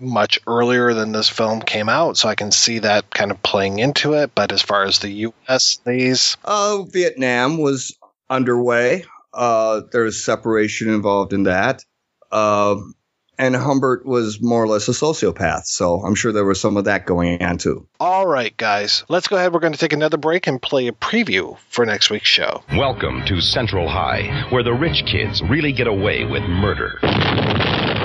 much 0.00 0.40
earlier 0.46 0.94
than 0.94 1.12
this 1.12 1.28
film 1.28 1.60
came 1.60 1.88
out, 1.88 2.16
so 2.16 2.28
I 2.28 2.34
can 2.34 2.50
see 2.50 2.80
that 2.80 3.10
kind 3.10 3.30
of 3.30 3.42
playing 3.42 3.78
into 3.78 4.14
it. 4.14 4.34
But 4.34 4.52
as 4.52 4.62
far 4.62 4.84
as 4.84 4.98
the 4.98 5.10
U.S. 5.10 5.80
these, 5.84 6.36
uh, 6.44 6.82
Vietnam 6.82 7.58
was 7.58 7.96
underway. 8.28 9.04
Uh, 9.32 9.82
there 9.92 10.04
was 10.04 10.24
separation 10.24 10.88
involved 10.88 11.32
in 11.32 11.44
that. 11.44 11.84
Uh, 12.32 12.76
and 13.40 13.56
Humbert 13.56 14.04
was 14.04 14.38
more 14.42 14.62
or 14.62 14.68
less 14.68 14.86
a 14.88 14.92
sociopath, 14.92 15.64
so 15.64 16.02
I'm 16.04 16.14
sure 16.14 16.30
there 16.30 16.44
was 16.44 16.60
some 16.60 16.76
of 16.76 16.84
that 16.84 17.06
going 17.06 17.42
on 17.42 17.56
too. 17.56 17.88
All 17.98 18.26
right, 18.26 18.54
guys, 18.54 19.04
let's 19.08 19.28
go 19.28 19.36
ahead. 19.36 19.54
We're 19.54 19.60
going 19.60 19.72
to 19.72 19.78
take 19.78 19.94
another 19.94 20.18
break 20.18 20.46
and 20.46 20.60
play 20.60 20.88
a 20.88 20.92
preview 20.92 21.56
for 21.70 21.86
next 21.86 22.10
week's 22.10 22.28
show. 22.28 22.62
Welcome 22.76 23.24
to 23.26 23.40
Central 23.40 23.88
High, 23.88 24.46
where 24.50 24.62
the 24.62 24.74
rich 24.74 25.04
kids 25.10 25.42
really 25.42 25.72
get 25.72 25.86
away 25.86 26.26
with 26.26 26.42
murder. 26.42 26.98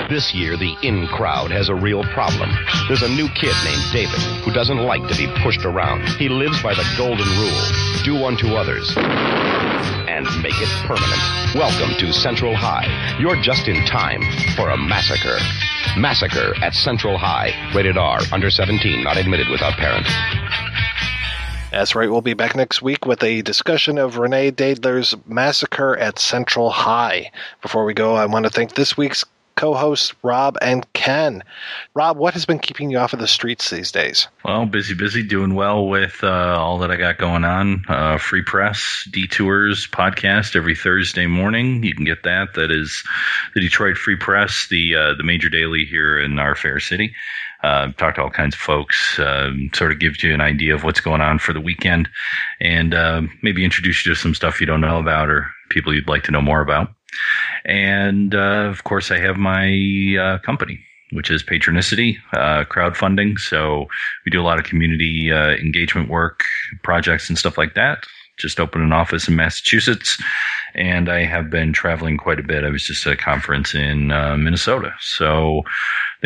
This 0.08 0.32
year, 0.32 0.56
the 0.56 0.76
in 0.82 1.08
crowd 1.08 1.50
has 1.50 1.68
a 1.68 1.74
real 1.74 2.04
problem. 2.04 2.48
There's 2.86 3.02
a 3.02 3.08
new 3.08 3.28
kid 3.30 3.54
named 3.64 3.82
David 3.92 4.20
who 4.44 4.52
doesn't 4.52 4.78
like 4.78 5.06
to 5.08 5.16
be 5.16 5.26
pushed 5.42 5.64
around. 5.64 6.06
He 6.18 6.28
lives 6.28 6.62
by 6.62 6.74
the 6.74 6.86
golden 6.96 7.26
rule 7.38 7.62
do 8.04 8.24
unto 8.24 8.54
others 8.54 8.94
and 8.96 10.24
make 10.42 10.54
it 10.56 10.68
permanent. 10.86 11.20
Welcome 11.54 11.96
to 11.98 12.12
Central 12.12 12.54
High. 12.54 13.16
You're 13.18 13.40
just 13.42 13.68
in 13.68 13.84
time 13.84 14.22
for 14.54 14.70
a 14.70 14.76
massacre. 14.76 15.38
Massacre 15.98 16.54
at 16.62 16.74
Central 16.74 17.18
High. 17.18 17.52
Rated 17.74 17.98
R. 17.98 18.20
Under 18.32 18.50
17. 18.50 19.02
Not 19.02 19.16
admitted 19.16 19.48
without 19.48 19.74
parent. 19.74 20.06
That's 21.76 21.94
right. 21.94 22.10
We'll 22.10 22.22
be 22.22 22.32
back 22.32 22.56
next 22.56 22.80
week 22.80 23.04
with 23.04 23.22
a 23.22 23.42
discussion 23.42 23.98
of 23.98 24.16
Renee 24.16 24.50
Daalder's 24.50 25.14
Massacre 25.26 25.94
at 25.94 26.18
Central 26.18 26.70
High. 26.70 27.30
Before 27.60 27.84
we 27.84 27.92
go, 27.92 28.14
I 28.14 28.24
want 28.24 28.46
to 28.46 28.50
thank 28.50 28.74
this 28.74 28.96
week's 28.96 29.26
co-hosts 29.56 30.14
Rob 30.22 30.56
and 30.62 30.90
Ken. 30.94 31.44
Rob, 31.94 32.16
what 32.16 32.32
has 32.32 32.46
been 32.46 32.60
keeping 32.60 32.90
you 32.90 32.96
off 32.96 33.12
of 33.12 33.18
the 33.18 33.28
streets 33.28 33.68
these 33.68 33.92
days? 33.92 34.26
Well, 34.42 34.64
busy, 34.64 34.94
busy, 34.94 35.22
doing 35.22 35.54
well 35.54 35.86
with 35.86 36.20
uh, 36.22 36.56
all 36.58 36.78
that 36.78 36.90
I 36.90 36.96
got 36.96 37.18
going 37.18 37.44
on. 37.44 37.84
Uh, 37.88 38.16
free 38.16 38.42
press, 38.42 39.06
detours 39.10 39.86
podcast 39.86 40.56
every 40.56 40.76
Thursday 40.76 41.26
morning. 41.26 41.82
You 41.82 41.94
can 41.94 42.06
get 42.06 42.22
that. 42.22 42.54
That 42.54 42.70
is 42.70 43.04
the 43.54 43.60
Detroit 43.60 43.98
Free 43.98 44.16
Press, 44.16 44.66
the 44.70 44.96
uh, 44.96 45.14
the 45.14 45.24
major 45.24 45.50
daily 45.50 45.84
here 45.84 46.18
in 46.18 46.38
our 46.38 46.54
fair 46.54 46.80
city. 46.80 47.14
Uh, 47.62 47.90
talked 47.92 48.16
to 48.16 48.22
all 48.22 48.30
kinds 48.30 48.54
of 48.54 48.60
folks, 48.60 49.18
um, 49.18 49.70
sort 49.74 49.90
of 49.90 49.98
gives 49.98 50.22
you 50.22 50.32
an 50.32 50.40
idea 50.40 50.74
of 50.74 50.84
what's 50.84 51.00
going 51.00 51.20
on 51.20 51.38
for 51.38 51.52
the 51.52 51.60
weekend, 51.60 52.08
and 52.60 52.94
uh, 52.94 53.22
maybe 53.42 53.64
introduce 53.64 54.04
you 54.04 54.14
to 54.14 54.20
some 54.20 54.34
stuff 54.34 54.60
you 54.60 54.66
don't 54.66 54.80
know 54.80 54.98
about 54.98 55.28
or 55.28 55.50
people 55.70 55.94
you'd 55.94 56.08
like 56.08 56.22
to 56.22 56.30
know 56.30 56.42
more 56.42 56.60
about. 56.60 56.88
And 57.64 58.34
uh, 58.34 58.68
of 58.70 58.84
course, 58.84 59.10
I 59.10 59.18
have 59.18 59.36
my 59.36 60.16
uh, 60.20 60.38
company, 60.38 60.78
which 61.12 61.30
is 61.30 61.42
Patronicity 61.42 62.16
uh, 62.32 62.64
crowdfunding. 62.64 63.38
So 63.38 63.86
we 64.24 64.30
do 64.30 64.40
a 64.40 64.44
lot 64.44 64.58
of 64.58 64.64
community 64.64 65.32
uh, 65.32 65.50
engagement 65.50 66.08
work, 66.08 66.44
projects, 66.82 67.28
and 67.28 67.38
stuff 67.38 67.58
like 67.58 67.74
that. 67.74 68.04
Just 68.38 68.60
opened 68.60 68.84
an 68.84 68.92
office 68.92 69.28
in 69.28 69.34
Massachusetts, 69.34 70.22
and 70.74 71.08
I 71.08 71.24
have 71.24 71.48
been 71.48 71.72
traveling 71.72 72.18
quite 72.18 72.38
a 72.38 72.42
bit. 72.42 72.64
I 72.64 72.68
was 72.68 72.86
just 72.86 73.06
at 73.06 73.14
a 73.14 73.16
conference 73.16 73.74
in 73.74 74.12
uh, 74.12 74.36
Minnesota. 74.36 74.92
So 75.00 75.62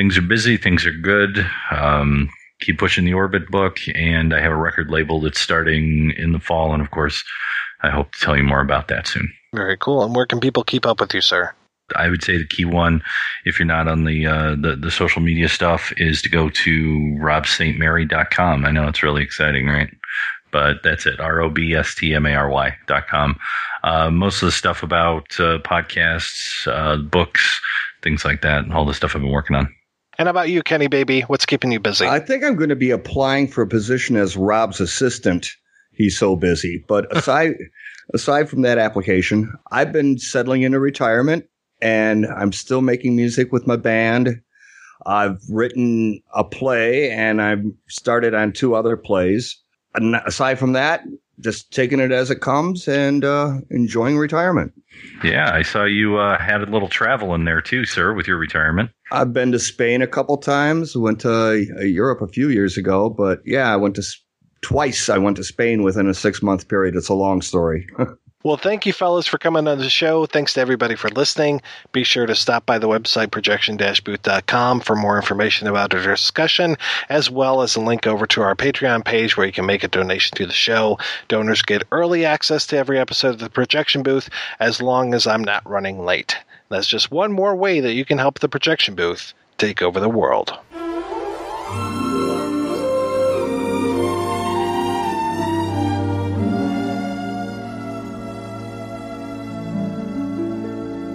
things 0.00 0.16
are 0.16 0.22
busy, 0.22 0.56
things 0.56 0.86
are 0.86 0.92
good. 0.92 1.46
Um, 1.70 2.30
keep 2.62 2.78
pushing 2.78 3.04
the 3.04 3.12
Orbit 3.12 3.50
book, 3.50 3.76
and 3.94 4.34
I 4.34 4.40
have 4.40 4.50
a 4.50 4.56
record 4.56 4.88
label 4.88 5.20
that's 5.20 5.38
starting 5.38 6.14
in 6.16 6.32
the 6.32 6.40
fall. 6.40 6.72
And 6.72 6.80
of 6.80 6.90
course, 6.90 7.22
I 7.82 7.90
hope 7.90 8.10
to 8.12 8.20
tell 8.20 8.34
you 8.34 8.42
more 8.42 8.62
about 8.62 8.88
that 8.88 9.06
soon. 9.06 9.30
Very 9.54 9.76
cool. 9.76 10.02
And 10.02 10.16
where 10.16 10.24
can 10.24 10.40
people 10.40 10.64
keep 10.64 10.86
up 10.86 11.00
with 11.00 11.12
you, 11.12 11.20
sir? 11.20 11.52
I 11.96 12.08
would 12.08 12.22
say 12.22 12.38
the 12.38 12.46
key 12.46 12.64
one, 12.64 13.02
if 13.44 13.58
you're 13.58 13.66
not 13.66 13.88
on 13.88 14.04
the 14.04 14.26
uh, 14.26 14.54
the, 14.58 14.74
the 14.74 14.90
social 14.90 15.20
media 15.20 15.50
stuff, 15.50 15.92
is 15.98 16.22
to 16.22 16.30
go 16.30 16.48
to 16.48 17.18
robstmary.com. 17.20 18.64
I 18.64 18.70
know 18.70 18.88
it's 18.88 19.02
really 19.02 19.22
exciting, 19.22 19.66
right? 19.66 19.90
But 20.50 20.76
that's 20.82 21.04
it. 21.04 21.20
R 21.20 21.42
O 21.42 21.50
B 21.50 21.74
S 21.74 21.94
T 21.94 22.14
M 22.14 22.24
A 22.24 22.32
R 22.32 22.48
Y 22.48 22.74
dot 22.86 23.06
com. 23.06 23.38
Uh, 23.84 24.10
most 24.10 24.40
of 24.40 24.46
the 24.46 24.52
stuff 24.52 24.82
about 24.82 25.38
uh, 25.38 25.58
podcasts, 25.58 26.66
uh, 26.66 26.96
books, 26.96 27.60
things 28.02 28.24
like 28.24 28.40
that, 28.40 28.70
all 28.70 28.86
the 28.86 28.94
stuff 28.94 29.14
I've 29.14 29.20
been 29.20 29.30
working 29.30 29.56
on. 29.56 29.74
And 30.20 30.28
about 30.28 30.50
you, 30.50 30.62
Kenny 30.62 30.86
Baby, 30.86 31.22
what's 31.22 31.46
keeping 31.46 31.72
you 31.72 31.80
busy? 31.80 32.06
I 32.06 32.20
think 32.20 32.44
I'm 32.44 32.54
going 32.54 32.68
to 32.68 32.76
be 32.76 32.90
applying 32.90 33.48
for 33.48 33.62
a 33.62 33.66
position 33.66 34.16
as 34.16 34.36
Rob's 34.36 34.78
assistant. 34.78 35.48
He's 35.92 36.18
so 36.18 36.36
busy. 36.36 36.84
But 36.86 37.16
aside 37.16 37.54
aside 38.12 38.50
from 38.50 38.60
that 38.60 38.76
application, 38.76 39.50
I've 39.72 39.92
been 39.92 40.18
settling 40.18 40.60
into 40.60 40.78
retirement 40.78 41.46
and 41.80 42.26
I'm 42.26 42.52
still 42.52 42.82
making 42.82 43.16
music 43.16 43.50
with 43.50 43.66
my 43.66 43.76
band. 43.76 44.42
I've 45.06 45.40
written 45.48 46.20
a 46.34 46.44
play 46.44 47.10
and 47.10 47.40
I've 47.40 47.64
started 47.88 48.34
on 48.34 48.52
two 48.52 48.74
other 48.74 48.98
plays. 48.98 49.56
And 49.94 50.16
aside 50.26 50.58
from 50.58 50.74
that, 50.74 51.02
just 51.40 51.72
taking 51.72 51.98
it 51.98 52.12
as 52.12 52.30
it 52.30 52.42
comes 52.42 52.86
and 52.86 53.24
uh, 53.24 53.54
enjoying 53.70 54.18
retirement. 54.18 54.74
Yeah, 55.24 55.50
I 55.50 55.62
saw 55.62 55.84
you 55.84 56.18
uh, 56.18 56.38
had 56.38 56.60
a 56.60 56.66
little 56.66 56.88
travel 56.88 57.34
in 57.34 57.46
there 57.46 57.62
too, 57.62 57.86
sir, 57.86 58.12
with 58.12 58.26
your 58.26 58.36
retirement. 58.36 58.90
I've 59.12 59.32
been 59.32 59.52
to 59.52 59.58
Spain 59.58 60.02
a 60.02 60.06
couple 60.06 60.36
times. 60.36 60.96
Went 60.96 61.20
to 61.20 61.66
uh, 61.78 61.82
Europe 61.82 62.22
a 62.22 62.28
few 62.28 62.48
years 62.48 62.76
ago, 62.76 63.10
but 63.10 63.40
yeah, 63.44 63.72
I 63.72 63.76
went 63.76 63.96
to 63.96 64.02
twice. 64.62 65.08
I 65.08 65.18
went 65.18 65.36
to 65.38 65.44
Spain 65.44 65.82
within 65.82 66.08
a 66.08 66.14
six 66.14 66.42
month 66.42 66.68
period. 66.68 66.96
It's 66.96 67.08
a 67.08 67.14
long 67.14 67.42
story. 67.42 67.88
Well, 68.42 68.56
thank 68.56 68.86
you, 68.86 68.94
fellas, 68.94 69.26
for 69.26 69.36
coming 69.36 69.68
on 69.68 69.76
the 69.76 69.90
show. 69.90 70.24
Thanks 70.24 70.54
to 70.54 70.62
everybody 70.62 70.94
for 70.94 71.10
listening. 71.10 71.60
Be 71.92 72.04
sure 72.04 72.24
to 72.24 72.34
stop 72.34 72.64
by 72.64 72.78
the 72.78 72.88
website 72.88 73.30
projection-booth.com 73.30 74.80
for 74.80 74.96
more 74.96 75.16
information 75.16 75.68
about 75.68 75.92
our 75.92 76.00
discussion, 76.00 76.78
as 77.10 77.28
well 77.28 77.60
as 77.60 77.76
a 77.76 77.82
link 77.82 78.06
over 78.06 78.26
to 78.28 78.40
our 78.40 78.54
Patreon 78.54 79.04
page 79.04 79.36
where 79.36 79.46
you 79.46 79.52
can 79.52 79.66
make 79.66 79.84
a 79.84 79.88
donation 79.88 80.38
to 80.38 80.46
the 80.46 80.54
show. 80.54 80.98
Donors 81.28 81.60
get 81.60 81.82
early 81.92 82.24
access 82.24 82.66
to 82.68 82.78
every 82.78 82.98
episode 82.98 83.34
of 83.34 83.40
the 83.40 83.50
Projection 83.50 84.02
Booth 84.02 84.30
as 84.58 84.80
long 84.80 85.12
as 85.12 85.26
I'm 85.26 85.44
not 85.44 85.68
running 85.68 86.02
late. 86.02 86.34
That's 86.70 86.86
just 86.86 87.10
one 87.10 87.32
more 87.32 87.56
way 87.56 87.80
that 87.80 87.94
you 87.94 88.04
can 88.04 88.18
help 88.18 88.38
the 88.38 88.48
Projection 88.48 88.94
Booth 88.94 89.34
take 89.58 89.82
over 89.82 89.98
the 89.98 90.08
world. 90.08 90.56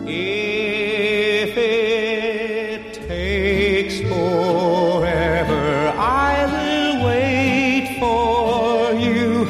If 0.05 1.57
it 1.57 2.93
takes 3.07 4.01
forever, 4.01 5.93
I 5.97 6.45
will 6.51 7.05
wait 7.07 7.97
for 7.97 8.91
you 8.93 9.45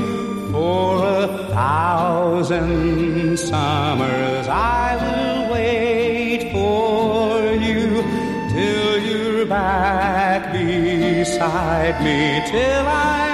for 0.51 1.03
a 1.03 1.27
thousand 1.49 3.39
summers. 3.39 4.14
Me, 12.01 12.41
till 12.49 12.87
I'm 12.87 13.24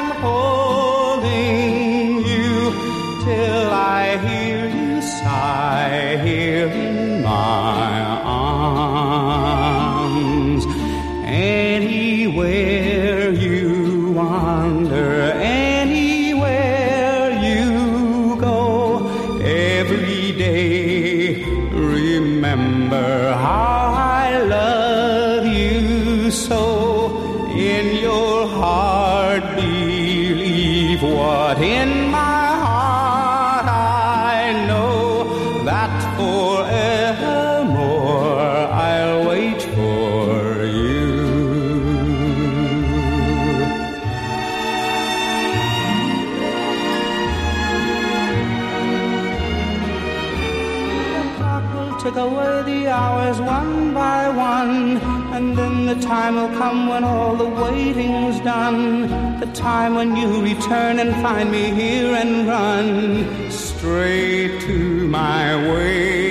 hours 53.21 53.39
one 53.39 53.93
by 53.93 54.29
one, 54.29 54.97
and 55.35 55.55
then 55.55 55.85
the 55.85 55.95
time 55.95 56.35
will 56.35 56.49
come 56.57 56.87
when 56.87 57.03
all 57.03 57.35
the 57.35 57.47
waiting's 57.63 58.39
done. 58.39 59.39
The 59.39 59.51
time 59.53 59.93
when 59.95 60.15
you 60.15 60.41
return 60.41 60.97
and 60.99 61.13
find 61.21 61.51
me 61.51 61.69
here 61.69 62.15
and 62.15 62.47
run 62.47 63.51
straight 63.51 64.59
to 64.61 65.07
my 65.07 65.55
waiting 65.71 66.30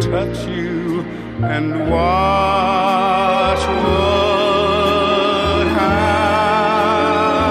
touch 0.00 0.38
you 0.46 1.00
and 1.42 1.90
watch 1.90 3.62
what 3.82 5.66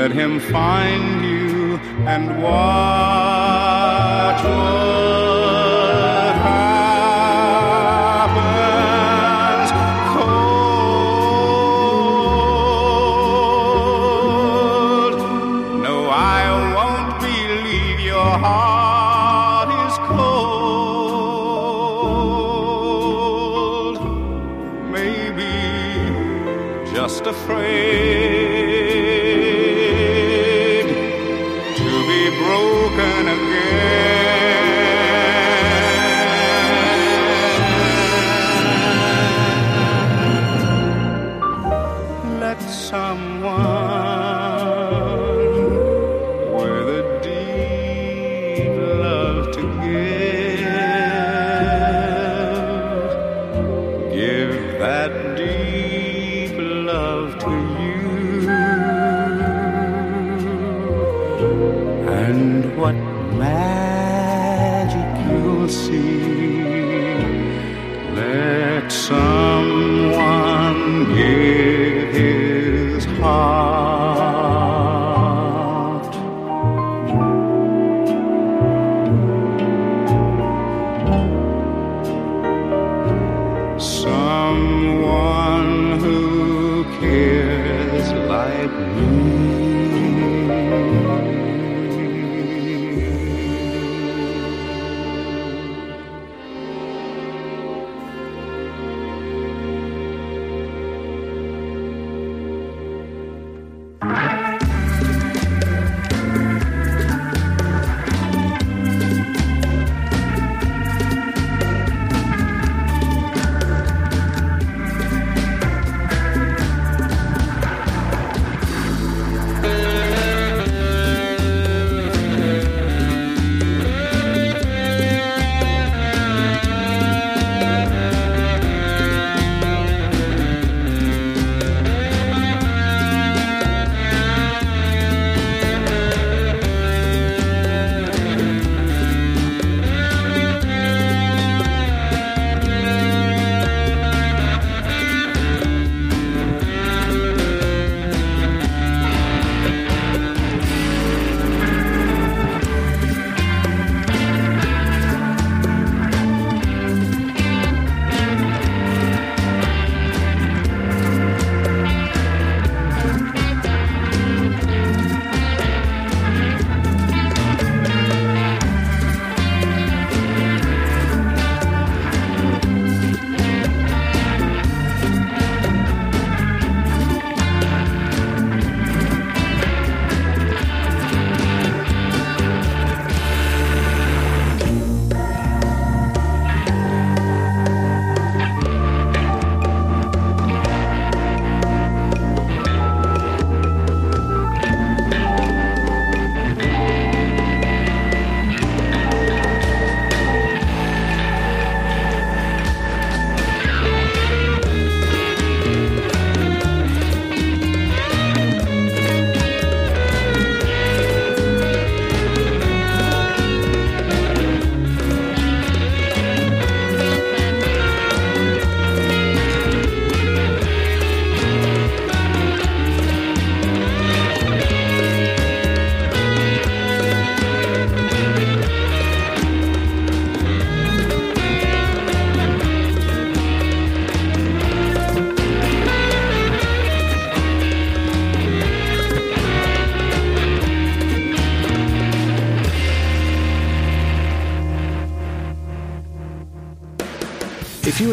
Let 0.00 0.12
him 0.12 0.40
find 0.40 1.22
you 1.22 1.76
and 2.06 2.42
walk. 2.42 3.19